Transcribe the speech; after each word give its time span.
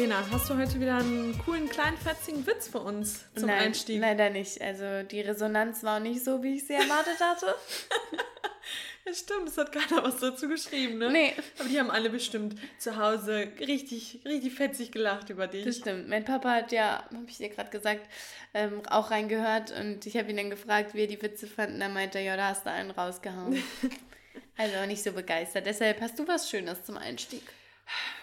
Lena, 0.00 0.24
hast 0.30 0.48
du 0.48 0.56
heute 0.56 0.80
wieder 0.80 0.96
einen 0.96 1.38
coolen, 1.44 1.68
kleinen, 1.68 1.98
fetzigen 1.98 2.46
Witz 2.46 2.68
für 2.68 2.78
uns 2.78 3.26
zum 3.34 3.48
Nein, 3.48 3.64
Einstieg? 3.64 4.00
leider 4.00 4.30
nicht. 4.30 4.58
Also 4.62 5.02
die 5.06 5.20
Resonanz 5.20 5.82
war 5.82 6.00
nicht 6.00 6.24
so, 6.24 6.42
wie 6.42 6.54
ich 6.54 6.66
sie 6.66 6.72
erwartet 6.72 7.20
hatte. 7.20 7.54
Ja, 9.06 9.14
stimmt, 9.14 9.48
es 9.48 9.56
hat 9.56 9.72
keiner 9.72 10.04
was 10.04 10.18
dazu 10.18 10.46
geschrieben, 10.46 10.98
ne? 10.98 11.10
Nee. 11.10 11.32
Aber 11.58 11.68
die 11.70 11.80
haben 11.80 11.90
alle 11.90 12.10
bestimmt 12.10 12.54
zu 12.76 12.98
Hause 12.98 13.50
richtig, 13.58 14.20
richtig 14.26 14.52
fetzig 14.52 14.92
gelacht 14.92 15.30
über 15.30 15.46
dich. 15.46 15.64
Das 15.64 15.78
stimmt. 15.78 16.10
Mein 16.10 16.26
Papa 16.26 16.50
hat 16.50 16.70
ja, 16.70 17.02
habe 17.10 17.24
ich 17.26 17.38
dir 17.38 17.48
gerade 17.48 17.70
gesagt, 17.70 18.06
ähm, 18.52 18.82
auch 18.90 19.10
reingehört 19.10 19.72
und 19.72 20.04
ich 20.04 20.18
habe 20.18 20.30
ihn 20.30 20.36
dann 20.36 20.50
gefragt, 20.50 20.92
wie 20.92 21.00
er 21.00 21.06
die 21.06 21.20
Witze 21.20 21.46
fand 21.46 21.74
und 21.74 21.80
er 21.80 21.88
meinte, 21.88 22.20
ja, 22.20 22.36
da 22.36 22.48
hast 22.48 22.66
du 22.66 22.70
einen 22.70 22.90
rausgehauen. 22.90 23.62
also 24.58 24.86
nicht 24.86 25.02
so 25.02 25.12
begeistert. 25.12 25.64
Deshalb 25.64 25.98
hast 26.02 26.18
du 26.18 26.28
was 26.28 26.50
Schönes 26.50 26.84
zum 26.84 26.98
Einstieg. 26.98 27.42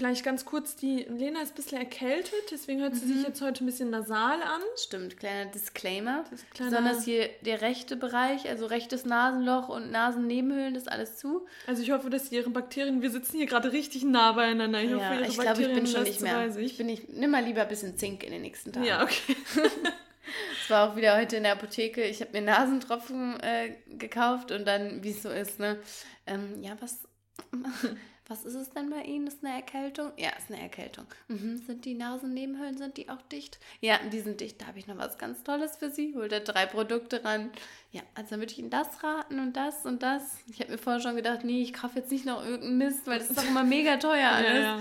Vielleicht 0.00 0.24
ganz 0.24 0.46
kurz, 0.46 0.76
die 0.76 1.04
Lena 1.10 1.42
ist 1.42 1.50
ein 1.52 1.56
bisschen 1.56 1.76
erkältet, 1.76 2.32
deswegen 2.50 2.80
hört 2.80 2.94
sie 2.96 3.04
Mhm. 3.04 3.12
sich 3.18 3.26
jetzt 3.26 3.42
heute 3.42 3.62
ein 3.62 3.66
bisschen 3.66 3.90
nasal 3.90 4.42
an. 4.42 4.62
Stimmt, 4.78 5.18
kleiner 5.18 5.50
Disclaimer. 5.50 6.24
kleiner- 6.54 6.70
Besonders 6.70 7.04
hier 7.04 7.28
der 7.42 7.60
rechte 7.60 7.96
Bereich, 7.98 8.48
also 8.48 8.64
rechtes 8.64 9.04
Nasenloch 9.04 9.68
und 9.68 9.90
Nasennebenhöhlen, 9.90 10.72
das 10.72 10.88
alles 10.88 11.18
zu. 11.18 11.46
Also 11.66 11.82
ich 11.82 11.90
hoffe, 11.90 12.08
dass 12.08 12.32
ihre 12.32 12.48
Bakterien, 12.48 13.02
wir 13.02 13.10
sitzen 13.10 13.36
hier 13.36 13.44
gerade 13.44 13.72
richtig 13.72 14.02
nah 14.04 14.32
beieinander. 14.32 14.80
Ich 14.80 14.90
hoffe, 14.94 15.02
ja, 15.04 15.14
ihre 15.20 15.26
ich 15.26 15.38
glaube, 15.38 15.60
ich 15.60 15.74
bin 15.74 15.86
schon 15.86 16.04
nicht 16.04 16.18
sie 16.20 16.24
mehr. 16.24 16.56
Ich 16.56 16.78
bin 16.78 16.86
nicht, 16.86 17.10
nimm 17.10 17.30
mal 17.30 17.44
lieber 17.44 17.60
ein 17.60 17.68
bisschen 17.68 17.98
Zink 17.98 18.24
in 18.24 18.30
den 18.32 18.40
nächsten 18.40 18.72
Tagen. 18.72 18.86
Ja, 18.86 19.02
okay. 19.02 19.36
Es 20.64 20.70
war 20.70 20.88
auch 20.90 20.96
wieder 20.96 21.18
heute 21.18 21.36
in 21.36 21.42
der 21.42 21.52
Apotheke. 21.52 22.04
Ich 22.04 22.20
habe 22.22 22.30
mir 22.32 22.40
Nasentropfen 22.42 23.38
äh, 23.40 23.74
gekauft 23.98 24.50
und 24.52 24.64
dann, 24.66 25.02
wie 25.02 25.10
es 25.10 25.22
so 25.22 25.28
ist, 25.28 25.58
ne? 25.58 25.78
Ähm, 26.26 26.62
ja, 26.62 26.76
was, 26.80 27.00
was 28.30 28.44
ist 28.44 28.54
es 28.54 28.70
denn 28.70 28.90
bei 28.90 29.02
Ihnen? 29.02 29.26
Ist 29.26 29.44
eine 29.44 29.56
Erkältung? 29.56 30.12
Ja, 30.16 30.30
ist 30.38 30.50
eine 30.50 30.62
Erkältung. 30.62 31.06
Mhm. 31.26 31.60
Sind 31.66 31.84
die 31.84 31.94
Nasennebenhöhlen, 31.94 32.78
sind 32.78 32.96
die 32.96 33.08
auch 33.08 33.20
dicht? 33.22 33.58
Ja, 33.80 33.98
die 34.12 34.20
sind 34.20 34.40
dicht. 34.40 34.62
Da 34.62 34.68
habe 34.68 34.78
ich 34.78 34.86
noch 34.86 34.96
was 34.98 35.18
ganz 35.18 35.42
Tolles 35.42 35.76
für 35.76 35.90
Sie. 35.90 36.14
Holt 36.14 36.32
er 36.32 36.38
drei 36.38 36.64
Produkte 36.66 37.24
ran. 37.24 37.50
Ja, 37.90 38.02
also 38.14 38.36
würde 38.36 38.52
ich 38.52 38.58
Ihnen 38.60 38.70
das 38.70 39.02
raten 39.02 39.40
und 39.40 39.56
das 39.56 39.84
und 39.84 40.04
das. 40.04 40.38
Ich 40.48 40.60
habe 40.60 40.70
mir 40.70 40.78
vorher 40.78 41.02
schon 41.02 41.16
gedacht, 41.16 41.42
nee, 41.42 41.60
ich 41.60 41.72
kaufe 41.72 41.98
jetzt 41.98 42.12
nicht 42.12 42.24
noch 42.24 42.44
irgendeinen 42.44 42.78
Mist, 42.78 43.06
weil 43.08 43.18
das 43.18 43.30
ist 43.30 43.38
doch 43.38 43.46
immer 43.46 43.64
mega 43.64 43.96
teuer 43.96 44.30
alles. 44.32 44.52
Ja, 44.52 44.60
ja. 44.60 44.80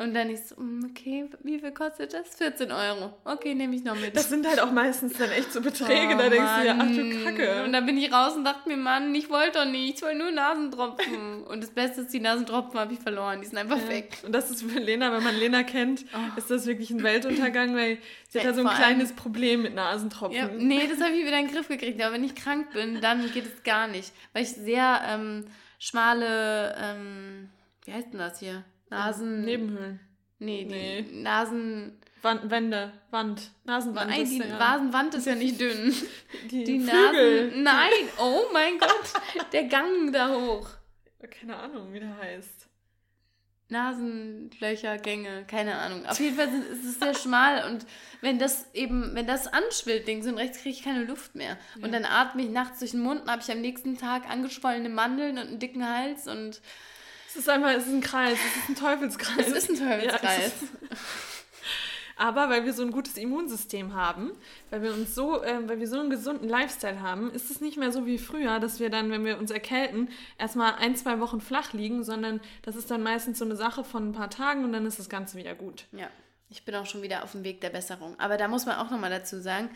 Und 0.00 0.14
dann 0.14 0.30
ich 0.30 0.40
so, 0.44 0.54
mm, 0.54 0.90
okay, 0.90 1.28
wie 1.42 1.58
viel 1.58 1.72
kostet 1.72 2.14
das? 2.14 2.36
14 2.36 2.70
Euro. 2.70 3.12
Okay, 3.24 3.56
nehme 3.56 3.74
ich 3.74 3.82
noch 3.82 3.96
mit. 3.96 4.16
Das 4.16 4.28
sind 4.28 4.46
halt 4.46 4.60
auch 4.60 4.70
meistens 4.70 5.14
dann 5.14 5.30
echt 5.32 5.52
so 5.52 5.60
Beträge, 5.60 6.14
Oh, 6.14 6.18
da 6.18 6.28
denkst 6.28 6.52
du 6.60 6.66
ja, 6.66 6.72
ach 6.74 6.76
Mann. 6.76 6.96
du 6.96 7.24
Kacke. 7.24 7.64
Und 7.64 7.72
dann 7.72 7.84
bin 7.84 7.98
ich 7.98 8.12
raus 8.12 8.36
und 8.36 8.44
dachte 8.44 8.68
mir, 8.68 8.76
Mann, 8.76 9.12
ich 9.12 9.28
wollte 9.28 9.58
doch 9.58 9.64
nicht, 9.64 9.96
ich 9.96 10.02
wollte 10.02 10.18
nur 10.18 10.30
Nasentropfen. 10.30 11.42
und 11.48 11.64
das 11.64 11.70
Beste 11.70 12.02
ist, 12.02 12.12
die 12.12 12.20
Nasentropfen 12.20 12.78
habe 12.78 12.92
ich 12.92 13.00
verloren, 13.00 13.40
die 13.40 13.48
sind 13.48 13.58
einfach 13.58 13.88
weg. 13.88 14.18
Und 14.24 14.30
das 14.30 14.52
ist 14.52 14.62
für 14.62 14.78
Lena, 14.78 15.10
wenn 15.10 15.24
man 15.24 15.34
Lena 15.34 15.64
kennt, 15.64 16.04
ist 16.36 16.48
das 16.48 16.66
wirklich 16.66 16.90
ein 16.90 17.02
Weltuntergang, 17.02 17.74
weil 17.74 17.98
sie 18.28 18.38
hat 18.38 18.44
Ja, 18.46 18.54
so 18.54 18.64
ein 18.64 18.76
kleines 18.76 19.14
Problem 19.14 19.62
mit 19.62 19.74
Nasentropfen. 19.74 20.38
Ja, 20.38 20.48
nee, 20.56 20.86
das 20.86 21.00
habe 21.00 21.16
ich 21.16 21.26
wieder 21.26 21.40
in 21.40 21.46
den 21.46 21.54
Griff 21.54 21.66
gekriegt. 21.66 22.00
Aber 22.00 22.14
wenn 22.14 22.22
ich 22.22 22.36
krank 22.36 22.72
bin, 22.72 23.00
dann 23.00 23.28
geht 23.32 23.46
es 23.46 23.64
gar 23.64 23.88
nicht. 23.88 24.12
Weil 24.32 24.44
ich 24.44 24.50
sehr 24.50 25.00
ähm, 25.08 25.46
schmale, 25.80 26.76
ähm, 26.80 27.48
wie 27.84 27.92
heißt 27.92 28.12
denn 28.12 28.20
das 28.20 28.38
hier? 28.38 28.62
Nasen... 28.90 29.44
Nebenhöhlen. 29.44 30.00
Nee, 30.38 30.64
die 30.64 30.70
Nee. 30.74 31.22
Nasen... 31.22 31.98
Wand, 32.20 32.50
Wände, 32.50 32.92
Wand, 33.12 33.52
Nasenwand. 33.62 34.10
Nein, 34.10 34.22
ist 34.22 34.32
die 34.32 34.38
ja- 34.38 34.58
Nasenwand 34.58 35.14
ist 35.14 35.26
ja 35.26 35.36
nicht 35.36 35.60
dünn. 35.60 35.94
die, 36.50 36.64
Die 36.64 36.80
Flügel. 36.80 37.46
Nasen... 37.48 37.62
Nein, 37.62 38.08
oh 38.18 38.40
mein 38.52 38.76
Gott, 38.78 39.12
der 39.52 39.64
Gang 39.64 40.12
da 40.12 40.34
hoch. 40.34 40.68
Keine 41.30 41.56
Ahnung, 41.56 41.92
wie 41.92 42.00
der 42.00 42.16
heißt. 42.16 42.66
Nasenlöchergänge, 43.68 45.44
keine 45.46 45.76
Ahnung. 45.76 46.06
Auf 46.06 46.18
jeden 46.20 46.36
Fall 46.36 46.48
ist 46.72 46.84
es 46.84 46.98
sehr 46.98 47.14
schmal 47.14 47.70
und 47.70 47.86
wenn 48.20 48.38
das 48.38 48.66
eben, 48.74 49.14
wenn 49.14 49.26
das 49.26 49.46
anschwillt, 49.46 50.06
links 50.06 50.26
und 50.26 50.38
rechts, 50.38 50.58
kriege 50.62 50.74
ich 50.74 50.82
keine 50.82 51.04
Luft 51.04 51.34
mehr. 51.34 51.56
Und 51.82 51.92
dann 51.92 52.04
atme 52.04 52.42
ich 52.42 52.48
nachts 52.50 52.78
durch 52.78 52.92
den 52.92 53.00
Mund 53.00 53.22
und 53.22 53.30
habe 53.30 53.42
ich 53.42 53.50
am 53.52 53.60
nächsten 53.60 53.98
Tag 53.98 54.28
angeschwollene 54.28 54.88
Mandeln 54.88 55.38
und 55.38 55.48
einen 55.48 55.58
dicken 55.58 55.86
Hals 55.88 56.26
und 56.26 56.60
Es 57.28 57.36
ist 57.36 57.48
einfach, 57.48 57.70
es 57.70 57.86
ist 57.86 57.92
ein 57.92 58.00
Kreis, 58.00 58.38
es 58.38 58.56
ist 58.62 58.68
ein 58.70 58.74
Teufelskreis. 58.76 59.46
es 59.48 59.68
ist 59.68 59.70
ein 59.70 59.76
Ja, 59.88 59.94
Teufelskreis. 59.96 60.46
ist- 60.46 60.62
Aber 62.20 62.48
weil 62.50 62.64
wir 62.64 62.72
so 62.72 62.82
ein 62.82 62.90
gutes 62.90 63.16
Immunsystem 63.16 63.94
haben, 63.94 64.32
weil 64.70 64.82
wir 64.82 64.92
uns 64.92 65.14
so, 65.14 65.40
äh, 65.44 65.68
weil 65.68 65.78
wir 65.78 65.86
so 65.86 66.00
einen 66.00 66.10
gesunden 66.10 66.48
Lifestyle 66.48 67.00
haben, 67.00 67.30
ist 67.30 67.48
es 67.48 67.60
nicht 67.60 67.76
mehr 67.76 67.92
so 67.92 68.06
wie 68.06 68.18
früher, 68.18 68.58
dass 68.58 68.80
wir 68.80 68.90
dann, 68.90 69.12
wenn 69.12 69.24
wir 69.24 69.38
uns 69.38 69.52
erkälten, 69.52 70.08
erstmal 70.36 70.74
ein, 70.80 70.96
zwei 70.96 71.20
Wochen 71.20 71.40
flach 71.40 71.72
liegen, 71.74 72.02
sondern 72.02 72.40
das 72.62 72.74
ist 72.74 72.90
dann 72.90 73.04
meistens 73.04 73.38
so 73.38 73.44
eine 73.44 73.54
Sache 73.54 73.84
von 73.84 74.08
ein 74.08 74.12
paar 74.12 74.30
Tagen 74.30 74.64
und 74.64 74.72
dann 74.72 74.84
ist 74.84 74.98
das 74.98 75.08
Ganze 75.08 75.36
wieder 75.38 75.54
gut. 75.54 75.84
Ja, 75.92 76.08
ich 76.50 76.64
bin 76.64 76.74
auch 76.74 76.86
schon 76.86 77.02
wieder 77.02 77.22
auf 77.22 77.32
dem 77.32 77.44
Weg 77.44 77.60
der 77.60 77.70
Besserung. 77.70 78.18
Aber 78.18 78.36
da 78.36 78.48
muss 78.48 78.66
man 78.66 78.78
auch 78.78 78.90
nochmal 78.90 79.10
dazu 79.10 79.40
sagen, 79.40 79.70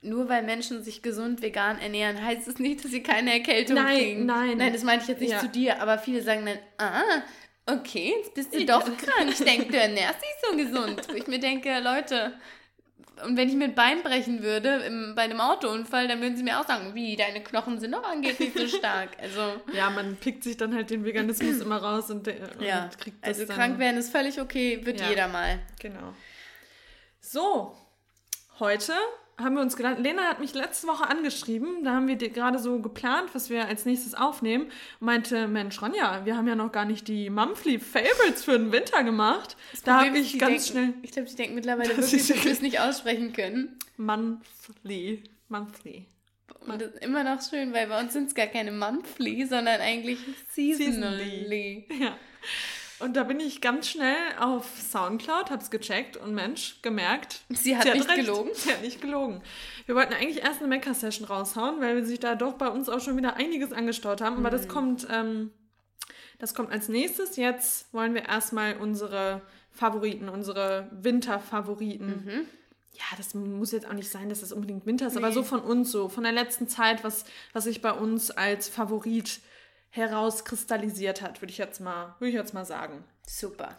nur 0.00 0.28
weil 0.28 0.42
Menschen 0.44 0.82
sich 0.84 1.02
gesund 1.02 1.42
vegan 1.42 1.78
ernähren, 1.78 2.22
heißt 2.24 2.46
es 2.46 2.58
nicht, 2.58 2.84
dass 2.84 2.90
sie 2.92 3.02
keine 3.02 3.32
Erkältung 3.32 3.76
Nein, 3.76 3.96
kriegen. 3.98 4.26
nein. 4.26 4.56
Nein, 4.58 4.72
das 4.72 4.82
meinte 4.84 5.02
ich 5.04 5.08
jetzt 5.08 5.20
nicht 5.20 5.32
Ja. 5.32 5.40
zu 5.40 5.48
dir, 5.48 5.82
aber 5.82 5.98
viele 5.98 6.22
sagen 6.22 6.46
dann, 6.46 6.58
ah, 6.78 7.22
okay, 7.66 8.14
jetzt 8.18 8.34
bist 8.34 8.54
du 8.54 8.64
doch 8.64 8.84
krank. 8.84 9.28
Ich 9.30 9.38
denke, 9.44 9.66
du 9.72 9.76
ernährst 9.76 10.20
dich 10.20 10.28
so 10.48 10.56
gesund. 10.56 11.02
Wo 11.08 11.14
ich 11.14 11.26
mir 11.26 11.40
denke, 11.40 11.80
Leute, 11.80 12.32
und 13.26 13.36
wenn 13.36 13.48
ich 13.48 13.56
mir 13.56 13.64
ein 13.64 13.74
Bein 13.74 14.02
brechen 14.04 14.44
würde 14.44 14.68
im, 14.86 15.14
bei 15.16 15.22
einem 15.22 15.40
Autounfall, 15.40 16.06
dann 16.06 16.20
würden 16.20 16.36
sie 16.36 16.44
mir 16.44 16.60
auch 16.60 16.66
sagen, 16.68 16.94
wie, 16.94 17.16
deine 17.16 17.42
Knochen 17.42 17.80
sind 17.80 17.90
doch 17.92 18.04
angeblich 18.04 18.52
so 18.54 18.68
stark. 18.68 19.10
Also, 19.20 19.60
Ja, 19.72 19.90
man 19.90 20.14
pickt 20.16 20.44
sich 20.44 20.56
dann 20.56 20.72
halt 20.76 20.90
den 20.90 21.04
Veganismus 21.04 21.58
immer 21.60 21.78
raus 21.78 22.08
und, 22.10 22.28
und 22.28 22.62
ja, 22.62 22.88
kriegt 23.00 23.20
das 23.26 23.38
also 23.40 23.46
dann. 23.46 23.56
krank 23.56 23.78
werden 23.80 23.96
ist 23.96 24.12
völlig 24.12 24.40
okay, 24.40 24.80
wird 24.86 25.00
Ja. 25.00 25.08
jeder 25.10 25.26
mal. 25.26 25.58
Genau. 25.80 26.14
So, 27.20 27.76
heute 28.60 28.92
haben 29.38 29.54
wir 29.54 29.62
uns 29.62 29.76
gedacht, 29.76 29.98
Lena 29.98 30.22
hat 30.22 30.40
mich 30.40 30.52
letzte 30.54 30.88
Woche 30.88 31.08
angeschrieben, 31.08 31.84
da 31.84 31.92
haben 31.92 32.08
wir 32.08 32.16
gerade 32.16 32.58
so 32.58 32.80
geplant, 32.80 33.30
was 33.34 33.50
wir 33.50 33.66
als 33.66 33.84
nächstes 33.84 34.14
aufnehmen 34.14 34.64
und 35.00 35.06
meinte, 35.06 35.46
Mensch, 35.46 35.80
Ronja, 35.80 36.24
wir 36.24 36.36
haben 36.36 36.48
ja 36.48 36.56
noch 36.56 36.72
gar 36.72 36.84
nicht 36.84 37.06
die 37.08 37.30
Monthly 37.30 37.78
Favorites 37.78 38.44
für 38.44 38.58
den 38.58 38.72
Winter 38.72 39.04
gemacht. 39.04 39.56
Da 39.84 39.98
Problem 39.98 40.14
habe 40.14 40.18
ich 40.18 40.38
ganz 40.38 40.66
denken, 40.66 40.92
schnell 40.92 40.94
Ich 41.02 41.12
glaube, 41.12 41.28
die 41.28 41.36
denken 41.36 41.54
mittlerweile 41.54 41.88
Das 41.94 42.12
wirklich, 42.12 42.28
dass 42.28 42.44
wir 42.44 42.52
es 42.52 42.60
nicht 42.62 42.80
aussprechen 42.80 43.32
können. 43.32 43.78
Monthly, 43.96 45.22
Monthly. 45.48 46.06
Und 46.60 46.82
das 46.82 46.94
ist 46.94 47.02
immer 47.02 47.24
noch 47.24 47.40
schön, 47.40 47.72
weil 47.72 47.86
bei 47.86 48.00
uns 48.00 48.12
sind 48.12 48.28
es 48.28 48.34
gar 48.34 48.46
keine 48.46 48.72
monthly, 48.72 49.46
sondern 49.46 49.80
eigentlich 49.80 50.18
seasonally. 50.50 51.86
Ja. 51.98 52.16
Und 53.00 53.16
da 53.16 53.22
bin 53.22 53.38
ich 53.38 53.60
ganz 53.60 53.88
schnell 53.88 54.16
auf 54.40 54.66
Soundcloud, 54.90 55.50
hab's 55.50 55.70
gecheckt 55.70 56.16
und 56.16 56.34
Mensch, 56.34 56.82
gemerkt. 56.82 57.42
Sie 57.48 57.76
hat 57.76 57.84
nicht 57.94 58.12
gelogen. 58.14 58.50
Sie 58.54 58.72
hat 58.72 58.82
nicht 58.82 59.00
gelogen. 59.00 59.40
Wir 59.86 59.94
wollten 59.94 60.14
eigentlich 60.14 60.42
erst 60.42 60.58
eine 60.60 60.68
Mecker-Session 60.68 61.26
raushauen, 61.26 61.80
weil 61.80 61.94
wir 61.96 62.04
sich 62.04 62.18
da 62.18 62.34
doch 62.34 62.54
bei 62.54 62.68
uns 62.68 62.88
auch 62.88 63.00
schon 63.00 63.16
wieder 63.16 63.36
einiges 63.36 63.72
angestaut 63.72 64.20
haben. 64.20 64.36
Aber 64.38 64.50
das 64.50 64.64
Mhm. 64.64 64.68
kommt, 64.68 65.06
ähm, 65.10 65.52
das 66.40 66.54
kommt 66.54 66.72
als 66.72 66.88
nächstes. 66.88 67.36
Jetzt 67.36 67.92
wollen 67.94 68.14
wir 68.14 68.24
erstmal 68.26 68.76
unsere 68.78 69.42
Favoriten, 69.70 70.28
unsere 70.28 70.88
Winterfavoriten. 70.90 72.06
Mhm. 72.24 72.46
Ja, 72.94 73.04
das 73.16 73.32
muss 73.34 73.70
jetzt 73.70 73.86
auch 73.86 73.92
nicht 73.92 74.10
sein, 74.10 74.28
dass 74.28 74.42
es 74.42 74.52
unbedingt 74.52 74.86
Winter 74.86 75.06
ist, 75.06 75.16
aber 75.16 75.28
Nee. 75.28 75.34
so 75.34 75.44
von 75.44 75.60
uns, 75.60 75.92
so 75.92 76.08
von 76.08 76.24
der 76.24 76.32
letzten 76.32 76.66
Zeit, 76.66 77.04
was, 77.04 77.24
was 77.52 77.62
sich 77.64 77.80
bei 77.80 77.92
uns 77.92 78.32
als 78.32 78.68
Favorit 78.68 79.38
herauskristallisiert 79.90 81.22
hat, 81.22 81.40
würde 81.40 81.52
ich 81.52 81.58
jetzt 81.58 81.80
mal, 81.80 82.14
würde 82.18 82.30
ich 82.30 82.34
jetzt 82.34 82.54
mal 82.54 82.64
sagen. 82.64 83.04
Super. 83.26 83.76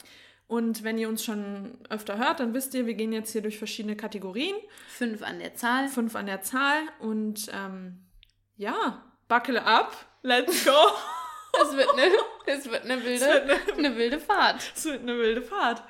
Und 0.48 0.84
wenn 0.84 0.98
ihr 0.98 1.10
uns 1.10 1.24
schon 1.24 1.78
öfter 1.90 2.18
hört, 2.18 2.40
dann 2.40 2.56
wisst 2.56 2.74
ihr, 2.74 2.88
wir 2.88 2.96
gehen 2.96 3.14
jetzt 3.14 3.32
hier 3.32 3.44
durch 3.44 3.60
verschiedene 3.60 3.96
Kategorien, 3.96 4.56
Fünf 4.88 5.22
an 5.22 5.38
der 5.40 5.54
Zahl. 5.54 5.88
fünf 5.88 6.16
an 6.16 6.26
der 6.26 6.42
Zahl 6.42 6.82
und 7.00 7.48
ähm, 7.54 8.08
ja, 8.58 9.04
buckle 9.28 9.64
up, 9.64 9.96
let's 10.24 10.66
go. 10.66 10.72
Es 11.62 11.76
wird 11.76 11.90
eine, 11.94 12.12
es 12.48 12.70
wird 12.70 12.84
eine, 12.84 13.04
wilde, 13.04 13.26
wird 13.48 13.78
eine 13.78 13.96
wilde 13.96 14.20
Fahrt. 14.20 14.72
Es 14.76 14.86
wird 14.86 15.02
eine 15.02 15.18
wilde 15.18 15.42
Fahrt. 15.44 15.84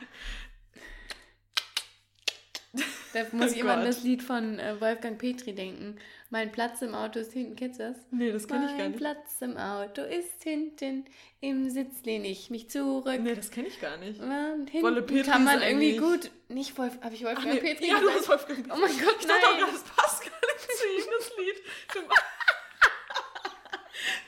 Da 3.14 3.26
muss 3.32 3.52
Oh 3.52 3.54
ich 3.54 3.60
immer 3.60 3.74
an 3.74 3.86
das 3.86 4.04
Lied 4.04 4.22
von 4.22 4.60
äh, 4.60 4.80
Wolfgang 4.80 5.18
Petri 5.18 5.54
denken. 5.54 5.98
Mein 6.30 6.52
Platz 6.52 6.82
im 6.84 6.94
Auto 6.94 7.20
ist 7.20 7.34
hinten. 7.34 7.56
Kennst 7.56 7.80
du 7.80 7.84
das? 7.90 7.98
Nee, 8.12 8.32
das 8.32 8.48
kenne 8.48 8.66
ich 8.66 8.72
gar 8.72 8.78
Mein 8.78 8.92
nicht. 8.92 9.00
Platz 9.00 9.42
im 9.42 9.58
Auto 9.58 10.02
ist 10.04 10.44
hinten. 10.44 11.06
Im 11.42 11.70
Sitz 11.70 12.04
lehne 12.04 12.28
ich 12.28 12.52
mich 12.52 12.70
zurück. 12.70 13.20
Nee, 13.20 13.34
das 13.34 13.50
kenne 13.50 13.68
ich 13.68 13.82
gar 13.82 13.98
nicht. 13.98 14.20
Und 14.20 14.70
hinten 14.70 14.84
Wolle 14.86 15.02
Petri 15.02 15.24
kann 15.32 15.44
man 15.44 15.62
irgendwie 15.62 15.98
gut. 15.98 16.30
Nicht 16.50 16.78
Wolf, 16.78 17.00
habe 17.02 17.16
ich 17.16 17.24
Wolfgang 17.24 17.54
nee, 17.54 17.60
Petri 17.60 17.88
ja, 17.88 18.00
du 18.00 18.06
gesagt? 18.08 18.30
hast 18.30 18.48
Wolfgang 18.48 18.66
Oh 18.72 18.80
mein 18.80 19.00
Gott, 19.00 19.16
Ich 19.20 19.26
dachte 19.26 19.48
auch 19.48 19.60
nein. 19.60 19.70
das 19.72 19.84
passt 19.84 20.22
gar 20.22 20.40
nicht 20.42 20.72
zu 20.78 20.88
ihm, 20.88 21.04
das 21.18 21.32
Lied. 21.38 21.64
Du, 21.94 22.00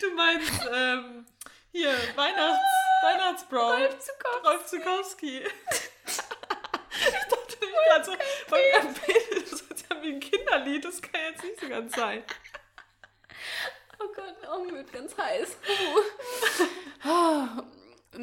du 0.07 0.15
meinst, 0.15 0.69
ähm, 0.73 1.25
hier, 1.71 1.93
Weihnachts, 2.15 2.59
Weihnachtsbrawl. 3.03 3.75
Rolf 3.77 3.99
Zukowski. 3.99 4.47
Rolf 4.47 4.65
Zukowski. 4.65 5.41
Gerade 7.87 8.05
so, 8.05 8.11
Wolfgang 8.49 9.01
Petri, 9.01 9.41
das 9.41 9.61
ist 9.61 9.85
ja 9.89 10.01
wie 10.01 10.13
ein 10.13 10.19
Kinderlied, 10.19 10.85
das 10.85 11.01
kann 11.01 11.21
jetzt 11.31 11.43
nicht 11.43 11.59
so 11.59 11.69
ganz 11.69 11.95
sein. 11.95 12.23
Oh 13.99 14.07
Gott, 14.15 14.35
oh, 14.53 14.63
mir 14.63 14.77
wird 14.77 14.93
ganz 14.93 15.17
heiß. 15.17 15.57
Oh. 17.03 17.45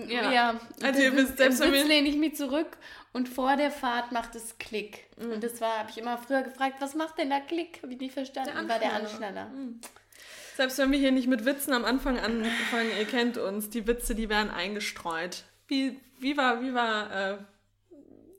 ja. 0.08 0.30
ja. 0.30 0.60
Also 0.82 1.00
ihr 1.00 1.16
wisst, 1.16 1.36
selbst 1.36 1.60
Im 1.60 1.72
Sitz 1.72 1.86
lehne 1.86 2.08
ich 2.08 2.16
mich 2.16 2.36
zurück 2.36 2.76
und 3.12 3.28
vor 3.28 3.56
der 3.56 3.70
Fahrt 3.70 4.12
macht 4.12 4.34
es 4.34 4.58
Klick. 4.58 5.06
Mhm. 5.16 5.32
Und 5.32 5.44
das 5.44 5.60
war, 5.60 5.78
habe 5.78 5.90
ich 5.90 5.98
immer 5.98 6.18
früher 6.18 6.42
gefragt, 6.42 6.76
was 6.80 6.94
macht 6.94 7.18
denn 7.18 7.30
da 7.30 7.40
Klick? 7.40 7.82
Habe 7.82 7.92
ich 7.92 8.00
nicht 8.00 8.14
verstanden. 8.14 8.54
Der 8.54 8.68
war 8.68 8.78
der 8.78 8.92
Anschneller. 8.92 9.46
Mhm. 9.46 9.80
Selbst 10.56 10.78
wenn 10.78 10.90
wir 10.90 10.98
hier 10.98 11.12
nicht 11.12 11.28
mit 11.28 11.44
Witzen 11.44 11.72
am 11.72 11.84
Anfang 11.84 12.18
anfangen, 12.18 12.90
ihr 12.98 13.04
kennt 13.04 13.38
uns, 13.38 13.70
die 13.70 13.86
Witze, 13.86 14.16
die 14.16 14.28
werden 14.28 14.50
eingestreut. 14.50 15.44
Wie, 15.68 16.00
wie 16.18 16.36
war, 16.36 16.60
wie 16.62 16.74
war, 16.74 17.14
äh, 17.14 17.38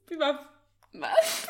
wie 0.07 0.19
war, 0.19 0.49
was? 0.93 1.47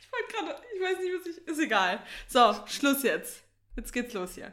ich 0.00 0.12
wollte 0.12 0.32
gerade, 0.32 0.62
ich 0.74 0.82
weiß 0.82 0.98
nicht, 0.98 1.12
was 1.18 1.26
ich, 1.26 1.46
ist 1.46 1.58
egal. 1.60 2.02
So, 2.28 2.54
Schluss 2.66 3.02
jetzt. 3.02 3.42
Jetzt 3.76 3.92
geht's 3.92 4.14
los 4.14 4.34
hier. 4.34 4.52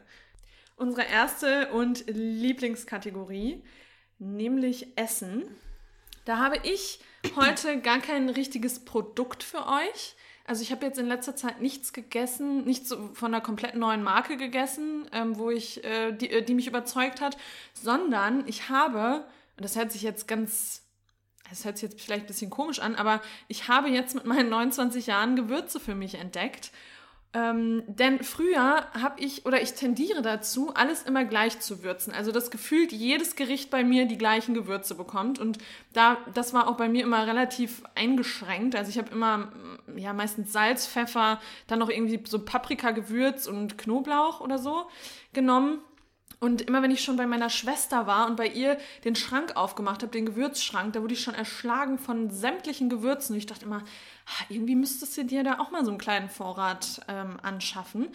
Unsere 0.76 1.06
erste 1.06 1.70
und 1.70 2.04
Lieblingskategorie, 2.08 3.64
nämlich 4.18 4.96
Essen. 4.96 5.44
Da 6.24 6.38
habe 6.38 6.58
ich 6.62 7.00
heute 7.36 7.78
gar 7.82 8.00
kein 8.00 8.28
richtiges 8.28 8.84
Produkt 8.84 9.42
für 9.42 9.66
euch. 9.66 10.16
Also 10.46 10.62
ich 10.62 10.72
habe 10.72 10.84
jetzt 10.84 10.98
in 10.98 11.06
letzter 11.06 11.36
Zeit 11.36 11.62
nichts 11.62 11.92
gegessen, 11.94 12.64
nichts 12.64 12.94
von 13.14 13.34
einer 13.34 13.40
komplett 13.40 13.76
neuen 13.76 14.02
Marke 14.02 14.36
gegessen, 14.36 15.08
ähm, 15.12 15.38
wo 15.38 15.50
ich, 15.50 15.82
äh, 15.84 16.12
die, 16.12 16.30
äh, 16.30 16.42
die 16.42 16.54
mich 16.54 16.66
überzeugt 16.66 17.22
hat, 17.22 17.38
sondern 17.72 18.46
ich 18.46 18.68
habe, 18.68 19.26
und 19.56 19.64
das 19.64 19.76
hört 19.76 19.90
sich 19.90 20.02
jetzt 20.02 20.28
ganz, 20.28 20.83
das 21.50 21.64
hört 21.64 21.78
sich 21.78 21.90
jetzt 21.90 22.00
vielleicht 22.00 22.24
ein 22.24 22.28
bisschen 22.28 22.50
komisch 22.50 22.80
an, 22.80 22.94
aber 22.94 23.20
ich 23.48 23.68
habe 23.68 23.88
jetzt 23.88 24.14
mit 24.14 24.24
meinen 24.24 24.48
29 24.48 25.06
Jahren 25.06 25.36
Gewürze 25.36 25.80
für 25.80 25.94
mich 25.94 26.14
entdeckt 26.16 26.70
ähm, 27.34 27.82
denn 27.88 28.22
früher 28.22 28.86
habe 28.92 29.20
ich 29.20 29.44
oder 29.44 29.60
ich 29.60 29.72
tendiere 29.72 30.22
dazu, 30.22 30.72
alles 30.72 31.02
immer 31.02 31.24
gleich 31.24 31.58
zu 31.58 31.82
würzen. 31.82 32.14
Also 32.14 32.30
das 32.30 32.52
gefühlt 32.52 32.92
jedes 32.92 33.34
Gericht 33.34 33.70
bei 33.70 33.82
mir 33.82 34.06
die 34.06 34.16
gleichen 34.16 34.54
Gewürze 34.54 34.94
bekommt. 34.94 35.40
Und 35.40 35.58
da, 35.92 36.18
das 36.32 36.54
war 36.54 36.68
auch 36.68 36.76
bei 36.76 36.88
mir 36.88 37.02
immer 37.02 37.26
relativ 37.26 37.82
eingeschränkt. 37.96 38.76
Also 38.76 38.90
ich 38.90 38.98
habe 38.98 39.10
immer 39.10 39.52
ja 39.96 40.12
meistens 40.12 40.52
Salz, 40.52 40.86
Pfeffer, 40.86 41.40
dann 41.66 41.80
noch 41.80 41.90
irgendwie 41.90 42.20
so 42.24 42.38
Paprika-Gewürz 42.38 43.48
und 43.48 43.78
Knoblauch 43.78 44.40
oder 44.40 44.58
so 44.58 44.86
genommen. 45.32 45.80
Und 46.44 46.60
immer 46.60 46.82
wenn 46.82 46.90
ich 46.90 47.02
schon 47.02 47.16
bei 47.16 47.26
meiner 47.26 47.48
Schwester 47.48 48.06
war 48.06 48.26
und 48.26 48.36
bei 48.36 48.46
ihr 48.46 48.76
den 49.04 49.16
Schrank 49.16 49.56
aufgemacht 49.56 50.02
habe, 50.02 50.12
den 50.12 50.26
Gewürzschrank, 50.26 50.92
da 50.92 51.00
wurde 51.00 51.14
ich 51.14 51.22
schon 51.22 51.34
erschlagen 51.34 51.98
von 51.98 52.28
sämtlichen 52.28 52.90
Gewürzen. 52.90 53.32
Und 53.32 53.38
ich 53.38 53.46
dachte 53.46 53.64
immer, 53.64 53.82
irgendwie 54.50 54.74
müsstest 54.74 55.16
du 55.16 55.24
dir 55.24 55.42
da 55.42 55.58
auch 55.58 55.70
mal 55.70 55.86
so 55.86 55.90
einen 55.90 55.96
kleinen 55.96 56.28
Vorrat 56.28 57.00
ähm, 57.08 57.38
anschaffen. 57.42 58.08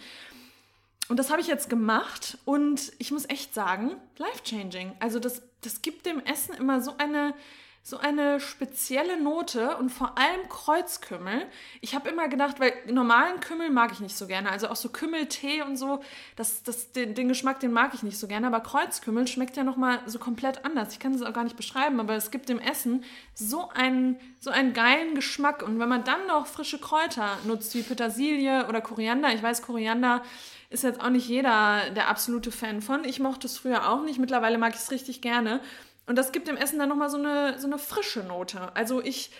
Und 1.08 1.16
das 1.16 1.30
habe 1.30 1.40
ich 1.40 1.48
jetzt 1.48 1.68
gemacht 1.68 2.38
und 2.44 2.92
ich 2.98 3.10
muss 3.10 3.28
echt 3.28 3.52
sagen, 3.52 3.96
life-changing. 4.18 4.92
Also 5.00 5.18
das, 5.18 5.42
das 5.62 5.82
gibt 5.82 6.06
dem 6.06 6.20
Essen 6.20 6.54
immer 6.54 6.80
so 6.80 6.94
eine 6.98 7.34
so 7.82 7.96
eine 7.96 8.40
spezielle 8.40 9.20
Note 9.20 9.76
und 9.78 9.88
vor 9.88 10.18
allem 10.18 10.48
Kreuzkümmel. 10.48 11.46
Ich 11.80 11.94
habe 11.94 12.10
immer 12.10 12.28
gedacht, 12.28 12.60
weil 12.60 12.72
normalen 12.86 13.40
Kümmel 13.40 13.70
mag 13.70 13.90
ich 13.92 14.00
nicht 14.00 14.16
so 14.16 14.26
gerne, 14.26 14.50
also 14.50 14.68
auch 14.68 14.76
so 14.76 14.90
Kümmeltee 14.90 15.62
und 15.62 15.76
so, 15.76 16.02
das, 16.36 16.62
das, 16.62 16.92
den, 16.92 17.14
den 17.14 17.28
Geschmack, 17.28 17.58
den 17.60 17.72
mag 17.72 17.94
ich 17.94 18.02
nicht 18.02 18.18
so 18.18 18.28
gerne, 18.28 18.46
aber 18.46 18.60
Kreuzkümmel 18.60 19.26
schmeckt 19.26 19.56
ja 19.56 19.64
nochmal 19.64 20.00
so 20.06 20.18
komplett 20.18 20.64
anders. 20.64 20.92
Ich 20.92 20.98
kann 20.98 21.14
es 21.14 21.22
auch 21.22 21.32
gar 21.32 21.44
nicht 21.44 21.56
beschreiben, 21.56 22.00
aber 22.00 22.14
es 22.14 22.30
gibt 22.30 22.50
dem 22.50 22.58
Essen 22.58 23.02
so 23.34 23.70
einen, 23.70 24.20
so 24.40 24.50
einen 24.50 24.74
geilen 24.74 25.14
Geschmack 25.14 25.62
und 25.62 25.78
wenn 25.78 25.88
man 25.88 26.04
dann 26.04 26.26
noch 26.26 26.46
frische 26.46 26.78
Kräuter 26.78 27.38
nutzt, 27.46 27.74
wie 27.74 27.82
Petersilie 27.82 28.68
oder 28.68 28.82
Koriander, 28.82 29.32
ich 29.32 29.42
weiß, 29.42 29.62
Koriander 29.62 30.22
ist 30.68 30.84
jetzt 30.84 31.00
auch 31.00 31.10
nicht 31.10 31.28
jeder 31.28 31.90
der 31.90 32.08
absolute 32.08 32.52
Fan 32.52 32.80
von. 32.80 33.04
Ich 33.04 33.18
mochte 33.18 33.48
es 33.48 33.58
früher 33.58 33.90
auch 33.90 34.02
nicht, 34.02 34.20
mittlerweile 34.20 34.56
mag 34.56 34.74
ich 34.74 34.80
es 34.80 34.92
richtig 34.92 35.20
gerne. 35.20 35.60
Und 36.06 36.16
das 36.16 36.32
gibt 36.32 36.48
dem 36.48 36.56
Essen 36.56 36.78
dann 36.78 36.88
nochmal 36.88 37.10
so 37.10 37.18
eine, 37.18 37.58
so 37.58 37.66
eine 37.66 37.78
frische 37.78 38.24
Note. 38.24 38.74
Also 38.74 39.00
ich, 39.02 39.30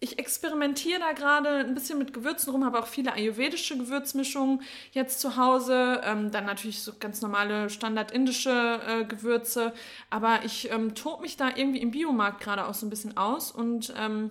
ich 0.00 0.18
experimentiere 0.18 1.00
da 1.00 1.12
gerade 1.12 1.60
ein 1.60 1.74
bisschen 1.74 1.98
mit 1.98 2.12
Gewürzen 2.12 2.52
rum, 2.52 2.64
habe 2.64 2.78
auch 2.78 2.86
viele 2.86 3.12
ayurvedische 3.12 3.76
Gewürzmischungen 3.76 4.62
jetzt 4.92 5.20
zu 5.20 5.36
Hause. 5.36 6.02
Ähm, 6.04 6.30
dann 6.30 6.46
natürlich 6.46 6.82
so 6.82 6.92
ganz 6.98 7.20
normale 7.20 7.70
standard-indische 7.70 8.80
äh, 8.86 9.04
Gewürze. 9.04 9.72
Aber 10.10 10.44
ich 10.44 10.70
ähm, 10.70 10.94
tob 10.94 11.20
mich 11.20 11.36
da 11.36 11.50
irgendwie 11.54 11.80
im 11.80 11.90
Biomarkt 11.90 12.40
gerade 12.40 12.66
auch 12.66 12.74
so 12.74 12.86
ein 12.86 12.90
bisschen 12.90 13.16
aus 13.16 13.50
und 13.50 13.92
ähm, 13.98 14.30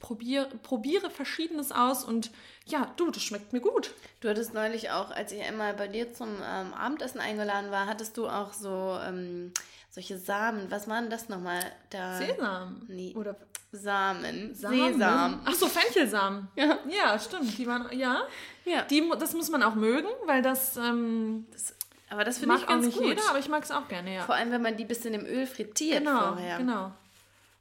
probiere, 0.00 0.48
probiere 0.62 1.10
Verschiedenes 1.10 1.72
aus 1.72 2.04
und 2.04 2.30
ja, 2.66 2.92
du, 2.96 3.10
das 3.10 3.22
schmeckt 3.22 3.52
mir 3.52 3.60
gut. 3.60 3.92
Du 4.20 4.28
hattest 4.28 4.54
neulich 4.54 4.90
auch, 4.90 5.10
als 5.10 5.32
ich 5.32 5.42
einmal 5.42 5.74
bei 5.74 5.88
dir 5.88 6.12
zum 6.12 6.28
ähm, 6.28 6.74
Abendessen 6.74 7.20
eingeladen 7.20 7.70
war, 7.70 7.86
hattest 7.86 8.16
du 8.16 8.28
auch 8.28 8.52
so 8.52 8.98
ähm, 9.04 9.52
solche 9.96 10.18
Samen. 10.18 10.70
Was 10.70 10.88
waren 10.88 11.08
das 11.08 11.30
nochmal? 11.30 11.60
Da, 11.88 12.18
Sesam. 12.18 12.82
Nee. 12.86 13.14
Oder 13.16 13.34
Samen. 13.72 14.54
Samen. 14.54 14.92
Sesam. 14.92 15.40
Ach 15.42 15.54
so, 15.54 15.68
Fenchelsamen. 15.68 16.48
Ja. 16.54 16.78
Ja, 16.86 17.18
stimmt. 17.18 17.56
Die 17.56 17.66
waren, 17.66 17.88
ja. 17.96 18.20
ja. 18.66 18.82
Die, 18.82 19.10
das 19.18 19.32
muss 19.32 19.48
man 19.48 19.62
auch 19.62 19.74
mögen, 19.74 20.08
weil 20.26 20.42
das, 20.42 20.76
ähm, 20.76 21.46
das 21.50 21.74
aber 22.10 22.24
das 22.24 22.38
finde 22.38 22.56
ich 22.56 22.66
ganz 22.66 22.84
auch 22.84 22.86
nicht 22.86 22.98
gut. 22.98 23.06
jeder, 23.06 23.22
aber 23.30 23.38
ich 23.38 23.48
mag 23.48 23.64
es 23.64 23.70
auch 23.70 23.88
gerne, 23.88 24.16
ja. 24.16 24.22
Vor 24.24 24.34
allem, 24.34 24.50
wenn 24.50 24.60
man 24.60 24.76
die 24.76 24.84
ein 24.84 24.88
bisschen 24.88 25.14
im 25.14 25.24
Öl 25.24 25.46
frittiert 25.46 26.00
genau, 26.00 26.34
vorher. 26.34 26.58
Genau, 26.58 26.92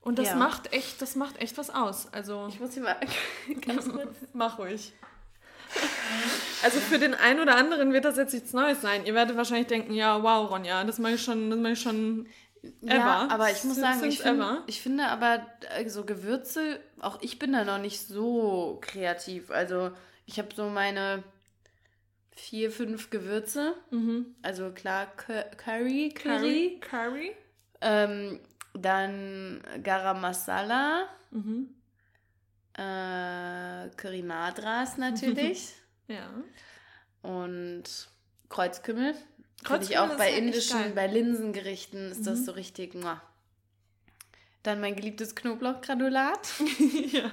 Und 0.02 0.20
das 0.20 0.28
ja. 0.28 0.36
macht 0.36 0.74
echt, 0.74 1.02
das 1.02 1.16
macht 1.16 1.38
echt 1.42 1.58
was 1.58 1.70
aus. 1.70 2.10
Also 2.12 2.48
ich 2.50 2.60
muss 2.60 2.74
hier 2.74 2.84
mal 2.84 2.98
ganz 3.66 3.90
kurz. 3.92 4.14
Mach 4.34 4.60
ruhig. 4.60 4.92
Also 6.64 6.80
für 6.80 6.98
den 6.98 7.14
einen 7.14 7.40
oder 7.40 7.58
anderen 7.58 7.94
wird 7.94 8.06
das 8.06 8.18
jetzt 8.18 8.34
nichts 8.34 8.54
Neues 8.54 8.82
sein. 8.82 9.06
Ihr 9.06 9.14
werdet 9.14 9.38
wahrscheinlich 9.38 9.68
denken, 9.68 9.94
ja, 9.94 10.24
wow, 10.24 10.50
Ronja, 10.50 10.84
das 10.84 10.98
mache 10.98 11.14
ich 11.14 11.22
schon, 11.22 11.50
das 11.52 11.60
mache 11.60 11.74
ich 11.74 11.82
schon 11.82 12.28
ever. 12.82 12.96
Ja, 12.96 13.28
aber 13.30 13.52
ich 13.52 13.64
muss 13.64 13.76
sagen, 13.76 14.04
ich, 14.06 14.20
find, 14.20 14.44
ich 14.68 14.82
finde 14.82 15.06
aber 15.06 15.46
äh, 15.76 15.88
so 15.88 16.06
Gewürze, 16.06 16.80
auch 17.00 17.22
ich 17.22 17.38
bin 17.38 17.54
da 17.54 17.64
noch 17.64 17.78
nicht 17.78 18.02
so 18.08 18.80
kreativ. 18.82 19.52
Also 19.52 19.92
ich 20.26 20.40
habe 20.40 20.50
so 20.56 20.70
meine 20.70 21.24
vier, 22.32 22.72
fünf 22.72 23.10
Gewürze. 23.10 23.76
Mhm. 23.92 24.36
Also 24.42 24.72
klar, 24.72 25.08
Curry, 25.16 26.10
Curry. 26.10 26.80
Curry. 26.82 27.32
Ähm, 27.82 28.40
dann 28.74 29.62
Garam 29.84 30.22
Masala. 30.22 31.08
Mhm. 31.32 31.75
Äh, 32.78 33.90
Curry 33.96 34.22
Madras 34.24 34.98
natürlich. 34.98 35.74
ja. 36.08 36.30
Und 37.22 37.84
Kreuzkümmel. 38.50 39.16
Finde 39.66 39.86
ich 39.86 39.98
auch 39.98 40.16
bei 40.18 40.34
indischen, 40.34 40.94
bei 40.94 41.08
Linsengerichten 41.08 42.12
ist 42.12 42.22
mhm. 42.22 42.26
das 42.26 42.46
so 42.46 42.52
richtig. 42.52 42.94
Muah. 42.94 43.22
Dann 44.64 44.82
mein 44.82 44.96
geliebtes 44.96 45.36
Knoblauchgranulat. 45.36 46.40
ja. 47.12 47.32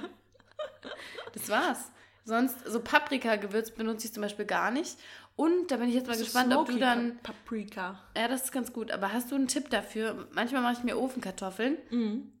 Das 1.33 1.49
war's. 1.49 1.91
Sonst, 2.25 2.65
so 2.65 2.79
Paprika-Gewürz 2.79 3.71
benutze 3.71 4.07
ich 4.07 4.13
zum 4.13 4.21
Beispiel 4.21 4.45
gar 4.45 4.71
nicht. 4.71 4.97
Und 5.35 5.71
da 5.71 5.77
bin 5.77 5.89
ich 5.89 5.95
jetzt 5.95 6.07
mal 6.07 6.15
so 6.15 6.23
gespannt, 6.23 6.55
ob 6.55 6.67
du 6.67 6.77
dann. 6.77 7.17
Paprika. 7.19 7.99
Ja, 8.15 8.27
das 8.27 8.45
ist 8.45 8.51
ganz 8.51 8.71
gut. 8.71 8.91
Aber 8.91 9.11
hast 9.11 9.31
du 9.31 9.35
einen 9.35 9.47
Tipp 9.47 9.69
dafür? 9.69 10.27
Manchmal 10.31 10.61
mache 10.61 10.73
ich 10.73 10.83
mir 10.83 10.97
Ofenkartoffeln. 10.97 11.77
Mhm. 11.89 12.32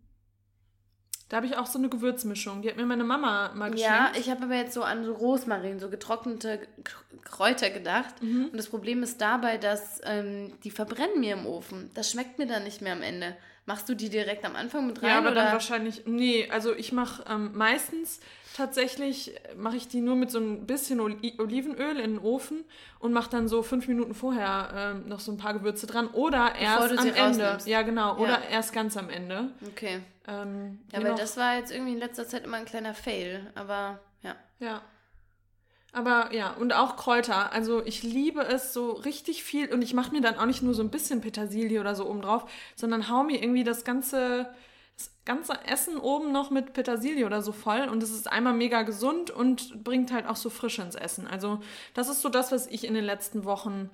Da 1.33 1.37
habe 1.37 1.47
ich 1.47 1.57
auch 1.57 1.65
so 1.65 1.79
eine 1.79 1.89
Gewürzmischung. 1.89 2.61
Die 2.61 2.69
hat 2.69 2.77
mir 2.77 2.85
meine 2.85 3.03
Mama 3.03 3.53
mal 3.55 3.71
geschenkt. 3.71 3.91
Ja, 3.91 4.11
ich 4.15 4.29
habe 4.29 4.43
aber 4.43 4.53
jetzt 4.53 4.75
so 4.75 4.83
an 4.83 5.03
so 5.03 5.13
Rosmarin, 5.13 5.79
so 5.79 5.89
getrocknete 5.89 6.59
Kräuter 7.23 7.71
gedacht. 7.71 8.21
Mhm. 8.21 8.49
Und 8.51 8.55
das 8.55 8.67
Problem 8.67 9.01
ist 9.01 9.19
dabei, 9.19 9.57
dass 9.57 9.99
ähm, 10.03 10.53
die 10.63 10.69
verbrennen 10.69 11.19
mir 11.19 11.33
im 11.33 11.47
Ofen. 11.47 11.89
Das 11.95 12.11
schmeckt 12.11 12.37
mir 12.37 12.45
dann 12.45 12.63
nicht 12.65 12.83
mehr 12.83 12.93
am 12.93 13.01
Ende. 13.01 13.35
Machst 13.65 13.89
du 13.89 13.95
die 13.95 14.09
direkt 14.09 14.45
am 14.45 14.55
Anfang 14.55 14.85
mit 14.85 15.01
rein? 15.01 15.09
Ja, 15.09 15.17
aber 15.17 15.31
oder? 15.31 15.45
dann 15.45 15.53
wahrscheinlich. 15.53 16.03
Nee, 16.05 16.47
also 16.51 16.75
ich 16.75 16.91
mache 16.91 17.23
ähm, 17.27 17.49
meistens 17.55 18.19
tatsächlich 18.55 19.33
mache 19.57 19.77
ich 19.77 19.87
die 19.87 20.01
nur 20.01 20.15
mit 20.15 20.29
so 20.29 20.37
ein 20.37 20.67
bisschen 20.67 20.99
Olivenöl 20.99 21.97
in 21.97 22.11
den 22.11 22.19
Ofen 22.19 22.63
und 22.99 23.11
mache 23.11 23.31
dann 23.31 23.47
so 23.47 23.63
fünf 23.63 23.87
Minuten 23.87 24.13
vorher 24.13 24.93
ähm, 24.95 25.09
noch 25.09 25.19
so 25.19 25.31
ein 25.31 25.39
paar 25.39 25.55
Gewürze 25.55 25.87
dran 25.87 26.09
oder 26.09 26.53
erst 26.53 26.99
am 26.99 27.07
Ende. 27.07 27.57
Ja, 27.65 27.81
genau. 27.81 28.17
Oder 28.17 28.33
ja. 28.33 28.49
erst 28.51 28.71
ganz 28.71 28.95
am 28.97 29.09
Ende. 29.09 29.49
Okay. 29.67 30.01
Ähm, 30.27 30.79
ja, 30.91 31.03
weil 31.03 31.15
das 31.15 31.37
war 31.37 31.57
jetzt 31.57 31.71
irgendwie 31.71 31.93
in 31.93 31.99
letzter 31.99 32.27
Zeit 32.27 32.45
immer 32.45 32.57
ein 32.57 32.65
kleiner 32.65 32.93
Fail, 32.93 33.51
aber 33.55 33.99
ja. 34.21 34.35
Ja. 34.59 34.81
Aber 35.91 36.33
ja, 36.33 36.53
und 36.53 36.73
auch 36.73 36.95
Kräuter. 36.95 37.51
Also 37.53 37.85
ich 37.85 38.01
liebe 38.01 38.41
es 38.41 38.73
so 38.73 38.91
richtig 38.91 39.43
viel 39.43 39.71
und 39.71 39.81
ich 39.83 39.93
mache 39.93 40.11
mir 40.11 40.21
dann 40.21 40.37
auch 40.37 40.45
nicht 40.45 40.63
nur 40.63 40.73
so 40.73 40.81
ein 40.81 40.89
bisschen 40.89 41.21
Petersilie 41.21 41.79
oder 41.79 41.93
so 41.93 42.09
oben 42.09 42.21
drauf, 42.21 42.49
sondern 42.75 43.09
hau 43.09 43.23
mir 43.23 43.41
irgendwie 43.41 43.63
das 43.63 43.83
ganze 43.83 44.53
das 44.97 45.11
ganze 45.25 45.53
Essen 45.65 45.97
oben 45.97 46.31
noch 46.31 46.51
mit 46.51 46.73
Petersilie 46.73 47.25
oder 47.25 47.41
so 47.41 47.51
voll 47.51 47.89
und 47.89 48.03
es 48.03 48.11
ist 48.11 48.31
einmal 48.31 48.53
mega 48.53 48.83
gesund 48.83 49.31
und 49.31 49.83
bringt 49.83 50.11
halt 50.11 50.27
auch 50.27 50.35
so 50.35 50.49
Frische 50.49 50.83
ins 50.83 50.95
Essen. 50.95 51.27
Also 51.27 51.61
das 51.93 52.09
ist 52.09 52.21
so 52.21 52.29
das, 52.29 52.51
was 52.51 52.67
ich 52.67 52.85
in 52.85 52.93
den 52.93 53.03
letzten 53.03 53.43
Wochen 53.43 53.89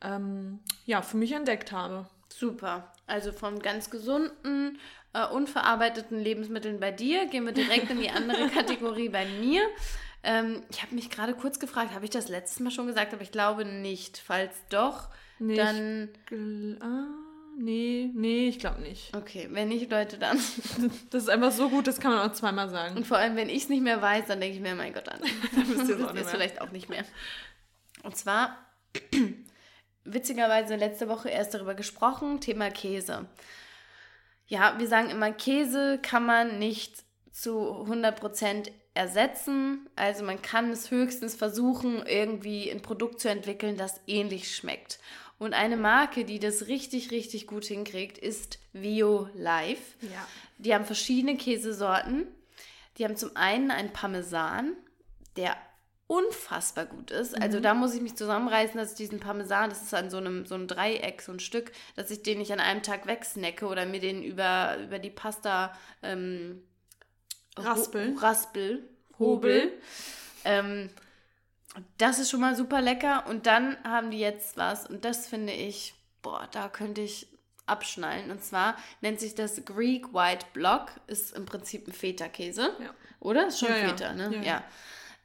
ähm, 0.00 0.60
ja 0.86 1.02
für 1.02 1.16
mich 1.16 1.32
entdeckt 1.32 1.72
habe. 1.72 2.08
Super. 2.28 2.92
Also 3.06 3.32
von 3.32 3.58
ganz 3.60 3.90
gesunden, 3.90 4.78
äh, 5.14 5.26
unverarbeiteten 5.26 6.18
Lebensmitteln 6.18 6.80
bei 6.80 6.90
dir 6.90 7.26
gehen 7.26 7.44
wir 7.44 7.52
direkt 7.52 7.90
in 7.90 8.00
die 8.00 8.10
andere 8.10 8.48
Kategorie 8.54 9.08
bei 9.08 9.24
mir. 9.26 9.62
Ähm, 10.22 10.62
ich 10.70 10.82
habe 10.82 10.94
mich 10.94 11.10
gerade 11.10 11.34
kurz 11.34 11.58
gefragt, 11.58 11.94
habe 11.94 12.04
ich 12.04 12.10
das 12.10 12.28
letztes 12.28 12.60
Mal 12.60 12.70
schon 12.70 12.86
gesagt, 12.86 13.12
aber 13.14 13.22
ich 13.22 13.32
glaube 13.32 13.64
nicht. 13.64 14.18
Falls 14.18 14.54
doch, 14.68 15.08
nicht 15.38 15.60
dann. 15.60 16.10
Ah 16.80 17.24
Nee, 17.56 18.10
nee, 18.14 18.48
ich 18.48 18.58
glaube 18.58 18.82
nicht. 18.82 19.14
Okay, 19.16 19.48
wenn 19.52 19.68
nicht, 19.68 19.90
Leute, 19.90 20.18
dann. 20.18 20.38
Das 21.10 21.22
ist 21.22 21.28
einfach 21.28 21.52
so 21.52 21.70
gut, 21.70 21.86
das 21.86 22.00
kann 22.00 22.12
man 22.12 22.28
auch 22.28 22.32
zweimal 22.32 22.68
sagen. 22.68 22.96
Und 22.96 23.06
vor 23.06 23.18
allem, 23.18 23.36
wenn 23.36 23.48
ich 23.48 23.64
es 23.64 23.68
nicht 23.68 23.82
mehr 23.82 24.02
weiß, 24.02 24.26
dann 24.26 24.40
denke 24.40 24.56
ich 24.56 24.62
mir, 24.62 24.74
mein 24.74 24.92
Gott, 24.92 25.06
dann 25.06 25.20
wisst 25.68 25.88
ihr 25.88 26.22
es 26.22 26.30
vielleicht 26.30 26.60
auch 26.60 26.72
nicht 26.72 26.88
mehr. 26.88 27.04
Und 28.02 28.16
zwar, 28.16 28.58
witzigerweise, 30.04 30.76
letzte 30.76 31.08
Woche 31.08 31.28
erst 31.28 31.54
darüber 31.54 31.74
gesprochen, 31.74 32.40
Thema 32.40 32.70
Käse. 32.70 33.26
Ja, 34.54 34.78
wir 34.78 34.86
sagen 34.86 35.10
immer, 35.10 35.32
Käse 35.32 35.98
kann 36.00 36.24
man 36.24 36.60
nicht 36.60 37.02
zu 37.32 37.72
100% 37.88 38.70
ersetzen. 38.94 39.90
Also 39.96 40.22
man 40.22 40.42
kann 40.42 40.70
es 40.70 40.92
höchstens 40.92 41.34
versuchen, 41.34 42.06
irgendwie 42.06 42.70
ein 42.70 42.80
Produkt 42.80 43.18
zu 43.18 43.28
entwickeln, 43.28 43.76
das 43.76 44.00
ähnlich 44.06 44.54
schmeckt. 44.54 45.00
Und 45.40 45.54
eine 45.54 45.76
Marke, 45.76 46.24
die 46.24 46.38
das 46.38 46.68
richtig, 46.68 47.10
richtig 47.10 47.48
gut 47.48 47.64
hinkriegt, 47.64 48.16
ist 48.16 48.60
Vio 48.72 49.28
Life. 49.34 49.82
Ja. 50.02 50.28
Die 50.58 50.72
haben 50.72 50.84
verschiedene 50.84 51.36
Käsesorten. 51.36 52.28
Die 52.96 53.04
haben 53.04 53.16
zum 53.16 53.34
einen 53.34 53.72
einen 53.72 53.92
Parmesan, 53.92 54.74
der 55.36 55.56
unfassbar 56.06 56.86
gut 56.86 57.10
ist. 57.10 57.40
Also 57.40 57.60
da 57.60 57.72
muss 57.74 57.94
ich 57.94 58.02
mich 58.02 58.14
zusammenreißen, 58.14 58.76
dass 58.76 58.90
ich 58.90 58.96
diesen 58.96 59.20
Parmesan, 59.20 59.70
das 59.70 59.82
ist 59.82 59.94
an 59.94 60.10
so 60.10 60.18
einem, 60.18 60.44
so 60.44 60.54
einem 60.54 60.66
Dreieck, 60.66 61.22
so 61.22 61.32
ein 61.32 61.40
Stück, 61.40 61.72
dass 61.96 62.10
ich 62.10 62.22
den 62.22 62.38
nicht 62.38 62.52
an 62.52 62.60
einem 62.60 62.82
Tag 62.82 63.06
wegsnacke 63.06 63.66
oder 63.66 63.86
mir 63.86 64.00
den 64.00 64.22
über, 64.22 64.76
über 64.82 64.98
die 64.98 65.10
Pasta 65.10 65.72
ähm, 66.02 66.62
Raspeln. 67.56 68.16
Ho- 68.16 68.20
Raspel, 68.20 68.88
Hobel. 69.18 69.72
Ähm, 70.44 70.90
das 71.98 72.18
ist 72.18 72.30
schon 72.30 72.40
mal 72.40 72.54
super 72.54 72.80
lecker. 72.82 73.24
Und 73.28 73.46
dann 73.46 73.76
haben 73.84 74.10
die 74.10 74.18
jetzt 74.20 74.56
was, 74.56 74.86
und 74.86 75.04
das 75.04 75.26
finde 75.26 75.52
ich, 75.52 75.94
boah, 76.22 76.48
da 76.52 76.68
könnte 76.68 77.00
ich 77.00 77.28
abschnallen. 77.66 78.30
Und 78.30 78.44
zwar 78.44 78.76
nennt 79.00 79.20
sich 79.20 79.34
das 79.34 79.64
Greek 79.64 80.12
White 80.12 80.46
Block, 80.52 80.88
ist 81.06 81.34
im 81.34 81.46
Prinzip 81.46 81.88
ein 81.88 81.92
Feta-Käse. 81.92 82.76
Ja. 82.78 82.90
Oder? 83.20 83.46
Ist 83.46 83.58
schon 83.60 83.68
Ja. 83.70 83.88
Feta, 83.88 84.12
ne? 84.12 84.30
Ja, 84.34 84.42
Ja. 84.42 84.44
ja. 84.44 84.64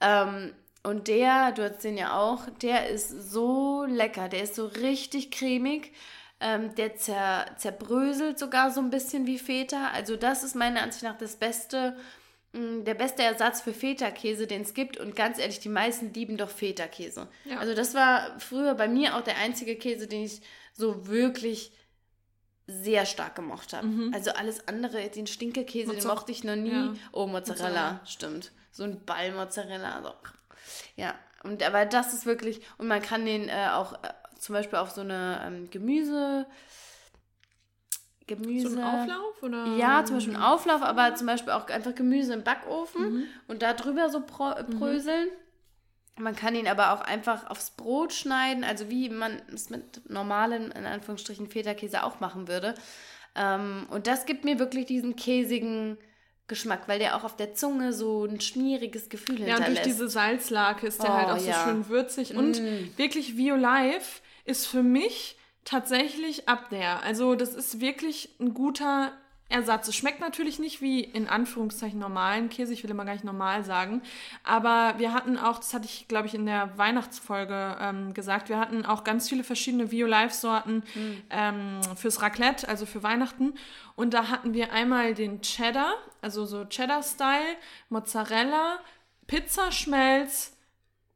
Ähm, 0.01 0.53
und 0.83 1.07
der, 1.07 1.51
du 1.51 1.69
hast 1.69 1.83
den 1.83 1.97
ja 1.97 2.17
auch, 2.17 2.49
der 2.61 2.89
ist 2.89 3.09
so 3.31 3.83
lecker. 3.85 4.29
Der 4.29 4.43
ist 4.43 4.55
so 4.55 4.65
richtig 4.67 5.31
cremig. 5.31 5.91
Ähm, 6.41 6.73
der 6.75 6.95
zer, 6.95 7.47
zerbröselt 7.57 8.39
sogar 8.39 8.71
so 8.71 8.79
ein 8.79 8.89
bisschen 8.89 9.27
wie 9.27 9.37
Feta. 9.37 9.89
Also 9.89 10.15
das 10.15 10.43
ist 10.43 10.55
meiner 10.55 10.81
Ansicht 10.81 11.03
nach 11.03 11.17
das 11.17 11.35
beste, 11.35 11.97
mh, 12.53 12.83
der 12.85 12.93
beste 12.93 13.23
Ersatz 13.23 13.59
für 13.59 13.73
Feta-Käse, 13.73 14.47
den 14.47 14.61
es 14.61 14.73
gibt. 14.73 14.95
Und 14.97 15.17
ganz 15.17 15.37
ehrlich, 15.37 15.59
die 15.59 15.67
meisten 15.67 16.13
lieben 16.13 16.37
doch 16.37 16.49
Feta-Käse. 16.49 17.27
Ja. 17.43 17.59
Also 17.59 17.75
das 17.75 17.93
war 17.93 18.39
früher 18.39 18.73
bei 18.75 18.87
mir 18.87 19.17
auch 19.17 19.21
der 19.21 19.37
einzige 19.37 19.75
Käse, 19.75 20.07
den 20.07 20.23
ich 20.23 20.41
so 20.71 21.07
wirklich 21.07 21.73
sehr 22.67 23.05
stark 23.05 23.35
gemocht 23.35 23.73
habe. 23.73 23.87
Also 24.13 24.31
alles 24.31 24.65
andere, 24.67 25.09
den 25.09 25.27
Stinkekäse, 25.27 25.93
den 25.93 26.07
mochte 26.07 26.31
ich 26.31 26.43
noch 26.45 26.55
nie. 26.55 26.71
Ja. 26.71 26.93
Oh, 27.11 27.27
Mozzarella, 27.27 27.67
Mozzarella. 27.67 28.01
stimmt. 28.05 28.51
So 28.71 28.83
ein 28.83 29.03
Ball 29.03 29.33
Mozzarella. 29.33 30.01
So. 30.03 30.13
Ja, 30.95 31.15
und 31.43 31.63
aber 31.63 31.85
das 31.85 32.13
ist 32.13 32.25
wirklich, 32.25 32.61
und 32.77 32.87
man 32.87 33.01
kann 33.01 33.25
den 33.25 33.49
äh, 33.49 33.69
auch 33.71 33.93
äh, 34.03 34.09
zum 34.37 34.53
Beispiel 34.53 34.79
auf 34.79 34.91
so 34.91 35.01
eine 35.01 35.41
ähm, 35.45 35.69
Gemüse, 35.69 36.45
Gemüse. 38.27 38.69
So 38.69 38.79
ein 38.79 38.83
Auflauf? 38.83 39.43
Oder? 39.43 39.65
Ja, 39.77 40.05
zum 40.05 40.17
Beispiel 40.17 40.35
einen 40.35 40.43
Auflauf, 40.43 40.81
aber 40.81 41.15
zum 41.15 41.27
Beispiel 41.27 41.51
auch 41.51 41.67
einfach 41.67 41.95
Gemüse 41.95 42.33
im 42.33 42.43
Backofen 42.43 43.13
Mhm. 43.13 43.23
und 43.47 43.61
da 43.61 43.73
drüber 43.73 44.09
so 44.09 44.19
äh, 44.19 44.63
bröseln. 44.63 45.29
Man 46.17 46.35
kann 46.35 46.53
ihn 46.53 46.67
aber 46.67 46.93
auch 46.93 47.01
einfach 47.01 47.49
aufs 47.49 47.71
Brot 47.71 48.11
schneiden, 48.13 48.63
also 48.65 48.89
wie 48.89 49.09
man 49.09 49.41
es 49.53 49.69
mit 49.69 50.09
normalen, 50.09 50.71
in 50.71 50.85
Anführungsstrichen, 50.85 51.47
Feta-Käse 51.47 52.03
auch 52.03 52.19
machen 52.19 52.47
würde. 52.47 52.75
Ähm, 53.35 53.87
und 53.89 54.05
das 54.05 54.25
gibt 54.25 54.43
mir 54.43 54.59
wirklich 54.59 54.85
diesen 54.85 55.15
käsigen 55.15 55.97
Geschmack, 56.49 56.87
weil 56.87 56.99
der 56.99 57.15
auch 57.15 57.23
auf 57.23 57.37
der 57.37 57.53
Zunge 57.53 57.93
so 57.93 58.25
ein 58.25 58.41
schmieriges 58.41 59.07
Gefühl 59.07 59.39
Ja, 59.39 59.55
und 59.55 59.59
durch 59.59 59.65
hinterlässt. 59.67 59.85
diese 59.85 60.09
Salzlake 60.09 60.85
ist 60.87 61.01
der 61.01 61.11
Oh, 61.11 61.13
halt 61.13 61.29
auch 61.29 61.39
so 61.39 61.49
ja. 61.49 61.63
schön 61.63 61.87
würzig. 61.87 62.35
Und 62.35 62.61
Mm. 62.61 62.89
wirklich 62.97 63.37
Vio 63.37 63.55
Life 63.55 64.21
ist 64.43 64.65
für 64.67 64.83
mich 64.83 65.37
tatsächlich 65.63 66.49
up 66.49 66.69
there. 66.69 67.01
Also 67.03 67.35
das 67.35 67.53
ist 67.53 67.79
wirklich 67.79 68.29
ein 68.41 68.53
guter 68.53 69.11
Ersatz. 69.49 69.87
Es 69.87 69.95
schmeckt 69.95 70.19
natürlich 70.19 70.59
nicht 70.59 70.81
wie 70.81 71.03
in 71.03 71.27
Anführungszeichen 71.27 71.99
normalen 71.99 72.49
Käse, 72.49 72.71
ich 72.71 72.83
will 72.83 72.91
immer 72.91 73.03
gar 73.03 73.13
nicht 73.13 73.25
normal 73.25 73.65
sagen, 73.65 74.03
aber 74.43 74.93
wir 74.97 75.11
hatten 75.11 75.37
auch, 75.37 75.57
das 75.57 75.73
hatte 75.73 75.85
ich 75.85 76.07
glaube 76.07 76.27
ich 76.27 76.35
in 76.35 76.45
der 76.45 76.77
Weihnachtsfolge 76.77 77.77
ähm, 77.81 78.13
gesagt, 78.13 78.49
wir 78.49 78.59
hatten 78.59 78.85
auch 78.85 79.03
ganz 79.03 79.27
viele 79.27 79.43
verschiedene 79.43 79.91
Vio 79.91 80.05
Life 80.05 80.35
Sorten 80.35 80.83
ähm, 81.31 81.81
fürs 81.95 82.21
Raclette, 82.21 82.67
also 82.67 82.85
für 82.85 83.01
Weihnachten 83.01 83.55
und 83.95 84.13
da 84.13 84.29
hatten 84.29 84.53
wir 84.53 84.71
einmal 84.71 85.15
den 85.15 85.41
Cheddar, 85.41 85.95
also 86.21 86.45
so 86.45 86.65
Cheddar-Style, 86.65 87.57
Mozzarella, 87.89 88.79
Pizzaschmelz 89.27 90.55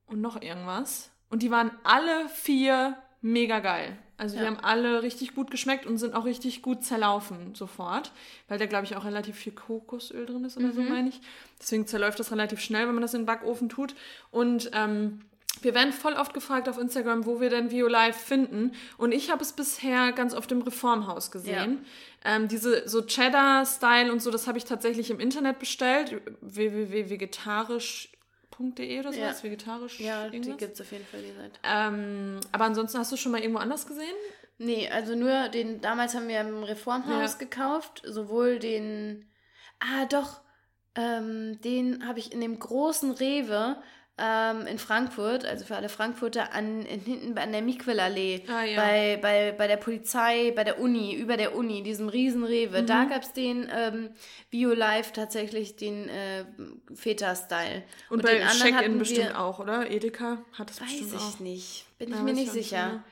und 0.07 0.21
noch 0.21 0.41
irgendwas. 0.41 1.11
Und 1.29 1.43
die 1.43 1.49
waren 1.49 1.71
alle 1.83 2.29
vier 2.29 2.97
mega 3.23 3.59
geil. 3.59 3.97
Also 4.17 4.35
die 4.35 4.41
Ja. 4.43 4.47
haben 4.47 4.59
alle 4.59 5.01
richtig 5.01 5.33
gut 5.33 5.49
geschmeckt 5.49 5.85
und 5.87 5.97
sind 5.97 6.13
auch 6.13 6.25
richtig 6.25 6.61
gut 6.61 6.83
zerlaufen 6.83 7.55
sofort, 7.55 8.11
weil 8.47 8.59
da 8.59 8.67
glaube 8.67 8.85
ich 8.85 8.95
auch 8.95 9.05
relativ 9.05 9.35
viel 9.35 9.53
Kokosöl 9.53 10.25
drin 10.27 10.45
ist 10.45 10.55
oder 10.57 10.71
so, 10.71 10.81
meine 10.81 11.09
ich. 11.09 11.19
Deswegen 11.59 11.87
zerläuft 11.87 12.19
das 12.19 12.31
relativ 12.31 12.59
schnell, 12.59 12.87
wenn 12.87 12.93
man 12.93 13.01
das 13.01 13.13
in 13.15 13.21
den 13.21 13.25
Backofen 13.25 13.69
tut. 13.69 13.95
Und 14.29 14.69
ähm, 14.73 15.21
wir 15.61 15.73
werden 15.73 15.93
voll 15.93 16.13
oft 16.13 16.33
gefragt 16.33 16.67
auf 16.69 16.77
Instagram, 16.77 17.25
wo 17.25 17.39
wir 17.39 17.49
denn 17.49 17.71
Vio 17.71 17.87
Live 17.87 18.17
finden. 18.17 18.73
Und 18.97 19.13
ich 19.13 19.31
habe 19.31 19.41
es 19.41 19.53
bisher 19.53 20.11
ganz 20.11 20.33
oft 20.33 20.51
im 20.51 20.61
Reformhaus 20.61 21.31
gesehen. 21.31 21.85
Ähm, 22.25 22.47
diese 22.47 22.87
so 22.87 23.01
Cheddar-Style 23.01 24.11
und 24.11 24.21
so, 24.21 24.31
das 24.31 24.47
habe 24.47 24.57
ich 24.57 24.65
tatsächlich 24.65 25.09
im 25.09 25.19
Internet 25.19 25.59
bestellt. 25.59 26.21
www.vegetarisch.de 28.57 28.99
oder 28.99 29.13
sowas. 29.13 29.37
Ja. 29.41 29.43
Vegetarisch. 29.43 29.99
ja, 29.99 30.29
die 30.29 30.37
irgendwas. 30.37 30.57
gibt 30.57 30.73
es 30.73 30.81
auf 30.81 30.91
jeden 30.91 31.05
Fall, 31.05 31.21
die 31.21 31.31
Seite. 31.33 31.59
Ähm, 31.63 32.39
aber 32.51 32.65
ansonsten 32.65 32.97
hast 32.99 33.11
du 33.11 33.17
schon 33.17 33.31
mal 33.31 33.41
irgendwo 33.41 33.59
anders 33.59 33.85
gesehen? 33.87 34.15
Nee, 34.57 34.89
also 34.89 35.15
nur 35.15 35.49
den, 35.49 35.81
damals 35.81 36.13
haben 36.15 36.27
wir 36.27 36.39
im 36.41 36.63
Reformhaus 36.63 37.33
Ja. 37.33 37.37
gekauft, 37.39 38.01
sowohl 38.05 38.59
den, 38.59 39.29
ah 39.79 40.05
doch, 40.05 40.41
ähm, 40.95 41.59
den 41.61 42.07
habe 42.07 42.19
ich 42.19 42.31
in 42.31 42.39
dem 42.39 42.57
großen 42.59 43.11
Rewe 43.11 43.77
ähm, 44.17 44.67
in 44.67 44.77
Frankfurt, 44.77 45.43
also 45.43 45.65
für 45.65 45.75
alle 45.75 45.89
Frankfurter, 45.89 46.53
an, 46.53 46.85
in, 46.85 46.99
hinten 47.01 47.37
an 47.37 47.51
der 47.51 47.61
Miquelallee, 47.63 48.43
Ah, 48.47 48.63
ja. 48.63 48.79
bei, 48.79 49.17
bei, 49.21 49.51
bei 49.53 49.67
der 49.67 49.77
Polizei, 49.77 50.51
bei 50.55 50.63
der 50.63 50.79
Uni, 50.79 51.15
über 51.15 51.35
der 51.35 51.55
Uni, 51.55 51.81
diesem 51.81 52.09
riesen 52.09 52.43
Rewe. 52.43 52.83
Mhm. 52.83 52.85
Da 52.85 53.05
gab 53.05 53.23
es 53.23 53.33
den 53.33 53.67
ähm, 53.75 54.09
Bio-Life 54.51 55.13
tatsächlich, 55.13 55.75
den 55.77 56.09
äh, 56.09 56.45
Feta-Style. 56.93 57.83
Und, 58.09 58.21
bei 58.21 58.35
den 58.35 58.47
anderen 58.47 58.77
Check-In 58.77 58.99
bestimmt 58.99 59.35
auch, 59.35 59.59
oder? 59.59 59.89
Edeka 59.89 60.45
hat 60.53 60.69
Weiß 60.69 60.79
bestimmt 60.89 61.13
ich 61.13 61.19
auch. 61.19 61.39
nicht. 61.39 61.85
Bin 61.97 62.09
ich 62.09 62.15
Ja, 62.15 62.21
mir 62.21 62.29
weiß 62.31 62.37
nicht 62.37 62.51
sicher. 62.51 63.03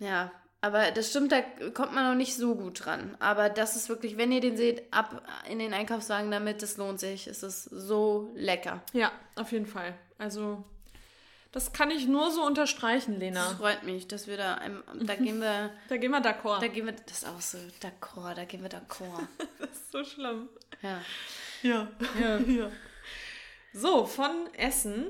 mehr. 0.00 0.08
Ja, 0.08 0.32
aber 0.60 0.90
das 0.90 1.10
stimmt, 1.10 1.30
da 1.32 1.40
kommt 1.70 1.94
man 1.94 2.04
noch 2.08 2.16
nicht 2.16 2.34
so 2.36 2.54
gut 2.56 2.84
dran. 2.84 3.16
Aber 3.20 3.48
das 3.48 3.76
ist 3.76 3.88
wirklich, 3.88 4.16
wenn 4.16 4.32
ihr 4.32 4.40
den 4.40 4.56
seht, 4.56 4.92
ab 4.92 5.22
in 5.48 5.58
den 5.60 5.72
Einkaufswagen 5.72 6.30
damit, 6.30 6.62
das 6.62 6.76
lohnt 6.76 6.98
sich. 6.98 7.26
Es 7.28 7.42
ist 7.42 7.64
so 7.64 8.32
lecker. 8.34 8.82
Ja, 8.92 9.12
auf 9.36 9.52
jeden 9.52 9.66
Fall. 9.66 9.94
Also, 10.18 10.64
das 11.52 11.72
kann 11.72 11.90
ich 11.92 12.06
nur 12.08 12.30
so 12.32 12.44
unterstreichen, 12.44 13.14
Das 13.14 13.20
Lena. 13.20 13.44
freut 13.56 13.84
mich, 13.84 14.08
dass 14.08 14.26
wir 14.26 14.36
da, 14.36 14.54
einem, 14.54 14.82
da 15.00 15.14
gehen 15.14 15.40
wir, 15.40 15.70
Da 15.88 15.96
gehen 15.96 16.10
wir 16.10 16.20
d'accord. 16.20 16.60
da 16.60 16.66
gehen 16.66 16.86
wir, 16.86 16.92
das 16.92 17.18
ist 17.22 17.28
auch 17.28 17.40
so, 17.40 17.58
d'accord, 17.80 18.34
da 18.34 18.44
gehen 18.44 18.62
wir 18.62 18.68
d'accord. 18.70 19.26
Das 19.60 19.70
ist 19.70 19.92
so 19.92 20.04
schlimm. 20.04 20.48
Ja. 20.82 21.00
Ja. 21.62 21.88
Ja. 22.20 22.36
ja. 22.46 22.70
So, 23.72 24.06
von 24.06 24.52
Essen 24.54 25.06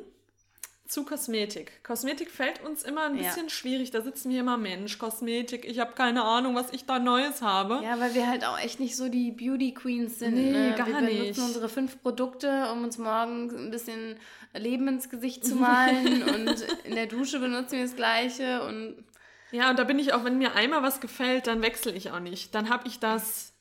zu 0.89 1.05
Kosmetik. 1.05 1.85
Kosmetik 1.85 2.31
fällt 2.31 2.65
uns 2.65 2.83
immer 2.83 3.05
ein 3.05 3.17
Ja. 3.17 3.25
bisschen 3.25 3.51
schwierig. 3.51 3.91
Da 3.91 4.01
sitzen 4.01 4.31
wir 4.31 4.41
immer, 4.41 4.57
Mensch, 4.57 4.99
Kosmetik, 4.99 5.65
ich 5.67 5.79
habe 5.81 5.93
keine 5.93 6.23
Ahnung, 6.25 6.55
was 6.55 6.73
ich 6.73 6.87
da 6.87 6.99
Neues 6.99 7.43
habe. 7.43 7.81
Ja, 7.85 8.01
weil 8.01 8.15
wir 8.15 8.27
halt 8.27 8.45
auch 8.47 8.59
echt 8.59 8.81
nicht 8.81 8.97
so 8.97 9.09
die 9.11 9.31
Beauty 9.31 9.75
Queens 9.75 10.19
sind. 10.19 10.35
Nee, 10.35 10.51
ne? 10.51 10.75
gar 10.77 10.87
wir 10.87 10.95
benutzen 10.97 11.21
nicht. 11.21 11.39
unsere 11.39 11.69
fünf 11.69 12.01
Produkte, 12.03 12.71
um 12.73 12.85
uns 12.85 12.97
morgens 12.97 13.55
ein 13.55 13.71
bisschen 13.71 14.17
Leben 14.55 14.89
ins 14.89 15.11
Gesicht 15.11 15.45
zu 15.45 15.57
malen 15.57 16.23
und 16.35 16.63
in 16.85 16.95
der 16.95 17.07
Dusche 17.07 17.39
benutzen 17.39 17.73
wir 17.77 17.83
das 17.85 17.95
Gleiche 17.95 18.63
und 18.65 19.05
Ja, 19.53 19.69
und 19.71 19.79
da 19.79 19.85
bin 19.85 19.99
ich 19.99 20.15
auch, 20.15 20.25
wenn 20.25 20.39
mir 20.39 20.55
einmal 20.55 20.83
was 20.83 21.01
gefällt, 21.03 21.47
dann 21.47 21.61
wechsle 21.63 21.93
ich 21.93 22.11
auch 22.13 22.21
nicht. 22.21 22.55
Dann 22.55 22.71
habe 22.71 22.89
ich 22.89 22.99
das 22.99 23.53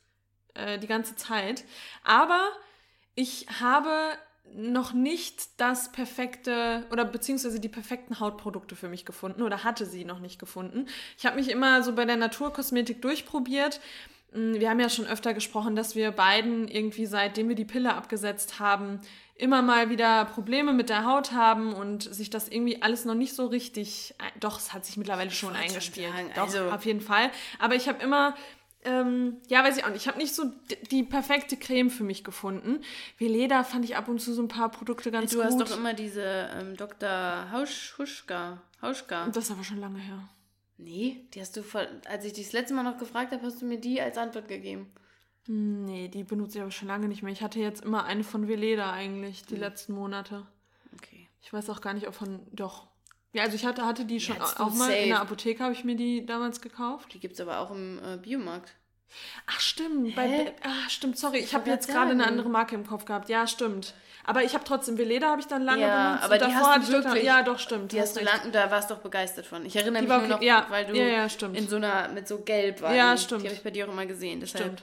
äh, 0.54 0.78
die 0.78 0.86
ganze 0.86 1.14
Zeit. 1.14 1.64
Aber 2.04 2.40
ich 3.14 3.46
habe 3.60 3.92
noch 4.54 4.92
nicht 4.92 5.60
das 5.60 5.92
perfekte 5.92 6.86
oder 6.90 7.04
beziehungsweise 7.04 7.60
die 7.60 7.68
perfekten 7.68 8.20
Hautprodukte 8.20 8.76
für 8.76 8.88
mich 8.88 9.04
gefunden 9.04 9.42
oder 9.42 9.64
hatte 9.64 9.86
sie 9.86 10.04
noch 10.04 10.20
nicht 10.20 10.38
gefunden. 10.38 10.86
Ich 11.16 11.26
habe 11.26 11.36
mich 11.36 11.50
immer 11.50 11.82
so 11.82 11.94
bei 11.94 12.04
der 12.04 12.16
Naturkosmetik 12.16 13.02
durchprobiert. 13.02 13.80
Mm, 14.32 14.54
Wir 14.54 14.70
haben 14.70 14.80
ja 14.80 14.88
schon 14.88 15.06
öfter 15.06 15.34
gesprochen, 15.34 15.76
dass 15.76 15.94
wir 15.94 16.10
beiden 16.10 16.68
irgendwie, 16.68 17.06
seitdem 17.06 17.48
wir 17.48 17.56
die 17.56 17.64
Pille 17.64 17.94
abgesetzt 17.94 18.58
haben, 18.58 19.00
immer 19.38 19.62
mal 19.62 19.88
wieder 19.88 20.24
Probleme 20.24 20.72
mit 20.72 20.88
der 20.88 21.04
Haut 21.04 21.32
haben 21.32 21.72
und 21.72 22.02
sich 22.02 22.28
das 22.28 22.48
irgendwie 22.48 22.82
alles 22.82 23.04
noch 23.04 23.14
nicht 23.14 23.34
so 23.34 23.46
richtig. 23.46 24.14
Doch, 24.40 24.58
es 24.58 24.72
hat 24.72 24.84
sich 24.84 24.96
mittlerweile 24.96 25.30
schon 25.30 25.54
eingespielt. 25.54 26.12
Doch, 26.34 26.42
also, 26.42 26.70
auf 26.70 26.84
jeden 26.84 27.00
Fall. 27.00 27.30
Aber 27.60 27.76
ich 27.76 27.88
habe 27.88 28.02
immer 28.02 28.34
ähm, 28.84 29.38
ja, 29.48 29.64
weiß 29.64 29.76
ich 29.76 29.84
auch 29.84 29.90
nicht. 29.90 30.02
Ich 30.02 30.08
habe 30.08 30.18
nicht 30.18 30.34
so 30.34 30.44
die 30.90 31.02
perfekte 31.02 31.56
Creme 31.56 31.90
für 31.90 32.04
mich 32.04 32.22
gefunden. 32.22 32.80
Veleda 33.18 33.64
fand 33.64 33.84
ich 33.84 33.96
ab 33.96 34.08
und 34.08 34.20
zu 34.20 34.32
so 34.32 34.42
ein 34.42 34.48
paar 34.48 34.70
Produkte 34.70 35.10
ganz 35.10 35.32
du 35.32 35.38
gut. 35.38 35.46
Du 35.46 35.50
hast 35.50 35.60
doch 35.60 35.76
immer 35.76 35.94
diese 35.94 36.22
ähm, 36.22 36.76
Dr. 36.76 37.50
Hauschka. 37.50 38.62
Hauschka. 38.80 39.26
Das 39.28 39.44
ist 39.44 39.50
aber 39.50 39.64
schon 39.64 39.78
lange 39.78 39.98
her. 39.98 40.28
Nee, 40.78 41.24
die 41.34 41.40
hast 41.40 41.56
du, 41.56 41.62
als 42.08 42.24
ich 42.24 42.34
dich 42.34 42.46
das 42.46 42.52
letzte 42.52 42.74
Mal 42.74 42.84
noch 42.84 42.98
gefragt 42.98 43.32
habe, 43.32 43.44
hast 43.44 43.60
du 43.60 43.66
mir 43.66 43.80
die 43.80 44.00
als 44.00 44.16
Antwort 44.16 44.46
gegeben. 44.46 44.88
Nee, 45.48 46.08
die 46.08 46.24
benutze 46.24 46.58
ich 46.58 46.62
aber 46.62 46.70
schon 46.70 46.88
lange 46.88 47.08
nicht 47.08 47.22
mehr. 47.22 47.32
Ich 47.32 47.42
hatte 47.42 47.58
jetzt 47.58 47.84
immer 47.84 48.04
eine 48.04 48.22
von 48.22 48.46
Veleda 48.46 48.92
eigentlich, 48.92 49.44
die 49.44 49.54
hm. 49.54 49.60
letzten 49.60 49.94
Monate. 49.94 50.46
Okay. 50.94 51.28
Ich 51.42 51.52
weiß 51.52 51.68
auch 51.70 51.80
gar 51.80 51.94
nicht, 51.94 52.06
ob 52.06 52.14
von. 52.14 52.40
Doch. 52.52 52.86
Ja, 53.38 53.44
also 53.44 53.54
ich 53.54 53.64
hatte, 53.64 53.86
hatte 53.86 54.04
die 54.04 54.18
schon 54.18 54.40
auch 54.40 54.74
mal 54.74 54.88
safe. 54.88 54.94
in 54.94 55.08
der 55.10 55.20
Apotheke, 55.20 55.62
habe 55.62 55.72
ich 55.72 55.84
mir 55.84 55.94
die 55.94 56.26
damals 56.26 56.60
gekauft. 56.60 57.14
Die 57.14 57.20
gibt 57.20 57.34
es 57.34 57.40
aber 57.40 57.60
auch 57.60 57.70
im 57.70 58.00
äh, 58.04 58.16
Biomarkt. 58.16 58.74
Ach, 59.46 59.60
stimmt. 59.60 60.16
Bei, 60.16 60.52
ach, 60.64 60.90
stimmt, 60.90 61.16
sorry. 61.16 61.38
Ich 61.38 61.54
habe 61.54 61.70
jetzt 61.70 61.88
gerade 61.88 62.10
eine 62.10 62.26
andere 62.26 62.48
Marke 62.48 62.74
im 62.74 62.84
Kopf 62.84 63.04
gehabt. 63.04 63.28
Ja, 63.28 63.46
stimmt. 63.46 63.94
Aber 64.24 64.42
ich 64.42 64.54
habe 64.54 64.64
trotzdem 64.64 64.98
Veleda 64.98 65.30
habe 65.30 65.40
ich 65.40 65.46
dann 65.46 65.62
lange 65.62 65.82
ja, 65.82 66.08
benutzt. 66.08 66.24
Aber 66.24 66.34
die 66.38 66.52
davor 66.52 66.74
hast 66.74 66.88
du 66.88 66.92
wirklich, 66.92 67.22
ja, 67.22 67.42
doch 67.42 67.60
stimmt. 67.60 67.92
Die 67.92 68.00
hast 68.00 68.16
du 68.16 68.24
lang, 68.24 68.50
da 68.50 68.72
warst 68.72 68.90
du 68.90 68.94
doch 68.94 69.02
begeistert 69.02 69.46
von. 69.46 69.64
Ich 69.64 69.76
erinnere 69.76 70.02
die 70.02 70.08
mich 70.08 70.18
nur 70.18 70.28
noch, 70.28 70.42
ja, 70.42 70.66
weil 70.68 70.84
du 70.86 70.94
ja, 70.94 71.06
ja, 71.06 71.26
in 71.52 71.68
so 71.68 71.76
einer 71.76 72.08
mit 72.08 72.26
so 72.26 72.40
gelb 72.40 72.82
war. 72.82 72.92
Ja, 72.92 73.16
stimmt. 73.16 73.42
Die 73.42 73.46
habe 73.46 73.56
ich 73.56 73.62
bei 73.62 73.70
dir 73.70 73.86
auch 73.86 73.92
immer 73.92 74.06
gesehen. 74.06 74.40
Deshalb. 74.40 74.64
Stimmt. 74.64 74.82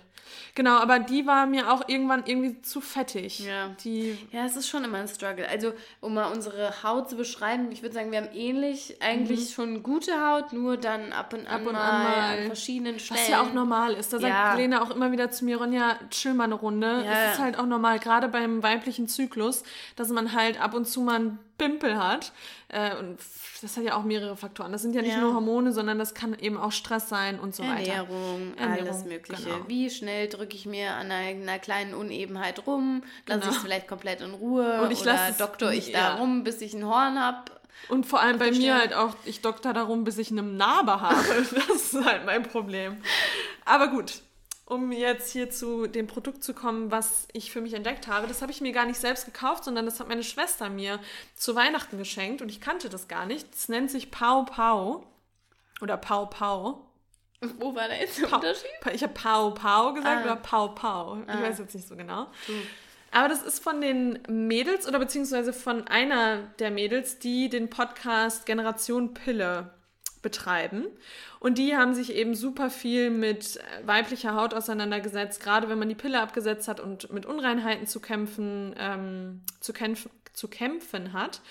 Genau, 0.56 0.78
aber 0.78 1.00
die 1.00 1.26
war 1.26 1.46
mir 1.46 1.72
auch 1.72 1.88
irgendwann 1.88 2.24
irgendwie 2.26 2.62
zu 2.62 2.82
fettig. 2.82 3.40
Ja. 3.40 3.76
Die 3.84 4.18
ja, 4.32 4.46
es 4.46 4.56
ist 4.56 4.68
schon 4.68 4.84
immer 4.84 5.00
ein 5.00 5.08
Struggle. 5.08 5.48
Also, 5.48 5.74
um 6.02 6.14
mal 6.14 6.32
unsere 6.32 6.84
Haut 6.84 7.10
zu 7.10 7.16
beschreiben, 7.16 7.72
ich 7.72 7.82
würde 7.82 7.96
sagen, 7.96 8.12
wir 8.12 8.20
haben 8.20 8.34
ähnlich 8.34 8.98
eigentlich 9.02 9.42
mhm. 9.42 9.54
schon 9.54 9.84
gute 9.84 10.12
Haut, 10.14 10.54
nur 10.54 10.78
dann 10.78 11.12
ab 11.12 11.34
und 11.34 11.48
an, 11.48 11.48
ab 11.48 11.68
und 11.68 11.74
mal, 11.74 11.82
an, 11.82 12.04
mal 12.04 12.38
an 12.40 12.46
verschiedenen 12.48 13.00
Stellen. 13.00 13.20
Was 13.20 13.30
ja 13.30 13.42
auch 13.42 13.54
normal 13.54 13.94
ist. 13.94 14.14
Da 14.14 14.18
ja. 14.18 14.28
sagt 14.28 14.58
Lena 14.60 14.82
auch 14.82 14.92
immer 14.92 15.12
wieder 15.12 15.32
zu 15.32 15.46
mir, 15.46 15.58
Ronja, 15.58 15.98
chill 16.10 16.34
mal 16.34 16.46
eine 16.46 16.56
Runde. 16.56 17.04
Ja. 17.06 17.12
Es 17.12 17.34
ist 17.34 17.40
halt 17.40 17.60
auch 17.60 17.66
normal, 17.66 18.00
gerade 18.00 18.28
beim 18.28 18.64
weiblichen 18.64 19.08
Zyklus, 19.08 19.64
dass 19.96 20.10
man 20.10 20.34
halt 20.34 20.62
ab 20.62 20.74
und 20.74 20.86
zu 20.86 21.02
mal 21.02 21.20
ein 21.20 21.40
Pimpel 21.58 21.98
hat. 21.98 22.32
Äh, 22.68 22.96
und 22.98 23.20
das 23.62 23.78
hat 23.78 23.84
ja 23.84 23.96
auch 23.96 24.04
mehrere 24.04 24.36
Faktoren. 24.36 24.72
Das 24.72 24.82
sind 24.82 24.94
ja 24.96 25.02
nicht 25.02 25.14
ja. 25.14 25.22
nur 25.22 25.34
Hormone, 25.34 25.72
sondern 25.72 25.98
das 25.98 26.14
kann 26.14 26.38
eben 26.38 26.58
auch 26.58 26.72
Stress 26.72 27.10
sein 27.10 27.40
und 27.40 27.56
so 27.56 27.64
Ernährung, 27.64 28.52
weiter. 28.52 28.62
Ernährung, 28.62 28.88
alles 28.88 29.06
Mögliche. 29.06 29.44
Genau. 29.44 29.68
Wie 29.68 29.90
schnell 29.90 30.28
drücke 30.28 30.56
ich 30.56 30.66
mir 30.66 30.92
an 30.92 31.12
einer, 31.12 31.42
einer 31.42 31.60
kleinen 31.60 31.94
Unebenheit 31.94 32.66
rum? 32.68 33.04
Lasse 33.28 33.40
genau. 33.40 33.52
ich 33.52 33.58
es 33.58 33.64
vielleicht 33.64 33.88
komplett 33.88 34.22
in 34.22 34.34
Ruhe? 34.34 34.82
Und 34.82 34.92
ich 34.92 35.02
oder 35.02 35.32
doktor 35.38 35.72
ich 35.72 35.90
ja. 35.90 36.12
da 36.12 36.16
rum, 36.16 36.44
bis 36.44 36.62
ich 36.62 36.74
ein 36.74 36.86
Horn 36.86 37.20
habe? 37.20 37.52
Und 37.90 38.06
vor 38.06 38.20
allem 38.22 38.40
bei 38.40 38.52
mir 38.52 38.78
halt 38.78 38.94
auch, 38.94 39.16
ich 39.26 39.42
doktor 39.42 39.74
darum, 39.74 40.04
bis 40.04 40.18
ich 40.18 40.32
eine 40.32 40.44
Narbe 40.44 41.02
habe. 41.02 41.24
das 41.54 41.94
ist 41.94 42.06
halt 42.06 42.26
mein 42.26 42.44
Problem. 42.44 42.98
Aber 43.64 43.90
gut, 43.90 44.22
um 44.66 44.92
jetzt 44.92 45.32
hier 45.32 45.50
zu 45.50 45.88
dem 45.88 46.08
Produkt 46.08 46.44
zu 46.44 46.54
kommen, 46.54 46.90
was 46.90 47.28
ich 47.34 47.52
für 47.52 47.62
mich 47.62 47.74
entdeckt 47.74 48.08
habe. 48.08 48.28
Das 48.28 48.42
habe 48.42 48.52
ich 48.52 48.62
mir 48.62 48.72
gar 48.72 48.86
nicht 48.86 49.00
selbst 49.00 49.26
gekauft, 49.26 49.64
sondern 49.64 49.86
das 49.86 50.00
hat 50.00 50.08
meine 50.08 50.24
Schwester 50.24 50.70
mir 50.70 51.00
zu 51.36 51.56
Weihnachten 51.56 51.98
geschenkt 51.98 52.42
und 52.42 52.50
ich 52.50 52.62
kannte 52.62 52.90
das 52.90 53.08
gar 53.08 53.26
nicht. 53.26 53.54
Das 53.54 53.70
nennt 53.70 53.92
sich 53.92 54.10
Pau 54.10 54.44
Pau 54.44 55.06
oder 55.82 55.98
Pau 55.98 56.26
Pau. 56.26 56.82
Wo 57.60 57.76
war 57.76 57.88
da 57.88 57.96
jetzt 57.96 58.20
der 58.20 58.34
Unterschied? 58.34 58.70
Ich 58.94 59.04
habe 59.04 59.14
Pau 59.14 59.52
Pau 59.52 59.94
gesagt 59.94 60.22
ah. 60.22 60.24
oder 60.24 60.36
Pau 60.38 60.70
Pau. 60.70 61.18
Ich 61.22 61.30
ah. 61.30 61.42
weiß 61.42 61.60
jetzt 61.60 61.76
nicht 61.76 61.88
so 61.88 61.96
genau. 61.96 62.28
Hm. 62.48 62.62
Aber 63.12 63.30
das 63.30 63.44
ist 63.44 63.64
von 63.64 63.82
den 63.82 64.20
Mädels 64.28 64.88
oder 64.88 65.00
beziehungsweise 65.00 65.54
von 65.54 65.88
einer 65.88 66.38
der 66.60 66.72
Mädels, 66.72 67.20
die 67.20 67.50
den 67.50 67.70
Podcast 67.70 68.46
Generation 68.46 69.14
Pille 69.14 69.75
betreiben. 70.26 70.88
Und 71.40 71.60
die 71.60 71.78
haben 71.78 71.94
sich 71.94 72.12
eben 72.12 72.34
super 72.34 72.72
viel 72.72 73.12
mit 73.12 73.60
weiblicher 73.86 74.34
Haut 74.34 74.56
auseinandergesetzt, 74.56 75.40
gerade 75.40 75.70
wenn 75.70 75.78
man 75.78 75.88
die 75.88 75.94
Pille 75.94 76.20
abgesetzt 76.20 76.68
hat 76.68 76.80
und 76.80 77.14
mit 77.14 77.28
Unreinheiten 77.28 77.86
zu 77.86 78.00
kämpfen, 78.00 78.74
ähm, 78.80 79.42
zu, 79.60 79.72
kämpf 79.72 80.10
zu 80.34 80.48
kämpfen 80.48 81.14
hat. 81.14 81.42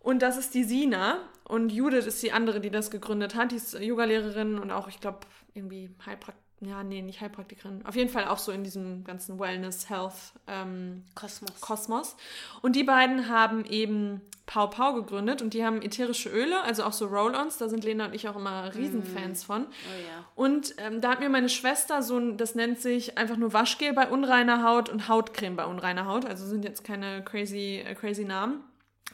Und 0.00 0.20
das 0.20 0.36
ist 0.36 0.52
die 0.52 0.64
Sina. 0.64 1.18
Und 1.44 1.72
Judith 1.72 2.04
ist 2.04 2.22
die 2.22 2.32
andere, 2.32 2.60
die 2.60 2.70
das 2.70 2.90
gegründet 2.90 3.34
hat. 3.34 3.52
Die 3.52 3.56
ist 3.56 3.72
Yogalehrerin 3.72 4.58
und 4.58 4.70
auch, 4.70 4.88
ich 4.88 5.00
glaube, 5.00 5.20
irgendwie 5.54 5.90
Heilpraktikerin 6.04 6.43
ja, 6.64 6.82
nee, 6.82 7.02
nicht 7.02 7.20
Heilpraktikerin. 7.20 7.84
Auf 7.86 7.96
jeden 7.96 8.10
Fall 8.10 8.26
auch 8.26 8.38
so 8.38 8.52
in 8.52 8.64
diesem 8.64 9.04
ganzen 9.04 9.38
Wellness, 9.38 9.88
Health 9.88 10.32
ähm, 10.46 11.04
Kosmos. 11.14 11.60
Kosmos. 11.60 12.16
Und 12.62 12.76
die 12.76 12.84
beiden 12.84 13.28
haben 13.28 13.64
eben 13.64 14.20
Pau 14.46 14.66
Pau 14.66 14.92
gegründet 14.92 15.40
und 15.40 15.54
die 15.54 15.64
haben 15.64 15.80
ätherische 15.80 16.28
Öle, 16.28 16.62
also 16.62 16.84
auch 16.84 16.92
so 16.92 17.06
Roll-Ons. 17.06 17.56
Da 17.56 17.68
sind 17.68 17.82
Lena 17.84 18.06
und 18.06 18.14
ich 18.14 18.28
auch 18.28 18.36
immer 18.36 18.74
Riesenfans 18.74 19.42
mm. 19.42 19.46
von. 19.46 19.62
Oh 19.62 20.00
ja. 20.06 20.24
Und 20.34 20.74
ähm, 20.78 21.00
da 21.00 21.12
hat 21.12 21.20
mir 21.20 21.30
meine 21.30 21.48
Schwester 21.48 22.02
so 22.02 22.18
ein, 22.18 22.36
das 22.36 22.54
nennt 22.54 22.80
sich 22.80 23.16
einfach 23.16 23.36
nur 23.36 23.54
Waschgel 23.54 23.94
bei 23.94 24.08
unreiner 24.08 24.62
Haut 24.62 24.90
und 24.90 25.08
Hautcreme 25.08 25.56
bei 25.56 25.64
unreiner 25.64 26.06
Haut. 26.06 26.26
Also 26.26 26.46
sind 26.46 26.64
jetzt 26.64 26.84
keine 26.84 27.24
crazy, 27.24 27.82
äh, 27.86 27.94
crazy 27.94 28.24
Namen. 28.24 28.62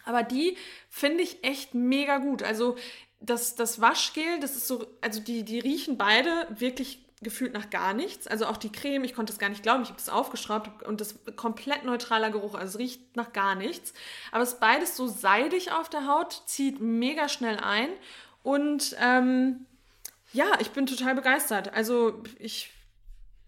Aber 0.04 0.24
die 0.24 0.56
finde 0.88 1.22
ich 1.22 1.44
echt 1.44 1.74
mega 1.74 2.18
gut. 2.18 2.42
Also 2.42 2.76
das, 3.20 3.54
das 3.54 3.80
Waschgel, 3.80 4.40
das 4.40 4.56
ist 4.56 4.66
so, 4.66 4.86
also 5.00 5.20
die, 5.20 5.44
die 5.44 5.60
riechen 5.60 5.96
beide 5.96 6.48
wirklich 6.50 7.04
gefühlt 7.22 7.52
nach 7.52 7.68
gar 7.70 7.92
nichts. 7.92 8.26
Also 8.26 8.46
auch 8.46 8.56
die 8.56 8.72
Creme, 8.72 9.04
ich 9.04 9.14
konnte 9.14 9.33
es 9.33 9.38
gar 9.38 9.50
nicht 9.50 9.62
glauben. 9.62 9.83
Ich 9.83 9.88
habe 9.88 9.98
das 9.98 10.09
aufgeschraubt 10.09 10.83
und 10.85 11.00
das 11.00 11.16
komplett 11.37 11.85
neutraler 11.85 12.30
Geruch. 12.30 12.54
Also 12.54 12.74
es 12.74 12.78
riecht 12.78 13.16
nach 13.16 13.33
gar 13.33 13.54
nichts. 13.54 13.92
Aber 14.33 14.42
es 14.42 14.54
ist 14.54 14.61
beides 14.61 14.96
so 14.96 15.06
seidig 15.06 15.72
auf 15.72 15.88
der 15.90 16.06
Haut, 16.06 16.42
zieht 16.46 16.80
mega 16.80 17.28
schnell 17.28 17.59
ein. 17.59 17.88
Und 18.42 18.96
ähm, 19.00 19.66
ja, 20.33 20.59
ich 20.61 20.70
bin 20.70 20.87
total 20.87 21.14
begeistert. 21.14 21.74
Also 21.74 22.22
ich 22.38 22.70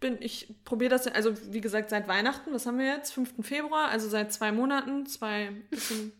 bin, 0.00 0.20
ich 0.20 0.54
probiere 0.64 0.90
das, 0.90 1.06
also 1.06 1.35
wie 1.52 1.62
gesagt, 1.62 1.88
seit 1.88 2.08
Weihnachten, 2.08 2.52
was 2.52 2.66
haben 2.66 2.78
wir 2.78 2.87
jetzt? 2.87 3.12
5. 3.12 3.46
Februar, 3.46 3.88
also 3.88 4.08
seit 4.08 4.32
zwei 4.32 4.52
Monaten, 4.52 5.06
zwei 5.06 5.50
bisschen. 5.70 6.12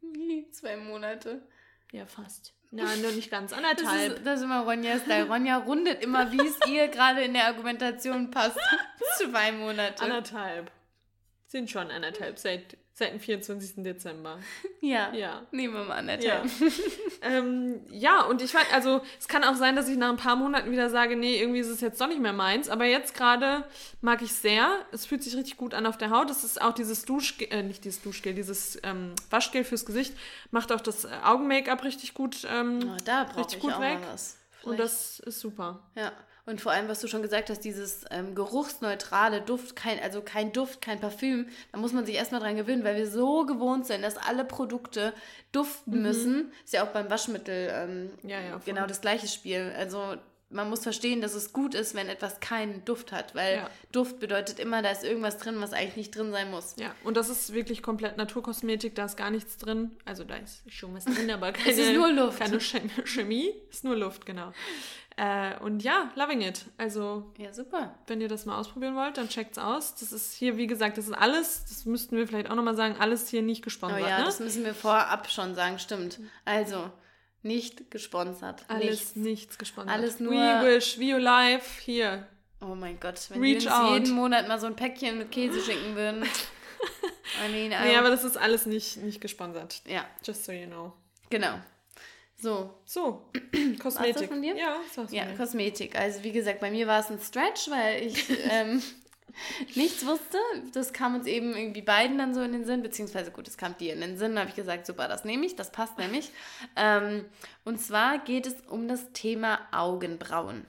Wie? 0.00 0.48
Zwei 0.52 0.76
Monate. 0.76 1.46
Ja, 1.92 2.06
fast. 2.06 2.54
Nein, 2.70 3.00
nur 3.00 3.12
nicht 3.12 3.30
ganz. 3.30 3.52
Anderthalb. 3.52 4.08
Das 4.08 4.18
ist, 4.18 4.26
das 4.26 4.38
ist 4.40 4.44
immer 4.44 4.60
Ronjas 4.60 5.02
Style. 5.02 5.26
Ronja 5.26 5.56
rundet 5.56 6.02
immer, 6.02 6.30
wie 6.32 6.46
es 6.46 6.58
ihr 6.68 6.88
gerade 6.88 7.22
in 7.22 7.32
der 7.32 7.46
Argumentation 7.46 8.30
passt. 8.30 8.58
Zwei 9.16 9.52
Monate. 9.52 10.02
Anderthalb. 10.02 10.70
Sind 11.46 11.70
schon 11.70 11.90
anderthalb 11.90 12.38
seit 12.38 12.76
Seit 12.98 13.12
dem 13.12 13.20
24. 13.20 13.84
Dezember. 13.84 14.40
Ja. 14.80 15.12
Ja. 15.12 15.42
Nehmen 15.50 15.74
wir 15.74 15.84
mal 15.84 15.96
anderthalb. 15.96 16.44
Ja. 16.44 16.66
ähm, 17.22 17.80
ja, 17.90 18.22
und 18.22 18.40
ich 18.40 18.54
weiß, 18.54 18.66
also 18.72 19.00
es 19.18 19.26
kann 19.26 19.42
auch 19.42 19.56
sein, 19.56 19.74
dass 19.74 19.88
ich 19.88 19.96
nach 19.96 20.08
ein 20.08 20.16
paar 20.16 20.36
Monaten 20.36 20.70
wieder 20.70 20.88
sage, 20.88 21.16
nee, 21.16 21.40
irgendwie 21.40 21.58
ist 21.58 21.68
es 21.68 21.80
jetzt 21.80 22.00
doch 22.00 22.06
nicht 22.06 22.20
mehr 22.20 22.32
meins. 22.32 22.68
Aber 22.68 22.84
jetzt 22.84 23.14
gerade 23.14 23.64
mag 24.00 24.22
ich 24.22 24.32
sehr. 24.32 24.70
Es 24.92 25.04
fühlt 25.04 25.24
sich 25.24 25.36
richtig 25.36 25.56
gut 25.56 25.74
an 25.74 25.84
auf 25.84 25.98
der 25.98 26.10
Haut. 26.10 26.30
Es 26.30 26.44
ist 26.44 26.62
auch 26.62 26.72
dieses 26.72 27.04
Duschgel, 27.04 27.48
äh, 27.50 27.62
nicht 27.64 27.84
dieses 27.84 28.02
Duschgel, 28.02 28.34
dieses 28.34 28.78
ähm, 28.84 29.14
Waschgel 29.30 29.64
fürs 29.64 29.84
Gesicht. 29.84 30.14
Macht 30.52 30.70
auch 30.70 30.80
das 30.80 31.06
Augen-Make-up 31.06 31.82
richtig 31.82 32.14
gut, 32.14 32.46
ähm, 32.48 32.78
oh, 32.84 32.96
da 33.04 33.22
richtig 33.22 33.60
gut 33.60 33.80
weg. 33.80 33.98
Und 34.62 34.78
das 34.78 35.18
ist 35.20 35.40
super. 35.40 35.80
Ja. 35.96 36.12
Und 36.48 36.62
vor 36.62 36.72
allem, 36.72 36.88
was 36.88 37.00
du 37.00 37.08
schon 37.08 37.20
gesagt 37.20 37.50
hast, 37.50 37.60
dieses 37.60 38.06
ähm, 38.10 38.34
geruchsneutrale 38.34 39.42
Duft, 39.42 39.76
kein, 39.76 40.00
also 40.00 40.22
kein 40.22 40.50
Duft, 40.50 40.80
kein 40.80 40.98
Parfüm, 40.98 41.46
da 41.72 41.78
muss 41.78 41.92
man 41.92 42.06
sich 42.06 42.14
erstmal 42.14 42.40
dran 42.40 42.56
gewöhnen, 42.56 42.84
weil 42.84 42.96
wir 42.96 43.06
so 43.06 43.44
gewohnt 43.44 43.86
sind, 43.86 44.00
dass 44.00 44.16
alle 44.16 44.46
Produkte 44.46 45.12
duften 45.52 45.96
mhm. 45.96 46.02
müssen. 46.02 46.52
Ist 46.64 46.72
ja 46.72 46.84
auch 46.84 46.92
beim 46.92 47.10
Waschmittel 47.10 47.70
ähm, 47.70 48.10
ja, 48.22 48.40
ja, 48.40 48.60
genau 48.64 48.86
das 48.86 49.02
gleiche 49.02 49.28
Spiel. 49.28 49.74
Also 49.76 50.14
man 50.48 50.70
muss 50.70 50.84
verstehen, 50.84 51.20
dass 51.20 51.34
es 51.34 51.52
gut 51.52 51.74
ist, 51.74 51.94
wenn 51.94 52.08
etwas 52.08 52.40
keinen 52.40 52.82
Duft 52.86 53.12
hat, 53.12 53.34
weil 53.34 53.56
ja. 53.56 53.70
Duft 53.92 54.18
bedeutet 54.18 54.58
immer, 54.58 54.80
da 54.80 54.90
ist 54.90 55.04
irgendwas 55.04 55.36
drin, 55.36 55.60
was 55.60 55.74
eigentlich 55.74 55.96
nicht 55.96 56.16
drin 56.16 56.32
sein 56.32 56.50
muss. 56.50 56.76
Ja, 56.78 56.94
und 57.04 57.18
das 57.18 57.28
ist 57.28 57.52
wirklich 57.52 57.82
komplett 57.82 58.16
Naturkosmetik, 58.16 58.94
da 58.94 59.04
ist 59.04 59.18
gar 59.18 59.30
nichts 59.30 59.58
drin. 59.58 59.90
Also 60.06 60.24
da 60.24 60.36
ist 60.36 60.62
schon 60.72 60.94
was 60.94 61.04
drin, 61.04 61.30
aber 61.30 61.52
keine, 61.52 61.70
es 61.72 61.78
ist 61.78 61.92
nur 61.92 62.10
Luft. 62.10 62.38
keine 62.40 62.58
Chemie, 62.58 63.52
ist 63.70 63.84
nur 63.84 63.96
Luft, 63.96 64.24
genau. 64.24 64.52
Äh, 65.18 65.58
und 65.58 65.82
ja, 65.82 66.12
loving 66.14 66.42
it. 66.42 66.66
Also, 66.76 67.32
ja, 67.38 67.52
super. 67.52 67.92
Wenn 68.06 68.20
ihr 68.20 68.28
das 68.28 68.46
mal 68.46 68.56
ausprobieren 68.56 68.94
wollt, 68.94 69.16
dann 69.16 69.28
checkt's 69.28 69.58
aus. 69.58 69.96
Das 69.96 70.12
ist 70.12 70.32
hier, 70.32 70.56
wie 70.56 70.68
gesagt, 70.68 70.96
das 70.96 71.06
ist 71.06 71.12
alles, 71.12 71.64
das 71.64 71.84
müssten 71.86 72.16
wir 72.16 72.28
vielleicht 72.28 72.48
auch 72.48 72.54
nochmal 72.54 72.76
sagen, 72.76 72.94
alles 73.00 73.28
hier 73.28 73.42
nicht 73.42 73.62
gesponsert. 73.62 74.00
Oh 74.00 74.06
ja, 74.06 74.20
ne? 74.20 74.24
das 74.24 74.38
müssen 74.38 74.64
wir 74.64 74.74
vorab 74.74 75.28
schon 75.28 75.56
sagen, 75.56 75.80
stimmt. 75.80 76.20
Also, 76.44 76.92
nicht 77.42 77.90
gesponsert. 77.90 78.64
Alles 78.68 78.90
nichts, 78.90 79.16
nichts 79.16 79.58
gesponsert. 79.58 79.92
Alles 79.92 80.20
nur. 80.20 80.34
We 80.34 80.76
wish, 80.76 81.00
we 81.00 81.18
life, 81.18 81.80
hier. 81.82 82.28
Oh 82.60 82.76
mein 82.76 83.00
Gott, 83.00 83.18
wenn 83.30 83.40
Reach 83.40 83.64
wir 83.64 83.70
uns 83.72 83.80
out. 83.80 83.92
jeden 83.94 84.14
Monat 84.14 84.46
mal 84.46 84.60
so 84.60 84.68
ein 84.68 84.76
Päckchen 84.76 85.18
mit 85.18 85.32
Käse 85.32 85.60
schicken 85.60 85.96
würden. 85.96 86.22
I 87.44 87.50
mean, 87.50 87.72
I 87.72 87.88
nee, 87.88 87.96
aber 87.96 88.10
das 88.10 88.22
ist 88.22 88.36
alles 88.36 88.66
nicht, 88.66 88.98
nicht 88.98 89.20
gesponsert. 89.20 89.82
Ja. 89.84 90.04
Just 90.24 90.44
so 90.44 90.52
you 90.52 90.66
know. 90.66 90.92
Genau. 91.28 91.54
So. 92.40 92.70
So. 92.84 93.28
Kosmetik. 93.82 94.22
Was 94.22 94.26
von 94.26 94.42
dir? 94.42 94.56
Ja, 94.56 94.76
das 94.94 95.12
Ja, 95.12 95.26
Kosmetik. 95.36 95.98
Also 95.98 96.22
wie 96.22 96.32
gesagt, 96.32 96.60
bei 96.60 96.70
mir 96.70 96.86
war 96.86 97.00
es 97.00 97.10
ein 97.10 97.18
Stretch, 97.18 97.68
weil 97.68 98.06
ich 98.06 98.30
ähm, 98.50 98.80
nichts 99.74 100.06
wusste. 100.06 100.38
Das 100.72 100.92
kam 100.92 101.16
uns 101.16 101.26
eben 101.26 101.56
irgendwie 101.56 101.82
beiden 101.82 102.16
dann 102.16 102.34
so 102.34 102.40
in 102.42 102.52
den 102.52 102.64
Sinn, 102.64 102.82
beziehungsweise 102.82 103.32
gut, 103.32 103.48
es 103.48 103.56
kam 103.56 103.76
dir 103.76 103.92
in 103.92 104.00
den 104.00 104.18
Sinn. 104.18 104.34
Da 104.34 104.42
habe 104.42 104.50
ich 104.50 104.56
gesagt, 104.56 104.86
super, 104.86 105.08
das 105.08 105.24
nehme 105.24 105.46
ich, 105.46 105.56
das 105.56 105.72
passt 105.72 105.98
nämlich. 105.98 106.30
Ähm, 106.76 107.24
und 107.64 107.80
zwar 107.80 108.18
geht 108.18 108.46
es 108.46 108.54
um 108.68 108.86
das 108.86 109.12
Thema 109.12 109.58
Augenbrauen. 109.72 110.64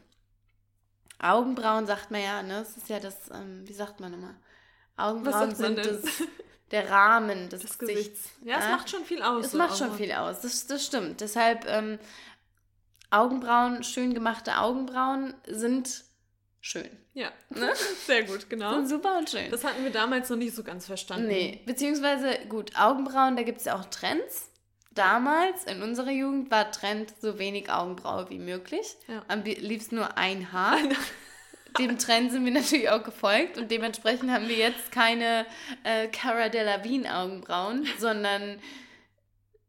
Augenbrauen 1.19 1.85
sagt 1.85 2.09
man 2.09 2.21
ja, 2.21 2.41
ne? 2.41 2.59
Das 2.59 2.77
ist 2.77 2.89
ja 2.89 2.99
das, 2.99 3.29
ähm, 3.31 3.67
wie 3.67 3.73
sagt 3.73 3.99
man 3.99 4.13
immer? 4.13 4.35
Augenbrauen 4.97 5.53
sind 5.53 5.77
das, 5.77 6.01
der 6.71 6.89
Rahmen 6.89 7.49
des, 7.49 7.61
des 7.61 7.79
Gesichts. 7.79 8.03
Gesichts. 8.03 8.29
Ja, 8.43 8.57
es 8.57 8.65
ja? 8.65 8.71
macht 8.71 8.89
schon 8.89 9.05
viel 9.05 9.21
aus. 9.21 9.45
Es 9.45 9.51
so 9.51 9.57
macht 9.57 9.77
schon 9.77 9.93
viel 9.95 10.11
aus, 10.11 10.41
das, 10.41 10.67
das 10.67 10.85
stimmt. 10.85 11.21
Deshalb 11.21 11.65
ähm, 11.67 11.99
Augenbrauen, 13.11 13.83
schön 13.83 14.13
gemachte 14.13 14.57
Augenbrauen 14.57 15.33
sind 15.47 16.03
schön. 16.61 16.89
Ja, 17.13 17.31
ne? 17.49 17.73
sehr 18.05 18.23
gut, 18.23 18.49
genau. 18.49 18.73
Sind 18.73 18.87
super 18.87 19.17
und 19.17 19.29
schön. 19.29 19.49
Das 19.49 19.63
hatten 19.63 19.83
wir 19.83 19.91
damals 19.91 20.29
noch 20.29 20.37
nicht 20.37 20.55
so 20.55 20.63
ganz 20.63 20.85
verstanden. 20.85 21.27
Nee, 21.27 21.61
beziehungsweise, 21.65 22.37
gut, 22.47 22.71
Augenbrauen, 22.77 23.35
da 23.35 23.43
gibt 23.43 23.59
es 23.59 23.65
ja 23.65 23.75
auch 23.75 23.85
Trends. 23.85 24.49
Damals, 24.91 25.63
in 25.65 25.81
unserer 25.81 26.11
Jugend, 26.11 26.51
war 26.51 26.71
Trend 26.71 27.13
so 27.21 27.39
wenig 27.39 27.71
Augenbraue 27.71 28.29
wie 28.29 28.39
möglich. 28.39 28.95
Ja. 29.07 29.23
Am 29.27 29.43
liebsten 29.43 29.95
nur 29.95 30.17
ein 30.17 30.51
Haar. 30.51 30.77
Dem 31.77 31.97
Trend 31.97 32.31
sind 32.31 32.45
wir 32.45 32.51
natürlich 32.51 32.89
auch 32.89 33.03
gefolgt 33.03 33.57
und 33.57 33.69
dementsprechend 33.69 34.31
haben 34.31 34.47
wir 34.47 34.55
jetzt 34.55 34.91
keine 34.91 35.45
äh, 35.83 36.07
Cara 36.07 36.49
Delevingne 36.49 37.15
Augenbrauen, 37.15 37.87
sondern 37.99 38.59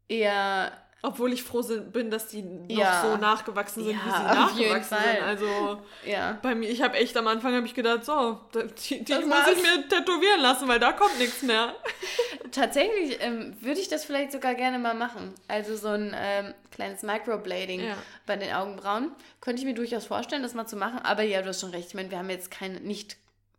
eher 0.08 0.72
obwohl 1.02 1.32
ich 1.32 1.42
froh 1.42 1.62
bin, 1.92 2.10
dass 2.10 2.28
die 2.28 2.42
noch 2.42 2.68
ja. 2.68 3.02
so 3.02 3.16
nachgewachsen 3.16 3.84
sind, 3.84 3.94
ja, 3.94 4.04
wie 4.04 4.10
sie 4.10 4.22
nachgewachsen 4.22 4.98
sind. 4.98 5.22
Also 5.22 5.80
ja. 6.04 6.38
bei 6.42 6.54
mir, 6.54 6.68
ich 6.68 6.82
habe 6.82 6.96
echt 6.98 7.16
am 7.16 7.26
Anfang 7.26 7.54
habe 7.54 7.64
ich 7.64 7.74
gedacht, 7.74 8.04
so, 8.04 8.38
die, 8.52 9.02
die 9.02 9.14
muss 9.14 9.48
ich 9.50 9.62
mir 9.62 9.88
tätowieren 9.88 10.40
lassen, 10.40 10.68
weil 10.68 10.78
da 10.78 10.92
kommt 10.92 11.18
nichts 11.18 11.42
mehr. 11.42 11.74
Tatsächlich 12.52 13.18
ähm, 13.20 13.54
würde 13.60 13.80
ich 13.80 13.88
das 13.88 14.04
vielleicht 14.04 14.32
sogar 14.32 14.54
gerne 14.54 14.78
mal 14.78 14.94
machen. 14.94 15.34
Also 15.48 15.76
so 15.76 15.88
ein 15.88 16.14
ähm, 16.16 16.54
kleines 16.70 17.02
Microblading 17.02 17.80
ja. 17.80 17.96
bei 18.26 18.36
den 18.36 18.52
Augenbrauen. 18.52 19.12
Könnte 19.40 19.60
ich 19.60 19.66
mir 19.66 19.74
durchaus 19.74 20.06
vorstellen, 20.06 20.42
das 20.42 20.54
mal 20.54 20.66
zu 20.66 20.76
machen. 20.76 21.00
Aber 21.00 21.22
ja, 21.22 21.42
du 21.42 21.48
hast 21.48 21.60
schon 21.60 21.70
recht. 21.70 21.88
Ich 21.88 21.94
meine, 21.94 22.10
wir 22.10 22.18
haben 22.18 22.30
jetzt 22.30 22.50
keine, 22.50 22.80
nicht 22.80 23.16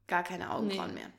gar 0.07 0.23
keine 0.23 0.51
Augenbrauen 0.51 0.93
nee. 0.93 1.01
mehr. 1.01 1.09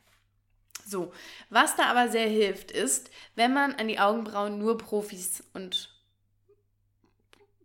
So, 0.87 1.12
was 1.48 1.77
da 1.77 1.85
aber 1.85 2.09
sehr 2.09 2.27
hilft, 2.27 2.72
ist, 2.72 3.11
wenn 3.37 3.55
man 3.55 3.75
an 3.75 3.88
die 3.88 4.01
Augenbrauen 4.01 4.59
nur 4.59 4.77
Profis 4.79 5.44
und 5.55 5.90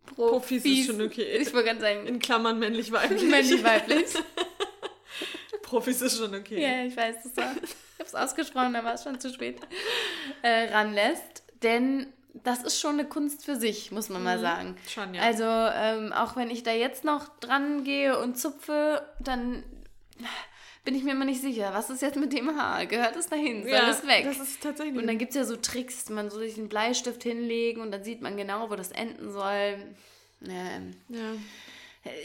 Profis, 0.05 0.63
Profis 0.63 0.65
ist 0.65 0.87
schon 0.87 1.01
okay. 1.01 1.37
Ich 1.41 1.53
wollte 1.53 1.67
ganz 1.67 1.81
sagen. 1.81 2.07
In 2.07 2.19
Klammern 2.19 2.59
männlich-weiblich. 2.59 3.23
Männlich-weiblich. 3.23 4.05
Profis 5.67 6.01
ist 6.01 6.17
schon 6.17 6.33
okay. 6.33 6.61
Ja, 6.61 6.85
ich 6.85 6.95
weiß, 6.95 7.15
das 7.23 7.37
war, 7.37 7.51
ich 7.61 7.75
habe 7.99 8.05
es 8.05 8.15
ausgesprochen, 8.15 8.73
da 8.73 8.83
war 8.83 8.93
es 8.93 9.03
schon 9.03 9.19
zu 9.19 9.31
spät. 9.31 9.59
Äh, 10.41 10.73
ranlässt, 10.73 11.43
denn 11.61 12.07
das 12.43 12.63
ist 12.63 12.79
schon 12.79 12.93
eine 12.93 13.05
Kunst 13.05 13.43
für 13.43 13.55
sich, 13.55 13.91
muss 13.91 14.09
man 14.09 14.21
mhm. 14.21 14.25
mal 14.25 14.39
sagen. 14.39 14.77
Schon, 14.87 15.13
ja. 15.13 15.21
Also, 15.21 15.43
ähm, 15.43 16.13
auch 16.13 16.35
wenn 16.35 16.49
ich 16.49 16.63
da 16.63 16.71
jetzt 16.71 17.03
noch 17.03 17.27
dran 17.39 17.83
gehe 17.83 18.17
und 18.17 18.39
zupfe, 18.39 19.05
dann 19.19 19.63
bin 20.85 20.95
ich 20.95 21.03
mir 21.03 21.11
immer 21.11 21.25
nicht 21.25 21.41
sicher, 21.41 21.71
was 21.73 21.89
ist 21.89 22.01
jetzt 22.01 22.15
mit 22.15 22.31
dem 22.31 22.57
Haar? 22.57 22.85
Gehört 22.85 23.17
es 23.17 23.27
dahin? 23.27 23.63
Soll 23.63 23.71
ja, 23.71 23.89
es 23.89 24.07
weg? 24.07 24.23
Das 24.23 24.39
ist 24.39 24.63
tatsächlich. 24.63 24.97
Und 24.97 25.07
dann 25.07 25.17
gibt 25.17 25.31
es 25.31 25.35
ja 25.35 25.43
so 25.43 25.57
Tricks, 25.57 26.09
man 26.09 26.29
soll 26.29 26.47
sich 26.47 26.57
einen 26.57 26.69
Bleistift 26.69 27.23
hinlegen 27.23 27.81
und 27.81 27.91
dann 27.91 28.05
sieht 28.05 28.21
man 28.21 28.37
genau, 28.37 28.69
wo 28.69 28.75
das 28.75 28.91
enden 28.91 29.33
soll. 29.33 29.77
Ähm, 30.47 30.95
ja. 31.09 31.33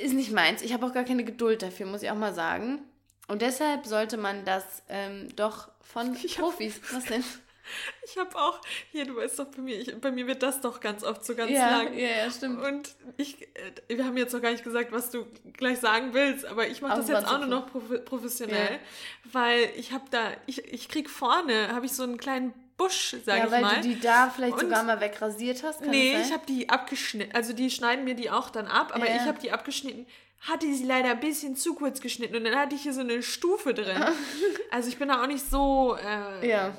Ist 0.00 0.14
nicht 0.14 0.30
meins. 0.30 0.62
Ich 0.62 0.72
habe 0.72 0.86
auch 0.86 0.92
gar 0.92 1.02
keine 1.02 1.24
Geduld 1.24 1.62
dafür, 1.62 1.86
muss 1.86 2.04
ich 2.04 2.10
auch 2.10 2.16
mal 2.16 2.34
sagen. 2.34 2.82
Und 3.28 3.42
deshalb 3.42 3.86
sollte 3.86 4.16
man 4.16 4.44
das 4.44 4.82
ähm, 4.88 5.28
doch 5.36 5.68
von 5.80 6.16
ich 6.22 6.38
Profis. 6.38 6.80
Hab, 6.82 6.96
was 6.96 7.04
denn? 7.04 7.24
Ich 8.04 8.18
habe 8.18 8.36
auch, 8.36 8.60
hier, 8.90 9.06
du 9.06 9.16
weißt 9.16 9.38
doch, 9.38 9.46
bei 9.46 9.62
mir, 9.62 9.78
ich, 9.78 9.94
bei 10.00 10.10
mir 10.10 10.26
wird 10.26 10.42
das 10.42 10.60
doch 10.60 10.80
ganz 10.80 11.04
oft 11.04 11.24
so 11.24 11.34
ganz 11.34 11.52
ja, 11.52 11.70
lang. 11.70 11.94
Ja, 11.94 12.24
ja, 12.24 12.30
stimmt. 12.30 12.60
Und 12.60 12.94
ich, 13.16 13.42
äh, 13.56 13.96
wir 13.96 14.04
haben 14.04 14.16
jetzt 14.16 14.32
noch 14.32 14.42
gar 14.42 14.50
nicht 14.50 14.64
gesagt, 14.64 14.90
was 14.92 15.10
du 15.10 15.26
gleich 15.52 15.78
sagen 15.78 16.12
willst, 16.12 16.44
aber 16.44 16.66
ich 16.66 16.82
mache 16.82 16.96
das 16.96 17.08
jetzt 17.08 17.26
auch 17.26 17.38
nur 17.38 17.46
noch 17.46 17.66
professionell, 18.04 18.72
ja. 18.72 19.32
weil 19.32 19.70
ich 19.76 19.92
habe 19.92 20.04
da, 20.10 20.32
ich, 20.46 20.64
ich 20.72 20.88
krieg 20.88 21.08
vorne, 21.08 21.68
habe 21.72 21.86
ich 21.86 21.92
so 21.92 22.02
einen 22.02 22.18
kleinen 22.18 22.52
Busch, 22.76 23.16
sag 23.24 23.38
ja, 23.38 23.44
ich 23.44 23.50
mal. 23.50 23.60
Ja, 23.60 23.68
weil 23.68 23.76
du 23.76 23.88
die 23.88 24.00
da 24.00 24.30
vielleicht 24.30 24.54
und 24.54 24.60
sogar 24.60 24.82
mal 24.82 25.00
wegrasiert 25.00 25.62
hast, 25.62 25.80
kann 25.80 25.90
Nee, 25.90 26.20
ich 26.20 26.32
habe 26.32 26.44
die 26.46 26.68
abgeschnitten, 26.68 27.34
also 27.34 27.52
die 27.52 27.70
schneiden 27.70 28.04
mir 28.04 28.14
die 28.14 28.30
auch 28.30 28.50
dann 28.50 28.66
ab, 28.66 28.92
aber 28.94 29.08
ja. 29.08 29.16
ich 29.16 29.22
habe 29.22 29.38
die 29.38 29.52
abgeschnitten 29.52 30.06
hatte 30.42 30.72
sie 30.72 30.84
leider 30.84 31.10
ein 31.10 31.20
bisschen 31.20 31.56
zu 31.56 31.74
kurz 31.74 32.00
geschnitten 32.00 32.36
und 32.36 32.44
dann 32.44 32.56
hatte 32.56 32.74
ich 32.74 32.82
hier 32.82 32.92
so 32.92 33.00
eine 33.00 33.22
Stufe 33.22 33.74
drin. 33.74 34.02
also 34.70 34.88
ich 34.88 34.98
bin 34.98 35.08
da 35.08 35.22
auch 35.22 35.26
nicht 35.26 35.48
so 35.48 35.96
äh, 35.96 36.48
ja. 36.48 36.72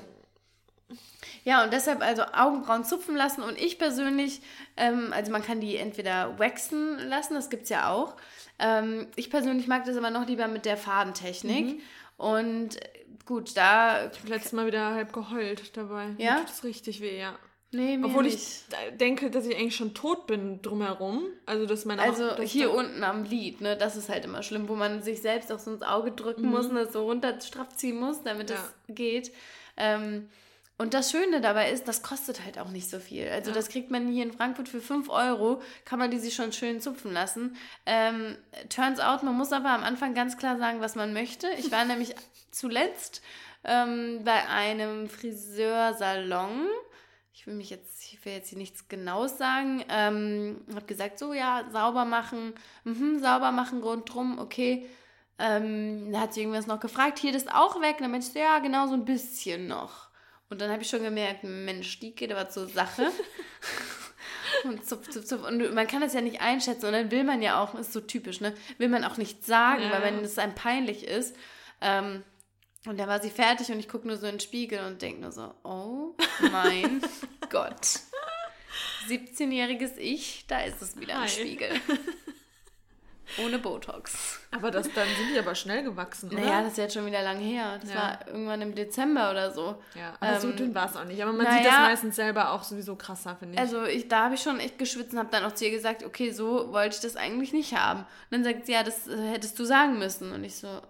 Ja, 1.46 1.64
und 1.64 1.74
deshalb 1.74 2.02
also 2.02 2.24
Augenbrauen 2.34 2.86
zupfen 2.86 3.16
lassen. 3.16 3.42
Und 3.44 3.60
ich 3.60 3.78
persönlich, 3.78 4.42
ähm, 4.78 5.12
also 5.12 5.32
man 5.32 5.44
kann 5.44 5.60
die 5.60 5.76
entweder 5.76 6.40
waxen 6.40 6.98
lassen, 7.10 7.34
das 7.34 7.50
gibt 7.50 7.64
es 7.64 7.70
ja 7.70 7.90
auch. 7.90 8.16
Ähm, 8.60 9.08
ich 9.16 9.30
persönlich 9.30 9.68
mag 9.68 9.86
das 9.86 9.98
aber 9.98 10.10
noch 10.10 10.28
lieber 10.28 10.48
mit 10.48 10.66
der 10.66 10.78
Fadentechnik. 10.78 11.66
Mhm. 11.66 11.82
Und 12.18 12.80
gut, 13.26 13.58
da. 13.58 14.10
Ich 14.12 14.20
habe 14.20 14.30
letztes 14.30 14.54
Mal 14.54 14.68
wieder 14.68 14.94
halb 14.94 15.12
geheult 15.12 15.76
dabei. 15.76 16.10
Ja. 16.18 16.36
Mir 16.36 16.40
tut 16.42 16.50
es 16.50 16.64
richtig 16.64 17.02
weh, 17.02 17.20
ja. 17.20 17.38
Nee, 17.74 17.98
mir 17.98 18.08
Obwohl 18.08 18.24
nicht. 18.24 18.38
ich 18.38 18.98
denke, 18.98 19.32
dass 19.32 19.46
ich 19.48 19.56
eigentlich 19.56 19.76
schon 19.76 19.94
tot 19.94 20.28
bin 20.28 20.62
drumherum. 20.62 21.24
Also, 21.46 21.66
dass 21.66 21.86
meine 21.86 22.02
Also, 22.02 22.32
auch, 22.32 22.42
hier 22.42 22.72
unten 22.72 23.04
am 23.04 23.24
Lied, 23.24 23.62
ne, 23.62 23.76
das 23.76 23.96
ist 23.96 24.10
halt 24.10 24.26
immer 24.26 24.44
schlimm, 24.44 24.70
wo 24.70 24.76
man 24.76 25.02
sich 25.02 25.22
selbst 25.22 25.52
auch 25.52 25.60
so 25.60 25.72
ins 25.72 25.82
Auge 25.82 26.12
drücken 26.12 26.44
mhm. 26.44 26.50
muss 26.52 26.68
und 26.68 26.76
das 26.76 26.94
so 26.94 27.04
runter 27.04 27.40
straff 27.42 27.76
ziehen 27.76 28.00
muss, 28.00 28.22
damit 28.24 28.50
ja. 28.50 28.58
das 28.58 28.74
geht. 28.96 29.32
Ähm, 29.76 30.30
und 30.78 30.94
das 30.94 31.12
Schöne 31.12 31.40
dabei 31.40 31.72
ist, 31.72 31.88
das 31.88 32.02
kostet 32.02 32.44
halt 32.44 32.60
auch 32.60 32.70
nicht 32.70 32.90
so 32.90 33.00
viel. 33.00 33.28
Also 33.30 33.52
ja. 33.52 33.56
das 33.56 33.70
kriegt 33.70 33.92
man 33.92 34.08
hier 34.08 34.24
in 34.24 34.34
Frankfurt 34.34 34.68
für 34.68 34.82
5 34.82 35.10
Euro, 35.10 35.62
kann 35.86 36.00
man 36.00 36.12
die 36.12 36.20
sich 36.20 36.34
schon 36.34 36.52
schön 36.52 36.82
zupfen 36.82 37.14
lassen. 37.14 37.56
Ähm, 37.86 38.38
turns 38.70 39.00
out, 39.00 39.24
man 39.24 39.36
muss 39.36 39.52
aber 39.52 39.70
am 39.70 39.84
Anfang 39.84 40.14
ganz 40.14 40.38
klar 40.38 40.58
sagen, 40.58 40.80
was 40.82 40.96
man 40.96 41.14
möchte. 41.14 41.48
Ich 41.58 41.72
war 41.72 41.86
nämlich 41.86 42.16
zuletzt 42.52 43.22
ähm, 43.64 44.22
bei 44.24 44.48
einem 44.48 45.10
Friseursalon. 45.10 46.68
Ich 47.36 47.48
will 47.48 47.56
mich 47.56 47.72
jetzt, 47.72 48.04
ich 48.06 48.24
will 48.24 48.34
jetzt 48.34 48.50
hier 48.50 48.60
nichts 48.60 48.88
Genaues 48.88 49.38
sagen. 49.38 49.84
Ähm, 49.90 50.62
habe 50.74 50.86
gesagt, 50.86 51.18
so 51.18 51.34
ja, 51.34 51.66
sauber 51.72 52.06
machen, 52.06 52.54
mhm, 52.84 53.20
sauber 53.20 53.52
machen 53.52 53.82
rundrum, 53.82 54.38
okay. 54.38 54.88
Ähm, 55.40 56.12
da 56.12 56.22
hat 56.22 56.34
sie 56.34 56.42
irgendwas 56.42 56.68
noch 56.68 56.80
gefragt, 56.80 57.18
hier 57.18 57.34
das 57.34 57.48
auch 57.48 57.82
weg. 57.82 57.96
Und 57.98 58.04
dann 58.04 58.12
meinte 58.12 58.28
ich, 58.28 58.36
ja, 58.36 58.60
genau 58.60 58.88
so 58.88 58.94
ein 58.94 59.06
bisschen 59.06 59.68
noch. 59.68 60.10
Und 60.50 60.62
dann 60.62 60.72
habe 60.72 60.84
ich 60.84 60.90
schon 60.90 61.02
gemerkt, 61.02 61.44
Mensch, 61.44 62.00
die 62.00 62.14
geht 62.14 62.32
aber 62.32 62.50
zur 62.50 62.68
Sache. 62.68 63.12
und 64.64 64.86
zupf, 64.86 65.10
zupf, 65.10 65.26
zupf. 65.26 65.48
Und 65.48 65.74
man 65.74 65.88
kann 65.88 66.02
das 66.02 66.14
ja 66.14 66.22
nicht 66.22 66.40
einschätzen. 66.40 66.86
Und 66.86 66.94
dann 66.94 67.10
will 67.10 67.24
man 67.24 67.42
ja 67.42 67.62
auch, 67.62 67.74
ist 67.74 67.94
so 67.94 68.02
typisch, 68.02 68.42
ne? 68.42 68.54
Will 68.78 68.90
man 68.90 69.04
auch 69.04 69.18
nicht 69.18 69.44
sagen, 69.44 69.82
ja. 69.82 69.92
weil 69.92 70.04
wenn 70.04 70.20
es 70.20 70.38
einem 70.38 70.54
peinlich 70.54 71.08
ist. 71.08 71.36
Ähm, 71.82 72.24
und 72.86 73.00
da 73.00 73.08
war 73.08 73.22
sie 73.22 73.30
fertig 73.30 73.72
und 73.72 73.80
ich 73.80 73.88
gucke 73.88 74.08
nur 74.08 74.18
so 74.18 74.26
in 74.26 74.34
den 74.34 74.40
Spiegel 74.40 74.80
und 74.86 75.02
denke 75.02 75.22
nur 75.22 75.32
so, 75.32 75.54
oh 75.64 76.16
mein 76.52 77.02
Gott. 77.50 78.00
17-jähriges 79.08 79.98
Ich, 79.98 80.46
da 80.48 80.62
ist 80.62 80.82
es 80.82 81.00
wieder 81.00 81.16
Hi. 81.16 81.24
im 81.24 81.30
Spiegel. 81.30 81.70
Ohne 83.44 83.58
Botox. 83.58 84.40
Aber 84.52 84.70
das, 84.70 84.92
dann 84.94 85.08
sind 85.08 85.34
die 85.34 85.40
aber 85.40 85.56
schnell 85.56 85.84
gewachsen, 85.84 86.30
oder? 86.30 86.40
Naja, 86.40 86.62
das 86.62 86.74
ist 86.74 86.78
jetzt 86.78 86.94
schon 86.94 87.06
wieder 87.06 87.24
lang 87.24 87.40
her. 87.40 87.80
Das 87.82 87.90
ja. 87.90 87.96
war 87.96 88.28
irgendwann 88.28 88.62
im 88.62 88.76
Dezember 88.76 89.32
oder 89.32 89.52
so. 89.52 89.82
Ja, 89.96 90.14
aber 90.20 90.36
ähm, 90.36 90.42
so 90.42 90.52
dünn 90.52 90.76
war 90.76 90.88
es 90.88 90.96
auch 90.96 91.06
nicht. 91.06 91.22
Aber 91.22 91.34
man 91.34 91.46
naja, 91.46 91.58
sieht 91.58 91.66
das 91.66 91.80
meistens 91.80 92.16
selber 92.16 92.52
auch 92.52 92.64
sowieso 92.64 92.96
krasser, 92.96 93.36
finde 93.36 93.56
ich. 93.56 93.60
Also 93.60 93.86
ich, 93.86 94.08
da 94.08 94.26
habe 94.26 94.36
ich 94.36 94.42
schon 94.42 94.60
echt 94.60 94.78
geschwitzt 94.78 95.14
und 95.14 95.20
habe 95.20 95.30
dann 95.32 95.46
auch 95.46 95.54
zu 95.54 95.66
ihr 95.66 95.72
gesagt, 95.72 96.04
okay, 96.04 96.32
so 96.32 96.72
wollte 96.72 96.96
ich 96.96 97.02
das 97.02 97.16
eigentlich 97.16 97.54
nicht 97.54 97.76
haben. 97.76 98.02
Und 98.02 98.08
dann 98.32 98.44
sagt 98.44 98.68
sie, 98.68 98.74
ja, 98.74 98.84
das 98.84 99.08
hättest 99.08 99.58
du 99.58 99.66
sagen 99.66 99.98
müssen. 99.98 100.32
Und 100.32 100.44
ich 100.44 100.56
so, 100.56 100.82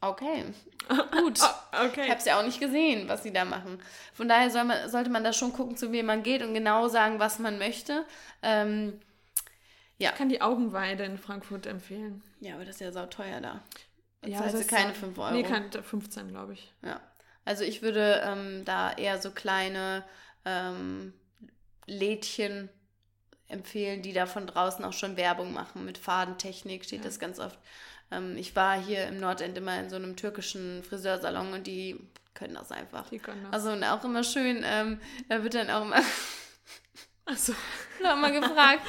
okay, 0.00 0.44
gut. 1.12 1.40
oh, 1.42 1.86
okay. 1.86 2.04
Ich 2.04 2.10
habe 2.10 2.20
es 2.20 2.24
ja 2.24 2.38
auch 2.38 2.44
nicht 2.44 2.60
gesehen, 2.60 3.08
was 3.08 3.22
sie 3.22 3.32
da 3.32 3.44
machen. 3.44 3.80
Von 4.14 4.28
daher 4.28 4.50
soll 4.50 4.64
man, 4.64 4.88
sollte 4.88 5.10
man 5.10 5.24
da 5.24 5.32
schon 5.32 5.52
gucken, 5.52 5.76
zu 5.76 5.92
wem 5.92 6.06
man 6.06 6.22
geht 6.22 6.42
und 6.42 6.54
genau 6.54 6.88
sagen, 6.88 7.18
was 7.18 7.38
man 7.38 7.58
möchte. 7.58 8.04
Ähm, 8.42 9.00
ja. 9.98 10.10
Ich 10.10 10.16
kann 10.16 10.28
die 10.28 10.40
Augenweide 10.40 11.04
in 11.04 11.18
Frankfurt 11.18 11.66
empfehlen. 11.66 12.22
Ja, 12.40 12.54
aber 12.54 12.64
das 12.64 12.76
ist 12.76 12.80
ja 12.80 12.92
sauteuer 12.92 13.40
da. 13.40 13.60
Das 14.22 14.30
ja, 14.30 14.40
heißt 14.40 14.68
keine 14.68 14.94
5 14.94 15.18
Euro. 15.18 15.32
Nee, 15.32 15.42
keine 15.42 15.70
15, 15.70 16.28
glaube 16.28 16.54
ich. 16.54 16.72
Ja. 16.82 17.00
Also 17.44 17.64
ich 17.64 17.82
würde 17.82 18.22
ähm, 18.24 18.64
da 18.64 18.92
eher 18.92 19.20
so 19.20 19.30
kleine 19.30 20.04
ähm, 20.44 21.12
Lädchen 21.86 22.68
empfehlen, 23.48 24.02
die 24.02 24.12
da 24.12 24.26
von 24.26 24.46
draußen 24.46 24.84
auch 24.84 24.92
schon 24.92 25.16
Werbung 25.16 25.52
machen. 25.52 25.84
Mit 25.84 25.98
Fadentechnik 25.98 26.84
steht 26.84 27.00
ja. 27.00 27.04
das 27.06 27.18
ganz 27.18 27.38
oft. 27.38 27.58
Ähm, 28.10 28.36
ich 28.36 28.56
war 28.56 28.80
hier 28.80 29.06
im 29.06 29.20
Nordend 29.20 29.56
immer 29.56 29.78
in 29.78 29.90
so 29.90 29.96
einem 29.96 30.16
türkischen 30.16 30.82
Friseursalon 30.82 31.52
und 31.52 31.66
die 31.66 32.00
können 32.34 32.54
das 32.54 32.72
einfach. 32.72 33.08
Die 33.10 33.18
können 33.18 33.44
das. 33.44 33.52
Also 33.52 33.72
und 33.72 33.84
auch 33.84 34.02
immer 34.04 34.24
schön, 34.24 34.62
ähm, 34.64 35.00
da 35.28 35.42
wird 35.42 35.54
dann 35.54 35.70
auch 35.70 35.82
immer 35.82 36.02
Achso. 37.30 37.54
Noch 38.02 38.16
mal 38.16 38.32
gefragt. 38.32 38.82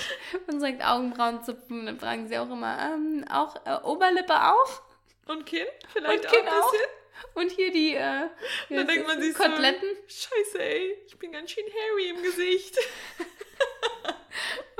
Man 0.47 0.59
sagt 0.59 0.83
Augenbrauen 0.83 1.43
zupfen. 1.43 1.85
Dann 1.85 1.99
fragen 1.99 2.27
sie 2.27 2.39
auch 2.39 2.49
immer, 2.49 2.75
ähm, 2.79 3.23
auch 3.29 3.55
äh, 3.65 3.77
Oberlippe 3.83 4.33
auch? 4.33 4.81
Und 5.27 5.45
Kinn? 5.45 5.67
Vielleicht 5.93 6.25
Und 6.25 6.31
Kinn 6.31 6.47
auch 6.47 6.53
ein 6.53 6.61
bisschen? 6.71 6.87
Und 7.35 7.51
hier 7.51 7.71
die 7.71 7.93
äh, 7.93 8.29
dann 8.69 8.87
denkt 8.87 9.05
man 9.07 9.21
sich 9.21 9.35
Koteletten. 9.35 9.87
So, 10.07 10.29
Scheiße, 10.29 10.59
ey, 10.59 10.97
ich 11.05 11.19
bin 11.19 11.31
ganz 11.31 11.51
schön 11.51 11.65
hairy 11.65 12.09
im 12.09 12.23
Gesicht. 12.23 12.75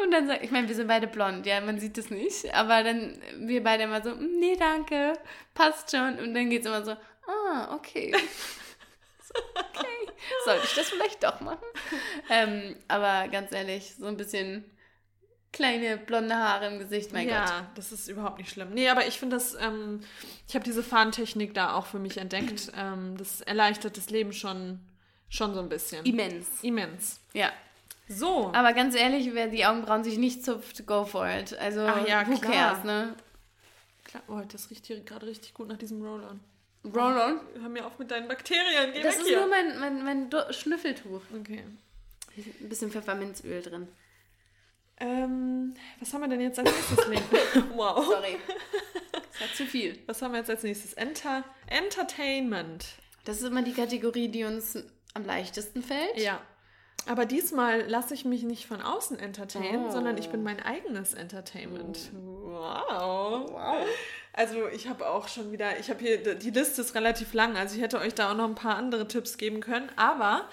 Und 0.04 0.12
dann 0.12 0.28
sagt, 0.28 0.44
ich 0.44 0.52
meine, 0.52 0.68
wir 0.68 0.76
sind 0.76 0.88
beide 0.88 1.08
blond, 1.08 1.46
ja, 1.46 1.62
man 1.62 1.80
sieht 1.80 1.98
es 1.98 2.10
nicht, 2.10 2.54
aber 2.54 2.84
dann 2.84 3.22
wir 3.38 3.64
beide 3.64 3.84
immer 3.84 4.02
so, 4.02 4.12
"Mm, 4.16 4.40
nee, 4.40 4.56
danke, 4.58 5.14
passt 5.54 5.92
schon. 5.92 6.18
Und 6.20 6.34
dann 6.34 6.50
geht 6.50 6.62
es 6.62 6.68
immer 6.68 6.84
so, 6.84 6.92
ah, 6.92 7.76
okay. 7.76 8.14
okay, 9.56 10.12
sollte 10.46 10.66
ich 10.66 10.76
das 10.76 10.90
vielleicht 10.90 11.24
doch 11.24 11.40
machen? 11.42 11.66
Ähm, 12.30 12.76
aber 12.88 13.28
ganz 13.30 13.52
ehrlich, 13.52 13.96
so 13.98 14.06
ein 14.08 14.18
bisschen 14.18 14.66
kleine 15.52 15.98
blonde 15.98 16.36
Haare 16.36 16.68
im 16.68 16.80
Gesicht, 16.80 17.12
mein 17.12 17.28
ja, 17.28 17.46
Gott. 17.46 17.66
das 17.76 17.92
ist 17.92 18.08
überhaupt 18.08 18.38
nicht 18.38 18.50
schlimm. 18.52 18.70
Nee, 18.74 18.90
aber 18.90 19.06
ich 19.08 19.20
finde 19.20 19.36
das, 19.36 19.56
ähm, 19.56 20.02
ich 20.48 20.56
habe 20.56 20.64
diese 20.64 20.84
Fahntechnik 20.84 21.54
da 21.54 21.74
auch 21.76 21.86
für 21.86 22.00
mich 22.00 22.18
entdeckt. 22.18 22.72
ähm, 22.78 23.18
das 23.18 23.42
erleichtert 23.42 23.98
das 23.98 24.10
Leben 24.10 24.34
schon, 24.34 24.80
schon 25.30 25.54
so 25.54 25.60
ein 25.60 25.70
bisschen. 25.70 26.06
Immens. 26.06 26.48
Immens. 26.62 27.20
Ja. 27.34 27.52
So. 28.18 28.52
Aber 28.54 28.74
ganz 28.74 28.96
ehrlich, 28.96 29.34
wer 29.34 29.48
die 29.48 29.66
Augenbrauen 29.66 30.04
sich 30.04 30.18
nicht 30.18 30.44
zupft, 30.44 30.86
go 30.86 31.06
for 31.06 31.28
it. 31.28 31.58
Also, 31.60 31.82
Ach 31.82 32.06
ja, 32.08 32.28
who 32.28 32.38
klar. 32.38 32.52
cares, 32.52 32.84
ne? 32.84 33.16
Klar, 34.04 34.24
oh, 34.28 34.42
das 34.52 34.70
riecht 34.70 34.86
hier 34.88 35.00
gerade 35.02 35.26
richtig 35.28 35.54
gut 35.54 35.68
nach 35.68 35.78
diesem 35.78 36.02
Roll-On. 36.04 36.40
Roll-on. 36.84 37.40
Hör 37.62 37.70
mir 37.70 37.86
auf 37.86 37.98
mit 38.00 38.10
deinen 38.12 38.28
Bakterien, 38.28 38.92
geh 38.94 39.02
Das 39.02 39.18
ist 39.18 39.28
hier. 39.28 39.38
nur 39.40 39.48
mein, 39.48 39.80
mein, 39.80 40.04
mein 40.04 40.30
Do- 40.30 40.52
Schnüffeltuch. 40.52 41.22
okay. 41.40 41.64
Ein 42.38 42.70
bisschen 42.70 42.92
Pfefferminzöl 42.92 43.62
drin. 43.62 43.88
Ähm, 45.00 45.74
was 46.00 46.14
haben 46.14 46.22
wir 46.22 46.28
denn 46.28 46.42
jetzt 46.42 46.60
als 46.60 46.70
nächstes, 46.72 47.64
wow. 47.76 48.06
Sorry. 48.06 48.38
Das 49.12 49.42
war 49.42 49.54
zu 49.56 49.66
viel. 49.66 50.00
Was 50.06 50.22
haben 50.22 50.32
wir 50.34 50.40
jetzt 50.40 50.50
als 50.50 50.64
nächstes? 50.64 50.94
Enter 50.94 51.44
Entertainment. 51.68 52.86
Das 53.26 53.38
ist 53.38 53.44
immer 53.48 53.64
die 53.64 53.74
Kategorie, 53.74 54.30
die 54.30 54.44
uns 54.44 54.78
am 55.14 55.26
leichtesten 55.26 55.82
fällt. 55.84 56.18
Ja. 56.18 56.42
Aber 57.08 57.26
diesmal 57.26 57.82
lasse 57.90 58.14
ich 58.14 58.26
mich 58.26 58.44
nicht 58.44 58.68
von 58.68 58.82
außen 58.82 59.18
entertainen, 59.20 59.88
Oh. 59.88 59.92
sondern 59.92 60.18
ich 60.18 60.30
bin 60.30 60.44
mein 60.44 60.62
eigenes 60.62 61.14
Entertainment. 61.14 62.12
Wow. 62.14 63.50
Wow. 63.52 63.86
Also 64.34 64.68
ich 64.68 64.88
habe 64.88 65.10
auch 65.10 65.28
schon 65.28 65.52
wieder, 65.52 65.80
ich 65.80 65.90
habe 65.90 66.00
hier, 66.00 66.36
die 66.36 66.52
Liste 66.52 66.82
ist 66.82 66.96
relativ 66.96 67.34
lang, 67.34 67.58
also 67.58 67.76
ich 67.76 67.82
hätte 67.82 68.00
euch 68.00 68.14
da 68.14 68.32
auch 68.32 68.36
noch 68.36 68.48
ein 68.48 68.56
paar 68.56 68.76
andere 68.76 69.08
Tipps 69.08 69.38
geben 69.38 69.62
können. 69.62 69.90
Aber 69.98 70.48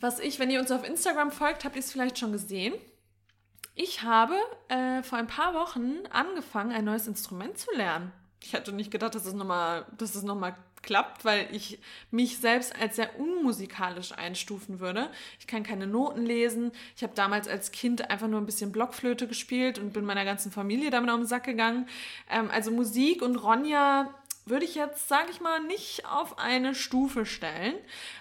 was 0.00 0.18
ich, 0.20 0.38
wenn 0.38 0.50
ihr 0.50 0.58
uns 0.60 0.70
auf 0.72 0.86
Instagram 0.88 1.30
folgt, 1.30 1.64
habt 1.64 1.76
ihr 1.76 1.80
es 1.80 1.92
vielleicht 1.92 2.18
schon 2.18 2.32
gesehen. 2.32 2.74
Ich 3.74 4.02
habe 4.02 4.34
äh, 4.68 5.02
vor 5.04 5.18
ein 5.18 5.28
paar 5.28 5.54
Wochen 5.54 5.98
angefangen, 6.10 6.72
ein 6.72 6.84
neues 6.84 7.06
Instrument 7.06 7.56
zu 7.58 7.70
lernen. 7.76 8.10
Ich 8.42 8.54
hatte 8.54 8.72
nicht 8.72 8.90
gedacht, 8.90 9.14
dass 9.14 9.26
es 9.26 9.34
nochmal, 9.34 9.86
dass 9.96 10.14
es 10.16 10.22
nochmal 10.24 10.54
klappt, 10.82 11.24
weil 11.24 11.48
ich 11.52 11.78
mich 12.10 12.38
selbst 12.38 12.74
als 12.80 12.96
sehr 12.96 13.18
unmusikalisch 13.18 14.12
einstufen 14.12 14.80
würde. 14.80 15.10
Ich 15.38 15.46
kann 15.46 15.62
keine 15.62 15.86
Noten 15.86 16.24
lesen. 16.24 16.72
Ich 16.96 17.02
habe 17.02 17.14
damals 17.14 17.48
als 17.48 17.72
Kind 17.72 18.10
einfach 18.10 18.28
nur 18.28 18.40
ein 18.40 18.46
bisschen 18.46 18.72
Blockflöte 18.72 19.26
gespielt 19.26 19.78
und 19.78 19.92
bin 19.92 20.04
meiner 20.04 20.24
ganzen 20.24 20.52
Familie 20.52 20.90
damit 20.90 21.10
auf 21.10 21.18
den 21.18 21.26
Sack 21.26 21.44
gegangen. 21.44 21.88
Ähm, 22.30 22.50
also 22.50 22.70
Musik 22.70 23.22
und 23.22 23.36
Ronja 23.36 24.12
würde 24.50 24.64
ich 24.64 24.74
jetzt, 24.74 25.08
sage 25.08 25.30
ich 25.30 25.40
mal, 25.40 25.62
nicht 25.64 26.04
auf 26.06 26.38
eine 26.38 26.74
Stufe 26.74 27.26
stellen. 27.26 27.74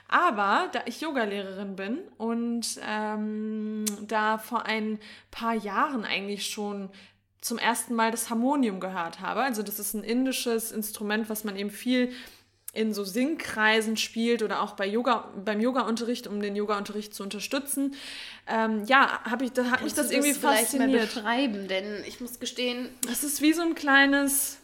Aber 0.08 0.70
da 0.72 0.82
ich 0.86 1.02
Yogalehrerin 1.02 1.76
bin 1.76 2.00
und 2.17 2.80
ähm, 2.86 3.86
da 4.08 4.38
vor 4.38 4.65
ein 4.65 5.00
paar 5.32 5.54
Jahren 5.54 6.06
eigentlich 6.06 6.48
schon 6.48 6.89
zum 7.41 7.58
ersten 7.58 7.93
Mal 7.96 8.12
das 8.12 8.30
Harmonium 8.30 8.80
gehört 8.80 9.22
habe, 9.22 9.41
also 9.41 9.63
das 9.63 9.80
ist 9.80 9.93
ein 9.93 10.04
indisches 10.04 10.72
Instrument, 10.72 11.30
was 11.30 11.43
man 11.43 11.56
eben 11.56 11.72
viel 11.72 12.12
in 12.78 12.94
so 12.94 13.04
Singkreisen 13.04 13.98
spielt 13.98 14.44
oder 14.44 14.62
auch 14.62 14.74
bei 14.74 14.86
Yoga, 14.86 15.30
beim 15.44 15.60
Yoga-Unterricht, 15.60 16.28
um 16.28 16.42
den 16.42 16.56
Yoga-Unterricht 16.56 17.13
zu 17.13 17.24
unterstützen. 17.24 17.96
Ähm, 18.48 18.84
ja, 18.86 19.20
hab 19.24 19.42
ich, 19.42 19.52
da 19.52 19.63
hat 19.66 19.84
mich 19.84 19.96
Kannst 19.96 19.98
du 19.98 20.02
das 20.04 20.12
irgendwie 20.12 20.34
vielleicht 20.34 20.74
mal 20.74 20.80
fasziniert. 20.82 21.13
beschreiben, 21.13 21.68
denn 21.68 22.04
ich 22.08 22.22
muss 22.22 22.40
gestehen, 22.40 22.90
Das 23.08 23.24
ist 23.24 23.42
wie 23.42 23.52
so 23.54 23.63
ein 23.63 23.74
kleines, 23.74 24.60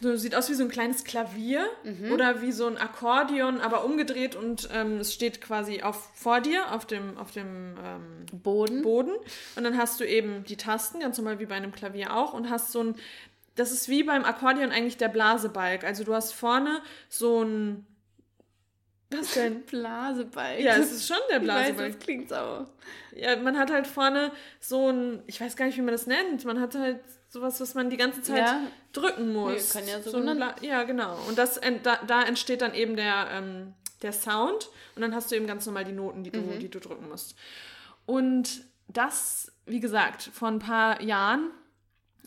so 0.00 0.16
sieht 0.16 0.34
aus 0.34 0.50
wie 0.50 0.54
so 0.54 0.64
ein 0.64 0.68
kleines 0.68 1.04
Klavier 1.04 1.66
oder 2.12 2.42
wie 2.42 2.52
so 2.52 2.66
ein 2.66 2.76
Akkordeon, 2.76 3.60
aber 3.60 3.84
umgedreht 3.84 4.34
und 4.36 4.68
ähm, 4.74 4.98
es 4.98 5.14
steht 5.14 5.40
quasi 5.40 5.82
auf, 5.82 6.10
vor 6.14 6.40
dir 6.40 6.72
auf 6.72 6.86
dem, 6.86 7.16
auf 7.16 7.30
dem 7.30 7.76
ähm, 7.82 8.26
Boden. 8.42 8.82
Boden 8.82 9.12
und 9.54 9.64
dann 9.64 9.78
hast 9.78 10.00
du 10.00 10.04
eben 10.04 10.44
die 10.44 10.56
Tasten, 10.56 11.00
ganz 11.00 11.16
normal 11.16 11.38
wie 11.38 11.46
bei 11.46 11.54
einem 11.54 11.72
Klavier 11.72 12.14
auch 12.14 12.34
und 12.34 12.50
hast 12.50 12.72
so 12.72 12.80
ein, 12.82 12.94
das 13.56 13.72
ist 13.72 13.88
wie 13.88 14.02
beim 14.04 14.24
Akkordeon 14.24 14.70
eigentlich 14.70 14.96
der 14.96 15.08
Blasebalg. 15.08 15.82
Also 15.84 16.04
du 16.04 16.14
hast 16.14 16.32
vorne 16.32 16.80
so 17.08 17.42
ein, 17.42 17.86
was 19.10 19.34
denn? 19.34 19.62
Blasebalg. 19.66 20.60
Ja, 20.60 20.76
es 20.76 20.92
ist 20.92 21.06
schon 21.08 21.16
der 21.30 21.40
Ich 21.42 21.48
weiß, 21.48 21.54
Blasebalg. 21.66 21.92
das 21.94 22.04
klingt 22.04 22.28
so. 22.28 22.66
Ja, 23.14 23.36
man 23.36 23.58
hat 23.58 23.70
halt 23.70 23.86
vorne 23.86 24.32
so 24.60 24.90
ein, 24.90 25.22
ich 25.26 25.40
weiß 25.40 25.56
gar 25.56 25.66
nicht, 25.66 25.76
wie 25.76 25.82
man 25.82 25.92
das 25.92 26.06
nennt. 26.06 26.44
Man 26.44 26.60
hat 26.60 26.74
halt 26.74 27.00
sowas, 27.28 27.60
was 27.60 27.74
man 27.74 27.88
die 27.90 27.96
ganze 27.96 28.22
Zeit 28.22 28.38
Ja. 28.38 28.60
drücken 28.92 29.32
muss. 29.32 29.74
Nee, 29.74 29.80
kann 29.80 29.88
ja 29.88 30.02
so 30.02 30.16
ein 30.18 30.26
genannt- 30.26 30.56
Bla- 30.60 30.68
Ja, 30.68 30.82
genau. 30.84 31.16
Und 31.28 31.38
das, 31.38 31.60
da, 31.82 31.98
da 32.06 32.22
entsteht 32.24 32.62
dann 32.62 32.74
eben 32.74 32.96
der, 32.96 33.28
ähm, 33.32 33.74
der 34.02 34.12
Sound 34.12 34.68
und 34.94 35.02
dann 35.02 35.14
hast 35.14 35.30
du 35.30 35.36
eben 35.36 35.46
ganz 35.46 35.64
normal 35.66 35.84
die 35.84 35.92
Noten, 35.92 36.22
die 36.24 36.30
du, 36.30 36.40
Mhm. 36.40 36.58
die 36.58 36.68
du 36.68 36.80
drücken 36.80 37.08
musst. 37.08 37.36
Und 38.04 38.64
das, 38.88 39.50
wie 39.66 39.80
gesagt, 39.80 40.30
vor 40.32 40.48
ein 40.48 40.58
paar 40.58 41.00
Jahren 41.02 41.50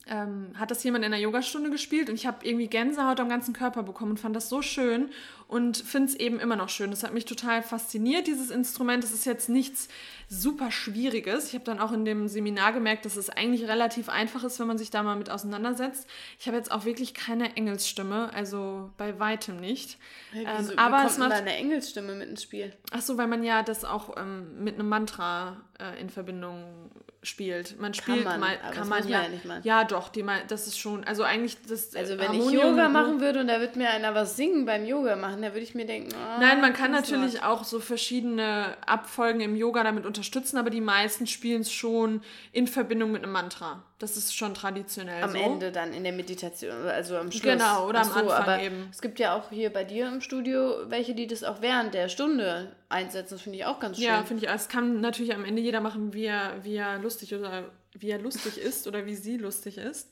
ähm, 0.10 0.52
hat 0.56 0.72
das 0.72 0.84
jemand 0.84 1.06
in 1.06 1.14
einer 1.14 1.22
Yogastunde 1.22 1.70
gespielt 1.70 2.10
und 2.10 2.16
ich 2.16 2.26
habe 2.26 2.46
irgendwie 2.46 2.68
Gänsehaut 2.68 3.20
am 3.20 3.30
ganzen 3.30 3.54
Körper 3.54 3.84
bekommen 3.84 4.12
und 4.12 4.20
fand 4.20 4.36
das 4.36 4.50
so 4.50 4.62
schön 4.62 5.10
und 5.48 5.78
finde 5.78 6.10
es 6.10 6.16
eben 6.16 6.40
immer 6.40 6.56
noch 6.56 6.70
schön. 6.70 6.90
Das 6.90 7.04
hat 7.04 7.14
mich 7.14 7.26
total 7.26 7.62
fasziniert, 7.64 8.28
dieses 8.28 8.50
Instrument. 8.50 9.04
Es 9.04 9.12
ist 9.12 9.26
jetzt 9.26 9.50
nichts 9.50 9.88
super 10.32 10.70
Schwieriges. 10.72 11.48
Ich 11.50 11.54
habe 11.56 11.66
dann 11.66 11.80
auch 11.80 11.92
in 11.92 12.06
dem 12.06 12.28
Seminar 12.28 12.72
gemerkt, 12.72 13.04
dass 13.06 13.18
es 13.18 13.30
eigentlich 13.32 13.68
relativ 13.68 14.10
einfach 14.10 14.44
ist, 14.44 14.60
wenn 14.60 14.68
man 14.68 14.78
sich 14.78 14.92
da 14.92 15.02
mal 15.02 15.16
mit 15.16 15.30
auseinandersetzt. 15.32 16.08
Ich 16.40 16.46
habe 16.48 16.56
jetzt 16.56 16.72
auch 16.72 16.86
wirklich 16.86 17.16
keine 17.16 17.56
Engelsstimme, 17.58 18.30
also 18.34 18.92
bei 18.98 19.20
weitem 19.20 19.60
nicht. 19.60 19.98
Hey, 20.32 20.44
Ähm, 20.46 20.52
wieso, 20.60 20.78
aber 20.78 20.98
aber 20.98 21.08
es 21.08 21.18
macht- 21.18 21.30
macht 21.30 21.40
eine 21.42 21.56
Engelsstimme 21.56 22.14
mit 22.14 22.30
ins 22.30 22.44
Spiel. 22.44 22.72
Ach 22.92 23.02
so, 23.02 23.18
weil 23.18 23.28
man 23.28 23.44
ja 23.44 23.64
das 23.64 23.84
auch 23.86 24.18
ähm, 24.18 24.64
mit 24.64 24.76
einem 24.76 24.88
Mantra 24.88 25.58
äh, 25.80 26.00
in 26.00 26.10
Verbindung 26.12 26.92
spielt. 27.22 27.78
Man 27.82 27.94
spielt 27.94 28.24
man, 28.24 28.40
mal, 28.40 28.58
kann 28.74 28.88
man 28.88 29.06
ja, 29.10 29.24
ja 29.24 29.28
nicht 29.28 29.44
mal. 29.44 29.60
ja 29.64 29.84
doch, 29.84 30.08
die 30.08 30.24
mal, 30.24 30.40
das 30.48 30.68
ist 30.68 30.80
schon, 30.80 31.04
also 31.04 31.24
eigentlich 31.24 31.58
das 31.68 31.94
Also 31.94 32.14
äh, 32.14 32.18
wenn 32.20 32.32
ich 32.32 32.40
Harmonium- 32.40 32.64
Yoga 32.70 32.88
machen 32.88 33.20
würde 33.20 33.42
und 33.42 33.48
da 33.48 33.60
wird 33.60 33.76
mir 33.76 33.90
einer 33.90 34.16
was 34.16 34.38
singen 34.38 34.66
beim 34.66 34.86
Yoga 34.86 35.18
machen, 35.18 35.42
da 35.42 35.50
würde 35.50 35.60
ich 35.60 35.76
mir 35.76 35.86
denken, 35.86 36.12
oh, 36.16 36.40
Nein, 36.40 36.62
man 36.62 36.72
kann 36.72 36.92
natürlich 36.92 37.44
auch 37.44 37.66
so 37.66 37.82
verschiedene 37.82 38.78
Abfolgen 38.86 39.42
im 39.42 39.58
Yoga 39.58 39.84
damit 39.84 40.06
unterstützen, 40.20 40.58
aber 40.58 40.70
die 40.70 40.82
meisten 40.82 41.28
spielen 41.28 41.62
es 41.62 41.72
schon 41.72 42.22
in 42.52 42.68
Verbindung 42.68 43.12
mit 43.12 43.24
einem 43.24 43.32
Mantra. 43.32 43.84
Das 43.98 44.18
ist 44.18 44.36
schon 44.36 44.54
traditionell 44.54 45.24
am 45.24 45.32
so. 45.32 45.38
Ende 45.38 45.72
dann 45.72 45.94
in 45.94 46.04
der 46.04 46.14
Meditation, 46.14 46.72
also 46.88 47.18
am 47.18 47.32
Schluss. 47.32 47.44
Genau, 47.44 47.88
oder 47.88 48.02
am 48.02 48.08
Ach 48.10 48.14
so, 48.14 48.20
Anfang 48.20 48.42
aber 48.42 48.62
eben. 48.62 48.88
Es 48.92 49.02
gibt 49.02 49.20
ja 49.20 49.36
auch 49.36 49.50
hier 49.50 49.72
bei 49.72 49.84
dir 49.84 50.08
im 50.08 50.22
Studio 50.22 50.90
welche, 50.90 51.16
die 51.16 51.28
das 51.28 51.44
auch 51.44 51.62
während 51.62 51.94
der 51.94 52.10
Stunde 52.10 52.76
einsetzen. 52.90 53.36
Das 53.36 53.42
finde 53.42 53.58
ich 53.58 53.66
auch 53.66 53.80
ganz 53.80 53.98
schön. 53.98 54.06
Ja, 54.06 54.24
finde 54.24 54.46
ich. 54.46 54.52
Es 54.52 54.68
kann 54.68 55.02
natürlich 55.02 55.34
am 55.34 55.46
Ende 55.46 55.62
jeder 55.62 55.82
machen, 55.82 56.14
wie 56.14 56.26
er, 56.26 56.64
wie 56.64 56.76
er 56.76 57.00
lustig 57.00 57.34
oder 57.34 57.66
wie 57.94 58.10
er 58.10 58.20
lustig 58.20 58.58
ist 58.62 58.88
oder 58.88 59.06
wie 59.06 59.16
sie 59.16 59.38
lustig 59.38 59.78
ist. 59.78 60.12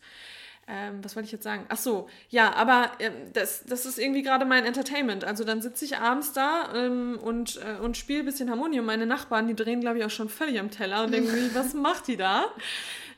Ähm, 0.69 1.01
was 1.01 1.15
wollte 1.15 1.27
ich 1.27 1.31
jetzt 1.31 1.45
sagen? 1.45 1.65
Ach 1.69 1.77
so, 1.77 2.09
ja, 2.29 2.53
aber 2.53 2.91
ähm, 2.99 3.13
das, 3.31 3.63
das 3.65 3.85
ist 3.85 3.97
irgendwie 3.97 4.21
gerade 4.21 4.43
mein 4.45 4.65
Entertainment. 4.65 5.23
Also 5.23 5.45
dann 5.45 5.61
sitze 5.61 5.85
ich 5.85 5.97
abends 5.97 6.33
da 6.33 6.73
ähm, 6.75 7.17
und, 7.21 7.57
äh, 7.63 7.79
und 7.81 7.95
spiele 7.95 8.19
ein 8.19 8.25
bisschen 8.25 8.49
Harmonium. 8.49 8.85
Meine 8.85 9.05
Nachbarn, 9.05 9.47
die 9.47 9.55
drehen, 9.55 9.79
glaube 9.79 9.99
ich, 9.99 10.03
auch 10.03 10.09
schon 10.09 10.27
völlig 10.27 10.59
am 10.59 10.69
Teller 10.69 11.05
und 11.05 11.13
denken 11.13 11.51
was 11.53 11.73
macht 11.73 12.07
die 12.09 12.17
da? 12.17 12.45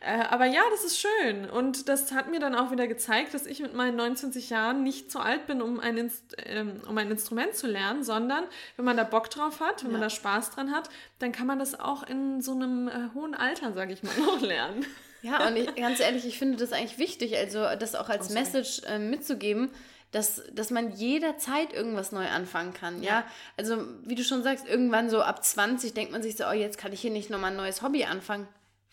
Äh, 0.02 0.26
aber 0.30 0.46
ja, 0.46 0.62
das 0.70 0.84
ist 0.86 1.00
schön. 1.00 1.50
Und 1.50 1.90
das 1.90 2.12
hat 2.12 2.30
mir 2.30 2.40
dann 2.40 2.54
auch 2.54 2.70
wieder 2.72 2.88
gezeigt, 2.88 3.34
dass 3.34 3.48
ich 3.48 3.62
mit 3.62 3.74
meinen 3.74 3.96
29 3.98 4.52
Jahren 4.52 4.84
nicht 4.84 5.12
zu 5.12 5.20
alt 5.20 5.48
bin, 5.48 5.62
um 5.64 5.80
ein, 5.80 5.98
Inst 5.98 6.36
ähm, 6.46 6.82
um 6.88 6.96
ein 7.00 7.10
Instrument 7.10 7.56
zu 7.56 7.66
lernen, 7.66 8.04
sondern 8.04 8.44
wenn 8.76 8.86
man 8.86 8.96
da 8.96 9.04
Bock 9.04 9.30
drauf 9.32 9.60
hat, 9.60 9.84
wenn 9.84 9.92
man 9.92 10.02
Ja. 10.02 10.06
da 10.06 10.10
Spaß 10.12 10.52
dran 10.52 10.72
hat, 10.72 10.90
dann 11.18 11.32
kann 11.32 11.48
man 11.48 11.58
das 11.58 11.80
auch 11.80 12.04
in 12.04 12.42
so 12.42 12.52
einem 12.54 12.88
äh, 12.88 12.92
hohen 13.16 13.34
Alter, 13.34 13.74
sage 13.74 13.92
ich 13.92 14.04
mal, 14.04 14.14
noch 14.26 14.40
lernen. 14.40 14.86
Ja, 15.22 15.48
und 15.48 15.56
ich, 15.58 15.76
ganz 15.76 16.00
ehrlich, 16.00 16.26
ich 16.26 16.38
finde 16.38 16.58
das 16.58 16.72
eigentlich 16.72 16.98
wichtig, 16.98 17.36
also 17.38 17.66
das 17.78 17.96
auch 17.96 18.10
als 18.10 18.30
Oh. 18.30 18.34
Message 18.34 18.82
äh, 18.88 19.00
mitzugeben, 19.00 19.70
dass, 20.12 20.42
dass 20.52 20.72
man 20.72 20.92
jederzeit 20.92 21.74
irgendwas 21.74 22.12
neu 22.12 22.28
anfangen 22.28 22.74
kann. 22.74 23.04
Ja. 23.04 23.10
Ja. 23.10 23.24
also 23.58 23.86
wie 24.04 24.16
du 24.16 24.24
schon 24.24 24.44
sagst, 24.44 24.68
irgendwann 24.68 25.10
so 25.10 25.22
ab 25.22 25.44
20 25.44 25.94
denkt 25.94 26.12
man 26.12 26.24
sich 26.24 26.36
so, 26.36 26.46
oh, 26.48 26.54
jetzt 26.54 26.78
kann 26.78 26.94
ich 26.94 27.02
hier 27.02 27.12
nicht 27.12 27.30
nochmal 27.30 27.52
ein 27.52 27.58
neues 27.58 27.82
Hobby 27.82 28.06
anfangen. 28.06 28.48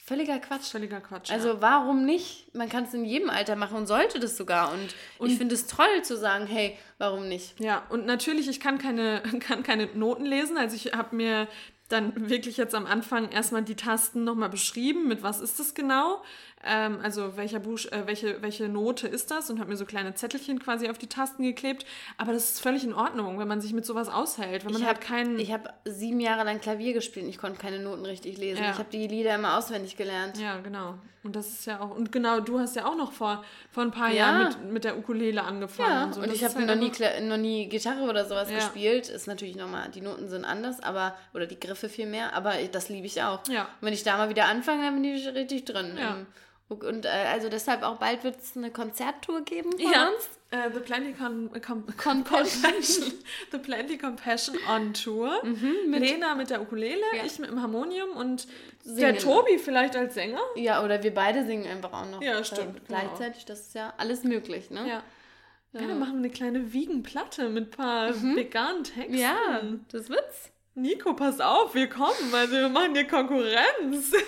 Völliger 0.06 0.38
Quatsch. 0.38 0.70
Völliger 0.70 1.00
Quatsch. 1.00 1.32
Also 1.32 1.48
ja. 1.48 1.60
warum 1.62 2.04
nicht? 2.04 2.54
Man 2.54 2.68
kann 2.68 2.84
es 2.84 2.94
in 2.94 3.04
jedem 3.04 3.28
Alter 3.28 3.56
machen 3.56 3.76
und 3.76 3.86
sollte 3.88 4.20
das 4.20 4.36
sogar. 4.36 4.72
Und, 4.72 4.94
ich 5.28 5.36
finde 5.36 5.56
es 5.56 5.66
toll 5.66 6.02
zu 6.02 6.16
sagen, 6.16 6.46
hey, 6.46 6.78
warum 6.98 7.28
nicht? 7.28 7.58
Ja, 7.58 7.84
und 7.88 8.06
natürlich, 8.06 8.46
ich 8.46 8.60
kann 8.60 8.78
keine, 8.78 9.20
kann 9.40 9.64
keine 9.64 9.86
Noten 9.86 10.24
lesen. 10.24 10.58
Also 10.58 10.76
ich 10.76 10.92
habe 10.92 11.16
mir 11.16 11.48
dann 11.88 12.28
wirklich 12.28 12.56
jetzt 12.56 12.74
am 12.74 12.86
Anfang 12.86 13.30
erstmal 13.30 13.62
die 13.62 13.76
Tasten 13.76 14.24
nochmal 14.24 14.48
beschrieben, 14.48 15.08
mit 15.08 15.22
was 15.22 15.40
ist 15.40 15.58
das 15.58 15.74
genau. 15.74 16.22
Ähm, 16.66 16.98
also 17.02 17.36
welcher 17.36 17.60
Buch, 17.60 17.78
äh, 17.90 18.02
welche, 18.06 18.42
welche 18.42 18.68
Note 18.68 19.06
ist 19.08 19.30
das 19.30 19.48
und 19.50 19.60
habe 19.60 19.70
mir 19.70 19.76
so 19.76 19.84
kleine 19.86 20.14
Zettelchen 20.14 20.58
quasi 20.58 20.88
auf 20.90 20.98
die 20.98 21.06
Tasten 21.08 21.42
geklebt. 21.42 21.86
Aber 22.18 22.32
das 22.32 22.50
ist 22.50 22.60
völlig 22.60 22.84
in 22.84 22.92
Ordnung, 22.92 23.38
wenn 23.38 23.48
man 23.48 23.60
sich 23.60 23.72
mit 23.72 23.86
sowas 23.86 24.08
aushält. 24.08 24.64
Wenn 24.64 24.72
man 24.72 24.82
ich 24.82 24.86
halt 24.86 24.98
habe 24.98 25.06
keinen. 25.06 25.38
ich 25.38 25.52
hab 25.52 25.74
sieben 25.84 26.20
Jahre 26.20 26.44
lang 26.44 26.60
Klavier 26.60 26.92
gespielt 26.92 27.24
und 27.24 27.30
ich 27.30 27.38
konnte 27.38 27.58
keine 27.58 27.78
Noten 27.78 28.04
richtig 28.04 28.36
lesen. 28.38 28.62
Ja. 28.64 28.70
Ich 28.72 28.78
habe 28.78 28.90
die 28.92 29.06
Lieder 29.06 29.34
immer 29.34 29.56
auswendig 29.56 29.96
gelernt. 29.96 30.38
Ja, 30.38 30.58
genau. 30.58 30.94
Und 31.22 31.34
das 31.34 31.48
ist 31.48 31.66
ja 31.66 31.80
auch. 31.80 31.90
Und 31.90 32.12
genau, 32.12 32.38
du 32.38 32.60
hast 32.60 32.76
ja 32.76 32.86
auch 32.86 32.94
noch 32.96 33.10
vor, 33.10 33.42
vor 33.72 33.82
ein 33.82 33.90
paar 33.90 34.10
Ja. 34.10 34.14
Jahren 34.38 34.48
mit, 34.62 34.72
mit 34.72 34.84
der 34.84 34.96
Ukulele 34.96 35.42
angefangen. 35.42 35.90
Ja, 35.90 36.04
und, 36.04 36.14
so. 36.14 36.20
und 36.20 36.32
ich 36.32 36.44
habe 36.44 36.54
halt 36.54 36.66
noch, 36.68 36.76
nie 36.76 36.92
noch 37.28 37.36
nie 37.36 37.68
Gitarre 37.68 38.08
oder 38.08 38.24
sowas 38.26 38.48
Ja. 38.48 38.58
gespielt. 38.58 39.08
Ist 39.08 39.26
natürlich 39.26 39.56
nochmal, 39.56 39.88
die 39.90 40.02
Noten 40.02 40.28
sind 40.28 40.44
anders, 40.44 40.78
aber, 40.80 41.16
oder 41.34 41.46
die 41.46 41.58
Griffe 41.58 41.88
viel 41.88 42.06
mehr, 42.06 42.32
aber 42.34 42.54
das 42.70 42.88
liebe 42.88 43.06
ich 43.06 43.22
auch. 43.22 43.40
Ja. 43.48 43.62
Und 43.62 43.86
wenn 43.86 43.92
ich 43.92 44.04
da 44.04 44.16
mal 44.16 44.28
wieder 44.28 44.44
anfange, 44.46 44.82
dann 44.84 44.94
bin 45.02 45.04
ich 45.16 45.26
richtig 45.26 45.64
drin. 45.64 45.96
Ja. 46.00 46.14
Im- 46.14 46.26
Und 46.68 47.04
äh, 47.04 47.08
also 47.08 47.48
deshalb 47.48 47.82
auch 47.84 47.96
bald 47.98 48.24
wird 48.24 48.40
es 48.40 48.56
eine 48.56 48.70
Konzerttour 48.72 49.42
geben 49.42 49.70
von 49.72 49.80
Ja. 49.92 50.08
uns. 50.08 50.28
Äh, 50.50 50.70
The 50.72 50.80
Plenty 50.80 51.12
Con 51.12 51.50
Com 51.64 51.86
Compassion. 51.96 52.62
Compassion. 52.62 53.12
The 53.52 53.58
Plenty 53.58 53.98
Compassion 53.98 54.56
on 54.68 54.92
Tour. 54.94 55.42
Lena 55.44 56.34
mit 56.34 56.50
der 56.50 56.60
Ukulele, 56.62 57.02
Ja. 57.14 57.24
ich 57.24 57.38
mit 57.38 57.50
dem 57.50 57.62
Harmonium 57.62 58.10
und 58.16 58.46
Singen. 58.82 58.98
der 58.98 59.18
Tobi 59.18 59.58
vielleicht 59.58 59.94
als 59.96 60.14
Sänger. 60.14 60.40
Ja, 60.56 60.82
oder 60.84 61.02
wir 61.02 61.14
beide 61.14 61.44
singen 61.46 61.66
einfach 61.70 61.92
auch 61.92 62.10
noch. 62.10 62.20
Ja, 62.22 62.38
äh, 62.38 62.44
stimmt, 62.44 62.84
Gleichzeitig, 62.86 63.44
das 63.44 63.60
ist 63.60 63.74
ja 63.74 63.92
alles 63.96 64.24
möglich, 64.24 64.70
ne? 64.70 64.88
Ja. 64.88 65.02
Ja, 65.72 65.86
dann 65.86 65.98
machen 65.98 66.12
wir 66.14 66.18
eine 66.18 66.30
kleine 66.30 66.72
Wiegenplatte 66.72 67.48
mit 67.50 67.64
ein 67.66 67.70
paar 67.70 68.14
veganen 68.14 68.82
Texten. 68.84 69.14
Ja, 69.14 69.60
das 69.92 70.08
wird's. 70.08 70.50
Nico, 70.74 71.12
pass 71.14 71.38
auf, 71.40 71.74
wir 71.74 71.88
kommen, 71.88 72.32
also 72.34 72.52
wir 72.54 72.68
machen 72.70 72.94
dir 72.94 73.06
Konkurrenz. 73.06 74.12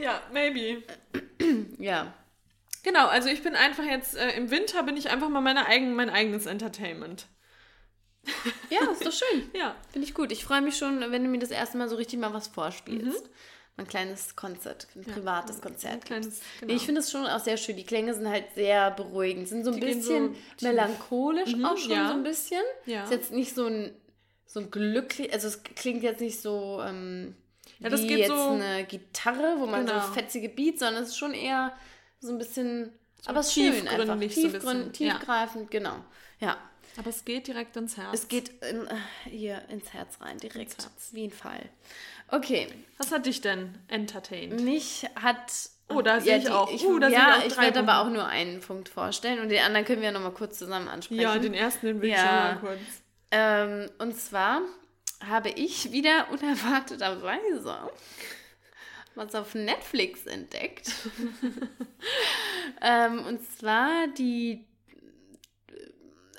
ja, 0.00 0.20
maybe. 0.32 0.82
Ja. 1.78 2.12
Genau, 2.82 3.06
also 3.08 3.28
ich 3.28 3.42
bin 3.42 3.54
einfach 3.54 3.84
jetzt, 3.84 4.16
äh, 4.16 4.36
im 4.36 4.50
Winter 4.50 4.82
bin 4.82 4.96
ich 4.96 5.10
einfach 5.10 5.28
mal 5.28 5.40
meine 5.40 5.66
eigen, 5.66 5.94
mein 5.94 6.10
eigenes 6.10 6.46
Entertainment. 6.46 7.26
Ja, 8.68 8.90
ist 8.90 9.04
doch 9.06 9.12
schön. 9.12 9.50
Ja. 9.54 9.74
Finde 9.90 10.06
ich 10.06 10.14
gut. 10.14 10.30
Ich 10.32 10.44
freue 10.44 10.60
mich 10.60 10.76
schon, 10.76 11.00
wenn 11.00 11.24
du 11.24 11.30
mir 11.30 11.38
das 11.38 11.50
erste 11.50 11.78
Mal 11.78 11.88
so 11.88 11.96
richtig 11.96 12.18
mal 12.18 12.32
was 12.34 12.48
vorspielst. 12.48 13.24
Mhm. 13.24 13.30
Ein 13.76 13.86
kleines 13.86 14.36
Konzert, 14.36 14.88
ein 14.94 15.04
privates 15.04 15.62
Konzert. 15.62 15.94
Ein 15.94 16.00
kleines, 16.00 16.40
genau. 16.60 16.70
Nee, 16.70 16.76
ich 16.76 16.84
finde 16.84 17.00
es 17.00 17.10
schon 17.10 17.26
auch 17.26 17.38
sehr 17.40 17.56
schön. 17.56 17.76
Die 17.76 17.86
Klänge 17.86 18.12
sind 18.12 18.28
halt 18.28 18.44
sehr 18.54 18.90
beruhigend. 18.90 19.48
Sind 19.48 19.64
so 19.64 19.70
ein 19.70 19.80
Die 19.80 19.86
bisschen 19.86 20.34
so 20.58 20.66
melancholisch 20.66 21.54
Mhm, 21.56 21.64
auch 21.64 21.78
schon 21.78 21.92
ja. 21.92 22.08
so 22.08 22.14
ein 22.14 22.22
bisschen. 22.22 22.62
Ja. 22.84 23.04
Ist 23.04 23.10
jetzt 23.12 23.32
nicht 23.32 23.54
so 23.54 23.64
ein, 23.66 23.94
so 24.44 24.60
ein 24.60 24.70
glücklich, 24.70 25.32
also 25.32 25.48
es 25.48 25.62
klingt 25.62 26.02
jetzt 26.02 26.20
nicht 26.20 26.42
so 26.42 26.82
ähm, 26.84 27.34
Ja, 27.80 27.88
das 27.88 28.02
wie 28.02 28.14
jetzt 28.18 28.28
so- 28.28 28.50
eine 28.50 28.84
Gitarre, 28.84 29.56
wo 29.58 29.66
man 29.66 29.86
Genau. 29.86 30.00
so 30.06 30.12
fetzige 30.12 30.48
Beats, 30.48 30.80
sondern 30.80 31.02
es 31.02 31.10
ist 31.10 31.16
schon 31.18 31.34
eher 31.34 31.72
so 32.20 32.30
ein 32.32 32.38
bisschen, 32.38 32.92
aber 33.26 33.40
es 33.40 33.48
ist 33.48 33.54
schön 33.54 33.88
einfach. 33.88 33.96
tiefgründig 33.98 34.34
so 34.34 34.46
ein 34.46 34.52
bisschen, 34.52 34.78
ja. 35.06 35.14
tiefgreifend, 35.14 35.70
genau. 35.70 35.96
Ja. 36.40 36.56
Aber 36.98 37.08
es 37.08 37.24
geht 37.24 37.46
direkt 37.46 37.76
ins 37.76 37.96
Herz. 37.96 38.08
Es 38.12 38.28
geht 38.28 38.48
in, 38.64 38.86
äh, 38.86 38.94
hier 39.30 39.62
ins 39.68 39.92
Herz 39.92 40.20
rein, 40.20 40.38
direkt. 40.38 40.74
Ins 40.74 40.84
Herz. 40.84 41.08
Wie 41.12 41.24
ein 41.24 41.30
Fall. 41.30 41.68
Okay, 42.28 42.66
Was 42.98 43.12
hat 43.12 43.26
dich 43.26 43.40
denn 43.40 43.78
entertained? 43.88 44.60
mich 44.60 45.06
hat. 45.14 45.52
Oh, 45.88 46.02
da 46.02 46.20
sehe 46.20 46.36
ich 46.38 46.44
die- 46.44 46.50
auch. 46.50 46.70
Ich, 46.72 46.84
Uh, 46.84 46.98
da 46.98 47.08
ja, 47.08 47.36
ich 47.38 47.42
auch 47.42 47.46
ich 47.46 47.58
werde 47.58 47.78
aber 47.80 48.00
auch 48.00 48.10
nur 48.12 48.26
einen 48.26 48.60
Punkt 48.60 48.88
vorstellen 48.88 49.40
und 49.40 49.48
den 49.48 49.62
anderen 49.62 49.84
können 49.86 50.02
wir 50.02 50.12
nochmal 50.12 50.32
kurz 50.32 50.58
zusammen 50.58 50.88
ansprechen. 50.88 51.20
Ja, 51.20 51.36
den 51.38 51.54
ersten, 51.54 51.86
den 51.86 52.00
will 52.02 52.10
ich 52.10 52.16
Ja. 52.16 52.26
schon 52.26 52.36
mal 52.36 52.56
kurz. 52.60 52.80
Ähm, 53.32 53.90
und 53.98 54.16
zwar 54.16 54.60
habe 55.26 55.50
ich 55.50 55.92
wieder 55.92 56.28
unerwarteterweise 56.32 57.90
was 59.16 59.34
auf 59.34 59.54
Netflix 59.54 60.24
entdeckt. 60.26 60.92
ähm, 62.80 63.26
und 63.26 63.42
zwar 63.58 64.06
die 64.08 64.64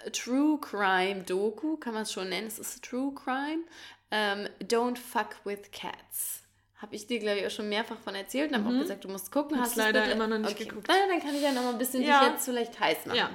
äh, 0.06 0.10
True 0.12 0.58
Crime 0.60 1.24
Doku, 1.24 1.78
kann 1.78 1.94
man 1.94 2.04
es 2.04 2.12
schon 2.14 2.30
nennen, 2.30 2.48
es 2.48 2.60
ist 2.60 2.84
True 2.84 3.14
Crime. 3.14 3.64
Ähm, 4.10 4.48
Don't 4.62 4.98
Fuck 4.98 5.38
with 5.46 5.72
Cats. 5.72 6.44
Habe 6.78 6.96
ich 6.96 7.06
dir, 7.08 7.20
glaube 7.20 7.40
ich, 7.40 7.46
auch 7.46 7.52
schon 7.52 7.70
mehrfach 7.70 8.00
von 8.00 8.16
erzählt 8.16 8.52
und 8.52 8.58
habe 8.66 8.76
auch 8.76 8.82
gesagt, 8.82 9.04
du 9.04 9.10
musst 9.10 9.32
gucken. 9.32 9.58
Hab's 9.58 9.70
Hast 9.72 9.76
leider 9.78 10.02
bitte- 10.02 10.14
immer 10.14 10.28
noch 10.28 10.40
nicht 10.40 10.52
okay. 10.56 10.66
geguckt. 10.66 10.88
Na, 10.90 10.96
dann 11.08 11.20
kann 11.22 11.36
ich 11.36 11.42
ja 11.42 11.52
noch 11.52 11.62
mal 11.64 11.70
ein 11.74 11.78
bisschen 11.78 12.02
Ja. 12.02 12.24
dich 12.24 12.32
jetzt 12.34 12.46
vielleicht 12.46 12.80
heiß 12.80 13.06
machen. 13.06 13.18
Ja. 13.18 13.30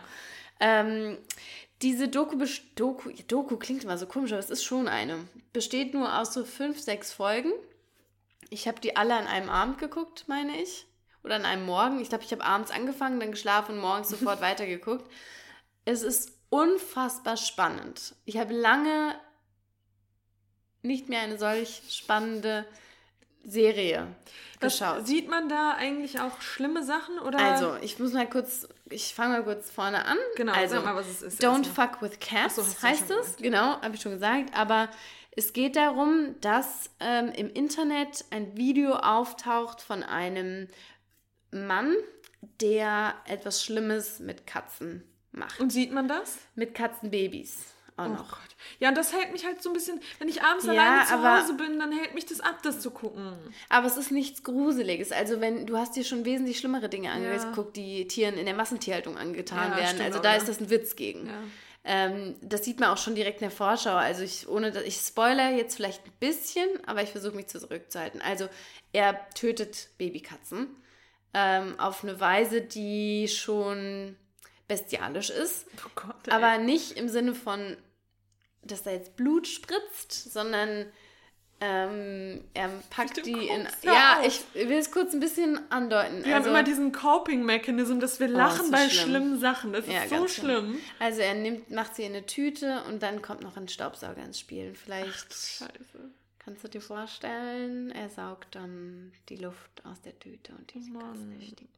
Ähm, 0.59 1.18
diese 1.82 2.08
Doku, 2.08 2.36
Doku, 2.74 3.10
Doku 3.28 3.56
klingt 3.56 3.84
immer 3.84 3.98
so 3.98 4.06
komisch, 4.06 4.32
aber 4.32 4.40
es 4.40 4.50
ist 4.50 4.64
schon 4.64 4.88
eine. 4.88 5.28
Besteht 5.52 5.94
nur 5.94 6.18
aus 6.18 6.32
so 6.32 6.44
fünf, 6.44 6.80
sechs 6.80 7.12
Folgen. 7.12 7.52
Ich 8.48 8.66
habe 8.68 8.80
die 8.80 8.96
alle 8.96 9.14
an 9.14 9.26
einem 9.26 9.50
Abend 9.50 9.78
geguckt, 9.78 10.24
meine 10.26 10.60
ich. 10.60 10.86
Oder 11.22 11.36
an 11.36 11.44
einem 11.44 11.66
Morgen. 11.66 12.00
Ich 12.00 12.08
glaube, 12.08 12.24
ich 12.24 12.32
habe 12.32 12.44
abends 12.44 12.70
angefangen, 12.70 13.20
dann 13.20 13.32
geschlafen 13.32 13.74
und 13.74 13.80
morgens 13.80 14.08
sofort 14.08 14.40
weitergeguckt. 14.42 15.10
Es 15.84 16.02
ist 16.02 16.32
unfassbar 16.48 17.36
spannend. 17.36 18.14
Ich 18.24 18.38
habe 18.38 18.54
lange 18.54 19.14
nicht 20.82 21.08
mehr 21.08 21.20
eine 21.20 21.38
solch 21.38 21.82
spannende 21.90 22.64
Serie 23.46 24.09
Was, 24.61 24.78
geschaut. 24.78 25.06
sieht 25.06 25.28
man 25.28 25.48
da 25.48 25.74
eigentlich 25.78 26.20
auch 26.20 26.40
schlimme 26.40 26.82
Sachen? 26.82 27.18
Oder? 27.18 27.38
Also, 27.38 27.76
ich 27.80 27.98
muss 27.98 28.12
mal 28.12 28.28
kurz, 28.28 28.68
ich 28.90 29.14
fange 29.14 29.35
mal 29.38 29.44
kurz 29.44 29.70
vorne 29.70 30.04
an. 30.04 30.18
genau, 30.37 30.52
also, 30.52 30.76
sag 30.76 30.85
mal, 30.85 30.96
was 30.96 31.09
es 31.09 31.22
ist. 31.22 31.44
Don't 31.44 31.64
fuck 31.64 32.02
with 32.02 32.18
cats 32.20 32.56
so, 32.56 32.62
heißt 32.87 33.11
es. 33.11 33.37
Genau, 33.37 33.80
habe 33.80 33.94
ich 33.94 34.00
schon 34.00 34.12
gesagt. 34.12 34.50
Aber 34.54 34.88
es 35.37 35.52
geht 35.52 35.76
darum, 35.76 36.35
dass 36.40 36.90
ähm, 36.98 37.28
im 37.28 37.48
Internet 37.50 38.24
ein 38.30 38.56
Video 38.56 38.94
auftaucht 38.94 39.80
von 39.80 40.02
einem 40.02 40.68
Mann, 41.52 41.94
der 42.61 43.14
etwas 43.26 43.64
Schlimmes 43.64 44.18
mit 44.18 44.46
Katzen 44.46 45.04
macht. 45.32 45.61
Und 45.61 45.70
sieht 45.70 45.92
man 45.92 46.09
das? 46.09 46.38
mit 46.54 46.74
Katzenbabys 46.74 47.75
auch 47.96 48.04
Oh 48.06 48.09
noch. 48.09 48.28
Gott. 48.30 48.38
Ja, 48.78 48.88
und 48.90 48.94
das 48.96 49.12
hält 49.12 49.32
mich 49.32 49.44
halt 49.46 49.62
so 49.62 49.70
ein 49.70 49.72
bisschen, 49.72 50.00
wenn 50.18 50.28
ich 50.28 50.42
abends 50.42 50.66
Ja, 50.66 50.72
alleine 50.72 51.06
zu 51.06 51.14
aber- 51.14 51.40
Hause 51.40 51.54
bin, 51.54 51.78
dann 51.78 51.92
hält 51.92 52.14
mich 52.14 52.26
das 52.26 52.40
ab, 52.40 52.59
das 52.62 52.80
zu 52.80 52.90
gucken. 52.90 53.32
Aber 53.68 53.87
es 53.87 53.96
ist 53.96 54.11
nichts 54.11 54.42
Gruseliges. 54.42 55.12
Also 55.12 55.40
wenn 55.40 55.66
du 55.66 55.76
hast 55.76 55.96
dir 55.96 56.04
schon 56.04 56.24
wesentlich 56.24 56.59
schlimmere 56.59 56.88
Dinge 56.88 57.09
Ja. 57.09 57.14
angeguckt, 57.14 57.76
die 57.76 58.06
Tieren 58.09 58.37
in 58.37 58.46
der 58.46 58.54
Massentierhaltung 58.54 59.16
angetan 59.16 59.70
Ja, 59.70 59.76
werden. 59.76 59.88
stimmt 59.88 60.02
Also 60.04 60.18
da 60.18 60.32
ja. 60.32 60.37
ist 60.37 60.48
das 60.48 60.61
ein 60.61 60.68
Witz 60.70 60.96
gegen. 60.96 61.26
Ja. 61.26 61.32
Ähm, 61.88 62.35
das 62.42 62.64
sieht 62.64 62.80
man 62.80 62.90
auch 62.90 62.98
schon 62.98 63.14
direkt 63.14 63.40
in 63.40 63.48
der 63.48 63.56
Vorschau. 63.56 63.94
Also 63.94 64.22
ich, 64.22 64.48
ohne 64.48 64.72
dass 64.72 64.82
ich 64.82 64.96
spoiler 64.96 65.50
jetzt 65.52 65.76
vielleicht 65.76 66.04
ein 66.04 66.12
bisschen, 66.18 66.68
aber 66.87 67.02
ich 67.02 67.11
versuche 67.11 67.37
mich 67.37 67.46
zurückzuhalten. 67.46 68.20
Also 68.20 68.48
er 68.92 69.28
tötet 69.30 69.88
Babykatzen 69.96 70.66
ähm, 71.32 71.78
auf 71.78 72.02
eine 72.02 72.18
Weise, 72.18 72.61
die 72.61 73.28
schon 73.28 74.16
bestialisch 74.68 75.30
ist. 75.30 75.66
Oh 75.87 75.90
Gott. 75.94 76.28
Aber 76.28 76.59
nicht 76.59 76.92
im 76.96 77.09
Sinne 77.09 77.35
von, 77.37 77.76
dass 78.66 78.83
da 78.83 78.90
jetzt 78.90 79.16
Blut 79.16 79.46
spritzt, 79.46 80.33
sondern 80.33 80.87
ähm, 81.59 82.44
er 82.52 82.68
packt 82.90 83.24
die 83.24 83.33
in. 83.48 83.66
Ja, 83.83 84.20
auf. 84.20 84.26
ich 84.26 84.68
will 84.68 84.76
es 84.76 84.90
kurz 84.90 85.14
ein 85.14 85.20
bisschen 85.20 85.59
andeuten. 85.70 86.22
wir 86.24 86.35
haben 86.35 86.44
immer 86.44 86.62
diesen 86.62 86.92
Coping-Mechanism, 86.92 87.98
dass 87.98 88.20
wir 88.20 88.29
lachen 88.29 88.61
ist 88.61 88.66
so 88.66 88.72
bei 88.72 88.88
schlimm. 88.90 89.09
schlimmen 89.09 89.40
Sachen. 89.40 89.72
Das 89.72 89.87
Ja, 89.87 90.02
ist 90.02 90.11
so 90.11 90.16
ganz 90.16 90.35
schlimm. 90.35 90.79
Also 90.98 91.22
er 91.22 91.35
nimmt, 91.35 91.70
macht 91.70 91.94
sie 91.96 92.02
in 92.02 92.14
eine 92.14 92.26
Tüte 92.26 92.83
und 92.88 93.02
dann 93.02 93.22
kommt 93.22 93.40
noch 93.40 93.57
ein 93.57 93.68
Staubsauger 93.68 94.22
ins 94.22 94.38
Spiel. 94.38 94.74
Vielleicht 94.74 95.33
Scheiße. 95.33 96.11
Kannst 96.46 96.62
du 96.62 96.68
dir 96.68 96.80
vorstellen, 96.80 97.90
er 97.90 98.09
saugt 98.09 98.54
dann 98.54 99.12
die 99.28 99.37
Luft 99.37 99.85
aus 99.85 100.00
der 100.00 100.16
Tüte 100.18 100.52
und 100.52 100.72
diese 100.72 100.90
Mann. 100.92 101.02
Katzen 101.02 101.42
stinken. 101.42 101.68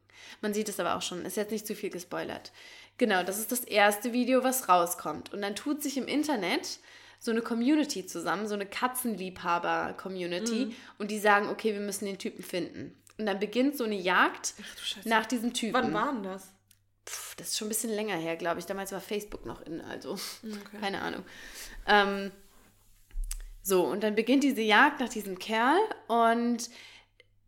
Man 0.41 0.53
sieht 0.53 0.69
es 0.69 0.79
aber 0.79 0.95
auch 0.95 1.01
schon, 1.01 1.25
ist 1.25 1.37
jetzt 1.37 1.51
nicht 1.51 1.65
zu 1.65 1.75
viel 1.75 1.89
gespoilert. 1.89 2.51
Genau, 2.99 3.23
das 3.23 3.39
ist 3.39 3.51
das 3.51 3.61
erste 3.61 4.13
Video, 4.13 4.43
was 4.43 4.69
rauskommt. 4.69 5.33
Und 5.33 5.41
dann 5.41 5.55
tut 5.55 5.81
sich 5.81 5.97
im 5.97 6.07
Internet 6.07 6.79
so 7.19 7.31
eine 7.31 7.41
Community 7.41 8.05
zusammen, 8.05 8.47
so 8.47 8.53
eine 8.53 8.67
Katzenliebhaber-Community. 8.67 10.67
Mhm. 10.67 10.75
Und 10.99 11.09
die 11.09 11.19
sagen, 11.19 11.49
okay, 11.49 11.73
wir 11.73 11.81
müssen 11.81 12.05
den 12.05 12.19
Typen 12.19 12.43
finden. 12.43 12.95
Und 13.17 13.25
dann 13.25 13.39
beginnt 13.39 13.75
so 13.75 13.85
eine 13.85 13.95
Jagd 13.95 14.53
nach 15.03 15.25
diesem 15.25 15.53
Typen. 15.53 15.73
Wann 15.73 15.93
war 15.93 16.13
denn 16.13 16.23
das? 16.23 16.53
Pff, 17.07 17.35
das 17.37 17.49
ist 17.49 17.57
schon 17.57 17.65
ein 17.65 17.69
bisschen 17.69 17.89
länger 17.89 18.17
her, 18.17 18.35
glaube 18.35 18.59
ich. 18.59 18.67
Damals 18.67 18.91
war 18.91 19.01
Facebook 19.01 19.47
noch 19.47 19.61
in, 19.61 19.81
also 19.81 20.11
Okay. 20.11 20.77
keine 20.79 21.01
Ahnung. 21.01 21.23
Ähm, 21.87 22.31
so, 23.69 23.85
und 23.85 24.03
dann 24.03 24.15
beginnt 24.15 24.43
diese 24.43 24.61
Jagd 24.61 24.99
nach 24.99 25.09
diesem 25.09 25.39
Kerl 25.39 25.77
und 26.07 26.69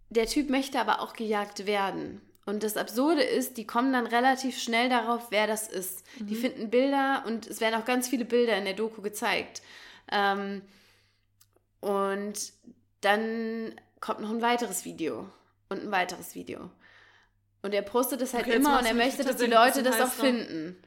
der 0.10 0.28
Typ 0.28 0.50
möchte 0.50 0.80
aber 0.80 1.02
auch 1.02 1.14
gejagt 1.14 1.66
werden. 1.66 2.22
Und 2.46 2.64
das 2.64 2.76
Absurde 2.78 3.22
ist, 3.24 3.58
die 3.58 3.68
kommen 3.68 3.94
dann 3.94 4.08
relativ 4.08 4.62
schnell 4.62 4.90
darauf, 4.90 5.28
wer 5.32 5.48
das 5.48 5.68
ist. 5.68 6.04
Die 6.20 6.36
finden 6.36 6.70
Bilder 6.70 7.24
und 7.28 7.48
es 7.48 7.62
werden 7.62 7.80
auch 7.80 7.86
ganz 7.86 8.08
viele 8.08 8.26
Bilder 8.26 8.58
in 8.58 8.66
der 8.66 8.74
Doku 8.74 9.02
gezeigt. 9.02 9.62
Ähm, 10.12 10.62
und 11.80 12.54
dann 13.02 13.76
kommt 14.00 14.22
noch 14.22 14.32
ein 14.32 14.42
weiteres 14.42 14.86
Video 14.86 15.30
und 15.70 15.82
ein 15.84 15.92
weiteres 15.92 16.36
Video. 16.36 16.70
Und 17.62 17.74
er 17.74 17.84
postet 17.84 18.22
es 18.22 18.34
halt 18.34 18.48
Okay, 18.48 18.56
immer 18.56 18.80
und 18.80 18.86
er 18.86 18.96
möchte, 18.96 19.24
dass 19.24 19.38
die 19.38 19.46
Leute 19.46 19.84
das 19.84 19.96
auch 19.96 20.06
noch. 20.06 20.14
finden. 20.14 20.82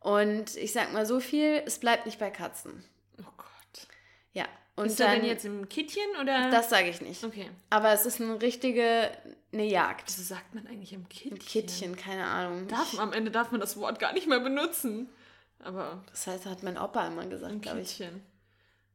Und 0.00 0.56
ich 0.56 0.72
sag 0.72 0.92
mal 0.92 1.06
so 1.06 1.20
viel, 1.20 1.62
es 1.66 1.78
bleibt 1.78 2.06
nicht 2.06 2.18
bei 2.18 2.30
Katzen. 2.30 2.84
Oh 3.18 3.32
Gott. 3.36 3.86
Ja. 4.32 4.46
Und 4.76 4.86
ist 4.86 5.00
er 5.00 5.08
dann, 5.08 5.16
denn 5.20 5.26
jetzt 5.26 5.44
im 5.44 5.68
Kittchen 5.68 6.02
oder? 6.20 6.50
das 6.50 6.70
sage 6.70 6.88
ich 6.88 7.00
nicht. 7.00 7.22
Okay. 7.22 7.50
Aber 7.68 7.92
es 7.92 8.06
ist 8.06 8.20
eine 8.20 8.40
richtige 8.40 9.10
eine 9.52 9.64
Jagd. 9.64 10.04
Wieso 10.06 10.22
sagt 10.22 10.54
man 10.54 10.66
eigentlich 10.66 10.92
im 10.92 11.08
Kittchen? 11.08 11.32
Ein 11.32 11.38
Kittchen, 11.38 11.96
keine 11.96 12.24
Ahnung. 12.26 12.68
Darf, 12.68 12.98
am 12.98 13.12
Ende 13.12 13.30
darf 13.30 13.50
man 13.50 13.60
das 13.60 13.76
Wort 13.76 13.98
gar 13.98 14.12
nicht 14.12 14.28
mehr 14.28 14.40
benutzen. 14.40 15.08
Aber 15.62 16.02
Das 16.10 16.26
heißt, 16.26 16.46
hat 16.46 16.62
mein 16.62 16.78
Opa 16.78 17.06
immer 17.06 17.26
gesagt, 17.26 17.60
glaube 17.62 17.80
ich. 17.80 17.96
Kittchen. 17.96 18.22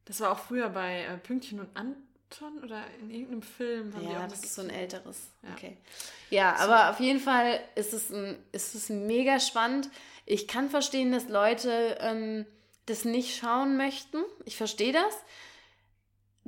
Das 0.06 0.20
war 0.20 0.32
auch 0.32 0.38
früher 0.38 0.68
bei 0.70 1.02
äh, 1.02 1.16
Pünktchen 1.18 1.60
und 1.60 1.68
Anton 1.76 2.62
oder 2.64 2.82
in 3.00 3.10
irgendeinem 3.10 3.42
Film. 3.42 3.94
Haben 3.94 4.00
die 4.00 4.08
auch 4.08 4.12
Ja, 4.12 4.26
das 4.26 4.44
ist 4.44 4.54
so 4.54 4.62
ein 4.62 4.70
älteres. 4.70 5.28
Ja. 5.42 5.50
Okay. 5.52 5.76
Ja, 6.30 6.56
aber 6.56 6.90
auf 6.90 7.00
jeden 7.00 7.20
Fall 7.20 7.60
ist 7.74 7.92
es, 7.92 8.10
ein, 8.10 8.36
ist 8.52 8.74
es 8.74 8.88
mega 8.88 9.38
spannend. 9.40 9.90
Ich 10.24 10.48
kann 10.48 10.70
verstehen, 10.70 11.12
dass 11.12 11.28
Leute 11.28 11.98
ähm, 12.00 12.46
das 12.86 13.04
nicht 13.04 13.36
schauen 13.36 13.76
möchten. 13.76 14.18
Ich 14.44 14.56
verstehe 14.56 14.92
das. 14.92 15.14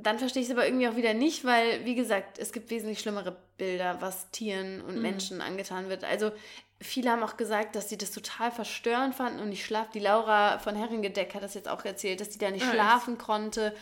Dann 0.01 0.17
verstehe 0.17 0.41
ich 0.41 0.47
es 0.49 0.55
aber 0.55 0.65
irgendwie 0.65 0.87
auch 0.87 0.95
wieder 0.95 1.13
nicht, 1.13 1.43
weil, 1.43 1.83
wie 1.83 1.93
gesagt, 1.95 2.39
es 2.39 2.53
gibt 2.53 2.69
wesentlich 2.69 2.99
schlimmere 3.01 3.35
Bilder, 3.57 3.97
was 3.99 4.31
Tieren 4.31 4.79
und 4.81 4.95
Mhm. 4.95 5.01
Menschen 5.01 5.41
angetan 5.41 5.89
wird. 5.89 6.05
Also 6.05 6.31
viele 6.79 7.11
haben 7.11 7.21
auch 7.21 7.35
gesagt, 7.35 7.75
dass 7.75 7.89
sie 7.89 7.97
das 7.97 8.11
total 8.11 8.49
verstörend 8.51 9.13
fanden 9.13 9.39
und 9.41 9.49
nicht 9.49 9.65
schlafen. 9.65 9.91
Die 9.93 9.99
Laura 9.99 10.57
von 10.59 10.75
Herringedeck 10.75 11.35
hat 11.35 11.43
das 11.43 11.53
jetzt 11.53 11.67
auch 11.67 11.83
erzählt, 11.83 12.21
dass 12.21 12.31
sie 12.31 12.39
da 12.39 12.49
nicht 12.49 12.63
Ah, 12.63 12.67
echt? 12.67 12.73
schlafen 12.75 13.17
konnte. 13.17 13.75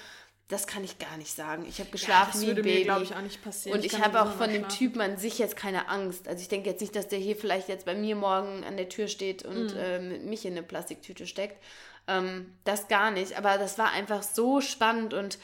Das 0.48 0.66
kann 0.66 0.84
ich 0.84 0.98
gar 0.98 1.18
nicht 1.18 1.36
sagen. 1.36 1.66
Ich 1.68 1.78
habe 1.80 1.90
Ja, 1.90 1.92
geschlafen 1.92 2.32
das 2.34 2.42
wie 2.42 2.50
ein 2.50 2.56
Baby. 2.56 2.84
glaube 2.86 3.04
ich, 3.04 3.14
auch 3.14 3.22
nicht 3.22 3.44
passieren. 3.44 3.78
Und 3.78 3.86
ich 3.86 3.92
kann 3.92 4.02
habe 4.02 4.22
auch 4.24 4.32
von 4.32 4.50
dem 4.50 4.62
schlafen. 4.62 4.78
Typen 4.78 5.02
an 5.02 5.18
sich 5.18 5.38
jetzt 5.38 5.56
keine 5.58 5.88
Angst. 5.90 6.28
Also 6.28 6.42
ich 6.42 6.48
denke 6.48 6.70
jetzt 6.70 6.80
nicht, 6.82 6.96
dass 6.96 7.10
der 7.10 7.20
hier 7.20 7.36
vielleicht 7.36 7.68
jetzt 7.68 7.86
bei 7.86 7.94
mir 7.94 8.16
morgen 8.16 8.64
an 8.64 8.76
der 8.78 8.90
Tür 8.90 9.08
steht 9.08 9.44
und 9.44 9.74
Mhm. 9.74 9.78
äh, 9.80 10.00
mich 10.00 10.46
in 10.46 10.54
eine 10.54 10.64
Plastiktüte 10.64 11.28
steckt. 11.28 11.62
Ähm, 12.08 12.54
das 12.64 12.88
gar 12.88 13.12
nicht. 13.12 13.38
Aber 13.38 13.58
das 13.58 13.78
war 13.78 13.92
einfach 13.92 14.24
so 14.24 14.62
spannend 14.62 15.14
und 15.14 15.38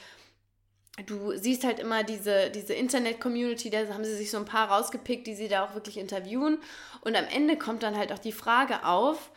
du 1.07 1.35
siehst 1.37 1.63
halt 1.63 1.79
immer 1.79 2.03
diese, 2.03 2.49
diese 2.51 2.73
Internet-Community, 2.73 3.69
da 3.69 3.79
haben 3.93 4.05
sie 4.05 4.15
sich 4.15 4.29
so 4.31 4.37
ein 4.37 4.45
paar 4.45 4.69
rausgepickt, 4.69 5.25
die 5.27 5.35
sie 5.35 5.47
da 5.47 5.65
auch 5.65 5.73
wirklich 5.73 5.97
interviewen. 5.97 6.59
Und 7.01 7.15
am 7.15 7.25
Ende 7.25 7.57
kommt 7.57 7.83
dann 7.83 7.97
halt 7.97 8.11
auch 8.13 8.19
die 8.19 8.31
Frage 8.31 8.85
auf, 8.85 9.31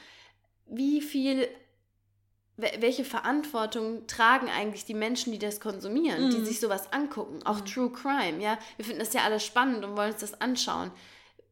wie 0.66 1.00
viel, 1.00 1.48
wel- 2.58 2.80
welche 2.80 3.04
Verantwortung 3.04 4.06
tragen 4.06 4.48
eigentlich 4.50 4.84
die 4.84 4.94
Menschen, 4.94 5.32
die 5.32 5.38
das 5.38 5.60
konsumieren, 5.60 6.30
die 6.30 6.38
Mhm. 6.38 6.44
sich 6.44 6.60
sowas 6.60 6.92
angucken, 6.92 7.40
auch 7.44 7.60
True 7.62 7.90
Crime, 7.90 8.42
ja. 8.42 8.58
Wir 8.76 8.84
finden 8.84 9.00
das 9.00 9.12
ja 9.14 9.22
alles 9.22 9.44
spannend 9.44 9.84
und 9.84 9.96
wollen 9.96 10.12
uns 10.12 10.20
das 10.20 10.40
anschauen. 10.40 10.90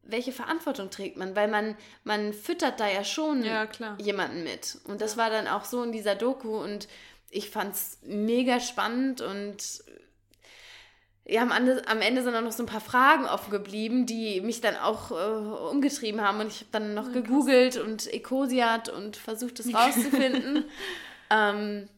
Welche 0.02 0.32
Verantwortung 0.32 0.90
trägt 0.90 1.16
man? 1.16 1.34
Weil 1.34 1.48
man, 1.48 1.76
man 2.02 2.34
füttert 2.34 2.78
da 2.78 2.86
ja 2.90 3.04
schon 3.04 3.42
Ja, 3.42 3.66
jemanden 3.98 4.44
mit. 4.44 4.76
Und 4.84 5.00
das 5.00 5.16
war 5.16 5.30
dann 5.30 5.48
auch 5.48 5.64
so 5.64 5.82
in 5.82 5.92
dieser 5.92 6.14
Doku 6.14 6.58
und 6.58 6.88
ich 7.34 7.50
fand 7.50 7.74
es 7.74 7.98
mega 8.02 8.60
spannend 8.60 9.20
und 9.20 9.82
ja, 11.26 11.40
am 11.42 11.50
Ende, 11.52 11.82
am 11.88 12.00
Ende 12.02 12.22
sind 12.22 12.34
auch 12.34 12.42
noch 12.42 12.52
so 12.52 12.62
ein 12.62 12.66
paar 12.66 12.82
Fragen 12.82 13.24
offen 13.24 13.50
geblieben, 13.50 14.04
die 14.04 14.42
mich 14.42 14.60
dann 14.60 14.76
auch 14.76 15.10
äh, 15.10 15.70
umgetrieben 15.70 16.20
haben 16.20 16.40
und 16.40 16.48
ich 16.48 16.60
habe 16.60 16.68
dann 16.72 16.92
noch 16.94 17.06
Ja, 17.06 17.12
gegoogelt 17.20 17.78
und 17.78 18.12
Ecosiat 18.12 18.90
und 18.90 19.16
versucht 19.16 19.58
es 19.60 19.72
rauszufinden. 19.74 20.64
ähm, 21.30 21.88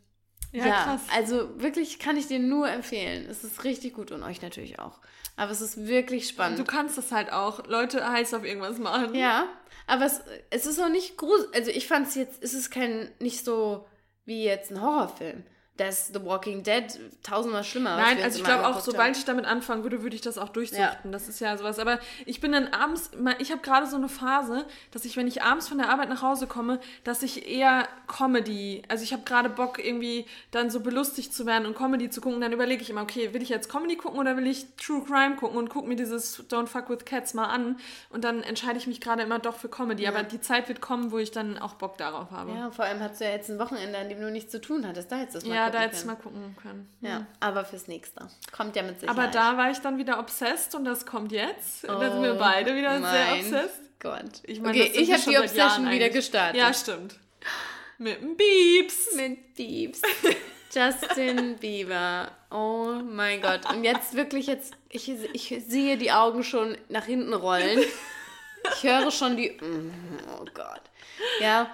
Ja, 0.53 0.67
ja, 0.67 0.85
krass. 0.85 1.01
also 1.15 1.61
wirklich 1.61 1.99
kann 1.99 2.17
ich 2.17 2.29
dir 2.29 2.39
nur 2.39 2.69
empfehlen. 2.71 3.27
Es 3.29 3.43
ist 3.43 3.65
richtig 3.65 3.95
gut 3.95 4.13
und 4.13 4.23
euch 4.23 4.43
natürlich 4.43 4.79
auch. 4.79 5.01
Aber 5.37 5.51
es 5.51 5.61
ist 5.61 5.87
wirklich 5.89 6.29
spannend. 6.29 6.61
Du 6.61 6.65
kannst 6.65 6.97
das 6.97 7.11
halt 7.13 7.31
auch. 7.33 7.67
Leute 7.67 8.09
heiß 8.09 8.33
auf 8.33 8.45
irgendwas 8.45 8.79
machen. 8.79 9.15
Ja, 9.17 9.49
aber 9.89 10.07
es, 10.07 10.21
es 10.51 10.67
ist 10.67 10.81
auch 10.81 10.89
nicht 10.89 11.17
gruselig. 11.19 11.53
Also 11.55 11.71
ich 11.73 11.89
fand 11.89 12.07
es 12.07 12.15
jetzt, 12.15 12.43
es 12.45 12.55
ist 12.55 12.71
kein, 12.71 13.11
nicht 13.19 13.45
so 13.45 13.87
wie 14.27 14.45
jetzt 14.45 14.71
ein 14.71 14.83
Horrorfilm. 14.83 15.45
Das 15.77 16.09
The 16.09 16.25
Walking 16.25 16.63
Dead 16.63 16.85
tausendmal 17.23 17.63
schlimmer. 17.63 17.97
Nein, 17.97 18.23
also 18.23 18.39
ich 18.39 18.45
glaube 18.45 18.67
auch, 18.67 18.81
sobald 18.81 19.17
ich 19.17 19.25
damit 19.27 19.45
anfangen 19.45 19.83
würde, 19.83 20.03
würde 20.03 20.17
ich 20.17 20.23
das 20.23 20.39
auch 20.39 20.49
durchsuchten. 20.49 21.13
Das 21.13 21.29
ist 21.29 21.39
ja 21.41 21.57
sowas. 21.57 21.79
Aber 21.79 21.99
ich 22.25 22.41
bin 22.41 22.53
dann 22.53 22.69
abends, 22.69 23.11
ich 23.39 23.51
habe 23.51 23.61
gerade 23.61 23.87
so 23.87 23.97
eine 23.97 24.09
Phase, 24.09 24.65
dass 24.93 25.05
ich, 25.05 25.17
wenn 25.17 25.27
ich 25.27 25.43
abends 25.43 25.69
von 25.69 25.77
der 25.77 25.91
Arbeit 25.91 26.09
nach 26.09 26.23
Hause 26.23 26.47
komme, 26.47 26.81
dass 27.05 27.23
ich 27.23 27.47
eher 27.49 27.87
Comedy, 28.07 28.83
also 28.89 29.05
ich 29.05 29.13
habe 29.13 29.25
gerade 29.25 29.51
Bock, 29.51 29.85
irgendwie 29.85 30.25
dann 30.51 30.71
so 30.71 30.81
belustigt 30.81 31.35
zu 31.35 31.45
werden 31.45 31.67
und 31.67 31.77
Comedy 31.77 32.09
zu 32.09 32.23
gucken. 32.23 32.41
Dann 32.41 32.53
überlege 32.53 32.81
ich 32.81 32.89
immer, 32.89 33.03
okay, 33.03 33.35
will 33.35 33.43
ich 33.43 33.51
jetzt 33.51 33.69
Comedy 33.69 33.97
gucken 33.97 34.19
oder 34.19 34.37
will 34.39 34.47
ich 34.47 34.67
True 34.77 35.03
Crime 35.05 35.37
gucken 35.37 35.59
und 35.59 35.69
gucke 35.69 35.89
mir 35.89 35.97
dieses 35.97 36.49
Don't 36.49 36.69
Fuck 36.69 36.89
with 36.89 37.05
Cats 37.05 37.35
mal 37.35 37.47
an. 37.47 37.79
Und 38.09 38.25
dann 38.25 38.43
entscheide 38.43 38.79
ich 38.79 38.87
mich 38.87 39.03
gerade 39.03 39.23
immer 39.23 39.39
doch 39.39 39.57
für 39.57 39.69
Comedy. 39.69 40.07
Aber 40.07 40.23
die 40.23 40.41
Zeit 40.41 40.69
wird 40.69 40.81
kommen, 40.81 41.13
wo 41.13 41.19
ich 41.19 41.33
dann 41.33 41.59
auch 41.59 41.75
Bock 41.75 41.99
darauf 41.99 42.31
habe. 42.31 42.53
Ja, 42.53 42.71
vor 42.71 42.87
allem 42.87 43.01
hast 43.01 43.21
du 43.21 43.25
ja 43.25 43.33
jetzt 43.33 43.51
ein 43.51 43.59
Wochenende, 43.59 43.99
an 43.99 44.09
dem 44.09 44.21
du 44.21 44.31
nichts 44.31 44.53
zu 44.53 44.61
tun 44.61 44.87
hattest. 44.87 45.13
Da 45.13 45.17
du 45.35 45.39
es 45.39 45.45
mal 45.45 45.55
Ja, 45.55 45.66
da 45.71 45.83
jetzt 45.83 46.03
können. 46.03 46.07
mal 46.07 46.23
gucken 46.23 46.57
können. 46.61 46.89
Ja, 47.01 47.27
aber 47.41 47.65
fürs 47.65 47.89
nächste. 47.89 48.29
Kommt 48.53 48.77
ja 48.77 48.83
mit 48.83 49.01
Sicherheit. 49.01 49.19
Aber 49.19 49.29
da 49.29 49.57
war 49.57 49.71
ich 49.71 49.79
dann 49.79 49.99
wieder 49.99 50.19
obsessed 50.19 50.75
und 50.75 50.85
das 50.85 51.07
kommt 51.07 51.33
jetzt. 51.33 51.85
da 51.85 51.99
sind 52.11 52.23
wir 52.23 52.35
Oh 52.35 52.39
beide 52.39 52.75
wieder 52.77 52.99
sehr 53.01 53.35
obsessed. 53.35 53.81
Gott. 53.99 54.43
Ich 54.45 54.61
meine, 54.61 54.79
okay, 54.79 54.93
ich 54.95 55.11
habe 55.11 55.23
schon 55.23 55.33
die 55.33 55.39
Obsession 55.39 55.91
wieder 55.91 56.11
gestartet. 56.11 56.61
Ja, 56.61 56.73
stimmt. 56.73 57.19
Mit 57.99 58.21
dem 58.21 58.37
Beeps. 58.37 59.15
Mit 59.17 59.55
Biebs. 59.55 60.03
Justin 60.75 61.57
Bieber. 61.57 62.31
Oh 62.51 63.01
mein 63.03 63.41
Gott. 63.41 63.73
Und 63.73 63.85
jetzt 63.85 64.15
wirklich, 64.15 64.47
jetzt, 64.47 64.75
ich, 64.91 65.09
ich 65.09 65.65
sehe 65.67 65.97
die 65.97 66.13
Augen 66.13 66.45
schon 66.45 66.77
nach 66.89 67.07
hinten 67.07 67.33
rollen. 67.33 67.81
Ich 68.75 68.83
höre 68.83 69.11
schon 69.11 69.37
die. 69.37 69.57
Oh 69.63 70.45
Gott. 70.53 70.83
Ja. 71.41 71.71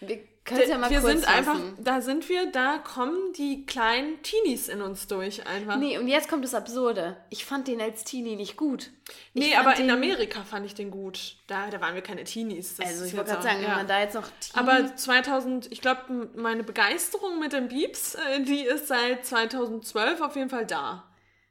Wir 0.00 0.18
können 0.46 0.60
es 0.60 0.68
ja 0.68 0.78
mal 0.78 0.90
wir 0.90 1.00
kurz 1.00 1.12
sind 1.12 1.28
einfach, 1.28 1.54
fassen. 1.54 1.76
da 1.78 2.00
sind 2.00 2.28
wir, 2.28 2.50
da 2.50 2.78
kommen 2.78 3.32
die 3.36 3.66
kleinen 3.66 4.22
Teenies 4.22 4.68
in 4.68 4.80
uns 4.80 5.06
durch 5.08 5.46
einfach. 5.46 5.76
Nee, 5.76 5.98
und 5.98 6.08
jetzt 6.08 6.28
kommt 6.28 6.44
das 6.44 6.54
Absurde. 6.54 7.16
Ich 7.30 7.44
fand 7.44 7.68
den 7.68 7.80
als 7.80 8.04
Teenie 8.04 8.36
nicht 8.36 8.56
gut. 8.56 8.90
Ich 9.34 9.42
Nee, 9.42 9.56
aber 9.56 9.76
in 9.76 9.90
Amerika 9.90 10.44
fand 10.44 10.64
ich 10.64 10.74
den 10.74 10.90
gut. 10.90 11.36
Da, 11.48 11.68
da 11.70 11.80
waren 11.80 11.94
wir 11.94 12.02
keine 12.02 12.24
Teenies. 12.24 12.76
Das 12.76 12.86
Also, 12.86 13.04
ich 13.04 13.16
wollte 13.16 13.32
gerade 13.32 13.42
sagen, 13.42 13.62
ja. 13.62 13.68
wenn 13.68 13.76
man 13.76 13.86
da 13.88 14.00
jetzt 14.00 14.14
noch 14.14 14.28
Teenie. 14.40 14.68
Aber 14.68 14.96
2000, 14.96 15.70
ich 15.72 15.80
glaube, 15.80 16.30
meine 16.36 16.62
Begeisterung 16.62 17.38
mit 17.40 17.52
den 17.52 17.68
Beeps, 17.68 18.14
äh, 18.14 18.40
die 18.42 18.60
ist 18.60 18.86
seit 18.86 19.26
2012 19.26 20.20
auf 20.20 20.36
jeden 20.36 20.50
Fall 20.50 20.66
da. 20.66 21.04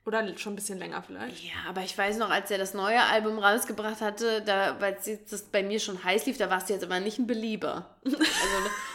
Oder 0.06 0.38
schon 0.38 0.54
ein 0.54 0.56
bisschen 0.56 0.78
länger 0.78 1.02
vielleicht. 1.02 1.44
Ja, 1.44 1.54
aber 1.68 1.82
ich 1.82 1.98
weiß 1.98 2.18
noch, 2.18 2.30
als 2.30 2.52
er 2.52 2.60
das 2.60 2.76
neue 2.76 3.02
Album 3.02 3.40
rausgebracht 3.40 4.02
hatte, 4.02 4.42
da, 4.44 4.76
weil 4.80 4.96
es 5.00 5.08
jetzt 5.08 5.34
das 5.34 5.42
bei 5.44 5.64
mir 5.64 5.80
schon 5.80 6.04
heiß 6.04 6.28
lief, 6.28 6.38
da 6.38 6.48
warst 6.52 6.70
du 6.70 6.74
jetzt 6.74 6.84
aber 6.84 7.00
nicht 7.00 7.18
ein 7.18 7.26
Belieber. 7.26 7.96
Also 8.06 8.18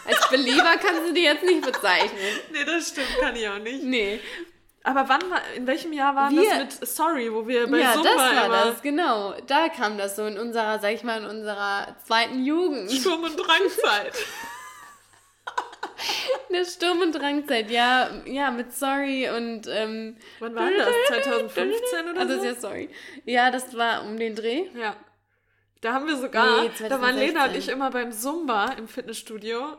als 0.06 0.28
Belieber 0.30 0.76
kannst 0.80 1.08
du 1.08 1.12
die 1.12 1.22
jetzt 1.24 1.42
nicht 1.42 1.62
bezeichnen. 1.62 2.18
Nee, 2.52 2.64
das 2.64 2.88
stimmt, 2.90 3.08
kann 3.20 3.34
ich 3.34 3.48
auch 3.48 3.58
nicht. 3.58 3.82
Nee. 3.82 4.20
Aber 4.84 5.08
wann 5.08 5.20
war, 5.30 5.42
in 5.56 5.66
welchem 5.66 5.92
Jahr 5.92 6.14
war 6.14 6.30
Wir- 6.30 6.48
das 6.64 6.78
mit 6.80 6.88
Sorry, 6.88 7.32
wo 7.32 7.46
wir 7.46 7.66
bei 7.68 7.78
ja, 7.78 7.92
Zumba 7.94 8.08
das 8.08 8.16
war 8.16 8.44
immer 8.46 8.64
das, 8.66 8.80
genau. 8.82 9.34
Da 9.48 9.68
kam 9.68 9.98
das 9.98 10.14
so 10.16 10.24
in 10.26 10.38
unserer, 10.38 10.78
sag 10.78 10.92
ich 10.94 11.02
mal, 11.02 11.20
in 11.22 11.26
unserer 11.28 11.96
zweiten 12.06 12.44
Jugend. 12.44 12.90
Sturm- 12.92 13.24
und 13.24 13.36
Drangzeit. 13.36 14.14
In 16.48 16.54
der 16.54 16.64
Sturm- 16.64 17.00
und 17.00 17.12
Drangzeit, 17.12 17.70
ja, 17.70 18.10
ja, 18.24 18.50
mit 18.50 18.72
Sorry 18.72 19.28
und, 19.28 19.66
ähm, 19.68 20.16
Wann 20.40 20.54
war 20.54 20.68
das? 20.70 20.88
2015 21.08 22.08
oder 22.10 22.20
also 22.20 22.34
so? 22.34 22.40
ist 22.40 22.44
ja 22.44 22.60
Sorry. 22.60 22.90
Ja, 23.24 23.50
das 23.50 23.76
war 23.76 24.04
um 24.04 24.16
den 24.16 24.34
Dreh. 24.34 24.66
Ja. 24.74 24.96
Da 25.80 25.94
haben 25.94 26.06
wir 26.06 26.16
sogar, 26.16 26.62
Nee, 26.62 26.70
da 26.88 27.00
waren 27.00 27.16
Lena 27.16 27.44
und 27.44 27.50
2016. 27.52 27.58
ich 27.60 27.68
immer 27.68 27.90
beim 27.90 28.12
Zumba 28.12 28.72
im 28.76 28.86
Fitnessstudio. 28.88 29.76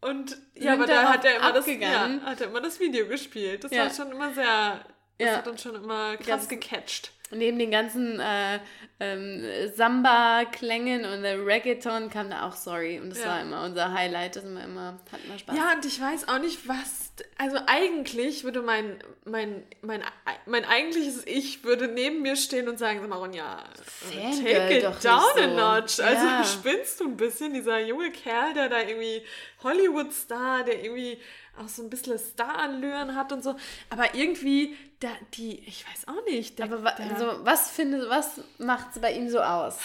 Und 0.00 0.36
ja, 0.54 0.72
Sind 0.72 0.82
aber 0.82 0.86
da 0.86 1.08
hat 1.12 1.24
er 1.24 1.36
immer 1.36 1.52
das, 1.52 1.66
ja, 1.66 2.08
hat 2.24 2.40
er 2.40 2.46
immer 2.48 2.60
das 2.60 2.78
Video 2.78 3.06
gespielt. 3.08 3.64
Das 3.64 3.72
Ja. 3.72 3.84
war 3.84 3.90
schon 3.90 4.12
immer 4.12 4.32
sehr, 4.34 4.80
das 5.18 5.26
Ja. 5.28 5.36
hat 5.36 5.48
uns 5.48 5.62
schon 5.62 5.74
immer 5.74 6.16
krass 6.16 6.26
Ganz- 6.26 6.48
gecatcht. 6.48 7.12
Neben 7.32 7.58
den 7.58 7.72
ganzen 7.72 8.20
äh, 8.20 8.60
ähm, 9.00 9.42
Samba-Klängen 9.74 11.04
und 11.04 11.22
der 11.22 11.44
Reggaeton 11.44 12.08
kam 12.10 12.30
da 12.30 12.46
auch 12.46 12.54
Sorry. 12.54 13.00
Und 13.00 13.10
das 13.10 13.18
Ja. 13.20 13.26
war 13.30 13.40
immer 13.40 13.64
unser 13.64 13.92
Highlight. 13.92 14.36
Das 14.36 14.44
immer, 14.44 14.62
immer, 14.64 14.98
hat 15.10 15.20
immer 15.24 15.38
Spaß. 15.38 15.56
Ja, 15.56 15.72
und 15.74 15.84
ich 15.84 16.00
weiß 16.00 16.28
auch 16.28 16.38
nicht, 16.38 16.68
was. 16.68 17.05
Also 17.38 17.56
eigentlich 17.66 18.44
würde 18.44 18.60
mein, 18.62 18.98
mein, 19.24 19.64
mein, 19.80 20.02
mein 20.46 20.64
eigentliches 20.64 21.26
Ich 21.26 21.64
würde 21.64 21.88
neben 21.88 22.20
mir 22.22 22.36
stehen 22.36 22.68
und 22.68 22.78
sagen, 22.78 23.00
sag 23.00 23.08
mal, 23.08 23.16
Ronja, 23.16 23.64
Fangirl 23.84 24.54
take 24.54 24.78
it 24.78 24.84
down 25.04 25.22
so. 25.36 25.42
a 25.42 25.46
notch. 25.46 26.00
Also 26.00 26.26
Ja. 26.26 26.44
spinnst 26.44 27.00
du 27.00 27.04
ein 27.04 27.16
bisschen, 27.16 27.54
dieser 27.54 27.78
junge 27.80 28.10
Kerl, 28.10 28.52
der 28.54 28.68
da 28.68 28.80
irgendwie 28.80 29.22
Hollywood-Star, 29.62 30.64
der 30.64 30.82
irgendwie 30.82 31.18
auch 31.58 31.68
so 31.68 31.82
ein 31.82 31.88
bisschen 31.90 32.18
Star-Allüren 32.18 33.14
hat 33.14 33.32
und 33.32 33.42
so. 33.42 33.56
Aber 33.88 34.14
irgendwie, 34.14 34.76
da, 35.00 35.08
die, 35.34 35.60
ich 35.66 35.86
weiß 35.88 36.08
auch 36.08 36.24
nicht. 36.26 36.58
Der, 36.58 36.66
Aber 36.66 36.84
wa 36.84 36.90
der, 36.92 37.16
so, 37.16 37.44
was 37.44 37.70
findest 37.70 38.10
was 38.10 38.40
macht 38.58 38.88
es 38.94 39.00
bei 39.00 39.12
ihm 39.12 39.28
so 39.30 39.40
aus? 39.40 39.78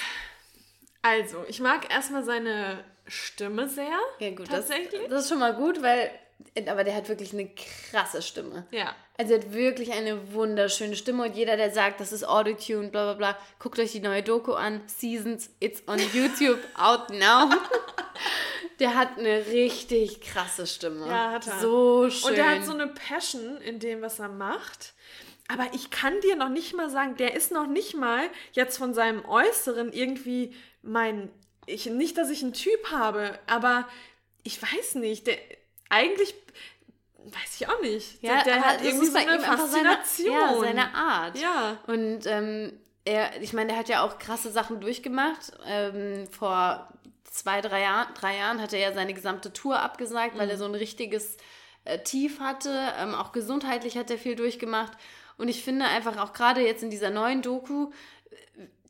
also, 1.02 1.46
ich 1.48 1.60
mag 1.60 1.92
erstmal 1.94 2.24
seine 2.24 2.84
Stimme 3.08 3.68
sehr. 3.68 3.98
Ja, 4.20 4.30
gut, 4.32 4.42
das, 4.52 4.68
tatsächlich. 4.68 5.08
das 5.10 5.24
ist 5.24 5.30
schon 5.30 5.40
mal 5.40 5.54
gut, 5.56 5.82
weil. 5.82 6.12
Aber 6.68 6.84
der 6.84 6.96
hat 6.96 7.10
wirklich 7.10 7.34
eine 7.34 7.50
krasse 7.50 8.22
Stimme. 8.22 8.66
ja. 8.72 8.96
Also 9.18 9.34
er 9.34 9.42
hat 9.42 9.54
wirklich 9.54 9.92
eine 9.92 10.34
wunderschöne 10.34 10.96
Stimme 10.96 11.24
und 11.24 11.36
jeder, 11.36 11.56
der 11.56 11.70
sagt, 11.70 12.00
das 12.00 12.12
ist 12.12 12.24
Autotune, 12.24 12.88
bla 12.88 13.04
bla 13.04 13.14
bla, 13.14 13.38
guckt 13.60 13.78
euch 13.78 13.92
die 13.92 14.00
neue 14.00 14.24
Doku 14.24 14.54
an, 14.54 14.82
Seasons, 14.88 15.52
it's 15.60 15.84
on 15.88 16.00
YouTube, 16.12 16.58
out 16.76 17.12
now. 17.12 17.50
Der 18.80 18.96
hat 18.96 19.20
eine 19.20 19.46
richtig 19.46 20.22
krasse 20.22 20.66
Stimme. 20.66 21.06
Ja, 21.06 21.32
hat 21.34 21.46
er. 21.46 21.60
So 21.60 22.10
schön. 22.10 22.32
Und 22.32 22.38
er 22.39 22.50
hat 22.56 22.66
so 22.66 22.72
eine 22.72 22.88
Passion 22.88 23.58
in 23.58 23.78
dem, 23.78 24.02
was 24.02 24.18
er 24.18 24.30
macht. 24.30 24.94
aber 25.48 25.68
ich 25.74 25.92
kann 25.92 26.20
dir 26.22 26.36
noch 26.36 26.50
nicht 26.50 26.76
mal 26.76 26.89
sagen, 26.89 27.16
der 27.18 27.36
ist 27.36 27.52
noch 27.52 27.68
nicht 27.68 27.96
mal 27.96 28.24
jetzt 28.54 28.78
von 28.78 28.96
seinem 28.96 29.24
Äußeren 29.26 29.92
irgendwie 29.94 30.56
mein, 30.82 31.30
ich, 31.68 31.86
nicht, 31.88 32.18
dass 32.18 32.32
ich 32.32 32.42
einen 32.42 32.54
Typ 32.54 32.89
habe, 32.89 33.38
aber 33.46 33.88
ich 34.44 34.60
weiß 34.60 34.96
nicht, 34.96 35.28
der, 35.28 35.38
eigentlich 35.92 36.34
weiß 37.26 37.62
ich 37.62 37.68
auch 37.68 37.82
nicht. 37.82 38.24
Ja, 38.24 38.44
der, 38.44 38.56
der 38.56 38.66
hat 38.66 38.84
irgendwie 38.84 39.06
so 39.06 39.18
eine 39.18 39.39
Faszination. 39.39 40.34
Seine, 40.34 40.42
ja, 40.42 40.60
seine 40.60 40.96
Art. 40.96 41.38
Ja. 41.38 41.78
Und 41.88 42.26
ähm, 42.26 42.74
er, 43.06 43.42
ich 43.42 43.54
meine, 43.54 43.70
der 43.70 43.78
hat 43.78 43.89
ja 43.89 44.04
auch 44.04 44.18
krasse 44.18 44.52
Sachen 44.52 44.82
durchgemacht. 44.82 45.52
Ähm, 45.66 46.28
vor 46.32 46.88
zwei, 47.24 47.62
drei, 47.62 47.82
Jahr, 47.82 48.08
drei 48.14 48.38
Jahren 48.38 48.62
hat 48.62 48.74
er 48.74 48.80
ja 48.80 48.94
seine 48.94 49.14
gesamte 49.14 49.54
Tour 49.54 49.80
abgesagt, 49.80 50.38
weil 50.38 50.50
er 50.50 50.58
so 50.58 50.66
ein 50.66 50.76
richtiges 50.76 51.38
äh, 51.86 52.00
Tief 52.00 52.39
hatte. 52.39 52.94
Ähm, 53.00 53.14
auch 53.14 53.32
gesundheitlich 53.32 53.98
hat 53.98 54.10
er 54.10 54.18
viel 54.18 54.36
durchgemacht. 54.36 54.94
Und 55.38 55.48
ich 55.48 55.64
finde 55.64 55.86
einfach 55.86 56.18
auch 56.18 56.34
gerade 56.34 56.62
jetzt 56.62 56.84
in 56.84 56.89
dieser 56.89 57.10
neuen 57.10 57.42
Doku, 57.42 57.92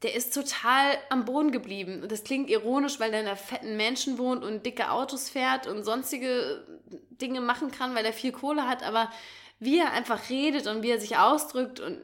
der 0.03 0.15
ist 0.15 0.33
total 0.33 0.97
am 1.09 1.25
Boden 1.25 1.51
geblieben. 1.51 2.01
Und 2.01 2.11
das 2.11 2.23
klingt 2.23 2.49
ironisch, 2.49 2.99
weil 2.99 3.13
er 3.13 3.21
in 3.21 3.27
einer 3.27 3.35
fetten 3.35 3.77
Menschen 3.77 4.17
wohnt 4.17 4.43
und 4.43 4.65
dicke 4.65 4.89
Autos 4.91 5.29
fährt 5.29 5.67
und 5.67 5.83
sonstige 5.83 6.65
Dinge 7.09 7.41
machen 7.41 7.71
kann, 7.71 7.93
weil 7.93 8.05
er 8.05 8.13
viel 8.13 8.31
Kohle 8.31 8.67
hat. 8.67 8.83
Aber 8.83 9.11
wie 9.59 9.77
er 9.77 9.91
einfach 9.91 10.29
redet 10.29 10.65
und 10.65 10.81
wie 10.81 10.89
er 10.89 10.99
sich 10.99 11.17
ausdrückt 11.17 11.79
und 11.79 11.99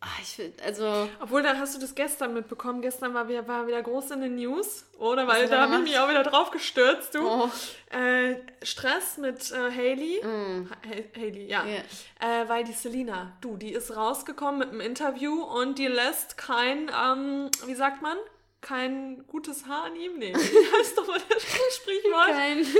ach, 0.00 0.20
ich 0.20 0.28
finde, 0.28 0.62
also 0.64 1.08
Obwohl, 1.20 1.42
da 1.42 1.56
hast 1.56 1.74
du 1.74 1.80
das 1.80 1.94
gestern 1.94 2.34
mitbekommen. 2.34 2.80
Gestern 2.82 3.14
war 3.14 3.28
wieder, 3.28 3.46
war 3.48 3.66
wieder 3.66 3.82
groß 3.82 4.12
in 4.12 4.20
den 4.20 4.36
News, 4.36 4.84
oder? 4.98 5.26
Weil 5.26 5.48
da 5.48 5.62
habe 5.62 5.74
ich 5.76 5.80
mich 5.90 5.98
auch 5.98 6.08
wieder 6.08 6.22
drauf 6.22 6.50
gestürzt, 6.50 7.14
du. 7.14 7.26
Oh. 7.28 7.50
Äh, 7.90 8.36
Stress 8.62 9.16
mit 9.18 9.50
äh, 9.50 9.56
Haley. 9.70 10.20
Mm. 10.24 10.70
Ha- 10.70 11.20
Haley, 11.20 11.46
ja. 11.46 11.64
Ja. 11.64 12.42
Äh, 12.42 12.48
weil 12.48 12.64
die 12.64 12.72
Selina, 12.72 13.36
du, 13.40 13.56
die 13.56 13.72
ist 13.72 13.96
rausgekommen 13.96 14.58
mit 14.60 14.68
einem 14.70 14.80
Interview 14.80 15.42
und 15.42 15.78
die 15.78 15.86
lässt 15.88 16.36
kein, 16.38 16.90
ähm, 16.90 17.50
wie 17.66 17.74
sagt 17.74 18.02
man? 18.02 18.16
Kein 18.60 19.24
gutes 19.28 19.66
Haar 19.66 19.84
an 19.84 19.96
ihm? 19.96 20.18
Nee, 20.18 20.32
wie 20.34 20.76
heißt 20.78 20.98
doch 20.98 21.06
mal 21.06 21.20
das 21.28 21.42
Sprichwort? 21.76 22.26
kein. 22.28 22.66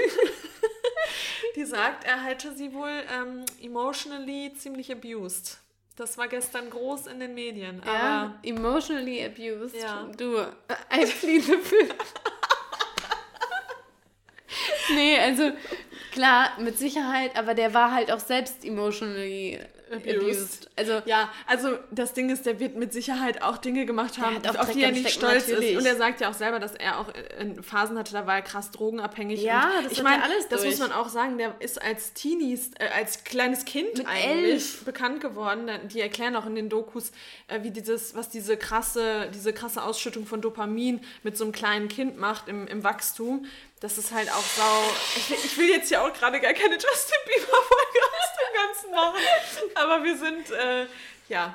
Die 1.56 1.64
sagt, 1.64 2.04
er 2.04 2.22
hätte 2.22 2.52
sie 2.54 2.72
wohl 2.72 2.90
ähm, 3.12 3.44
emotionally 3.62 4.52
ziemlich 4.56 4.90
abused. 4.92 5.58
Das 5.98 6.16
war 6.16 6.28
gestern 6.28 6.70
groß 6.70 7.08
in 7.08 7.18
den 7.18 7.34
Medien. 7.34 7.82
Ja, 7.84 8.38
emotionally 8.44 9.24
abused. 9.24 9.74
Ja. 9.74 10.08
Du, 10.16 10.38
I 10.38 11.04
plead 11.04 11.42
the 11.42 11.56
fifth. 11.56 11.96
nee, 14.94 15.18
also 15.18 15.50
klar, 16.12 16.50
mit 16.60 16.78
Sicherheit, 16.78 17.36
aber 17.36 17.54
der 17.54 17.74
war 17.74 17.92
halt 17.92 18.12
auch 18.12 18.20
selbst 18.20 18.64
emotionally 18.64 19.58
abused. 19.92 20.16
Abused. 20.16 20.70
Also, 20.76 21.02
Ja, 21.06 21.30
also 21.46 21.78
das 21.90 22.12
Ding 22.14 22.30
ist, 22.30 22.46
der 22.46 22.60
wird 22.60 22.76
mit 22.76 22.92
Sicherheit 22.92 23.42
auch 23.42 23.58
Dinge 23.58 23.86
gemacht 23.86 24.18
haben, 24.18 24.36
auf 24.46 24.56
Dreck 24.56 24.72
die 24.74 24.82
er 24.84 24.92
nicht 24.92 25.10
stolz 25.10 25.48
natürlich. 25.48 25.72
ist. 25.72 25.78
Und 25.78 25.86
er 25.86 25.96
sagt 25.96 26.20
ja 26.20 26.30
auch 26.30 26.34
selber, 26.34 26.58
dass 26.60 26.74
er 26.74 26.98
auch 26.98 27.06
in 27.40 27.62
Phasen 27.62 27.98
hatte, 27.98 28.12
da 28.12 28.26
war 28.26 28.36
er 28.36 28.42
krass 28.42 28.70
drogenabhängig. 28.70 29.42
Ja, 29.42 29.70
das 29.82 29.92
ich 29.92 30.02
meine, 30.02 30.22
alles 30.22 30.48
das 30.48 30.62
durch. 30.62 30.78
muss 30.78 30.88
man 30.88 30.92
auch 30.92 31.08
sagen, 31.08 31.38
der 31.38 31.54
ist 31.60 31.80
als 31.80 32.12
Teenies, 32.12 32.70
äh, 32.78 32.88
als 32.96 33.24
kleines 33.24 33.64
Kind 33.64 33.98
Mit 33.98 34.06
eigentlich 34.06 34.52
elf. 34.52 34.84
bekannt 34.84 35.20
geworden. 35.20 35.70
Die 35.92 36.00
erklären 36.00 36.36
auch 36.36 36.46
in 36.46 36.54
den 36.54 36.68
Dokus, 36.68 37.12
äh, 37.48 37.62
wie 37.62 37.70
dieses, 37.70 38.14
was 38.14 38.28
diese 38.28 38.56
krasse, 38.56 39.30
diese 39.34 39.52
krasse 39.52 39.82
Ausschüttung 39.82 40.26
von 40.26 40.40
Dopamin 40.40 41.00
mit 41.22 41.36
so 41.36 41.44
einem 41.44 41.52
kleinen 41.52 41.88
Kind 41.88 42.18
macht 42.18 42.48
im, 42.48 42.66
im 42.66 42.84
Wachstum. 42.84 43.46
Das 43.80 43.96
ist 43.96 44.12
halt 44.12 44.28
auch 44.32 44.42
sau. 44.56 44.82
Ich 45.16 45.30
will, 45.30 45.36
ich 45.44 45.56
will 45.58 45.68
jetzt 45.68 45.90
ja 45.90 46.04
auch 46.04 46.12
gerade 46.12 46.40
gar 46.40 46.52
keine 46.52 46.74
Justin 46.74 47.18
Bieber-Folge 47.26 48.00
Ganzen 48.66 48.90
machen. 48.90 49.14
Aber 49.74 50.04
wir 50.04 50.16
sind, 50.16 50.50
äh, 50.50 50.86
ja, 51.28 51.54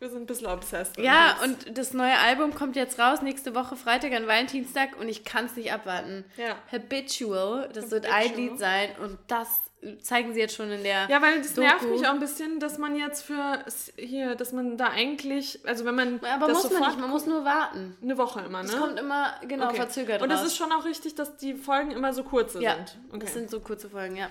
wir 0.00 0.08
sind 0.10 0.22
ein 0.22 0.26
bisschen 0.26 0.48
obsessed. 0.48 0.98
ja, 0.98 1.36
und 1.42 1.78
das 1.78 1.92
neue 1.94 2.18
Album 2.18 2.54
kommt 2.54 2.76
jetzt 2.76 2.98
raus, 2.98 3.22
nächste 3.22 3.54
Woche 3.54 3.76
Freitag 3.76 4.12
an 4.12 4.26
Valentinstag 4.26 4.98
und 5.00 5.08
ich 5.08 5.24
kann 5.24 5.46
es 5.46 5.56
nicht 5.56 5.72
abwarten. 5.72 6.24
Ja. 6.36 6.56
Habitual, 6.70 7.68
das 7.72 7.90
wird 7.90 8.10
Habitual. 8.10 8.30
ein 8.32 8.36
Lied 8.36 8.58
sein 8.58 8.90
und 9.02 9.18
das 9.28 9.62
zeigen 10.02 10.32
sie 10.32 10.40
jetzt 10.40 10.54
schon 10.56 10.70
in 10.70 10.82
der 10.82 11.08
Ja, 11.10 11.20
weil 11.20 11.42
das 11.42 11.56
nervt 11.56 11.82
Doku. 11.84 11.92
mich 11.92 12.06
auch 12.06 12.12
ein 12.14 12.20
bisschen, 12.20 12.58
dass 12.58 12.78
man 12.78 12.96
jetzt 12.96 13.22
für 13.22 13.62
hier, 13.96 14.34
dass 14.34 14.52
man 14.52 14.78
da 14.78 14.88
eigentlich, 14.88 15.60
also 15.66 15.84
wenn 15.84 15.94
man 15.94 16.20
Aber 16.24 16.46
das 16.48 16.62
muss 16.64 16.72
man 16.72 16.88
nicht, 16.88 17.00
man 17.00 17.10
muss 17.10 17.26
nur 17.26 17.44
warten. 17.44 17.96
eine 18.02 18.16
Woche 18.16 18.40
immer, 18.40 18.62
ne? 18.62 18.68
Es 18.68 18.78
kommt 18.78 18.98
immer, 18.98 19.34
genau, 19.46 19.66
Okay. 19.68 19.76
verzögert 19.76 20.22
Und 20.22 20.30
es 20.30 20.42
ist 20.42 20.56
schon 20.56 20.72
auch 20.72 20.84
richtig, 20.86 21.14
dass 21.16 21.36
die 21.36 21.54
Folgen 21.54 21.90
immer 21.90 22.12
so 22.14 22.22
kurze 22.24 22.62
ja, 22.62 22.76
sind. 22.76 22.96
Okay. 23.10 23.18
das 23.24 23.34
sind 23.34 23.50
so 23.50 23.60
kurze 23.60 23.90
Folgen, 23.90 24.16
ja. 24.16 24.28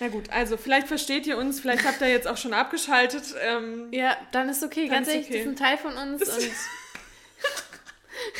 Na 0.00 0.08
gut, 0.08 0.30
also 0.30 0.56
vielleicht 0.56 0.88
versteht 0.88 1.26
ihr 1.26 1.36
uns, 1.36 1.60
vielleicht 1.60 1.84
habt 1.84 2.00
ihr 2.00 2.08
jetzt 2.08 2.26
auch 2.26 2.38
schon 2.38 2.54
abgeschaltet. 2.54 3.22
Ähm, 3.42 3.88
Ja, 3.92 4.16
dann 4.32 4.48
ist 4.48 4.62
okay, 4.64 4.88
Dann 4.88 5.04
ganz 5.04 5.08
ist 5.08 5.14
ehrlich, 5.14 5.28
okay. 5.28 5.38
das 5.38 5.46
ist 5.46 5.52
ein 5.52 5.56
Teil 5.56 5.76
von 5.78 5.96
uns 5.96 6.22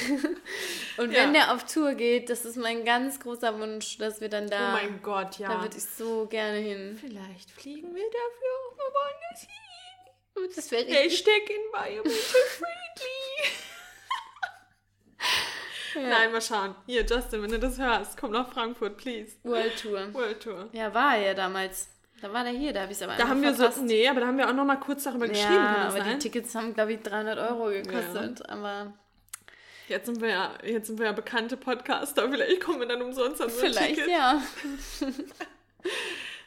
und, 0.09 0.27
und 1.05 1.13
Ja. 1.13 1.23
wenn 1.23 1.35
der 1.35 1.53
auf 1.53 1.65
Tour 1.65 1.93
geht, 1.95 2.31
das 2.31 2.45
ist 2.47 2.57
mein 2.57 2.85
ganz 2.87 3.21
großer 3.21 3.59
Wunsch, 3.59 3.99
dass 3.99 4.21
wir 4.23 4.29
dann 4.31 4.47
oh 4.47 4.51
da, 4.51 4.73
mein 4.73 5.03
Gott, 5.03 5.39
ja. 5.39 5.49
da 5.49 5.63
würde 5.63 5.77
ich 5.77 5.85
so 5.85 6.27
gerne 6.27 6.59
hin. 6.59 6.99
vielleicht 7.01 7.51
fliegen 7.51 7.95
wir 7.95 8.05
dafür 8.05 8.51
auch 8.71 8.77
mal 8.77 8.93
woanders 8.95 9.41
hin. 9.43 10.51
Das 10.57 10.71
wäre 10.71 10.87
richtig. 10.87 11.27
Hashtag 11.27 11.51
environmental 11.51 12.13
friendly. 12.23 13.51
Nein, 15.95 16.33
mal 16.33 16.41
schauen. 16.41 16.75
Hier, 16.87 17.05
Justin, 17.05 17.43
wenn 17.43 17.51
du 17.51 17.59
das 17.59 17.79
hörst, 17.79 18.17
komm 18.17 18.33
nach 18.33 18.53
Frankfurt, 18.53 18.97
please. 18.97 19.33
World 19.43 19.81
Tour. 19.81 20.13
World 20.15 20.41
Tour. 20.43 20.69
Ja, 20.73 20.93
war 20.95 21.17
er 21.17 21.23
ja 21.29 21.35
damals. 21.35 21.89
Da 22.21 22.33
war 22.33 22.45
der 22.45 22.53
hier, 22.53 22.73
da 22.75 22.83
habe 22.83 22.93
ich 22.93 22.99
es 22.99 23.03
aber 23.03 23.17
Da 23.17 23.29
haben 23.29 23.41
wir 23.43 23.55
verpasst. 23.55 23.79
so, 23.79 23.85
nee, 23.85 24.07
aber 24.07 24.21
da 24.21 24.27
haben 24.27 24.37
wir 24.37 24.47
auch 24.49 24.53
noch 24.53 24.65
mal 24.67 24.77
kurz 24.77 25.05
darüber 25.05 25.27
geschrieben, 25.27 25.55
ja, 25.55 25.85
das 25.85 25.95
aber 25.95 26.05
sein? 26.05 26.19
die 26.19 26.29
Tickets 26.29 26.55
haben, 26.55 26.75
glaube 26.75 26.93
ich, 26.93 27.01
300 27.01 27.39
Euro 27.51 27.71
gekostet. 27.71 28.47
Aber 28.49 28.93
Jetzt 29.89 30.07
sind 30.07 30.21
wir 30.21 30.29
ja, 30.29 30.53
jetzt 30.63 30.87
sind 30.87 30.99
wir 31.01 31.07
ja 31.07 31.13
bekannte 31.13 31.57
Podcaster, 31.57 32.31
vielleicht 32.31 32.61
kommen 32.61 32.79
wir 32.79 32.87
dann 32.87 33.03
umsonst 33.03 33.41
an 33.43 33.49
so 33.51 33.57
vielleicht, 33.59 33.97
Ticket. 33.97 34.09
ja. 34.09 34.41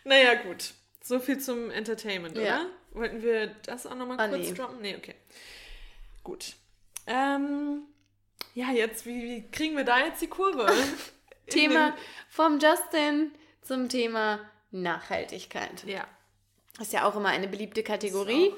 Naja, 0.06 0.36
gut. 0.36 0.74
So 1.02 1.20
viel 1.20 1.39
zum 1.39 1.70
Entertainment, 1.72 2.38
Ja. 2.38 2.41
oder? 2.62 2.66
Wollten 2.91 3.22
wir 3.24 3.48
das 3.66 3.86
auch 3.88 3.96
noch 3.96 4.06
mal 4.06 4.18
Ah, 4.20 4.28
kurz 4.28 4.50
nee. 4.50 4.54
droppen? 4.54 4.82
Nee, 4.82 4.96
okay. 4.98 5.16
Gut. 6.24 6.54
Ähm, 7.08 7.82
ja, 8.54 8.72
jetzt, 8.72 9.06
wie, 9.06 9.22
wie 9.24 9.49
kriegen 9.51 9.76
wir 9.78 9.84
da 9.84 9.99
jetzt 10.06 10.22
die 10.22 10.28
Kurve? 10.28 10.72
Thema 11.49 11.95
vom 12.30 12.60
Justin 12.60 13.32
zum 13.62 13.89
Thema 13.89 14.39
Nachhaltigkeit. 14.72 15.84
Ja. 15.86 16.08
Ist 16.82 16.93
ja 16.93 17.06
auch 17.08 17.16
immer 17.16 17.30
eine 17.30 17.47
beliebte 17.47 17.84
Kategorie. 17.84 18.51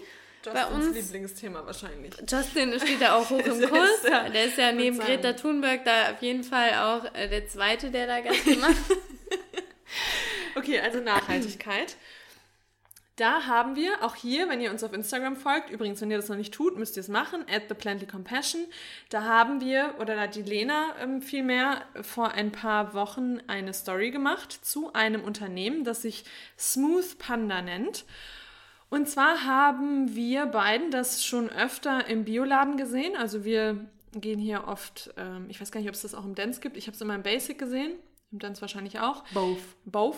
Bei 0.46 0.52
Bei 0.54 0.66
uns 0.68 0.96
Lieblingsthema 0.96 1.66
wahrscheinlich. 1.66 2.14
Justin 2.30 2.80
steht 2.80 3.02
da 3.02 3.16
auch 3.16 3.28
hoch 3.30 3.40
im 3.46 3.68
Kurs. 3.68 4.04
ja- 4.08 4.30
Der 4.30 4.46
ist 4.46 4.58
ja 4.60 4.72
neben 4.72 4.98
würd 4.98 5.08
Greta. 5.08 5.34
Thunberg 5.34 5.84
da 5.86 6.12
auf 6.12 6.22
jeden 6.22 6.44
Fall 6.44 6.70
auch 6.76 7.14
äh, 7.16 7.28
der 7.28 7.48
Zweite, 7.48 7.90
der 7.90 8.06
da 8.06 8.20
Gast 8.22 8.46
gemacht 8.46 8.76
Okay, 10.56 10.80
also 10.80 11.00
Nachhaltigkeit. 11.00 11.96
Da 13.16 13.46
haben 13.46 13.78
wir 13.78 14.04
auch 14.04 14.16
hier, 14.16 14.50
wenn 14.50 14.60
ihr 14.60 14.72
uns 14.72 14.84
auf 14.84 14.92
Instagram 14.92 15.38
folgt, 15.38 15.70
übrigens, 15.70 16.02
wenn 16.02 16.12
ihr 16.12 16.18
das 16.18 16.28
noch 16.28 16.36
nicht 16.36 16.54
tut, 16.54 16.78
müsst 16.78 16.98
ihr 16.98 17.02
es 17.02 17.08
machen, 17.08 17.46
at 17.50 17.64
the 17.70 17.74
Plantly 17.74 18.08
Compassion. 18.08 18.66
Da 19.10 19.24
haben 19.24 19.62
wir, 19.62 19.96
oder 20.00 20.16
da 20.16 20.22
hat 20.24 20.36
die 20.36 20.42
Lena 20.42 20.94
ähm, 21.02 21.22
vielmehr 21.22 21.84
vor 22.02 22.32
ein 22.32 22.52
paar 22.52 22.94
Wochen 22.94 23.40
eine 23.48 23.74
Story 23.74 24.12
gemacht 24.12 24.52
zu 24.52 24.92
einem 24.92 25.24
Unternehmen, 25.24 25.86
das 25.86 26.02
sich 26.02 26.26
Smooth 26.58 27.18
Panda 27.18 27.62
nennt. 27.62 28.04
Und 28.90 29.08
zwar 29.10 29.46
haben 29.46 30.14
wir 30.14 30.46
beiden 30.46 30.92
das 30.92 31.24
schon 31.24 31.50
öfter 31.50 32.08
im 32.08 32.26
Bioladen 32.26 32.76
gesehen. 32.76 33.16
Also 33.16 33.46
wir 33.46 33.86
gehen 34.14 34.40
hier 34.40 34.68
oft, 34.68 35.14
ähm, 35.16 35.46
ich 35.50 35.62
weiß 35.62 35.72
gar 35.72 35.80
nicht, 35.80 35.90
ob 35.90 35.96
es 35.96 36.02
das 36.02 36.16
auch 36.16 36.26
im 36.26 36.36
Dance 36.36 36.60
gibt. 36.60 36.76
Ich 36.76 36.88
habe 36.88 36.96
es 36.96 37.02
immer 37.02 37.16
im 37.16 37.24
Basic 37.24 37.58
gesehen, 37.58 37.94
im 38.32 38.40
Dance 38.40 38.62
wahrscheinlich 38.62 39.00
auch. 39.00 39.24
Both. 39.34 39.60
Both. 39.86 40.18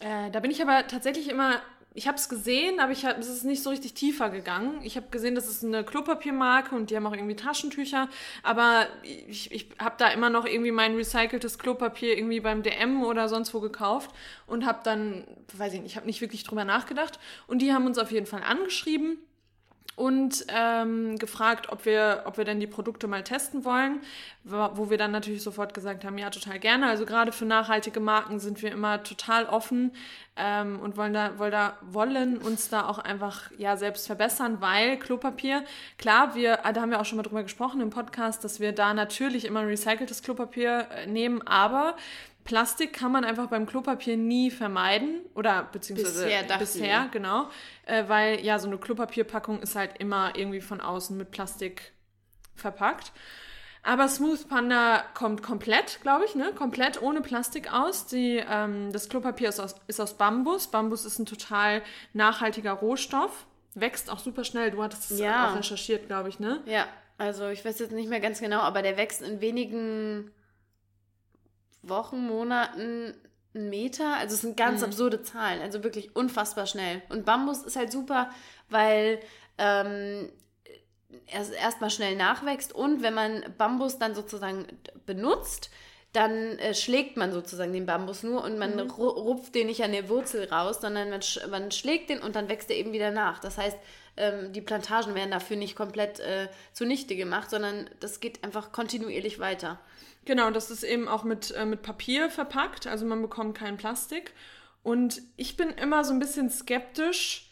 Äh, 0.00 0.30
da 0.30 0.40
bin 0.40 0.50
ich 0.50 0.62
aber 0.62 0.86
tatsächlich 0.86 1.28
immer, 1.28 1.60
ich 1.96 2.06
habe 2.06 2.18
es 2.18 2.28
gesehen, 2.28 2.78
aber 2.78 2.92
ich 2.92 3.06
hab, 3.06 3.18
es 3.18 3.28
ist 3.28 3.44
nicht 3.44 3.62
so 3.62 3.70
richtig 3.70 3.94
tiefer 3.94 4.28
gegangen. 4.28 4.80
Ich 4.82 4.96
habe 4.96 5.06
gesehen, 5.10 5.34
das 5.34 5.48
ist 5.48 5.64
eine 5.64 5.82
Klopapiermarke 5.82 6.74
und 6.74 6.90
die 6.90 6.96
haben 6.96 7.06
auch 7.06 7.14
irgendwie 7.14 7.36
Taschentücher, 7.36 8.08
aber 8.42 8.86
ich, 9.02 9.50
ich 9.50 9.68
habe 9.78 9.94
da 9.98 10.08
immer 10.08 10.28
noch 10.28 10.44
irgendwie 10.44 10.72
mein 10.72 10.94
recyceltes 10.94 11.58
Klopapier 11.58 12.16
irgendwie 12.16 12.40
beim 12.40 12.62
DM 12.62 13.02
oder 13.02 13.28
sonst 13.28 13.54
wo 13.54 13.60
gekauft 13.60 14.10
und 14.46 14.66
habe 14.66 14.80
dann, 14.84 15.26
weiß 15.56 15.72
ich 15.72 15.80
nicht, 15.80 15.92
ich 15.92 15.96
habe 15.96 16.06
nicht 16.06 16.20
wirklich 16.20 16.44
drüber 16.44 16.64
nachgedacht. 16.64 17.18
Und 17.46 17.62
die 17.62 17.72
haben 17.72 17.86
uns 17.86 17.98
auf 17.98 18.12
jeden 18.12 18.26
Fall 18.26 18.42
angeschrieben 18.42 19.18
und 19.96 20.44
ähm, 20.48 21.18
gefragt, 21.18 21.70
ob 21.70 21.86
wir, 21.86 22.22
ob 22.26 22.36
wir 22.36 22.44
denn 22.44 22.60
die 22.60 22.66
Produkte 22.66 23.06
mal 23.08 23.24
testen 23.24 23.64
wollen, 23.64 24.00
wo 24.44 24.90
wir 24.90 24.98
dann 24.98 25.10
natürlich 25.10 25.42
sofort 25.42 25.72
gesagt 25.72 26.04
haben, 26.04 26.18
ja, 26.18 26.28
total 26.28 26.58
gerne. 26.58 26.86
Also 26.86 27.06
gerade 27.06 27.32
für 27.32 27.46
nachhaltige 27.46 27.98
Marken 27.98 28.38
sind 28.38 28.62
wir 28.62 28.70
immer 28.70 29.02
total 29.02 29.46
offen 29.46 29.92
ähm, 30.36 30.78
und 30.80 30.98
wollen 30.98 31.14
da, 31.14 31.38
wollen 31.38 31.50
da, 31.50 31.78
wollen 31.80 32.36
uns 32.36 32.68
da 32.68 32.86
auch 32.86 32.98
einfach 32.98 33.50
ja 33.56 33.78
selbst 33.78 34.06
verbessern, 34.06 34.58
weil 34.60 34.98
Klopapier, 34.98 35.64
klar, 35.96 36.34
wir, 36.34 36.58
da 36.74 36.82
haben 36.82 36.90
wir 36.90 37.00
auch 37.00 37.06
schon 37.06 37.16
mal 37.16 37.22
drüber 37.22 37.42
gesprochen 37.42 37.80
im 37.80 37.88
Podcast, 37.88 38.44
dass 38.44 38.60
wir 38.60 38.72
da 38.72 38.92
natürlich 38.92 39.46
immer 39.46 39.66
recyceltes 39.66 40.22
Klopapier 40.22 40.88
äh, 40.90 41.06
nehmen, 41.06 41.40
aber 41.46 41.96
Plastik 42.46 42.94
kann 42.94 43.12
man 43.12 43.24
einfach 43.24 43.48
beim 43.48 43.66
Klopapier 43.66 44.16
nie 44.16 44.50
vermeiden 44.50 45.20
oder 45.34 45.68
beziehungsweise 45.70 46.24
Bisher, 46.24 46.58
bisher 46.58 47.02
wir. 47.02 47.08
genau, 47.10 47.48
äh, 47.84 48.04
weil 48.08 48.40
ja 48.40 48.58
so 48.58 48.66
eine 48.68 48.78
Klopapierpackung 48.78 49.60
ist 49.60 49.76
halt 49.76 49.98
immer 49.98 50.34
irgendwie 50.36 50.62
von 50.62 50.80
außen 50.80 51.14
mit 51.16 51.30
Plastik 51.30 51.92
verpackt. 52.54 53.12
Aber 53.82 54.08
Smooth 54.08 54.48
Panda 54.48 55.04
kommt 55.14 55.44
komplett, 55.44 56.00
glaube 56.02 56.24
ich, 56.24 56.34
ne? 56.34 56.50
Komplett 56.56 57.00
ohne 57.02 57.20
Plastik 57.20 57.72
aus. 57.72 58.06
Die, 58.06 58.42
ähm, 58.50 58.90
das 58.92 59.08
Klopapier 59.08 59.48
ist 59.50 59.60
aus, 59.60 59.76
ist 59.86 60.00
aus 60.00 60.14
Bambus. 60.14 60.66
Bambus 60.66 61.04
ist 61.04 61.20
ein 61.20 61.26
total 61.26 61.82
nachhaltiger 62.12 62.72
Rohstoff. 62.72 63.46
Wächst 63.74 64.10
auch 64.10 64.18
super 64.18 64.42
schnell. 64.42 64.72
Du 64.72 64.82
hattest 64.82 65.12
es 65.12 65.20
Ja. 65.20 65.52
auch 65.52 65.56
recherchiert, 65.56 66.08
glaube 66.08 66.28
ich, 66.30 66.40
ne? 66.40 66.62
Ja, 66.66 66.86
also 67.16 67.46
ich 67.48 67.64
weiß 67.64 67.78
jetzt 67.78 67.92
nicht 67.92 68.08
mehr 68.08 68.18
ganz 68.20 68.40
genau, 68.40 68.58
aber 68.60 68.82
der 68.82 68.96
wächst 68.96 69.22
in 69.22 69.40
wenigen 69.40 70.32
Wochen, 71.88 72.26
Monaten 72.26 73.14
einen 73.54 73.70
Meter. 73.70 74.16
Also 74.16 74.34
es 74.34 74.42
sind 74.42 74.56
ganz 74.56 74.82
absurde 74.82 75.22
Zahlen, 75.22 75.60
also 75.60 75.82
wirklich 75.82 76.14
unfassbar 76.14 76.66
schnell. 76.66 77.02
Und 77.08 77.24
Bambus 77.24 77.62
ist 77.62 77.76
halt 77.76 77.90
super, 77.90 78.30
weil 78.68 79.20
ähm, 79.58 80.28
er 81.26 81.52
erstmal 81.52 81.90
schnell 81.90 82.16
nachwächst 82.16 82.72
und 82.72 83.02
wenn 83.02 83.14
man 83.14 83.44
Bambus 83.56 83.98
dann 83.98 84.14
sozusagen 84.14 84.66
benutzt, 85.06 85.70
dann 86.12 86.58
äh, 86.58 86.74
schlägt 86.74 87.16
man 87.16 87.32
sozusagen 87.32 87.72
den 87.72 87.84
Bambus 87.84 88.22
nur 88.22 88.42
und 88.42 88.58
man 88.58 88.78
ru 88.78 89.08
rupft 89.08 89.54
den 89.54 89.66
nicht 89.66 89.82
an 89.82 89.92
der 89.92 90.08
Wurzel 90.08 90.48
raus, 90.48 90.80
sondern 90.80 91.10
man, 91.10 91.20
sch 91.20 91.40
man 91.50 91.70
schlägt 91.70 92.08
den 92.10 92.20
und 92.20 92.36
dann 92.36 92.48
wächst 92.48 92.70
er 92.70 92.76
eben 92.76 92.92
wieder 92.92 93.10
nach. 93.10 93.38
Das 93.38 93.58
heißt, 93.58 93.76
ähm, 94.16 94.52
die 94.52 94.62
Plantagen 94.62 95.14
werden 95.14 95.30
dafür 95.30 95.56
nicht 95.56 95.76
komplett 95.76 96.20
äh, 96.20 96.48
zunichte 96.72 97.16
gemacht, 97.16 97.50
sondern 97.50 97.90
das 98.00 98.20
geht 98.20 98.44
einfach 98.44 98.72
kontinuierlich 98.72 99.38
weiter. 99.40 99.78
Genau, 100.26 100.50
das 100.50 100.70
ist 100.70 100.82
eben 100.82 101.08
auch 101.08 101.22
mit, 101.24 101.52
äh, 101.52 101.64
mit 101.64 101.82
Papier 101.82 102.28
verpackt, 102.30 102.86
also 102.86 103.06
man 103.06 103.22
bekommt 103.22 103.56
kein 103.56 103.76
Plastik. 103.76 104.34
Und 104.82 105.22
ich 105.36 105.56
bin 105.56 105.70
immer 105.70 106.04
so 106.04 106.12
ein 106.12 106.18
bisschen 106.18 106.50
skeptisch 106.50 107.46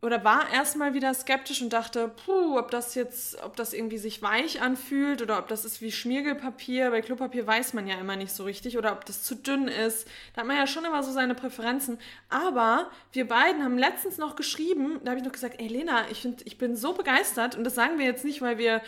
oder 0.00 0.24
war 0.24 0.52
erstmal 0.52 0.94
wieder 0.94 1.14
skeptisch 1.14 1.62
und 1.62 1.72
dachte, 1.72 2.08
puh, 2.24 2.58
ob 2.58 2.72
das 2.72 2.96
jetzt, 2.96 3.40
ob 3.42 3.54
das 3.56 3.72
irgendwie 3.72 3.98
sich 3.98 4.20
weich 4.20 4.60
anfühlt 4.60 5.22
oder 5.22 5.38
ob 5.38 5.46
das 5.46 5.64
ist 5.64 5.80
wie 5.80 5.92
Schmiergelpapier. 5.92 6.90
Bei 6.90 7.02
Klopapier 7.02 7.46
weiß 7.46 7.72
man 7.74 7.86
ja 7.86 7.96
immer 8.00 8.16
nicht 8.16 8.32
so 8.32 8.44
richtig 8.44 8.78
oder 8.78 8.92
ob 8.92 9.04
das 9.04 9.22
zu 9.22 9.36
dünn 9.36 9.68
ist. 9.68 10.08
Da 10.34 10.40
hat 10.40 10.48
man 10.48 10.56
ja 10.56 10.66
schon 10.66 10.84
immer 10.84 11.04
so 11.04 11.12
seine 11.12 11.36
Präferenzen. 11.36 11.98
Aber 12.28 12.90
wir 13.12 13.28
beiden 13.28 13.62
haben 13.62 13.78
letztens 13.78 14.18
noch 14.18 14.34
geschrieben, 14.34 15.00
da 15.04 15.10
habe 15.10 15.20
ich 15.20 15.24
noch 15.24 15.32
gesagt, 15.32 15.60
ey 15.60 15.68
Lena, 15.68 16.10
ich, 16.10 16.20
find, 16.20 16.44
ich 16.46 16.58
bin 16.58 16.74
so 16.74 16.94
begeistert 16.94 17.56
und 17.56 17.62
das 17.62 17.76
sagen 17.76 17.98
wir 17.98 18.06
jetzt 18.06 18.24
nicht, 18.24 18.42
weil 18.42 18.58
wir 18.58 18.80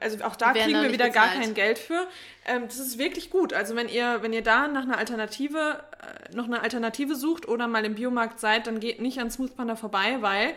also 0.00 0.24
auch 0.24 0.36
da 0.36 0.52
kriegen 0.52 0.82
wir 0.82 0.92
wieder 0.92 1.10
gar 1.10 1.26
bezahlt. 1.26 1.42
kein 1.44 1.54
Geld 1.54 1.78
für. 1.78 2.06
Ähm, 2.46 2.64
das 2.66 2.78
ist 2.78 2.98
wirklich 2.98 3.30
gut. 3.30 3.52
Also 3.52 3.76
wenn 3.76 3.88
ihr, 3.88 4.22
wenn 4.22 4.32
ihr 4.32 4.42
da 4.42 4.68
nach 4.68 4.82
einer 4.82 4.98
Alternative, 4.98 5.82
äh, 6.30 6.34
noch 6.34 6.44
eine 6.46 6.62
Alternative 6.62 7.14
sucht 7.14 7.48
oder 7.48 7.66
mal 7.68 7.84
im 7.84 7.94
Biomarkt 7.94 8.40
seid, 8.40 8.66
dann 8.66 8.80
geht 8.80 9.00
nicht 9.00 9.18
an 9.18 9.30
Smooth 9.30 9.56
Panda 9.56 9.76
vorbei, 9.76 10.18
weil 10.20 10.54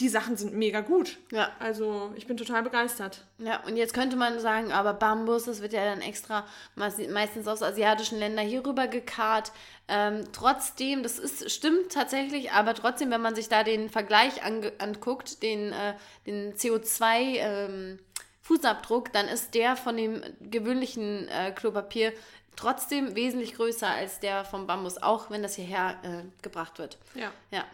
die 0.00 0.08
Sachen 0.08 0.36
sind 0.36 0.54
mega 0.54 0.80
gut. 0.80 1.18
Ja. 1.30 1.50
Also 1.60 2.12
ich 2.16 2.26
bin 2.26 2.36
total 2.36 2.64
begeistert. 2.64 3.20
Ja, 3.38 3.60
und 3.64 3.76
jetzt 3.76 3.94
könnte 3.94 4.16
man 4.16 4.40
sagen, 4.40 4.72
aber 4.72 4.92
Bambus, 4.92 5.44
das 5.44 5.62
wird 5.62 5.72
ja 5.72 5.84
dann 5.84 6.00
extra 6.00 6.44
meist- 6.74 7.08
meistens 7.10 7.46
aus 7.46 7.62
asiatischen 7.62 8.18
Ländern 8.18 8.44
hier 8.44 8.66
rüber 8.66 8.88
gekarrt. 8.88 9.52
Ähm, 9.86 10.24
trotzdem, 10.32 11.04
das 11.04 11.20
ist, 11.20 11.48
stimmt 11.48 11.92
tatsächlich, 11.92 12.50
aber 12.50 12.74
trotzdem, 12.74 13.12
wenn 13.12 13.20
man 13.20 13.36
sich 13.36 13.48
da 13.48 13.62
den 13.62 13.88
Vergleich 13.88 14.42
anguckt, 14.44 15.44
den, 15.44 15.70
äh, 15.72 15.94
den 16.26 16.54
CO2 16.56 17.36
ähm, 17.36 17.98
Fußabdruck, 18.44 19.12
dann 19.12 19.26
ist 19.26 19.54
der 19.54 19.74
von 19.76 19.96
dem 19.96 20.22
gewöhnlichen 20.40 21.28
äh, 21.28 21.50
Klopapier 21.50 22.12
trotzdem 22.56 23.16
wesentlich 23.16 23.54
größer 23.54 23.88
als 23.88 24.20
der 24.20 24.44
vom 24.44 24.66
Bambus, 24.66 24.98
auch 25.02 25.30
wenn 25.30 25.42
das 25.42 25.56
hierher 25.56 25.98
äh, 26.04 26.24
gebracht 26.42 26.78
wird. 26.78 26.98
Ja. 27.14 27.32
Ja. 27.50 27.64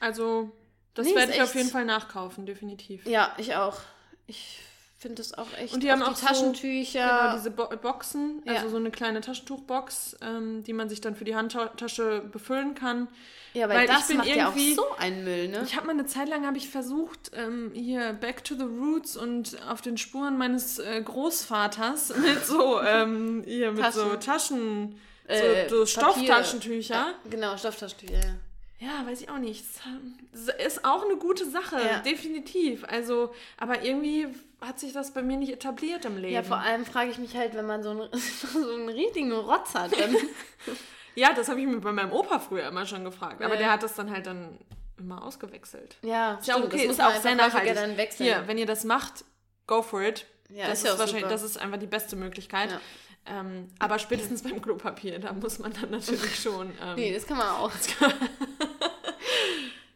Also 0.00 0.50
das 0.94 1.06
Nee, 1.06 1.14
werde 1.14 1.32
ich 1.32 1.40
auf 1.42 1.48
echt- 1.50 1.54
jeden 1.56 1.68
Fall 1.70 1.84
nachkaufen, 1.84 2.46
definitiv. 2.46 3.06
Ja, 3.06 3.34
ich 3.38 3.54
auch. 3.54 3.76
Ich 4.26 4.60
finde 5.04 5.16
das 5.16 5.34
auch 5.34 5.46
echt. 5.58 5.74
Und 5.74 5.82
die 5.82 5.92
haben 5.92 6.02
auch 6.02 6.14
die 6.14 6.20
so- 6.20 6.26
Taschentücher. 6.26 7.18
Genau, 7.22 7.36
diese 7.36 7.50
Bo 7.50 7.66
Boxen, 7.80 8.42
Ja. 8.46 8.54
also 8.54 8.70
so 8.70 8.76
eine 8.78 8.90
kleine 8.90 9.20
Taschentuchbox, 9.20 10.16
ähm, 10.22 10.64
die 10.64 10.72
man 10.72 10.88
sich 10.88 11.00
dann 11.02 11.14
für 11.14 11.24
die 11.24 11.36
Handtasche 11.36 12.22
befüllen 12.32 12.74
kann. 12.74 13.08
Ja, 13.52 13.68
weil, 13.68 13.76
Weil 13.76 13.84
ich 13.84 13.90
das 13.90 14.08
bin 14.08 14.16
macht 14.16 14.26
ja 14.28 14.48
auch 14.48 14.56
irgendwie- 14.56 14.74
so 14.74 14.84
einen 14.98 15.22
Müll, 15.24 15.48
ne? 15.48 15.62
Ich 15.64 15.76
habe 15.76 15.86
mal 15.86 15.92
eine 15.92 16.06
Zeit 16.06 16.28
lang 16.28 16.44
habe 16.46 16.56
ich 16.56 16.68
versucht, 16.70 17.30
ähm, 17.34 17.70
hier 17.74 18.14
Back 18.14 18.42
to 18.44 18.54
the 18.56 18.64
Roots 18.64 19.16
und 19.16 19.56
auf 19.70 19.80
den 19.82 19.96
Spuren 19.98 20.36
meines 20.38 20.78
äh, 20.80 21.00
Großvaters 21.02 22.16
mit 22.16 22.44
so 22.46 22.80
ähm, 22.80 23.42
hier 23.46 23.70
mit 23.72 23.92
so 23.92 24.16
Taschen, 24.16 24.98
Äh, 25.28 25.68
so, 25.68 25.84
so. 25.84 25.86
Stofftaschentücher. 25.86 26.94
Ja, 26.94 27.14
genau, 27.30 27.56
Stofftaschentücher, 27.56 28.14
ja. 28.14 28.34
Ja, 28.80 29.06
weiß 29.06 29.22
ich 29.22 29.30
auch 29.30 29.38
nicht. 29.38 29.64
Das 30.32 30.54
ist 30.66 30.84
auch 30.84 31.04
eine 31.04 31.16
gute 31.16 31.48
Sache, 31.48 31.76
Ja. 31.76 32.00
definitiv. 32.00 32.84
Also, 32.86 33.32
aber 33.56 33.82
irgendwie 33.82 34.26
hat 34.66 34.78
sich 34.80 34.92
das 34.92 35.12
bei 35.12 35.22
mir 35.22 35.36
nicht 35.36 35.52
etabliert 35.52 36.04
im 36.04 36.16
Leben. 36.16 36.34
Ja, 36.34 36.42
vor 36.42 36.58
allem 36.58 36.84
frage 36.84 37.10
ich 37.10 37.18
mich 37.18 37.36
halt, 37.36 37.54
wenn 37.54 37.66
man 37.66 37.82
so 37.82 37.90
einen, 37.90 38.08
so 38.52 38.58
einen 38.58 38.88
richtigen 38.88 39.32
Rotz 39.32 39.74
hat. 39.74 39.92
Dann, 39.98 40.16
Ja, 41.16 41.32
das 41.32 41.48
habe 41.48 41.60
ich 41.60 41.66
mir 41.66 41.78
bei 41.80 41.92
meinem 41.92 42.10
Opa 42.12 42.40
früher 42.40 42.66
immer 42.66 42.86
schon 42.86 43.04
gefragt. 43.04 43.40
Aber 43.42 43.54
Ja. 43.54 43.58
der 43.60 43.72
hat 43.72 43.82
das 43.84 43.94
dann 43.94 44.10
halt 44.10 44.26
dann 44.26 44.58
immer 44.98 45.22
ausgewechselt. 45.24 45.96
ja, 46.02 46.34
Ist 46.34 46.46
ja 46.48 46.54
stimmt, 46.54 46.72
das 46.72 46.74
okay, 46.74 46.86
muss 46.88 46.96
ist 46.96 46.98
man 46.98 47.12
auch 47.12 47.20
sehr 47.22 47.34
nachhaltig. 47.36 47.74
Dann 47.74 47.96
wechseln. 47.96 48.26
Hier, 48.26 48.42
wenn 48.48 48.58
ihr 48.58 48.66
das 48.66 48.82
macht, 48.84 49.24
go 49.68 49.82
for 49.82 50.02
it. 50.02 50.26
Ja, 50.50 50.66
das 50.68 50.78
ist 50.78 50.86
ja 50.86 50.98
wahrscheinlich, 50.98 51.22
super. 51.22 51.32
das 51.32 51.42
ist 51.42 51.56
einfach 51.58 51.78
die 51.78 51.86
beste 51.86 52.16
Möglichkeit. 52.16 52.70
Ja. 52.72 52.80
Ähm, 53.26 53.68
aber 53.78 53.98
spätestens 53.98 54.42
beim 54.42 54.60
Klopapier, 54.60 55.18
da 55.18 55.32
muss 55.32 55.58
man 55.60 55.72
dann 55.72 55.90
natürlich 55.90 56.36
schon. 56.42 56.72
Ähm, 56.82 56.96
nee, 56.96 57.14
das 57.14 57.26
kann 57.26 57.38
man 57.38 57.48
auch. 57.48 57.70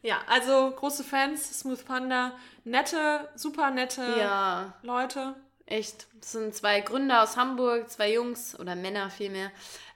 Ja, 0.09 0.23
also 0.27 0.71
große 0.71 1.05
Fans, 1.05 1.61
Smooth 1.61 1.85
Panda, 1.85 2.33
nette, 2.65 3.29
super 3.35 3.71
nette 3.71 4.01
Ja, 4.19 4.73
Leute. 4.81 5.35
echt. 5.67 6.07
Das 6.19 6.33
sind 6.33 6.55
zwei 6.55 6.81
Gründer 6.81 7.23
aus 7.23 7.37
Hamburg, 7.37 7.91
zwei 7.91 8.15
Jungs 8.15 8.59
oder 8.59 8.75
Männer 8.75 9.11
vielmehr. 9.11 9.51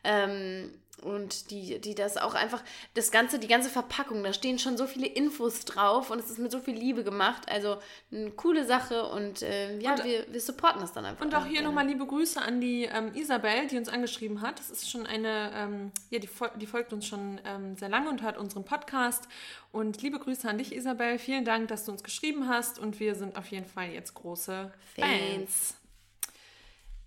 Ähm, 0.05 0.71
und 1.01 1.51
die, 1.51 1.81
die 1.81 1.95
das 1.97 2.17
auch 2.17 2.35
einfach, 2.35 2.63
das 2.95 3.11
ganze, 3.11 3.39
die 3.41 3.49
ganze 3.49 3.71
Verpackung, 3.71 4.23
da 4.23 4.33
stehen 4.33 4.59
schon 4.61 4.77
so 4.77 4.87
viele 4.87 5.07
Infos 5.07 5.65
drauf 5.65 6.11
und 6.11 6.21
es 6.21 6.31
ist 6.31 6.39
mit 6.39 6.53
so 6.53 6.61
viel 6.61 6.75
Liebe 6.77 7.03
gemacht. 7.03 7.49
Also 7.51 7.79
eine 8.13 8.31
coole 8.31 8.65
Sache 8.67 9.07
und 9.07 9.43
äh, 9.43 9.79
ja, 9.81 9.95
Und- 9.95 10.05
wir, 10.05 10.27
wir 10.33 10.41
supporten 10.41 10.81
das 10.81 10.93
dann 10.93 11.05
einfach. 11.05 11.25
Und 11.25 11.35
auch 11.35 11.47
hier 11.47 11.63
nochmal 11.63 11.87
liebe 11.87 12.07
Grüße 12.07 12.41
an 12.41 12.61
die 12.61 12.85
ähm, 12.85 13.13
Isabel, 13.15 13.67
die 13.67 13.79
uns 13.79 13.89
angeschrieben 13.89 14.43
hat. 14.43 14.59
Das 14.61 14.71
ist 14.71 14.91
schon 14.91 15.07
eine, 15.07 15.51
ähm, 15.57 15.93
ja, 16.11 16.21
die, 16.21 16.29
die 16.61 16.67
folgt 16.67 16.93
uns 16.93 17.07
schon 17.07 17.41
ähm, 17.45 17.77
sehr 17.77 17.89
lange 17.89 18.09
und 18.09 18.23
hört 18.23 18.37
unseren 18.39 18.65
Podcast. 18.65 19.27
Und 19.73 20.03
liebe 20.03 20.19
Grüße 20.21 20.49
an 20.49 20.59
dich, 20.59 20.73
Isabel. 20.73 21.19
Vielen 21.19 21.45
Dank, 21.45 21.67
dass 21.69 21.87
du 21.87 21.93
uns 21.93 22.05
geschrieben 22.05 22.49
hast. 22.49 22.79
Und 22.79 23.01
wir 23.01 23.15
sind 23.17 23.37
auf 23.37 23.47
jeden 23.51 23.67
Fall 23.67 23.91
jetzt 23.91 24.15
große 24.15 24.71
Fans. 24.95 25.09
Fans. 25.09 25.75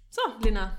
So, 0.09 0.21
Lena, 0.43 0.77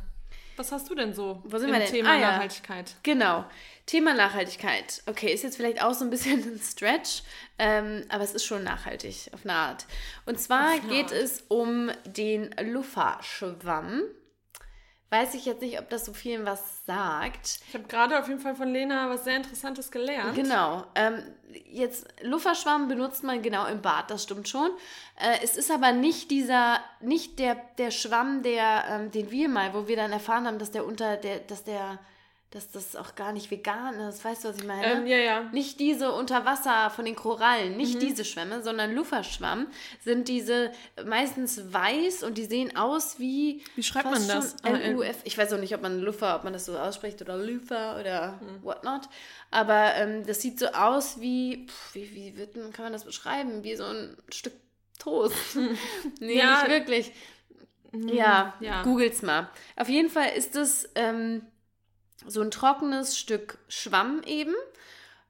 was 0.57 0.72
hast 0.72 0.88
du 0.90 0.94
denn 0.94 1.12
so 1.14 1.42
Wo 1.44 1.59
sind 1.59 1.68
im 1.68 1.74
wir 1.74 1.80
denn? 1.80 1.90
Thema 1.90 2.11
Ah, 2.11 2.14
ja. 2.18 2.30
Nachhaltigkeit? 2.32 2.94
Genau. 3.02 3.44
Thema 3.86 4.14
Nachhaltigkeit. 4.14 5.02
Okay, 5.07 5.32
ist 5.32 5.42
jetzt 5.44 5.57
vielleicht 5.57 5.82
auch 5.82 5.94
so 5.94 6.04
ein 6.04 6.11
bisschen 6.11 6.42
ein 6.42 6.61
Stretch, 6.61 7.22
ähm, 7.59 8.04
aber 8.09 8.24
es 8.24 8.32
ist 8.32 8.44
schon 8.44 8.64
nachhaltig 8.64 9.30
auf 9.32 9.44
eine 9.44 9.52
Art. 9.54 9.86
Und 10.24 10.40
zwar 10.40 10.78
geht 10.80 11.07
Art. 11.07 11.12
es 11.12 11.44
um 11.48 11.90
den 12.04 12.50
Luffa-Schwamm. 12.61 14.02
Weiß 15.09 15.34
ich 15.34 15.46
jetzt 15.46 15.62
nicht, 15.62 15.78
ob 15.78 15.88
das 15.88 16.04
so 16.04 16.12
vielen 16.12 16.44
was 16.44 16.84
sagt. 16.84 17.61
Ich 17.68 17.74
habe 17.74 17.84
gerade 17.84 18.18
auf 18.18 18.26
jeden 18.26 18.40
Fall 18.40 18.57
von 18.57 18.72
Lena 18.72 19.09
was 19.09 19.22
sehr 19.22 19.36
Interessantes 19.36 19.92
gelernt. 19.92 20.34
Genau. 20.34 20.84
Ähm, 20.96 21.22
jetzt 21.70 22.09
Lufferschwamm 22.22 22.88
benutzt 22.88 23.22
man 23.22 23.40
genau 23.40 23.66
im 23.66 23.82
Bad, 23.82 24.11
das 24.11 24.24
stimmt 24.24 24.48
schon. 24.48 24.70
Äh, 25.16 25.38
es 25.44 25.57
ist 25.57 25.70
aber 25.70 25.92
nicht 25.92 26.32
dieser, 26.32 26.80
nicht 27.00 27.38
der, 27.38 27.54
der 27.78 27.92
Schwamm, 27.92 28.42
der, 28.42 28.84
ähm, 28.90 29.11
den 29.12 29.30
wir 29.30 29.48
mal, 29.48 29.74
wo 29.74 29.86
wir 29.86 29.94
dann 29.94 30.12
erfahren 30.12 30.46
haben, 30.46 30.59
dass 30.59 30.72
der 30.72 30.84
unter, 30.84 31.16
der, 31.16 31.38
dass 31.38 31.62
der, 31.62 32.00
dass 32.51 32.70
das 32.70 32.94
auch 32.97 33.16
gar 33.16 33.32
nicht 33.32 33.51
vegan 33.51 33.94
ist. 34.01 34.24
Weißt 34.24 34.44
du, 34.44 34.49
was 34.49 34.57
ich 34.59 34.64
meine? 34.64 34.84
Ähm, 34.86 35.07
ja, 35.07 35.16
ja. 35.18 35.42
Nicht 35.53 35.80
diese 35.80 36.12
unter 36.12 36.44
Wasser 36.44 36.90
von 36.90 37.05
den 37.05 37.16
Korallen, 37.16 37.72
Mhm. 37.72 37.76
nicht 37.76 38.01
diese 38.01 38.24
Schwämme, 38.24 38.62
sondern 38.62 38.94
Lufferschwamm 38.94 39.66
sind 40.05 40.28
diese 40.28 40.70
meistens 41.05 41.72
weiß 41.72 42.22
und 42.22 42.38
die 42.38 42.44
sehen 42.44 42.76
aus 42.76 43.18
wie. 43.18 43.64
Wie 43.74 43.82
schreibt 43.82 44.11
man 44.11 44.26
das? 44.28 44.57
schon 44.64 44.74
Ah, 44.74 44.78
äh, 44.78 44.92
LUF. 44.92 45.16
Ich 45.24 45.36
weiß 45.36 45.53
auch 45.53 45.59
nicht, 45.59 45.74
ob 45.74 45.82
man 45.82 46.01
Luffer, 46.01 46.36
ob 46.36 46.44
man 46.44 46.53
das 46.53 46.64
so 46.66 46.78
ausspricht 46.78 47.20
oder 47.20 47.36
Lufer 47.36 47.99
oder 48.01 48.38
Mhm. 48.40 48.62
whatnot. 48.62 49.03
Aber 49.51 49.94
ähm, 49.97 50.24
das 50.26 50.40
sieht 50.40 50.59
so 50.61 50.66
aus 50.68 51.20
wie, 51.20 51.66
pff, 51.66 51.94
wie, 51.94 52.14
wie 52.14 52.36
wird, 52.36 52.55
kann 52.72 52.84
man 52.84 52.92
das 52.92 53.05
beschreiben? 53.05 53.64
Wie 53.64 53.74
so 53.76 53.84
ein 53.84 54.16
Stück 54.32 54.55
Toast. 54.99 55.34
nee, 56.20 56.38
Ja. 56.38 56.62
nicht 56.62 56.70
wirklich. 56.70 57.12
Ja, 57.92 58.55
ja. 58.61 58.82
googelt's 58.82 59.22
mal. 59.22 59.49
Auf 59.76 59.88
jeden 59.88 60.11
Fall 60.11 60.30
ist 60.36 60.55
es 60.57 60.88
ähm, 60.94 61.42
so 62.26 62.40
ein 62.42 62.50
trockenes 62.50 63.18
Stück 63.18 63.58
Schwamm 63.68 64.22
eben. 64.26 64.54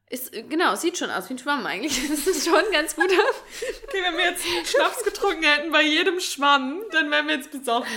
Ist, 0.08 0.32
äh, 0.34 0.42
genau, 0.42 0.72
es 0.74 0.82
sieht 0.82 0.98
schon 0.98 1.10
aus 1.10 1.28
wie 1.28 1.34
ein 1.34 1.38
Schwamm 1.38 1.66
eigentlich. 1.66 2.00
Das 2.08 2.26
ist 2.26 2.44
schon 2.44 2.54
ein 2.54 2.72
ganz 2.72 2.94
guter. 2.94 3.14
Okay, 3.88 4.02
wenn 4.02 4.16
wir 4.16 4.24
jetzt 4.24 4.44
einen 4.44 4.66
Schnaps 4.66 5.02
getrunken 5.04 5.44
hätten 5.44 5.72
bei 5.72 5.82
jedem 5.82 6.20
Schwamm, 6.20 6.82
dann 6.92 7.10
wären 7.10 7.28
wir 7.28 7.36
jetzt 7.36 7.50
besoffen. 7.50 7.92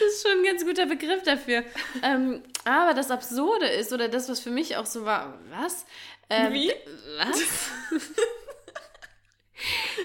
Das 0.00 0.12
ist 0.12 0.22
schon 0.22 0.38
ein 0.38 0.44
ganz 0.44 0.64
guter 0.64 0.86
Begriff 0.86 1.22
dafür. 1.22 1.64
ähm, 2.02 2.42
aber 2.64 2.94
das 2.94 3.10
Absurde 3.10 3.66
ist, 3.66 3.92
oder 3.92 4.08
das, 4.08 4.28
was 4.28 4.40
für 4.40 4.50
mich 4.50 4.76
auch 4.76 4.86
so 4.86 5.04
war, 5.04 5.38
was? 5.50 5.84
Ähm, 6.30 6.52
Wie? 6.52 6.72
Was? 7.18 7.42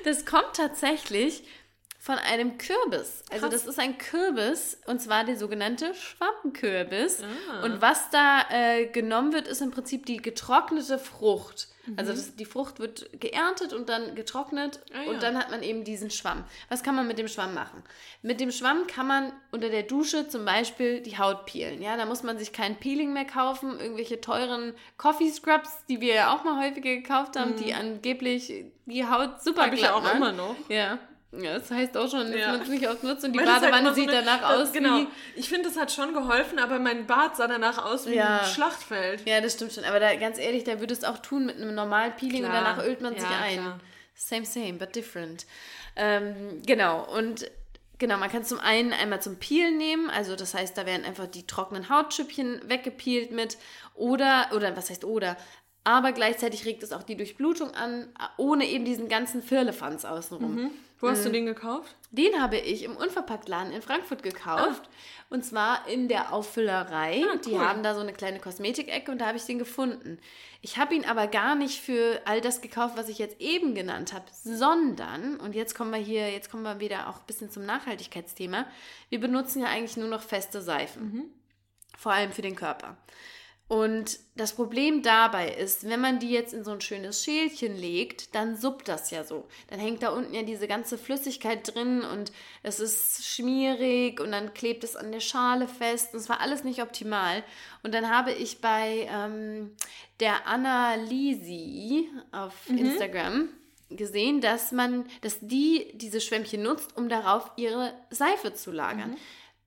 das 0.04 0.26
kommt 0.26 0.56
tatsächlich 0.56 1.44
von 2.04 2.16
einem 2.18 2.58
Kürbis. 2.58 3.24
Also 3.32 3.48
Krass. 3.48 3.52
das 3.64 3.68
ist 3.68 3.78
ein 3.80 3.96
Kürbis 4.00 4.80
und 4.88 5.00
zwar 5.00 5.24
der 5.24 5.38
sogenannte 5.38 5.94
Schwammkürbis. 5.94 7.20
Ah. 7.24 7.64
Und 7.64 7.80
was 7.80 8.10
da 8.10 8.42
äh, 8.50 8.88
genommen 8.88 9.34
wird, 9.34 9.48
ist 9.48 9.62
im 9.62 9.70
Prinzip 9.70 10.08
die 10.08 10.18
getrocknete 10.18 10.98
Frucht. 10.98 11.68
Mhm. 11.86 12.00
Also 12.00 12.12
das, 12.14 12.36
die 12.36 12.46
Frucht 12.46 12.80
wird 12.80 13.08
geerntet 13.20 13.74
und 13.74 13.88
dann 13.88 14.16
getrocknet 14.16 14.80
Ah, 14.94 15.04
ja. 15.04 15.10
und 15.12 15.22
dann 15.22 15.38
hat 15.38 15.52
man 15.52 15.62
eben 15.62 15.84
diesen 15.84 16.10
Schwamm. 16.10 16.44
Was 16.70 16.82
kann 16.82 16.96
man 16.96 17.06
mit 17.06 17.20
dem 17.20 17.28
Schwamm 17.28 17.54
machen? 17.54 17.84
Mit 18.24 18.40
dem 18.40 18.50
Schwamm 18.52 18.88
kann 18.88 19.06
man 19.06 19.32
unter 19.52 19.70
der 19.70 19.84
Dusche 19.84 20.28
zum 20.28 20.44
Beispiel 20.44 21.02
die 21.02 21.20
Haut 21.20 21.46
peelen. 21.46 21.84
Ja, 21.84 21.98
da 21.98 22.06
muss 22.08 22.24
man 22.24 22.40
sich 22.40 22.52
kein 22.52 22.78
Peeling 22.80 23.14
mehr 23.14 23.26
kaufen, 23.26 23.80
irgendwelche 23.80 24.20
teuren 24.22 24.74
Coffee 24.98 25.30
Scrubs, 25.30 25.70
die 25.88 26.02
wir 26.02 26.16
ja 26.16 26.34
auch 26.36 26.44
mal 26.44 26.64
häufiger 26.68 26.96
gekauft 26.96 27.36
haben, 27.38 27.56
die 27.58 27.76
angeblich 27.76 28.52
die 28.88 29.06
Haut 29.08 29.42
super 29.44 29.62
Mhm. 29.62 29.66
Hab 29.68 29.74
ich 29.74 29.82
ja 29.82 29.88
glatt 29.90 29.98
auch 30.00 30.04
machen. 30.04 30.18
immer 30.18 30.32
noch. 30.32 30.56
Ja. 30.68 30.98
Ja, 31.34 31.58
das 31.60 31.72
heißt 31.72 31.96
auch 31.96 32.10
schon, 32.12 32.30
dass 32.32 32.40
Ja. 32.42 32.52
man 32.52 32.62
es 32.62 32.68
nicht 32.68 32.86
ausnutzt 32.88 33.24
und 33.24 33.32
die 33.34 33.40
Weil 33.40 33.50
halt 33.50 33.62
Badewanne 33.62 33.90
so 33.90 33.96
sieht 33.96 34.10
eine- 34.10 34.24
danach 34.26 34.42
das, 34.42 34.68
aus 34.68 34.74
Genau. 34.74 34.98
wie... 35.00 35.08
Ich 35.36 35.48
finde, 35.48 35.70
das 35.70 35.78
hat 35.80 35.92
schon 35.92 36.14
geholfen, 36.14 36.60
aber 36.60 36.78
mein 36.78 37.08
Bart 37.08 37.38
sah 37.38 37.48
danach 37.48 37.78
aus 37.86 38.06
wie 38.08 38.16
Ja. 38.16 38.40
ein 38.40 38.46
Schlachtfeld. 38.46 39.26
Ja, 39.26 39.40
das 39.40 39.54
stimmt 39.54 39.72
schon. 39.72 39.86
Aber 39.86 40.00
da, 40.02 40.14
ganz 40.16 40.38
ehrlich, 40.38 40.66
da 40.66 40.80
würde 40.82 40.94
es 40.94 41.04
auch 41.06 41.20
tun 41.20 41.46
mit 41.46 41.56
einem 41.56 41.74
normalen 41.74 42.14
Peeling 42.18 42.44
und 42.44 42.50
Klar. 42.52 42.64
danach 42.64 42.84
ölt 42.84 43.00
man 43.02 43.14
sich 43.14 43.24
Ja, 43.30 43.40
ein. 43.44 43.60
klar. 43.60 43.80
Same, 44.14 44.46
same, 44.46 44.74
but 44.74 44.94
different. 44.94 45.46
Ähm, 45.96 46.62
genau, 46.66 47.06
und 47.18 47.50
genau, 47.98 48.18
man 48.18 48.30
kann 48.30 48.44
zum 48.44 48.60
einen 48.60 48.92
einmal 48.92 49.22
zum 49.22 49.38
Peelen 49.38 49.78
nehmen, 49.78 50.10
also 50.10 50.36
das 50.36 50.54
heißt, 50.54 50.78
da 50.78 50.86
werden 50.86 51.06
einfach 51.06 51.28
die 51.28 51.48
trockenen 51.48 51.90
Hautschüppchen 51.90 52.62
weggepeelt 52.70 53.32
mit 53.32 53.58
oder, 53.96 54.50
oder 54.54 54.76
was 54.76 54.90
heißt 54.90 55.06
oder, 55.06 55.38
aber 55.84 56.12
gleichzeitig 56.12 56.66
regt 56.66 56.84
es 56.84 56.92
auch 56.92 57.04
die 57.04 57.16
Durchblutung 57.18 57.72
an, 57.74 58.10
ohne 58.38 58.66
eben 58.68 58.86
diesen 58.86 59.08
ganzen 59.10 59.42
Firlefanz 59.42 60.06
außenrum. 60.06 60.72
Wo 61.02 61.10
hast 61.10 61.26
du 61.26 61.30
den 61.30 61.46
gekauft? 61.46 61.96
Den 62.12 62.42
habe 62.42 62.58
ich 62.58 62.84
im 62.84 62.96
Unverpacktladen 62.96 63.74
in 63.74 63.82
Frankfurt 63.82 64.22
gekauft. 64.24 64.90
Und 65.30 65.44
zwar 65.46 65.88
in 65.88 66.08
der 66.08 66.34
Auffüllerei. 66.34 67.24
Ah, 67.32 67.38
Die 67.38 67.54
cool. 67.54 67.60
haben 67.60 67.84
da 67.84 67.96
so 67.96 68.02
eine 68.02 68.14
kleine 68.14 68.40
Kosmetikecke 68.40 69.12
und 69.12 69.20
da 69.20 69.28
habe 69.28 69.38
ich 69.38 69.46
den 69.46 69.60
gefunden. 69.60 70.20
Ich 70.62 70.78
habe 70.78 70.94
ihn 70.94 71.06
aber 71.06 71.28
gar 71.28 71.56
nicht 71.56 71.82
für 71.82 72.22
all 72.26 72.40
das 72.42 72.62
gekauft, 72.62 72.98
was 72.98 73.10
ich 73.10 73.18
jetzt 73.18 73.40
eben 73.42 73.74
genannt 73.74 74.14
habe, 74.14 74.26
sondern, 74.44 75.38
und 75.40 75.56
jetzt 75.56 75.74
kommen 75.74 75.92
wir 75.92 76.00
hier, 76.00 76.30
jetzt 76.32 76.52
kommen 76.52 76.64
wir 76.64 76.80
wieder 76.80 77.10
auch 77.10 77.16
ein 77.18 77.26
bisschen 77.28 77.50
zum 77.50 77.66
Nachhaltigkeitsthema. 77.66 78.66
Wir 79.10 79.20
benutzen 79.20 79.62
ja 79.62 79.70
eigentlich 79.70 79.98
nur 79.98 80.10
noch 80.10 80.22
feste 80.22 80.62
Seifen. 80.62 81.32
Vor 81.98 82.12
allem 82.12 82.32
für 82.32 82.42
den 82.42 82.56
Körper. 82.56 82.98
Und 83.72 84.20
das 84.36 84.52
Problem 84.52 85.02
dabei 85.02 85.48
ist, 85.54 85.88
wenn 85.88 86.02
man 86.02 86.20
die 86.20 86.30
jetzt 86.30 86.54
in 86.54 86.66
so 86.66 86.72
ein 86.72 86.82
schönes 86.82 87.24
Schälchen 87.24 87.74
legt, 87.74 88.36
dann 88.36 88.58
suppt 88.58 88.90
das 88.90 89.12
ja 89.12 89.24
so. 89.24 89.48
Dann 89.70 89.80
hängt 89.80 90.04
da 90.04 90.10
unten 90.10 90.34
ja 90.34 90.44
diese 90.44 90.68
ganze 90.68 90.98
Flüssigkeit 90.98 91.74
drin 91.74 92.02
und 92.02 92.34
es 92.64 92.82
ist 92.82 93.26
schmierig 93.26 94.20
und 94.20 94.34
dann 94.34 94.54
klebt 94.54 94.84
es 94.84 94.98
an 94.98 95.14
der 95.14 95.22
Schale 95.22 95.70
fest. 95.70 96.14
Und 96.14 96.20
es 96.20 96.28
war 96.28 96.42
alles 96.42 96.66
nicht 96.66 96.82
optimal. 96.82 97.46
Und 97.82 97.94
dann 97.94 98.10
habe 98.10 98.34
ich 98.34 98.60
bei 98.60 99.08
ähm, 99.10 99.72
der 100.20 100.48
Anna 100.48 100.96
Lisi 100.96 102.10
auf 102.34 102.54
Instagram 102.68 103.48
gesehen, 103.90 104.42
dass 104.42 104.74
man, 104.74 105.06
dass 105.22 105.38
die 105.40 105.94
diese 105.94 106.20
Schwämmchen 106.20 106.62
nutzt, 106.62 106.98
um 106.98 107.08
darauf 107.08 107.50
ihre 107.56 107.94
Seife 108.10 108.54
zu 108.54 108.72
lagern. 108.72 109.16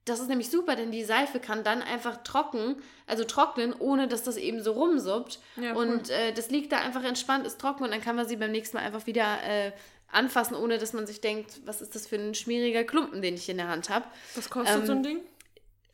Das 0.07 0.20
ist 0.20 0.28
nämlich 0.28 0.50
super, 0.50 0.76
denn 0.76 0.90
die 0.90 1.02
Seife 1.02 1.40
kann 1.40 1.64
dann 1.64 1.80
einfach 1.80 2.22
trocken, 2.24 2.76
also 3.07 3.24
trocknen, 3.24 3.72
ohne 3.78 4.07
dass 4.07 4.22
das 4.22 4.36
eben 4.36 4.62
so 4.62 4.72
rumsuppt. 4.72 5.38
Ja, 5.57 5.74
cool. 5.74 5.86
und 5.86 6.11
äh, 6.11 6.32
das 6.34 6.50
liegt 6.50 6.72
da 6.72 6.78
einfach 6.78 7.02
entspannt, 7.05 7.46
ist 7.46 7.59
trocken 7.61 7.84
und 7.84 7.90
dann 7.90 8.02
kann 8.02 8.14
man 8.16 8.28
sie 8.28 8.36
beim 8.36 8.52
nächsten 8.52 8.76
Mal 8.76 8.82
einfach 8.84 9.07
wieder 9.07 9.42
äh, 9.42 9.72
anfassen, 10.12 10.57
ohne 10.57 10.76
dass 10.78 10.92
man 10.92 11.07
sich 11.07 11.20
denkt, 11.22 11.61
was 11.64 11.80
ist 11.80 11.94
das 11.94 12.07
für 12.07 12.16
ein 12.16 12.34
schmieriger 12.34 12.84
Klumpen, 12.84 13.22
den 13.22 13.34
ich 13.34 13.48
in 13.48 13.57
der 13.57 13.68
Hand 13.68 13.88
habe. 13.88 14.05
Was 14.34 14.50
kostet 14.50 14.76
Ähm, 14.80 14.86
so 14.86 14.92
ein 14.92 15.02
Ding? 15.02 15.20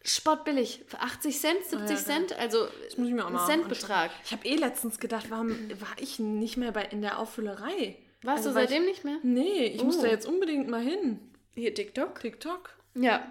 Spottbillig, 0.02 0.82
für 0.86 0.98
80 1.00 1.38
Cent, 1.38 1.64
70 1.64 1.80
Ah, 1.80 1.90
ja, 1.90 1.96
Cent, 1.96 2.38
also 2.38 2.66
muss 2.96 3.08
ich 3.08 3.14
ein 3.22 3.38
Centbetrag. 3.46 4.10
Ich 4.24 4.32
habe 4.32 4.46
eh 4.46 4.56
letztens 4.56 4.98
gedacht, 4.98 5.26
warum 5.28 5.50
war 5.78 5.94
ich 5.98 6.18
nicht 6.18 6.56
mehr 6.56 6.72
bei, 6.72 6.84
in 6.86 7.02
der 7.02 7.18
Auffüllerei? 7.18 7.96
Warst 8.22 8.38
Also, 8.46 8.48
du 8.48 8.54
seitdem 8.54 8.86
nicht 8.86 9.04
mehr? 9.04 9.16
Ich, 9.18 9.24
nee, 9.24 9.64
ich 9.66 9.84
muss 9.84 9.98
Oh. 9.98 10.02
da 10.02 10.08
jetzt 10.08 10.26
unbedingt 10.26 10.68
mal 10.68 10.80
hin. 10.82 11.20
Hier 11.54 11.74
TikTok? 11.74 12.18
TikTok. 12.20 12.70
Ja, 12.94 13.22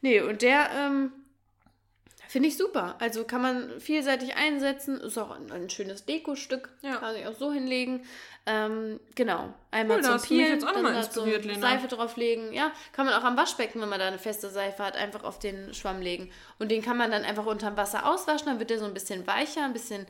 nee, 0.00 0.20
und 0.20 0.42
der 0.42 0.70
ähm, 0.72 1.12
finde 2.28 2.48
ich 2.48 2.56
super. 2.56 2.96
Also 2.98 3.24
kann 3.24 3.42
man 3.42 3.80
vielseitig 3.80 4.34
einsetzen, 4.36 5.00
ist 5.00 5.18
auch 5.18 5.30
ein, 5.30 5.50
ein 5.52 5.70
schönes 5.70 6.04
Dekostück, 6.04 6.70
Ja. 6.82 6.96
kann 6.96 7.14
ich 7.16 7.26
auch 7.26 7.34
so 7.34 7.52
hinlegen. 7.52 8.04
Ähm, 8.46 9.00
genau, 9.14 9.54
einmal 9.70 9.98
Cool, 9.98 10.02
zum 10.18 10.20
Peelen, 10.20 10.60
dann 10.60 10.84
Lena. 10.84 11.60
Seife 11.60 11.88
drauflegen. 11.88 12.52
Ja, 12.52 12.72
kann 12.92 13.06
man 13.06 13.14
auch 13.14 13.24
am 13.24 13.36
Waschbecken, 13.38 13.80
wenn 13.80 13.88
man 13.88 13.98
da 14.00 14.08
eine 14.08 14.18
feste 14.18 14.50
Seife 14.50 14.84
hat, 14.84 14.96
einfach 14.96 15.24
auf 15.24 15.38
den 15.38 15.72
Schwamm 15.72 16.02
legen. 16.02 16.30
Und 16.58 16.70
den 16.70 16.82
kann 16.82 16.98
man 16.98 17.10
dann 17.10 17.24
einfach 17.24 17.46
unterm 17.46 17.76
Wasser 17.78 18.04
auswaschen, 18.06 18.46
dann 18.46 18.58
wird 18.58 18.68
der 18.70 18.78
so 18.78 18.84
ein 18.84 18.92
bisschen 18.94 19.26
weicher, 19.26 19.64
ein 19.64 19.72
bisschen, 19.72 20.06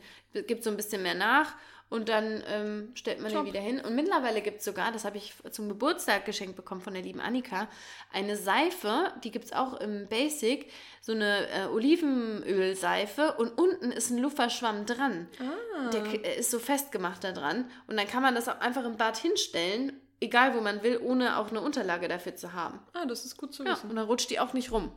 gibt 0.47 0.63
so 0.65 0.69
ein 0.69 0.75
bisschen 0.75 1.01
mehr 1.03 1.15
nach. 1.15 1.53
Und 1.87 2.09
dann 2.09 2.43
ähm, 2.47 2.91
stellt 2.95 3.21
man 3.21 3.31
Top. 3.31 3.45
den 3.45 3.53
wieder 3.53 3.61
hin. 3.63 3.79
Und 3.79 3.95
mittlerweile 3.95 4.41
gibt 4.41 4.59
es 4.59 4.65
sogar, 4.65 4.91
das 4.91 5.05
habe 5.05 5.17
ich 5.17 5.33
zum 5.51 5.69
Geburtstag 5.69 6.25
geschenkt 6.25 6.55
bekommen 6.55 6.81
von 6.81 6.93
der 6.93 7.03
lieben 7.03 7.19
Annika, 7.21 7.67
eine 8.11 8.35
Seife, 8.35 9.13
die 9.23 9.29
gibt 9.31 9.45
es 9.45 9.53
auch 9.53 9.79
im 9.79 10.07
Basic, 10.07 10.71
so 10.99 11.11
eine 11.11 11.47
äh, 11.49 11.65
Olivenölseife 11.67 13.33
und 13.33 13.49
unten 13.57 13.91
ist 13.91 14.09
ein 14.09 14.17
Lufferschwamm 14.17 14.85
dran. 14.85 15.27
Ah. 15.39 15.89
Der 15.91 16.03
äh, 16.25 16.39
ist 16.39 16.51
so 16.51 16.59
festgemacht 16.59 17.23
da 17.23 17.31
dran. 17.31 17.69
Und 17.87 17.97
dann 17.97 18.07
kann 18.07 18.23
man 18.23 18.35
das 18.35 18.49
auch 18.49 18.59
einfach 18.59 18.83
im 18.83 18.97
Bad 18.97 19.17
hinstellen, 19.17 19.93
egal 20.19 20.55
wo 20.55 20.61
man 20.61 20.81
will, 20.83 20.97
ohne 20.97 21.37
auch 21.37 21.49
eine 21.49 21.61
Unterlage 21.61 22.07
dafür 22.07 22.35
zu 22.35 22.53
haben. 22.53 22.79
Ah, 22.93 23.05
das 23.05 23.25
ist 23.25 23.37
gut 23.37 23.53
zu 23.53 23.63
Ja, 23.63 23.73
wissen. 23.73 23.89
und 23.89 23.95
dann 23.95 24.05
rutscht 24.07 24.29
die 24.31 24.39
auch 24.39 24.53
nicht 24.53 24.71
rum. 24.71 24.91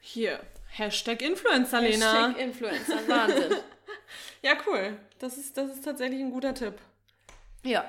Hier, 0.00 0.38
Hashtag 0.68 1.22
Influencer, 1.22 1.80
Lena. 1.80 2.26
Hashtag 2.28 2.38
Influencer, 2.42 3.08
Wahnsinn. 3.08 3.56
Ja, 4.42 4.52
cool. 4.66 4.96
Das 5.18 5.36
ist, 5.38 5.56
das 5.56 5.70
ist 5.72 5.84
tatsächlich 5.84 6.20
ein 6.20 6.30
guter 6.30 6.54
Tipp. 6.54 6.74
ja. 7.62 7.84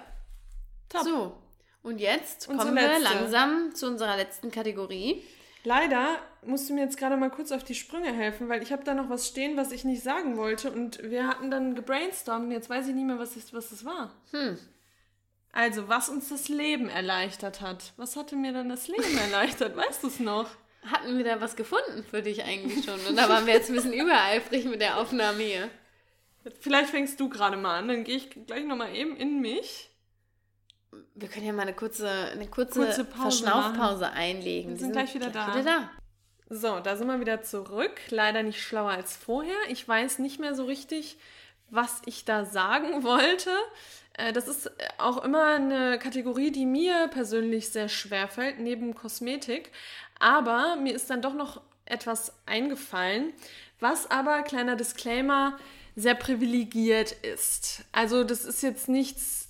Top. 0.90 1.04
So, 1.04 1.38
und 1.84 2.00
jetzt 2.00 2.48
Unsere 2.48 2.70
kommen 2.70 2.78
wir 2.82 2.88
letzte. 3.00 3.14
langsam 3.14 3.76
zu 3.76 3.86
unserer 3.86 4.18
letzten 4.18 4.50
Kategorie. 4.50 5.22
Leider 5.64 6.18
musst 6.44 6.68
du 6.68 6.74
mir 6.74 6.82
jetzt 6.82 6.98
gerade 6.98 7.16
mal 7.16 7.30
kurz 7.30 7.52
auf 7.52 7.64
die 7.64 7.76
Sprünge 7.76 8.12
helfen, 8.12 8.50
weil 8.50 8.64
ich 8.64 8.72
habe 8.72 8.84
da 8.84 8.96
noch 8.96 9.08
was 9.10 9.28
stehen, 9.28 9.56
was 9.56 9.72
ich 9.72 9.84
nicht 9.84 10.02
sagen 10.02 10.36
wollte 10.38 10.72
und 10.72 11.00
wir 11.04 11.28
hatten 11.28 11.52
dann 11.52 11.76
gebrainstormt 11.76 12.46
und 12.46 12.52
jetzt 12.52 12.72
weiß 12.72 12.88
ich 12.88 12.96
nicht 12.96 13.06
mehr, 13.06 13.20
was 13.20 13.36
es 13.36 13.54
was 13.54 13.70
das 13.70 13.86
war. 13.86 14.12
Hm. 14.32 14.58
Also, 15.52 15.88
was 15.88 16.10
uns 16.10 16.30
das 16.30 16.48
Leben 16.48 16.90
erleichtert 16.90 17.62
hat. 17.62 17.94
Was 17.98 18.16
hatte 18.16 18.36
mir 18.36 18.52
dann 18.54 18.70
das 18.70 18.88
Leben 18.88 19.18
erleichtert? 19.32 19.76
Weißt 19.76 20.02
du 20.04 20.08
es 20.08 20.20
noch? 20.20 20.50
Hatten 20.92 21.18
wir 21.18 21.26
da 21.26 21.42
was 21.42 21.56
gefunden 21.56 22.04
für 22.10 22.22
dich 22.22 22.44
eigentlich 22.44 22.86
schon? 22.86 23.00
Und 23.08 23.16
da 23.16 23.28
waren 23.30 23.46
wir 23.46 23.54
jetzt 23.54 23.70
ein 23.70 23.76
bisschen 23.76 23.94
übereifrig 24.06 24.66
mit 24.66 24.82
der 24.82 24.98
Aufnahme 24.98 25.44
hier. 25.44 25.70
Vielleicht 26.60 26.90
fängst 26.90 27.20
du 27.20 27.30
gerade 27.30 27.58
mal 27.58 27.80
an, 27.80 27.88
dann 27.88 28.04
gehe 28.04 28.18
ich 28.18 28.30
gleich 28.48 28.66
nochmal 28.66 28.96
eben 28.96 29.16
in 29.16 29.40
mich. 29.42 29.90
Wir 31.16 31.28
können 31.28 31.46
ja 31.46 31.54
mal 31.54 31.64
eine 31.64 31.74
kurze, 31.74 32.10
eine 32.10 32.48
kurze, 32.48 32.80
Kurze 32.86 33.04
Pause 33.06 33.44
Verschnaufpause 33.44 34.12
einlegen. 34.12 34.72
Wir 34.72 34.78
sind 34.78 34.92
gleich 34.94 35.14
wieder 35.14 35.30
da. 35.30 35.54
Wieder 35.54 35.64
da. 35.64 35.90
So, 36.50 36.80
da 36.80 36.96
sind 36.96 37.08
wir 37.08 37.20
wieder 37.20 37.44
zurück. 37.44 38.00
Leider 38.10 38.42
nicht 38.42 38.62
schlauer 38.62 38.92
als 38.92 39.16
vorher. 39.16 39.58
Ich 39.70 39.88
weiß 39.88 40.20
nicht 40.20 40.40
mehr 40.40 40.56
so 40.56 40.66
richtig, 40.66 41.18
was 41.70 42.02
ich 42.06 42.26
da 42.26 42.46
sagen 42.46 43.04
wollte. 43.04 43.52
Äh, 44.14 44.34
Das 44.34 44.48
ist 44.48 44.72
auch 44.98 45.24
immer 45.24 45.44
eine 45.56 46.00
Kategorie, 46.00 46.52
die 46.52 46.66
mir 46.66 47.08
persönlich 47.10 47.70
sehr 47.70 47.88
schwer 47.90 48.28
fällt, 48.28 48.60
neben 48.60 48.96
Kosmetik. 48.96 49.72
Aber 50.20 50.76
mir 50.76 50.96
ist 50.96 51.10
dann 51.10 51.22
doch 51.22 51.34
noch 51.36 51.62
etwas 51.86 52.34
eingefallen, 52.46 53.34
was 53.80 54.10
aber, 54.12 54.42
kleiner 54.44 54.76
Disclaimer, 54.76 55.58
sehr 56.00 56.16
privilegiert 56.16 57.12
ist. 57.12 57.84
Also 57.92 58.24
das 58.24 58.46
ist 58.46 58.64
jetzt 58.64 58.88
nichts, 58.88 59.50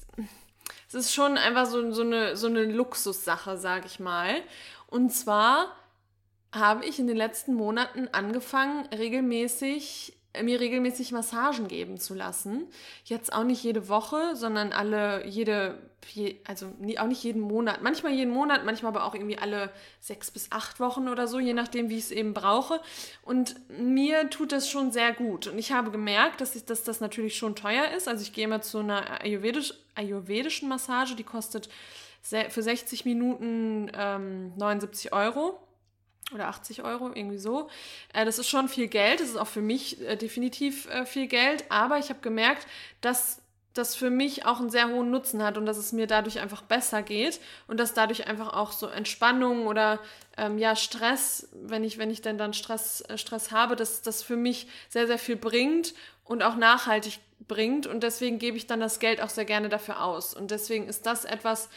es 0.87 0.95
ist 0.95 1.13
schon 1.13 1.37
einfach 1.37 1.67
so, 1.67 1.91
so, 1.91 2.01
eine, 2.01 2.35
so 2.35 2.47
eine 2.47 2.65
Luxussache, 2.65 3.57
sag 3.57 3.85
ich 3.85 3.99
mal. 3.99 4.41
Und 4.87 5.11
zwar 5.13 5.75
habe 6.51 6.85
ich 6.85 6.97
in 6.97 7.05
den 7.05 7.17
letzten 7.17 7.53
Monaten 7.53 8.07
angefangen, 8.11 8.87
regelmäßig 8.87 10.13
mir 10.43 10.59
regelmäßig 10.59 11.11
Massagen 11.11 11.67
geben 11.67 11.99
zu 11.99 12.13
lassen. 12.13 12.67
Jetzt 13.03 13.33
auch 13.33 13.43
nicht 13.43 13.63
jede 13.63 13.89
Woche, 13.89 14.35
sondern 14.35 14.71
alle, 14.71 15.25
jede, 15.25 15.79
also 16.45 16.67
auch 16.97 17.07
nicht 17.07 17.23
jeden 17.23 17.41
Monat. 17.41 17.81
Manchmal 17.81 18.13
jeden 18.13 18.31
Monat, 18.31 18.63
manchmal 18.63 18.91
aber 18.95 19.05
auch 19.05 19.15
irgendwie 19.15 19.39
alle 19.39 19.71
sechs 19.99 20.29
bis 20.29 20.51
acht 20.51 20.79
Wochen 20.79 21.09
oder 21.09 21.27
so, 21.27 21.39
je 21.39 21.53
nachdem, 21.53 21.89
wie 21.89 21.97
ich 21.97 22.05
es 22.05 22.11
eben 22.11 22.33
brauche. 22.33 22.79
Und 23.23 23.55
mir 23.69 24.29
tut 24.29 24.51
das 24.51 24.69
schon 24.69 24.91
sehr 24.91 25.13
gut. 25.13 25.47
Und 25.47 25.57
ich 25.57 25.71
habe 25.71 25.89
gemerkt, 25.89 26.41
dass, 26.41 26.55
ich, 26.55 26.65
dass 26.65 26.83
das 26.83 27.01
natürlich 27.01 27.35
schon 27.35 27.55
teuer 27.55 27.89
ist. 27.97 28.07
Also 28.07 28.21
ich 28.21 28.31
gehe 28.31 28.45
immer 28.45 28.61
zu 28.61 28.79
einer 28.79 29.21
Ayurvedisch, 29.21 29.73
ayurvedischen 29.95 30.69
Massage, 30.69 31.15
die 31.15 31.23
kostet 31.23 31.69
für 32.21 32.61
60 32.61 33.05
Minuten 33.05 33.91
ähm, 33.95 34.53
79 34.57 35.11
Euro 35.11 35.57
oder 36.33 36.47
80 36.47 36.83
Euro, 36.83 37.11
irgendwie 37.13 37.37
so. 37.37 37.69
Äh, 38.13 38.25
das 38.25 38.39
ist 38.39 38.49
schon 38.49 38.69
viel 38.69 38.87
Geld, 38.87 39.19
das 39.19 39.29
ist 39.29 39.37
auch 39.37 39.47
für 39.47 39.61
mich 39.61 40.01
äh, 40.01 40.15
definitiv 40.15 40.87
äh, 40.89 41.05
viel 41.05 41.27
Geld, 41.27 41.65
aber 41.69 41.97
ich 41.97 42.09
habe 42.09 42.19
gemerkt, 42.21 42.67
dass 43.01 43.41
das 43.73 43.95
für 43.95 44.09
mich 44.09 44.45
auch 44.45 44.59
einen 44.59 44.71
sehr 44.71 44.89
hohen 44.89 45.11
Nutzen 45.11 45.43
hat 45.43 45.57
und 45.57 45.65
dass 45.65 45.77
es 45.77 45.91
mir 45.91 46.07
dadurch 46.07 46.39
einfach 46.39 46.63
besser 46.63 47.01
geht 47.03 47.39
und 47.67 47.79
dass 47.79 47.93
dadurch 47.93 48.27
einfach 48.27 48.53
auch 48.53 48.71
so 48.71 48.87
Entspannung 48.87 49.67
oder 49.67 49.99
ähm, 50.37 50.57
ja 50.57 50.75
Stress, 50.75 51.49
wenn 51.53 51.83
ich 51.83 51.97
wenn 51.97 52.09
ich 52.09 52.21
denn 52.21 52.37
dann 52.37 52.53
Stress 52.53 53.01
äh, 53.01 53.17
Stress 53.17 53.51
habe, 53.51 53.75
dass 53.75 54.01
das 54.01 54.23
für 54.23 54.35
mich 54.35 54.67
sehr 54.89 55.07
sehr 55.07 55.19
viel 55.19 55.35
bringt 55.35 55.93
und 56.25 56.43
auch 56.43 56.55
nachhaltig 56.55 57.19
bringt. 57.47 57.87
Und 57.87 58.03
deswegen 58.03 58.39
gebe 58.39 58.55
ich 58.55 58.67
dann 58.67 58.79
das 58.79 58.99
Geld 58.99 59.21
auch 59.21 59.29
sehr 59.29 59.45
gerne 59.45 59.69
dafür 59.69 60.03
aus. 60.03 60.33
Und 60.33 60.51
deswegen 60.51 60.87
ist 60.87 61.05
das 61.05 61.25
etwas 61.25 61.69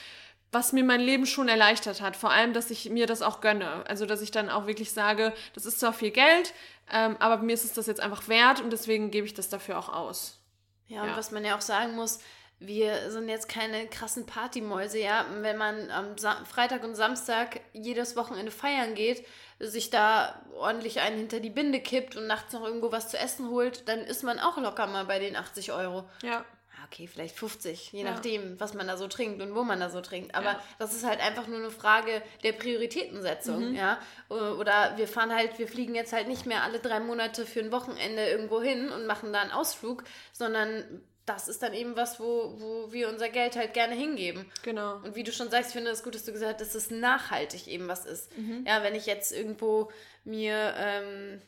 was 0.53 0.73
mir 0.73 0.85
mein 0.85 1.01
Leben 1.01 1.25
schon 1.27 1.49
erleichtert 1.49 2.03
hat. 2.03 2.15
Vor 2.15 2.31
allem, 2.31 2.53
dass 2.53 2.71
ich 2.71 2.91
mir 2.91 3.07
das 3.07 3.23
auch 3.23 3.41
gönne. 3.41 3.85
Also, 3.89 4.05
dass 4.05 4.21
ich 4.21 4.31
dann 4.31 4.51
auch 4.51 4.67
wirklich 4.67 4.93
sage, 4.93 5.33
das 5.55 5.65
ist 5.65 5.81
zwar 5.81 5.95
viel 5.95 6.11
Geld, 6.11 6.53
ähm, 6.93 7.17
aber 7.19 7.39
mir 7.39 7.55
ist 7.55 7.65
es 7.65 7.73
das 7.73 7.87
jetzt 7.87 8.01
einfach 8.01 8.29
wert 8.29 8.61
und 8.61 8.71
deswegen 8.71 9.11
gebe 9.11 9.27
ich 9.27 9.35
das 9.35 9.49
dafür 9.49 9.79
auch 9.79 9.89
aus. 9.89 10.39
Ja, 10.87 11.03
und 11.03 11.09
ja. 11.09 11.17
was 11.17 11.31
man 11.31 11.45
ja 11.45 11.57
auch 11.57 11.63
sagen 11.63 11.95
muss, 11.95 12.21
wir 12.59 13.11
sind 13.11 13.29
jetzt 13.29 13.49
keine 13.49 13.89
krassen 13.89 14.27
Partymäuse, 14.27 14.99
ja. 14.99 15.25
Wenn 15.41 15.57
man 15.57 15.91
am 15.91 16.19
Sa 16.19 16.45
Freitag 16.45 16.85
und 16.85 16.95
Samstag 16.95 17.61
jedes 17.73 18.15
Wochenende 18.15 18.53
feiern 18.53 18.95
geht, 18.95 19.27
sich 19.59 19.89
da 19.91 20.43
ordentlich 20.55 21.01
einen 21.01 21.17
hinter 21.17 21.41
die 21.41 21.51
Binde 21.51 21.81
kippt 21.81 22.15
und 22.15 22.27
nachts 22.27 22.53
noch 22.53 22.65
irgendwo 22.65 22.93
was 22.93 23.09
zu 23.09 23.19
essen 23.19 23.49
holt, 23.49 23.89
dann 23.89 24.01
ist 24.01 24.23
man 24.23 24.39
auch 24.39 24.59
locker 24.59 24.87
mal 24.87 25.07
bei 25.07 25.19
den 25.19 25.35
80 25.35 25.73
Euro. 25.73 26.05
Ja 26.23 26.45
okay, 26.93 27.07
vielleicht 27.07 27.37
50, 27.37 27.93
je 27.93 28.03
ja. 28.03 28.11
nachdem, 28.11 28.61
was 28.61 28.75
man 28.75 28.87
da 28.87 28.97
so 28.97 29.09
trinkt 29.09 29.41
und 29.41 29.55
wo 29.55 29.65
man 29.65 29.81
da 29.81 29.89
so 29.89 30.01
trinkt. 30.01 30.35
Aber 30.35 30.53
ja. 30.53 30.63
das 30.79 30.95
ist 30.95 31.05
halt 31.05 31.21
einfach 31.21 31.47
nur 31.47 31.59
eine 31.59 31.71
Frage 31.71 32.23
der 32.43 32.53
Prioritätensetzung, 32.53 33.71
mhm. 33.71 33.75
ja. 33.75 33.99
Oder 34.29 34.95
wir 34.97 35.09
fahren 35.09 35.35
halt, 35.35 35.59
wir 35.59 35.69
fliegen 35.69 35.95
jetzt 35.95 36.13
halt 36.13 36.29
nicht 36.29 36.45
mehr 36.45 36.63
alle 36.63 36.79
drei 36.79 37.01
Monate 37.01 37.47
für 37.47 37.61
ein 37.61 37.73
Wochenende 37.73 38.29
irgendwo 38.29 38.61
hin 38.61 38.91
und 38.91 39.07
machen 39.07 39.33
da 39.33 39.41
einen 39.41 39.53
Ausflug, 39.53 40.05
sondern 40.33 41.03
das 41.25 41.49
ist 41.49 41.63
dann 41.63 41.73
eben 41.73 41.97
was, 41.97 42.21
wo, 42.21 42.57
wo 42.59 42.93
wir 42.93 43.09
unser 43.09 43.29
Geld 43.29 43.57
halt 43.57 43.75
gerne 43.75 43.95
hingeben. 43.95 44.45
Genau. 44.63 44.97
Und 44.97 45.15
wie 45.15 45.23
du 45.23 45.33
schon 45.33 45.51
sagst, 45.51 45.69
ich 45.71 45.75
finde 45.75 45.91
es 45.91 46.03
gut, 46.03 46.15
dass 46.15 46.25
du 46.25 46.33
gesagt 46.33 46.61
hast, 46.61 46.75
dass 46.75 46.83
es 46.83 46.91
nachhaltig 46.91 47.69
eben 47.69 47.89
was 47.89 48.05
ist. 48.05 48.37
Mhm. 48.37 48.65
Ja, 48.67 48.83
wenn 48.83 48.95
ich 48.95 49.07
jetzt 49.07 49.33
irgendwo 49.33 49.91
mir, 50.25 50.75
ähm, 50.77 51.41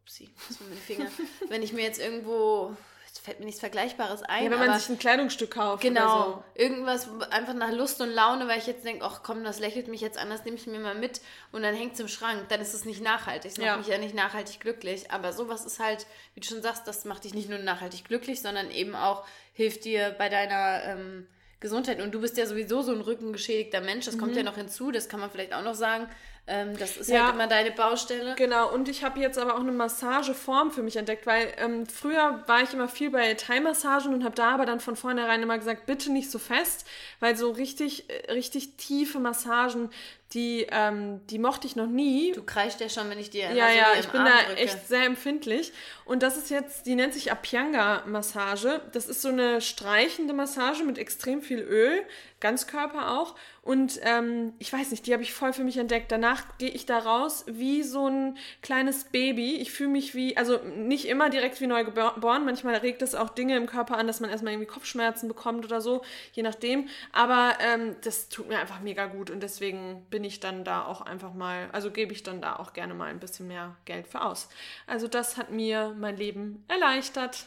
upsie, 0.00 0.30
was 0.48 0.56
sind 0.56 0.70
meine 0.70 0.80
Finger, 0.80 1.10
wenn 1.50 1.62
ich 1.62 1.74
mir 1.74 1.82
jetzt 1.82 2.00
irgendwo 2.00 2.74
fällt 3.22 3.38
mir 3.38 3.46
nichts 3.46 3.60
Vergleichbares 3.60 4.22
ein. 4.22 4.44
Ja, 4.44 4.50
wenn 4.50 4.58
man 4.58 4.78
sich 4.78 4.88
ein 4.88 4.98
Kleidungsstück 4.98 5.50
kauft. 5.50 5.82
Genau. 5.82 6.24
So. 6.24 6.44
Irgendwas 6.54 7.08
einfach 7.30 7.54
nach 7.54 7.70
Lust 7.70 8.00
und 8.00 8.10
Laune, 8.10 8.48
weil 8.48 8.58
ich 8.58 8.66
jetzt 8.66 8.84
denke, 8.84 9.04
ach 9.04 9.20
komm, 9.22 9.44
das 9.44 9.60
lächelt 9.60 9.88
mich 9.88 10.00
jetzt 10.00 10.16
an, 10.18 10.30
das 10.30 10.44
nehme 10.44 10.56
ich 10.56 10.66
mir 10.66 10.78
mal 10.78 10.94
mit 10.94 11.20
und 11.52 11.62
dann 11.62 11.74
hängt 11.74 11.94
es 11.94 12.00
im 12.00 12.08
Schrank. 12.08 12.48
Dann 12.48 12.60
ist 12.60 12.72
es 12.72 12.84
nicht 12.84 13.02
nachhaltig. 13.02 13.56
Ja. 13.58 13.76
macht 13.76 13.78
mich 13.80 13.88
ja 13.88 13.98
nicht 13.98 14.14
nachhaltig 14.14 14.60
glücklich. 14.60 15.10
Aber 15.10 15.32
sowas 15.32 15.66
ist 15.66 15.80
halt, 15.80 16.06
wie 16.34 16.40
du 16.40 16.46
schon 16.46 16.62
sagst, 16.62 16.86
das 16.86 17.04
macht 17.04 17.24
dich 17.24 17.34
nicht 17.34 17.50
nur 17.50 17.58
nachhaltig 17.58 18.04
glücklich, 18.04 18.40
sondern 18.40 18.70
eben 18.70 18.94
auch 18.94 19.24
hilft 19.52 19.84
dir 19.84 20.14
bei 20.16 20.30
deiner 20.30 20.84
ähm, 20.84 21.26
Gesundheit. 21.60 22.00
Und 22.00 22.12
du 22.12 22.20
bist 22.22 22.38
ja 22.38 22.46
sowieso 22.46 22.80
so 22.80 22.92
ein 22.92 23.02
rückengeschädigter 23.02 23.82
Mensch. 23.82 24.06
Das 24.06 24.16
mhm. 24.16 24.20
kommt 24.20 24.36
ja 24.36 24.42
noch 24.42 24.56
hinzu, 24.56 24.90
das 24.90 25.10
kann 25.10 25.20
man 25.20 25.30
vielleicht 25.30 25.52
auch 25.52 25.62
noch 25.62 25.74
sagen. 25.74 26.08
Ähm, 26.50 26.76
das 26.76 26.96
ist 26.96 27.08
ja, 27.08 27.26
halt 27.26 27.34
immer 27.34 27.46
deine 27.46 27.70
Baustelle. 27.70 28.34
Genau, 28.34 28.74
und 28.74 28.88
ich 28.88 29.04
habe 29.04 29.20
jetzt 29.20 29.38
aber 29.38 29.54
auch 29.54 29.60
eine 29.60 29.70
Massageform 29.70 30.72
für 30.72 30.82
mich 30.82 30.96
entdeckt, 30.96 31.24
weil 31.24 31.46
ähm, 31.58 31.86
früher 31.86 32.42
war 32.48 32.62
ich 32.62 32.74
immer 32.74 32.88
viel 32.88 33.10
bei 33.10 33.34
Thai-Massagen 33.34 34.12
und 34.12 34.24
habe 34.24 34.34
da 34.34 34.54
aber 34.54 34.66
dann 34.66 34.80
von 34.80 34.96
vornherein 34.96 35.42
immer 35.42 35.56
gesagt, 35.56 35.86
bitte 35.86 36.10
nicht 36.10 36.28
so 36.28 36.40
fest, 36.40 36.86
weil 37.20 37.36
so 37.36 37.52
richtig, 37.52 38.10
äh, 38.10 38.32
richtig 38.32 38.76
tiefe 38.76 39.20
Massagen, 39.20 39.90
die, 40.32 40.66
ähm, 40.70 41.20
die 41.26 41.38
mochte 41.38 41.66
ich 41.66 41.74
noch 41.74 41.88
nie. 41.88 42.32
Du 42.32 42.42
kreischst 42.44 42.80
ja 42.80 42.88
schon, 42.88 43.10
wenn 43.10 43.18
ich 43.18 43.30
dir 43.30 43.50
Ja, 43.52 43.68
ja, 43.70 43.86
ich 43.98 44.08
bin 44.08 44.20
Arm 44.20 44.28
da 44.28 44.44
drücke. 44.46 44.60
echt 44.60 44.86
sehr 44.86 45.04
empfindlich. 45.04 45.72
Und 46.04 46.22
das 46.22 46.36
ist 46.36 46.50
jetzt, 46.50 46.86
die 46.86 46.94
nennt 46.94 47.14
sich 47.14 47.32
Apyanga-Massage. 47.32 48.80
Das 48.92 49.06
ist 49.08 49.22
so 49.22 49.28
eine 49.28 49.60
streichende 49.60 50.32
Massage 50.32 50.84
mit 50.84 50.98
extrem 50.98 51.42
viel 51.42 51.58
Öl, 51.60 52.02
Ganzkörper 52.40 53.18
auch. 53.18 53.34
Und 53.62 54.00
ähm, 54.02 54.54
ich 54.58 54.72
weiß 54.72 54.90
nicht, 54.90 55.06
die 55.06 55.12
habe 55.12 55.22
ich 55.22 55.34
voll 55.34 55.52
für 55.52 55.62
mich 55.64 55.76
entdeckt. 55.76 56.10
Danach 56.10 56.56
gehe 56.58 56.70
ich 56.70 56.86
da 56.86 56.98
raus 56.98 57.44
wie 57.46 57.82
so 57.82 58.06
ein 58.08 58.38
kleines 58.62 59.04
Baby. 59.04 59.56
Ich 59.56 59.70
fühle 59.70 59.90
mich 59.90 60.14
wie, 60.14 60.36
also 60.36 60.58
nicht 60.76 61.06
immer 61.06 61.28
direkt 61.28 61.60
wie 61.60 61.66
neu 61.66 61.84
geboren. 61.84 62.44
Manchmal 62.46 62.76
regt 62.76 63.02
es 63.02 63.14
auch 63.14 63.28
Dinge 63.28 63.56
im 63.56 63.66
Körper 63.66 63.98
an, 63.98 64.06
dass 64.06 64.20
man 64.20 64.30
erstmal 64.30 64.54
irgendwie 64.54 64.70
Kopfschmerzen 64.72 65.28
bekommt 65.28 65.66
oder 65.66 65.82
so, 65.82 66.02
je 66.32 66.42
nachdem. 66.42 66.88
Aber 67.12 67.52
ähm, 67.60 67.96
das 68.02 68.30
tut 68.30 68.48
mir 68.48 68.58
einfach 68.58 68.80
mega 68.80 69.06
gut 69.06 69.28
und 69.30 69.42
deswegen 69.42 70.06
bin 70.10 70.19
ich 70.24 70.40
dann 70.40 70.64
da 70.64 70.84
auch 70.84 71.00
einfach 71.00 71.34
mal, 71.34 71.68
also 71.72 71.90
gebe 71.90 72.12
ich 72.12 72.22
dann 72.22 72.40
da 72.40 72.56
auch 72.56 72.72
gerne 72.72 72.94
mal 72.94 73.10
ein 73.10 73.20
bisschen 73.20 73.48
mehr 73.48 73.76
Geld 73.84 74.06
für 74.06 74.22
aus. 74.22 74.48
Also 74.86 75.08
das 75.08 75.36
hat 75.36 75.50
mir 75.50 75.94
mein 75.98 76.16
Leben 76.16 76.64
erleichtert. 76.68 77.46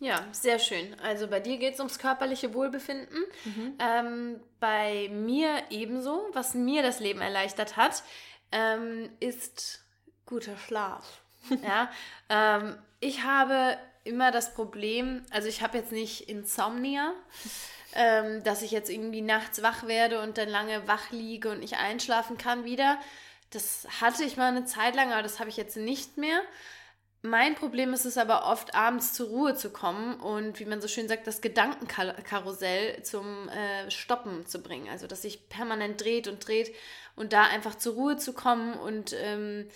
Ja, 0.00 0.26
sehr 0.32 0.58
schön. 0.58 0.98
Also 1.00 1.28
bei 1.28 1.38
dir 1.38 1.58
geht 1.58 1.74
es 1.74 1.78
ums 1.78 1.98
körperliche 1.98 2.54
Wohlbefinden. 2.54 3.24
Mhm. 3.44 3.74
Ähm, 3.78 4.40
bei 4.58 5.08
mir 5.12 5.62
ebenso. 5.70 6.28
Was 6.32 6.54
mir 6.54 6.82
das 6.82 6.98
Leben 6.98 7.20
erleichtert 7.20 7.76
hat, 7.76 8.02
ähm, 8.50 9.10
ist 9.20 9.84
guter 10.26 10.56
Schlaf. 10.56 11.22
ja, 11.62 11.90
ähm, 12.28 12.76
ich 12.98 13.22
habe 13.22 13.76
immer 14.04 14.30
das 14.30 14.54
Problem, 14.54 15.24
also 15.30 15.48
ich 15.48 15.62
habe 15.62 15.78
jetzt 15.78 15.92
nicht 15.92 16.28
Insomnia, 16.28 17.12
ähm, 17.94 18.42
dass 18.44 18.62
ich 18.62 18.70
jetzt 18.70 18.90
irgendwie 18.90 19.22
nachts 19.22 19.62
wach 19.62 19.86
werde 19.86 20.20
und 20.20 20.38
dann 20.38 20.48
lange 20.48 20.86
wach 20.88 21.10
liege 21.10 21.50
und 21.50 21.60
nicht 21.60 21.78
einschlafen 21.78 22.38
kann 22.38 22.64
wieder. 22.64 22.98
Das 23.50 23.86
hatte 24.00 24.24
ich 24.24 24.36
mal 24.36 24.48
eine 24.48 24.64
Zeit 24.64 24.94
lang, 24.94 25.12
aber 25.12 25.22
das 25.22 25.38
habe 25.38 25.50
ich 25.50 25.56
jetzt 25.56 25.76
nicht 25.76 26.16
mehr. 26.16 26.40
Mein 27.24 27.54
Problem 27.54 27.94
ist 27.94 28.04
es 28.04 28.18
aber 28.18 28.46
oft, 28.46 28.74
abends 28.74 29.12
zur 29.12 29.28
Ruhe 29.28 29.54
zu 29.54 29.70
kommen 29.70 30.18
und, 30.18 30.58
wie 30.58 30.64
man 30.64 30.80
so 30.80 30.88
schön 30.88 31.06
sagt, 31.06 31.28
das 31.28 31.40
Gedankenkarussell 31.40 33.00
zum 33.04 33.48
äh, 33.48 33.88
Stoppen 33.92 34.44
zu 34.44 34.60
bringen. 34.60 34.88
Also, 34.88 35.06
dass 35.06 35.22
sich 35.22 35.48
permanent 35.48 36.00
dreht 36.00 36.26
und 36.26 36.44
dreht 36.44 36.74
und 37.14 37.32
da 37.32 37.44
einfach 37.44 37.76
zur 37.76 37.94
Ruhe 37.94 38.16
zu 38.16 38.32
kommen 38.32 38.74
und 38.74 39.14
ähm, 39.16 39.68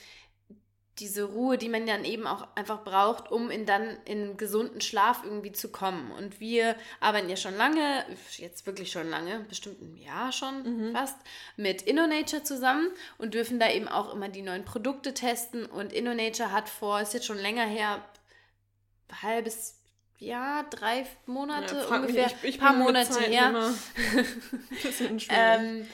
diese 0.99 1.25
Ruhe, 1.25 1.59
die 1.59 1.69
man 1.69 1.87
dann 1.87 2.05
eben 2.05 2.27
auch 2.27 2.47
einfach 2.55 2.83
braucht, 2.83 3.31
um 3.31 3.51
in 3.51 3.67
dann 3.67 3.99
in 4.07 4.37
gesunden 4.37 4.81
Schlaf 4.81 5.23
irgendwie 5.25 5.53
zu 5.53 5.71
kommen. 5.71 6.11
Und 6.13 6.41
wir 6.41 6.75
arbeiten 7.01 7.29
ja 7.29 7.37
schon 7.37 7.55
lange, 7.55 8.05
jetzt 8.39 8.67
wirklich 8.67 8.91
schon 8.91 9.11
lange, 9.11 9.41
bestimmt 9.49 9.83
ein 9.83 9.97
Jahr 9.99 10.33
schon 10.33 10.63
mhm. 10.89 10.93
fast, 10.93 11.17
mit 11.57 11.83
InnoNature 11.83 12.43
zusammen 12.43 12.91
und 13.19 13.35
dürfen 13.35 13.61
da 13.61 13.71
eben 13.71 13.89
auch 13.89 14.15
immer 14.15 14.31
die 14.31 14.43
neuen 14.43 14.65
Produkte 14.65 15.13
testen. 15.13 15.67
Und 15.67 15.93
InnoNature 15.93 16.51
hat 16.51 16.69
vor, 16.69 17.01
ist 17.01 17.13
jetzt 17.13 17.27
schon 17.27 17.39
länger 17.39 17.67
her, 17.67 18.03
halbes 19.23 19.77
Jahr, 20.19 20.65
drei 20.71 21.07
Monate 21.27 21.77
ja, 21.77 21.97
ungefähr, 21.97 22.31
ein 22.43 22.59
paar 22.59 22.73
Monate 22.73 23.21
her. 23.21 23.75
ähm, 25.29 25.87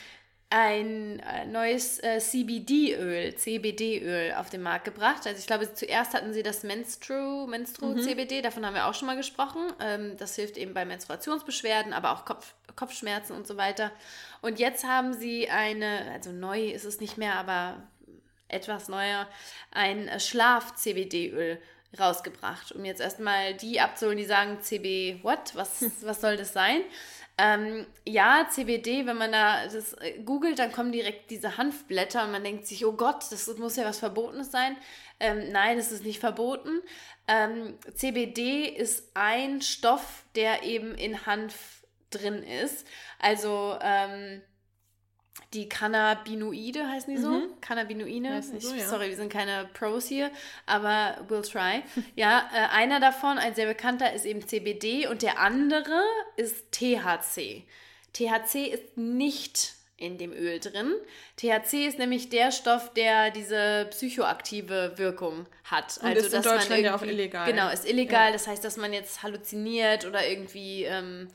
ein 0.55 1.19
äh, 1.21 1.47
neues 1.47 1.99
äh, 2.03 2.19
CBD-Öl, 2.19 3.35
CBD-Öl 3.35 4.35
auf 4.35 4.51
den 4.51 4.61
Markt 4.61 4.85
gebracht. 4.85 5.27
Also 5.27 5.39
ich 5.39 5.47
glaube, 5.47 5.73
zuerst 5.73 6.13
hatten 6.13 6.35
sie 6.35 6.43
das 6.43 6.63
Menstru, 6.63 7.47
Menstru 7.47 7.87
mhm. 7.87 8.03
CBD, 8.03 8.43
davon 8.43 8.67
haben 8.67 8.75
wir 8.75 8.87
auch 8.87 8.93
schon 8.93 9.07
mal 9.07 9.17
gesprochen. 9.17 9.73
Ähm, 9.81 10.15
das 10.19 10.37
hilft 10.37 10.59
eben 10.59 10.75
bei 10.75 10.85
Menstruationsbeschwerden, 10.85 11.95
aber 11.95 12.13
auch 12.13 12.27
Kopf, 12.27 12.53
Kopfschmerzen 12.77 13.35
und 13.35 13.47
so 13.47 13.57
weiter. 13.57 13.93
Und 14.43 14.59
jetzt 14.59 14.85
haben 14.85 15.15
sie 15.15 15.49
eine, 15.49 16.11
also 16.13 16.33
neu 16.33 16.67
ist 16.67 16.85
es 16.85 17.01
nicht 17.01 17.17
mehr, 17.17 17.37
aber 17.37 17.83
etwas 18.49 18.89
neuer, 18.89 19.27
ein 19.71 20.07
äh, 20.07 20.21
Schlaf-CBD-Öl 20.21 21.63
rausgebracht, 21.99 22.73
um 22.73 22.85
jetzt 22.85 23.01
erstmal 23.01 23.55
die 23.55 23.81
abzuholen, 23.81 24.19
die 24.19 24.27
sagen, 24.27 24.61
CB, 24.61 25.21
what? 25.23 25.55
Was, 25.55 25.83
was 26.03 26.21
soll 26.21 26.37
das 26.37 26.53
sein? 26.53 26.83
Ähm, 27.45 27.87
ja, 28.07 28.47
CBD, 28.49 29.05
wenn 29.05 29.17
man 29.17 29.33
da 29.33 29.65
das 29.65 29.95
äh, 29.95 30.21
googelt, 30.25 30.61
dann 30.61 30.71
kommen 30.71 30.93
direkt 30.93 31.29
diese 31.33 31.57
Hanfblätter 31.57 32.23
und 32.23 32.31
man 32.31 32.45
denkt 32.45 32.69
sich, 32.69 32.87
oh 32.87 32.93
Gott, 32.93 33.25
das 33.33 33.49
muss 33.59 33.75
ja 33.75 33.85
was 33.85 33.99
Verbotenes 33.99 34.53
sein. 34.53 34.77
Ähm, 35.19 35.51
nein, 35.51 35.77
es 35.77 35.91
ist 35.91 36.05
nicht 36.05 36.21
verboten. 36.21 36.81
Ähm, 37.27 37.75
CBD 37.95 38.67
ist 38.67 39.11
ein 39.15 39.61
Stoff, 39.61 40.25
der 40.37 40.63
eben 40.63 40.95
in 40.95 41.27
Hanf 41.27 41.83
drin 42.11 42.45
ist. 42.45 42.87
Also 43.19 43.77
ähm, 43.83 44.41
die 45.55 45.69
Cannabinoide 45.69 46.89
heißen 46.89 47.15
die 47.15 47.21
so? 47.21 47.31
Mhm. 47.31 47.61
Cannabinoide? 47.61 48.43
Ich, 48.57 48.65
so, 48.65 48.75
ja. 48.75 48.87
Sorry, 48.87 49.09
wir 49.09 49.17
sind 49.17 49.33
keine 49.33 49.69
Pros 49.73 50.07
hier, 50.07 50.31
aber 50.67 51.19
we'll 51.29 51.49
try. 51.49 51.83
ja, 52.17 52.49
äh, 52.55 52.75
einer 52.75 53.01
davon, 53.01 53.39
ein 53.39 53.55
sehr 53.55 53.67
bekannter, 53.67 54.13
ist 54.13 54.25
eben 54.25 54.47
CBD 54.47 55.07
und 55.07 55.23
der 55.23 55.39
andere 55.39 56.03
ist 56.37 56.73
THC. 56.73 57.65
THC 58.13 58.67
ist 58.67 58.97
nicht 58.97 59.75
in 59.97 60.19
dem 60.19 60.33
Öl 60.33 60.59
drin. 60.59 60.95
THC 61.37 61.87
ist 61.87 61.99
nämlich 61.99 62.29
der 62.29 62.51
Stoff, 62.51 62.93
der 62.93 63.31
diese 63.31 63.87
psychoaktive 63.91 64.95
Wirkung 64.97 65.47
hat. 65.65 65.99
Und 66.03 66.13
ist 66.13 66.35
in 66.35 66.43
Deutschland 66.43 66.83
ja 66.83 66.97
auch 66.97 67.03
illegal. 67.03 67.49
Genau, 67.51 67.71
ist 67.71 67.89
illegal. 67.89 68.27
Ja. 68.27 68.33
Das 68.33 68.49
heißt, 68.49 68.65
dass 68.65 68.77
man 68.77 68.93
jetzt 68.93 69.23
halluziniert 69.23 70.05
oder 70.05 70.27
irgendwie, 70.27 70.85
ähm, 70.85 71.29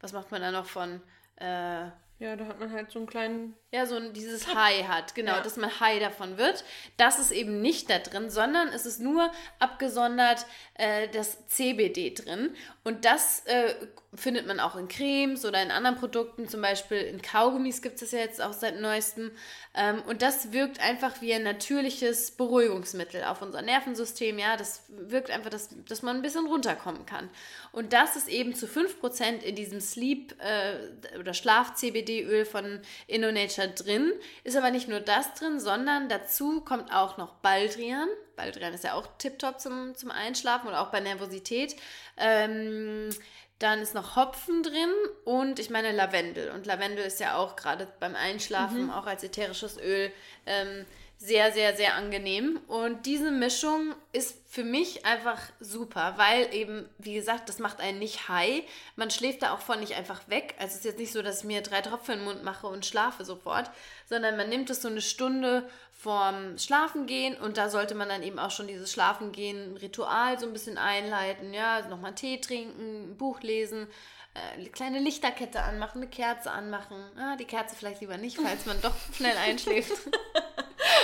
was 0.00 0.12
macht 0.12 0.30
man 0.30 0.42
da 0.42 0.50
noch 0.50 0.66
von? 0.66 1.00
Äh, 1.36 1.86
Ja, 2.20 2.36
da 2.36 2.46
hat 2.46 2.60
man 2.60 2.70
halt 2.70 2.90
so 2.92 3.00
einen 3.00 3.08
kleinen. 3.08 3.56
Ja, 3.72 3.86
so 3.86 3.94
ein, 3.96 4.12
dieses 4.12 4.52
High 4.54 4.88
hat, 4.88 5.14
genau, 5.14 5.36
Ja. 5.36 5.40
dass 5.42 5.56
man 5.56 5.78
High 5.80 6.00
davon 6.00 6.38
wird. 6.38 6.64
Das 6.96 7.18
ist 7.18 7.30
eben 7.30 7.60
nicht 7.60 7.88
da 7.88 7.98
drin, 7.98 8.28
sondern 8.30 8.68
es 8.68 8.84
ist 8.86 9.00
nur 9.00 9.30
abgesondert 9.60 10.44
äh, 10.74 11.08
das 11.08 11.46
CBD 11.46 12.10
drin. 12.10 12.54
Und 12.82 13.04
das 13.04 13.40
äh, 13.46 13.74
findet 14.14 14.46
man 14.48 14.58
auch 14.58 14.74
in 14.74 14.88
Cremes 14.88 15.44
oder 15.44 15.62
in 15.62 15.70
anderen 15.70 15.96
Produkten, 15.96 16.48
zum 16.48 16.62
Beispiel 16.62 16.98
in 16.98 17.22
Kaugummis 17.22 17.80
gibt 17.80 18.02
es 18.02 18.10
ja 18.10 18.18
jetzt 18.18 18.42
auch 18.42 18.52
seit 18.52 18.80
neuestem. 18.80 19.30
Ähm, 19.74 20.02
und 20.08 20.22
das 20.22 20.52
wirkt 20.52 20.80
einfach 20.80 21.20
wie 21.20 21.32
ein 21.32 21.44
natürliches 21.44 22.32
Beruhigungsmittel 22.32 23.22
auf 23.22 23.40
unser 23.40 23.62
Nervensystem. 23.62 24.38
Ja, 24.40 24.56
das 24.56 24.82
wirkt 24.88 25.30
einfach, 25.30 25.50
dass, 25.50 25.68
dass 25.86 26.02
man 26.02 26.16
ein 26.16 26.22
bisschen 26.22 26.46
runterkommen 26.46 27.06
kann. 27.06 27.30
Und 27.70 27.92
das 27.92 28.16
ist 28.16 28.26
eben 28.28 28.52
zu 28.56 28.66
5% 28.66 29.42
in 29.44 29.54
diesem 29.54 29.80
Sleep- 29.80 30.34
äh, 30.40 31.18
oder 31.20 31.34
Schlaf-CBD-Öl 31.34 32.44
von 32.44 32.80
InnoNature 33.06 33.59
drin. 33.68 34.12
Ist 34.44 34.56
aber 34.56 34.70
nicht 34.70 34.88
nur 34.88 35.00
das 35.00 35.34
drin, 35.34 35.60
sondern 35.60 36.08
dazu 36.08 36.60
kommt 36.62 36.92
auch 36.92 37.16
noch 37.16 37.34
Baldrian. 37.34 38.08
Baldrian 38.36 38.74
ist 38.74 38.84
ja 38.84 38.94
auch 38.94 39.06
tiptop 39.18 39.60
zum, 39.60 39.94
zum 39.94 40.10
Einschlafen 40.10 40.68
oder 40.68 40.80
auch 40.80 40.90
bei 40.90 41.00
Nervosität. 41.00 41.76
Ähm, 42.16 43.10
dann 43.58 43.80
ist 43.80 43.94
noch 43.94 44.16
Hopfen 44.16 44.62
drin 44.62 44.90
und 45.24 45.58
ich 45.58 45.68
meine 45.68 45.92
Lavendel. 45.92 46.50
Und 46.50 46.64
Lavendel 46.64 47.04
ist 47.04 47.20
ja 47.20 47.36
auch 47.36 47.56
gerade 47.56 47.86
beim 48.00 48.16
Einschlafen, 48.16 48.90
auch 48.90 49.06
als 49.06 49.22
ätherisches 49.22 49.78
Öl, 49.78 50.10
ähm, 50.46 50.86
sehr, 51.22 51.52
sehr, 51.52 51.76
sehr 51.76 51.96
angenehm. 51.96 52.58
Und 52.66 53.04
diese 53.04 53.30
Mischung 53.30 53.94
ist 54.12 54.38
für 54.48 54.64
mich 54.64 55.04
einfach 55.04 55.38
super, 55.60 56.14
weil 56.16 56.52
eben, 56.54 56.88
wie 56.96 57.12
gesagt, 57.12 57.50
das 57.50 57.58
macht 57.58 57.78
einen 57.80 57.98
nicht 57.98 58.30
high. 58.30 58.62
Man 58.96 59.10
schläft 59.10 59.42
da 59.42 59.52
auch 59.52 59.60
von 59.60 59.80
nicht 59.80 59.94
einfach 59.94 60.22
weg. 60.28 60.54
Also 60.58 60.70
es 60.72 60.76
ist 60.76 60.84
jetzt 60.86 60.98
nicht 60.98 61.12
so, 61.12 61.20
dass 61.20 61.40
ich 61.40 61.44
mir 61.44 61.60
drei 61.60 61.82
Tropfen 61.82 62.16
den 62.16 62.24
Mund 62.24 62.42
mache 62.42 62.66
und 62.66 62.86
schlafe 62.86 63.26
sofort, 63.26 63.70
sondern 64.08 64.38
man 64.38 64.48
nimmt 64.48 64.70
es 64.70 64.80
so 64.80 64.88
eine 64.88 65.02
Stunde 65.02 65.68
vorm 65.92 66.56
Schlafengehen 66.56 67.36
und 67.36 67.58
da 67.58 67.68
sollte 67.68 67.94
man 67.94 68.08
dann 68.08 68.22
eben 68.22 68.38
auch 68.38 68.50
schon 68.50 68.66
dieses 68.66 68.90
Schlafengehen-Ritual 68.90 70.38
so 70.40 70.46
ein 70.46 70.54
bisschen 70.54 70.78
einleiten. 70.78 71.52
Ja, 71.52 71.74
also 71.74 71.90
nochmal 71.90 72.14
Tee 72.14 72.40
trinken, 72.40 73.10
ein 73.10 73.16
Buch 73.18 73.42
lesen, 73.42 73.88
äh, 74.32 74.58
eine 74.58 74.70
kleine 74.70 75.00
Lichterkette 75.00 75.62
anmachen, 75.62 76.00
eine 76.00 76.10
Kerze 76.10 76.50
anmachen. 76.50 76.96
Ah, 77.18 77.36
die 77.36 77.44
Kerze 77.44 77.76
vielleicht 77.76 78.00
lieber 78.00 78.16
nicht, 78.16 78.38
falls 78.38 78.64
man 78.64 78.80
doch 78.80 78.94
schnell 79.14 79.36
einschläft. 79.44 79.92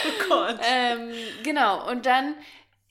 Oh 0.07 0.29
Gott. 0.29 0.59
ähm, 0.63 1.13
genau, 1.43 1.89
und 1.91 2.07
dann, 2.07 2.35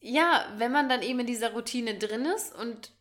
ja, 0.01 0.45
wenn 0.57 0.72
man 0.72 0.89
dann 0.89 1.01
eben 1.01 1.20
in 1.20 1.28
dieser 1.28 1.53
Routine 1.53 1.95
drin 1.95 2.26
ist 2.26 2.55
und, 2.55 2.91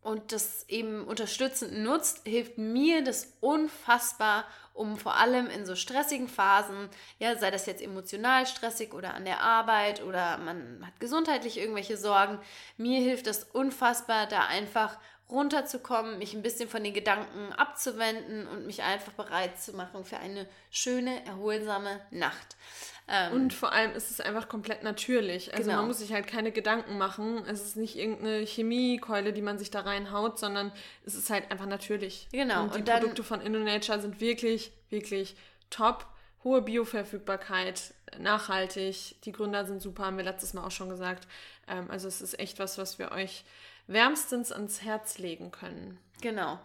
und 0.00 0.32
das 0.32 0.68
eben 0.68 1.04
unterstützend 1.04 1.78
nutzt, 1.78 2.26
hilft 2.26 2.58
mir 2.58 3.02
das 3.02 3.36
unfassbar, 3.40 4.44
um 4.72 4.98
vor 4.98 5.16
allem 5.16 5.48
in 5.48 5.64
so 5.64 5.74
stressigen 5.74 6.28
Phasen, 6.28 6.88
ja, 7.18 7.36
sei 7.36 7.50
das 7.50 7.66
jetzt 7.66 7.82
emotional 7.82 8.46
stressig 8.46 8.92
oder 8.92 9.14
an 9.14 9.24
der 9.24 9.40
Arbeit 9.40 10.02
oder 10.02 10.38
man 10.38 10.84
hat 10.86 11.00
gesundheitlich 11.00 11.58
irgendwelche 11.58 11.96
Sorgen, 11.96 12.38
mir 12.76 13.00
hilft 13.00 13.26
das 13.26 13.44
unfassbar, 13.44 14.26
da 14.26 14.46
einfach 14.46 14.98
runterzukommen, 15.28 16.18
mich 16.18 16.34
ein 16.34 16.42
bisschen 16.42 16.68
von 16.68 16.84
den 16.84 16.94
Gedanken 16.94 17.52
abzuwenden 17.54 18.46
und 18.46 18.66
mich 18.66 18.82
einfach 18.82 19.12
bereit 19.12 19.60
zu 19.60 19.72
machen 19.72 20.04
für 20.04 20.18
eine 20.18 20.46
schöne, 20.70 21.24
erholsame 21.26 22.00
Nacht. 22.10 22.56
Ähm, 23.08 23.32
Und 23.34 23.54
vor 23.54 23.72
allem 23.72 23.92
ist 23.92 24.10
es 24.10 24.20
einfach 24.20 24.48
komplett 24.48 24.82
natürlich. 24.82 25.52
Also 25.54 25.64
Genau. 25.70 25.76
man 25.82 25.86
muss 25.88 25.98
sich 26.00 26.12
halt 26.12 26.26
keine 26.26 26.50
Gedanken 26.50 26.98
machen. 26.98 27.44
Es 27.46 27.62
ist 27.64 27.76
nicht 27.76 27.94
irgendeine 27.96 28.44
Chemiekeule, 28.44 29.32
die 29.32 29.42
man 29.42 29.58
sich 29.58 29.70
da 29.70 29.80
reinhaut, 29.82 30.38
sondern 30.40 30.72
es 31.04 31.14
ist 31.14 31.30
halt 31.30 31.50
einfach 31.52 31.66
natürlich. 31.66 32.26
Genau, 32.32 32.64
Und 32.64 32.74
die 32.74 32.78
und 32.80 32.88
dann- 32.88 32.98
Produkte 33.00 33.22
von 33.22 33.40
InnoNature 33.40 34.00
sind 34.00 34.20
wirklich, 34.20 34.72
wirklich 34.90 35.36
top. 35.70 36.06
Hohe 36.42 36.62
Bioverfügbarkeit, 36.62 37.94
nachhaltig. 38.18 39.16
Die 39.24 39.32
Gründer 39.32 39.64
sind 39.66 39.82
super, 39.82 40.06
haben 40.06 40.16
wir 40.16 40.24
letztes 40.24 40.54
Mal 40.54 40.64
auch 40.64 40.70
schon 40.70 40.88
gesagt. 40.88 41.26
Ähm, 41.68 41.90
also 41.90 42.06
es 42.08 42.20
ist 42.20 42.38
echt 42.38 42.58
was, 42.58 42.78
was 42.78 42.98
wir 42.98 43.12
euch 43.12 43.44
wärmstens 43.88 44.52
ans 44.52 44.82
Herz 44.82 45.18
legen 45.18 45.50
können. 45.50 45.98
Genau. 46.20 46.58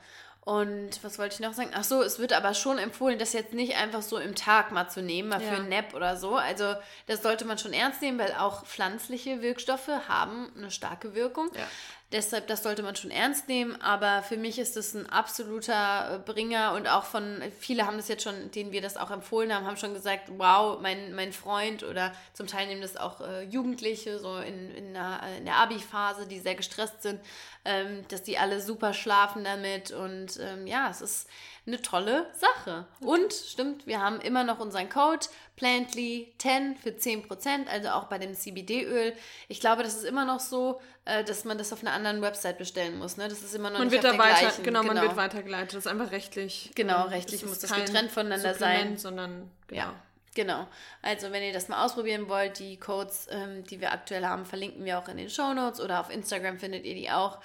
Und 0.43 1.03
was 1.03 1.19
wollte 1.19 1.35
ich 1.35 1.39
noch 1.39 1.53
sagen? 1.53 1.69
Ach 1.75 1.83
so, 1.83 2.01
es 2.01 2.17
wird 2.17 2.33
aber 2.33 2.55
schon 2.55 2.79
empfohlen, 2.79 3.19
das 3.19 3.33
jetzt 3.33 3.53
nicht 3.53 3.75
einfach 3.75 4.01
so 4.01 4.17
im 4.17 4.33
Tag 4.33 4.71
mal 4.71 4.89
zu 4.89 5.03
nehmen, 5.03 5.29
mal 5.29 5.39
für 5.39 5.45
Ja. 5.53 5.59
einen 5.59 5.69
Nap 5.69 5.93
oder 5.93 6.17
so. 6.17 6.35
Also 6.35 6.73
das 7.05 7.21
sollte 7.21 7.45
man 7.45 7.59
schon 7.59 7.73
ernst 7.73 8.01
nehmen, 8.01 8.17
weil 8.17 8.33
auch 8.33 8.65
pflanzliche 8.65 9.43
Wirkstoffe 9.43 9.87
haben 10.07 10.51
eine 10.57 10.71
starke 10.71 11.13
Wirkung. 11.13 11.51
Ja. 11.53 11.67
Deshalb, 12.11 12.47
das 12.47 12.61
sollte 12.61 12.83
man 12.83 12.95
schon 12.95 13.09
ernst 13.09 13.47
nehmen. 13.47 13.81
Aber 13.81 14.21
für 14.21 14.35
mich 14.35 14.59
ist 14.59 14.75
das 14.75 14.93
ein 14.93 15.09
absoluter 15.09 16.15
äh, 16.15 16.19
Bringer 16.19 16.73
und 16.73 16.87
auch 16.87 17.05
von, 17.05 17.41
viele 17.57 17.85
haben 17.85 17.97
das 17.97 18.09
jetzt 18.09 18.23
schon, 18.23 18.51
denen 18.51 18.73
wir 18.73 18.81
das 18.81 18.97
auch 18.97 19.11
empfohlen 19.11 19.53
haben, 19.53 19.65
haben 19.65 19.77
schon 19.77 19.93
gesagt, 19.93 20.29
wow, 20.37 20.79
mein, 20.81 21.13
mein 21.13 21.31
Freund 21.31 21.83
oder 21.83 22.13
zum 22.33 22.47
Teil 22.47 22.67
nehmen 22.67 22.81
das 22.81 22.97
auch 22.97 23.21
äh, 23.21 23.43
Jugendliche, 23.43 24.19
so 24.19 24.37
in, 24.37 24.71
in, 24.71 24.93
der, 24.93 25.21
in 25.37 25.45
der 25.45 25.55
Abi-Phase, 25.55 26.27
die 26.27 26.39
sehr 26.39 26.55
gestresst 26.55 27.01
sind, 27.01 27.21
ähm, 27.63 28.05
dass 28.09 28.23
die 28.23 28.37
alle 28.37 28.59
super 28.59 28.93
schlafen 28.93 29.43
damit 29.45 29.91
und 29.91 30.37
ähm, 30.41 30.67
ja, 30.67 30.89
es 30.89 31.01
ist 31.01 31.29
eine 31.67 31.81
tolle 31.81 32.25
Sache. 32.33 32.87
Und 33.01 33.33
stimmt, 33.33 33.85
wir 33.85 34.01
haben 34.01 34.19
immer 34.19 34.43
noch 34.43 34.59
unseren 34.59 34.89
Code 34.89 35.27
Plantly10 35.59 36.75
für 36.75 36.89
10%, 36.89 37.67
also 37.67 37.89
auch 37.89 38.05
bei 38.05 38.17
dem 38.17 38.33
CBD-Öl. 38.33 39.13
Ich 39.47 39.59
glaube, 39.59 39.83
das 39.83 39.95
ist 39.95 40.03
immer 40.03 40.25
noch 40.25 40.39
so, 40.39 40.81
äh, 41.05 41.23
dass 41.23 41.45
man 41.45 41.59
das 41.59 41.71
auf 41.71 41.81
einer 41.81 41.93
anderen 41.93 42.21
Website 42.23 42.57
bestellen 42.57 42.97
muss. 42.97 43.17
Ne? 43.17 43.27
Das 43.27 43.43
ist 43.43 43.53
immer 43.53 43.69
noch 43.69 43.77
Man 43.77 43.89
nicht 43.89 44.03
wird 44.03 44.03
da 44.03 44.17
weiter, 44.17 44.39
gleichen. 44.39 44.63
genau, 44.63 44.81
man 44.81 44.99
wird 44.99 45.15
weitergeleitet. 45.15 45.73
Das 45.73 45.85
ist 45.85 45.91
einfach 45.91 46.11
rechtlich. 46.11 46.71
Genau, 46.73 47.05
ähm, 47.05 47.09
rechtlich 47.09 47.45
muss 47.45 47.59
das 47.59 47.71
kein 47.71 47.85
getrennt 47.85 48.11
voneinander 48.11 48.53
Supplement, 48.53 48.83
sein. 48.83 48.97
sondern 48.97 49.51
genau. 49.67 49.81
Ja, 49.81 49.93
genau. 50.33 50.67
Also 51.03 51.31
wenn 51.31 51.43
ihr 51.43 51.53
das 51.53 51.67
mal 51.67 51.85
ausprobieren 51.85 52.27
wollt, 52.27 52.57
die 52.57 52.77
Codes, 52.79 53.27
ähm, 53.29 53.63
die 53.65 53.79
wir 53.79 53.91
aktuell 53.91 54.25
haben, 54.25 54.45
verlinken 54.45 54.83
wir 54.83 54.97
auch 54.97 55.07
in 55.07 55.17
den 55.17 55.29
Show 55.29 55.53
Notes 55.53 55.79
oder 55.79 55.99
auf 55.99 56.09
Instagram 56.09 56.57
findet 56.57 56.85
ihr 56.85 56.95
die 56.95 57.11
auch. 57.11 57.39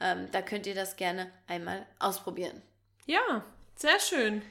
Ähm, 0.00 0.28
da 0.32 0.40
könnt 0.40 0.66
ihr 0.66 0.74
das 0.74 0.96
gerne 0.96 1.30
einmal 1.48 1.84
ausprobieren. 1.98 2.62
Ja, 3.04 3.42
sehr 3.78 3.98
schön. 4.00 4.42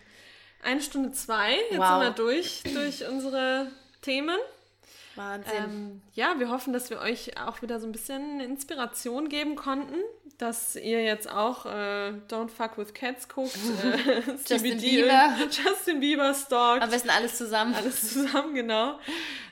Eine 0.64 0.82
Stunde 0.82 1.12
zwei. 1.12 1.54
Jetzt 1.70 1.78
Wow. 1.78 1.88
sind 1.90 2.00
wir 2.02 2.10
durch, 2.12 2.64
durch 2.64 3.08
unsere 3.08 3.68
Themen. 4.02 4.38
Wahnsinn. 5.16 5.54
Ähm, 5.64 6.02
ja, 6.14 6.36
wir 6.38 6.50
hoffen, 6.50 6.74
dass 6.74 6.90
wir 6.92 7.00
euch 7.00 7.40
auch 7.40 7.62
wieder 7.64 7.80
so 7.80 7.88
ein 7.88 7.92
bisschen 7.92 8.40
Inspiration 8.40 9.30
geben 9.30 9.56
konnten, 9.56 9.96
dass 10.38 10.76
ihr 10.76 11.02
jetzt 11.04 11.28
auch 11.28 11.66
äh, 11.66 12.14
Don't 12.30 12.50
Fuck 12.50 12.78
with 12.78 12.94
Cats 12.94 13.28
guckt, 13.28 13.58
äh, 13.84 14.22
Justin 14.48 14.80
Bieber. 14.80 15.36
Justin 15.50 16.00
Bieber 16.02 16.34
stalkt, 16.36 16.84
Am 16.84 16.92
besten 16.92 17.10
alles 17.10 17.36
zusammen. 17.38 17.74
alles 17.74 18.14
zusammen, 18.14 18.54
genau. 18.54 19.00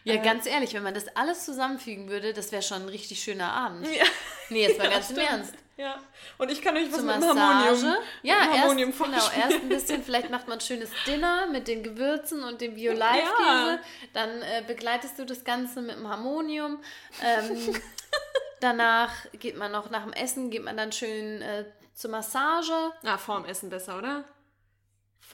Ja, 0.03 0.17
ganz 0.17 0.45
ehrlich, 0.45 0.76
wenn 0.76 0.84
man 0.84 0.93
das 0.93 1.07
alles 1.15 1.45
zusammenfügen 1.45 2.09
würde, 2.09 2.34
das 2.34 2.51
wäre 2.51 2.61
schon 2.61 2.84
ein 2.84 2.89
richtig 2.89 3.21
schöner 3.23 3.51
Abend. 3.51 3.88
Ja. 3.95 4.05
Nee, 4.49 4.67
jetzt 4.67 4.78
mal 4.78 4.89
ganz 4.89 5.09
im. 5.09 5.17
Ernst. 5.17 5.53
Ja, 5.78 5.99
und 6.38 6.49
ich 6.49 6.61
kann 6.61 6.78
euch 6.78 6.89
was 6.89 7.01
mit 7.01 7.19
Massage. 7.19 7.39
Harmonium, 7.39 7.95
Ja, 8.23 8.36
mit 8.45 8.59
Harmonium 8.59 8.89
erst, 8.89 9.03
genau, 9.03 9.43
erst 9.43 9.61
ein 9.61 9.69
bisschen, 9.69 10.03
vielleicht 10.03 10.30
macht 10.30 10.47
man 10.47 10.59
ein 10.59 10.61
schönes 10.61 10.89
Dinner 11.05 11.47
mit 11.47 11.67
den 11.67 11.84
Gewürzen 11.84 12.43
und 12.43 12.61
dem 12.61 12.76
Bio-Life-Käse. 12.76 13.71
Ja. 13.71 13.80
Dann 14.13 14.41
äh, 14.41 14.63
begleitest 14.65 15.19
du 15.19 15.26
das 15.26 15.43
Ganze 15.43 15.82
mit 15.82 15.97
dem 15.97 16.07
Harmonium. 16.07 16.80
Ähm, 17.21 17.76
danach 18.61 19.11
geht 19.34 19.57
man 19.57 19.73
noch, 19.73 19.89
nach 19.89 20.03
dem 20.03 20.13
Essen 20.13 20.49
geht 20.49 20.63
man 20.63 20.78
dann 20.78 20.93
schön 20.93 21.41
äh, 21.41 21.65
zur 21.93 22.11
Massage. 22.11 22.93
Ah, 23.03 23.17
vorm 23.17 23.43
Essen 23.43 23.69
besser, 23.69 23.97
oder? 23.97 24.23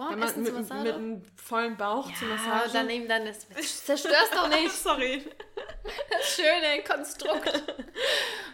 Vor 0.08 0.18
man 0.18 0.28
Essen 0.30 0.44
mit, 0.44 0.68
zur 0.68 0.76
mit 0.78 0.94
einem 0.94 1.24
vollen 1.36 1.78
Bauch 1.78 2.12
zur 2.18 2.28
ja, 2.28 2.36
Massage. 2.36 2.74
dann 2.74 2.90
eben 2.90 3.08
dann 3.08 3.26
das. 3.26 3.48
Zerstörst 3.86 4.34
doch 4.34 4.48
nicht. 4.50 4.72
Sorry. 4.84 5.24
Das 6.12 6.36
schöne 6.36 6.84
Konstrukt. 6.88 7.64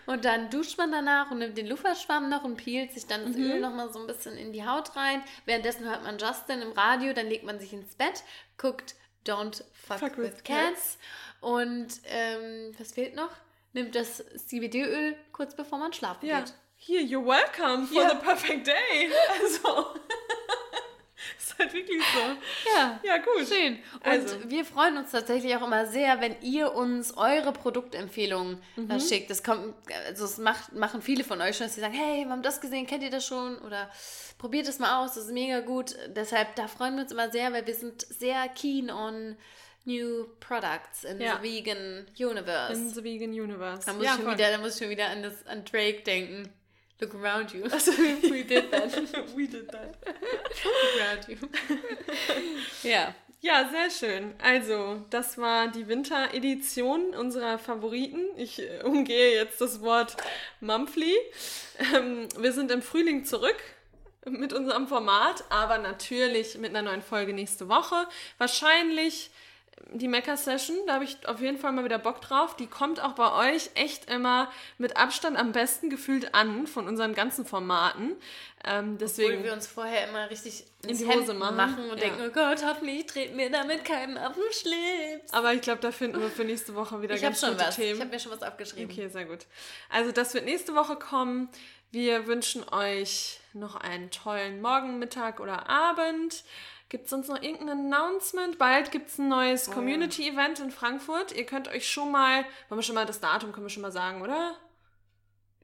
Und 0.05 0.23
dann 0.25 0.49
duscht 0.49 0.77
man 0.77 0.91
danach 0.91 1.29
und 1.31 1.39
nimmt 1.39 1.57
den 1.57 1.67
Luftschwamm 1.67 2.29
noch 2.29 2.43
und 2.43 2.55
peelt 2.57 2.91
sich 2.93 3.05
dann 3.07 3.25
das 3.25 3.35
Mhm. 3.35 3.51
Öl 3.51 3.59
noch 3.59 3.73
mal 3.73 3.91
so 3.91 3.99
ein 3.99 4.07
bisschen 4.07 4.37
in 4.37 4.53
die 4.53 4.65
Haut 4.65 4.95
rein. 4.95 5.23
Währenddessen 5.45 5.85
hört 5.85 6.03
man 6.03 6.17
Justin 6.17 6.61
im 6.61 6.71
Radio, 6.71 7.13
dann 7.13 7.27
legt 7.27 7.43
man 7.43 7.59
sich 7.59 7.73
ins 7.73 7.95
Bett, 7.95 8.23
guckt 8.57 8.95
Don't 9.25 9.61
Fuck, 9.73 9.99
Fuck 9.99 10.17
with, 10.17 10.31
with 10.37 10.43
Cats. 10.43 10.97
Und 11.41 11.87
ähm, 12.05 12.73
was 12.79 12.93
fehlt 12.93 13.15
noch? 13.15 13.31
Nimmt 13.73 13.93
das 13.95 14.23
CBD-Öl 14.47 15.15
kurz 15.33 15.55
bevor 15.55 15.77
man 15.77 15.91
schlafen 15.93 16.25
Ja. 16.25 16.39
geht. 16.39 16.53
Here, 16.79 17.01
you're 17.01 17.25
welcome 17.25 17.85
for 17.87 18.01
Ja. 18.03 18.09
the 18.11 18.15
perfect 18.17 18.65
day. 18.67 19.11
Also. 19.41 19.87
ist 21.37 21.49
ist 21.51 21.59
halt 21.59 21.73
wirklich 21.73 22.01
so. 22.13 22.19
Ja. 22.77 22.99
Ja, 23.03 23.17
gut. 23.17 23.47
Schön. 23.47 23.79
Und 23.95 24.05
Also. 24.05 24.49
wir 24.49 24.63
freuen 24.65 24.97
uns 24.97 25.11
tatsächlich 25.11 25.55
auch 25.55 25.65
immer 25.65 25.85
sehr, 25.87 26.21
wenn 26.21 26.35
ihr 26.41 26.73
uns 26.73 27.15
eure 27.17 27.51
Produktempfehlungen 27.53 28.61
Mhm. 28.75 28.91
äh, 28.91 28.99
schickt. 28.99 29.29
Das 29.29 29.43
kommt, 29.43 29.73
also 30.07 30.25
es 30.25 30.37
macht, 30.37 30.73
machen 30.73 31.01
viele 31.01 31.23
von 31.23 31.41
euch 31.41 31.57
schon, 31.57 31.67
dass 31.67 31.75
sie 31.75 31.81
sagen, 31.81 31.93
hey, 31.93 32.25
wir 32.25 32.31
haben 32.31 32.43
das 32.43 32.61
gesehen, 32.61 32.85
kennt 32.87 33.03
ihr 33.03 33.09
das 33.09 33.25
schon? 33.25 33.57
Oder 33.59 33.89
probiert 34.37 34.67
es 34.67 34.79
mal 34.79 35.03
aus, 35.03 35.15
das 35.15 35.25
ist 35.25 35.31
mega 35.33 35.61
gut. 35.61 35.95
Deshalb, 36.09 36.55
da 36.55 36.67
freuen 36.67 36.95
wir 36.95 37.03
uns 37.03 37.11
immer 37.11 37.31
sehr, 37.31 37.51
weil 37.53 37.65
wir 37.65 37.75
sind 37.75 38.01
sehr 38.01 38.47
keen 38.49 38.89
on 38.91 39.35
new 39.85 40.25
products 40.41 41.05
in 41.05 41.19
Ja. 41.21 41.39
the 41.41 41.43
vegan 41.43 42.05
universe. 42.19 42.73
In 42.73 42.89
the 42.89 43.03
Vegan 43.03 43.29
Universe. 43.31 43.85
da 43.85 43.93
muss, 43.93 44.03
ja, 44.03 44.11
ich 44.11 44.15
schon 44.17 44.25
voll. 44.25 44.33
wieder, 44.37 44.51
da 44.51 44.57
muss 44.57 44.73
ich 44.73 44.79
schon 44.79 44.89
wieder 44.89 45.07
an, 45.07 45.23
das, 45.23 45.45
an 45.47 45.63
Drake 45.63 46.01
denken. 46.01 46.49
Look 46.99 47.13
around 47.15 47.53
you. 47.53 47.63
Also, 47.71 47.91
We 47.91 48.43
did 48.43 48.71
that. 48.71 48.91
we 49.35 49.47
did 49.47 49.69
that. 49.71 49.95
Look 50.65 50.99
around 50.99 51.27
you. 51.27 51.37
ja. 52.89 53.13
Ja, 53.39 53.69
sehr 53.69 53.91
schön. 53.91 54.33
Also, 54.41 55.05
das 55.11 55.37
war 55.37 55.67
die 55.67 55.87
Winteredition 55.87 57.13
unserer 57.13 57.59
Favoriten. 57.59 58.25
Ich 58.35 58.59
äh, 58.59 58.81
umgehe 58.83 59.35
jetzt 59.35 59.61
das 59.61 59.81
Wort 59.81 60.17
Monthly. 60.59 61.15
Ähm, 61.95 62.27
wir 62.39 62.51
sind 62.51 62.71
im 62.71 62.81
Frühling 62.81 63.25
zurück 63.25 63.57
mit 64.25 64.53
unserem 64.53 64.87
Format, 64.87 65.43
aber 65.49 65.77
natürlich 65.77 66.57
mit 66.57 66.75
einer 66.75 66.81
neuen 66.81 67.03
Folge 67.03 67.31
nächste 67.33 67.69
Woche. 67.69 68.07
Wahrscheinlich 68.39 69.29
die 69.93 70.07
Mecha-Session, 70.07 70.75
da 70.85 70.95
habe 70.95 71.05
ich 71.05 71.17
auf 71.27 71.39
jeden 71.39 71.57
Fall 71.57 71.71
mal 71.71 71.83
wieder 71.85 71.97
Bock 71.97 72.19
drauf. 72.21 72.55
Die 72.55 72.67
kommt 72.67 73.01
auch 73.01 73.13
bei 73.13 73.53
euch 73.53 73.69
echt 73.75 74.09
immer 74.09 74.51
mit 74.77 74.97
Abstand 74.97 75.37
am 75.37 75.51
besten 75.53 75.89
gefühlt 75.89 76.35
an 76.35 76.67
von 76.67 76.87
unseren 76.87 77.13
ganzen 77.13 77.45
Formaten. 77.45 78.15
Ähm, 78.65 78.97
deswegen. 78.97 79.31
Obwohl 79.33 79.45
wir 79.45 79.53
uns 79.53 79.67
vorher 79.67 80.09
immer 80.09 80.29
richtig 80.29 80.65
ins 80.85 80.99
die 80.99 81.07
Hose 81.07 81.33
machen. 81.33 81.55
machen 81.55 81.89
und 81.89 81.97
Ja. 82.01 82.09
denken, 82.09 82.21
oh 82.27 82.31
Gott, 82.31 82.65
hoffentlich 82.65 83.05
treten 83.05 83.35
mir 83.37 83.49
damit 83.49 83.85
keinen 83.85 84.17
auf 84.17 84.33
den 84.33 84.43
Schlips. 84.51 85.31
aber 85.31 85.53
ich 85.53 85.61
glaube, 85.61 85.79
da 85.79 85.91
finden 85.91 86.19
wir 86.19 86.29
für 86.29 86.43
nächste 86.43 86.75
Woche 86.75 87.01
wieder 87.01 87.15
Ich 87.15 87.21
ganz 87.21 87.39
gute 87.39 87.57
was. 87.59 87.75
Themen. 87.75 87.93
Ich 87.95 88.01
habe 88.01 88.09
mir 88.11 88.19
schon 88.19 88.31
was 88.33 88.41
abgeschrieben. 88.43 88.91
Okay, 88.91 89.07
sehr 89.07 89.25
gut. 89.25 89.45
Also 89.89 90.11
das 90.11 90.33
wird 90.33 90.45
nächste 90.45 90.75
Woche 90.75 90.95
kommen. 90.97 91.49
Wir 91.91 92.27
wünschen 92.27 92.67
euch 92.73 93.39
noch 93.53 93.75
einen 93.75 94.11
tollen 94.11 94.61
Morgen, 94.61 94.99
Mittag 94.99 95.39
oder 95.39 95.69
Abend. 95.69 96.43
Gibt 96.89 97.05
es 97.05 97.09
sonst 97.09 97.27
noch 97.27 97.41
irgendein 97.41 97.93
Announcement? 97.93 98.57
Bald 98.57 98.91
gibt 98.91 99.09
es 99.09 99.17
ein 99.17 99.27
neues 99.27 99.69
Community-Event 99.69 100.59
in 100.59 100.71
Frankfurt. 100.71 101.33
Ihr 101.33 101.45
könnt 101.45 101.67
euch 101.67 101.89
schon 101.89 102.11
mal, 102.11 102.45
wollen 102.69 102.79
wir 102.79 102.83
schon 102.83 102.95
mal 102.95 103.05
das 103.05 103.19
Datum, 103.19 103.51
können 103.51 103.65
wir 103.65 103.69
schon 103.69 103.81
mal 103.81 103.91
sagen, 103.91 104.21
oder? 104.21 104.55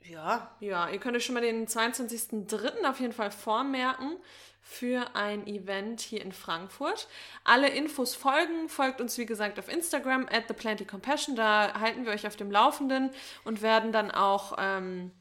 Ja. 0.04 0.52
Ja, 0.60 0.90
ihr 0.90 1.00
könnt 1.00 1.16
euch 1.16 1.26
schon 1.26 1.36
mal 1.36 1.42
den 1.42 1.66
22.03. 1.66 2.86
auf 2.86 3.00
jeden 3.00 3.14
Fall 3.14 3.32
vormerken 3.32 4.18
für 4.62 5.16
ein 5.16 5.46
Event 5.48 6.02
hier 6.02 6.22
in 6.22 6.32
Frankfurt. 6.32 7.08
Alle 7.44 7.70
Infos 7.70 8.16
folgen. 8.16 8.70
Folgt 8.70 9.02
uns, 9.02 9.18
wie 9.18 9.26
gesagt, 9.26 9.60
auf 9.60 9.70
Instagram 9.70 10.28
at 10.32 10.48
theplantycompassion. 10.48 11.36
Da 11.36 11.80
halten 11.80 12.06
wir 12.06 12.12
euch 12.14 12.26
auf 12.28 12.36
dem 12.36 12.52
Laufenden 12.52 13.12
und 13.44 13.62
werden 13.62 13.92
dann 13.92 14.12
auch 14.12 14.56
ähm, 14.58 15.12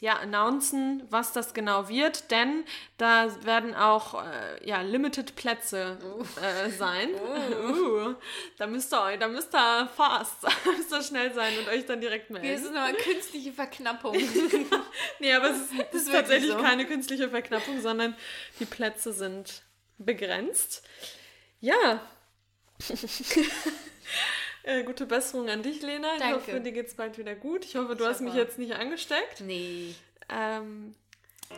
ja, 0.00 0.14
announcen, 0.14 1.02
was 1.10 1.32
das 1.32 1.52
genau 1.52 1.88
wird, 1.88 2.30
denn 2.30 2.64
da 2.96 3.28
werden 3.44 3.74
auch 3.74 4.24
äh, 4.24 4.66
ja, 4.66 4.80
limited 4.80 5.36
Plätze 5.36 5.98
äh, 6.42 6.70
sein. 6.70 7.10
Uh, 7.60 8.14
da 8.58 8.66
müsst 8.66 8.92
ihr 8.92 9.02
euch, 9.02 9.18
da 9.18 9.28
müsst 9.28 9.54
ihr 9.54 9.88
fast, 9.94 10.42
müsst 10.64 10.92
ihr 10.92 11.02
schnell 11.02 11.32
sein 11.34 11.52
und 11.58 11.68
euch 11.68 11.84
dann 11.86 12.00
direkt 12.00 12.30
melden. 12.30 12.48
Ist 12.48 12.72
noch 12.72 12.80
eine 12.80 12.96
künstliche 12.96 13.52
Verknappung. 13.52 14.16
Nee, 15.18 15.32
aber 15.34 15.50
es 15.50 15.58
ist, 15.58 15.72
es 15.92 16.02
ist 16.02 16.12
tatsächlich 16.12 16.52
so. 16.52 16.58
keine 16.58 16.86
künstliche 16.86 17.28
Verknappung, 17.28 17.80
sondern 17.80 18.16
die 18.58 18.64
Plätze 18.64 19.12
sind 19.12 19.62
begrenzt. 19.98 20.82
Ja. 21.60 22.00
Äh, 24.62 24.82
gute 24.84 25.06
Besserung 25.06 25.48
an 25.48 25.62
dich, 25.62 25.80
Lena. 25.82 26.14
Ich 26.14 26.20
Danke. 26.20 26.36
hoffe, 26.36 26.60
dir 26.60 26.72
geht's 26.72 26.94
bald 26.94 27.18
wieder 27.18 27.34
gut. 27.34 27.64
Ich 27.64 27.76
hoffe, 27.76 27.96
du 27.96 28.04
Ich 28.04 28.10
hast 28.10 28.20
mich 28.20 28.34
jetzt 28.34 28.58
nicht 28.58 28.74
angesteckt. 28.74 29.40
nee. 29.40 29.94
Ähm, 30.28 30.94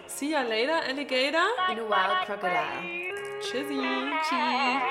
see 0.07 0.31
ya 0.31 0.43
later, 0.43 0.81
Alligator. 0.83 1.43
In 1.71 1.79
a 1.79 1.89
wild 1.89 2.27
crocodile. 2.27 3.13
Tschüssi. 3.41 3.81
Tschüss. 4.29 4.83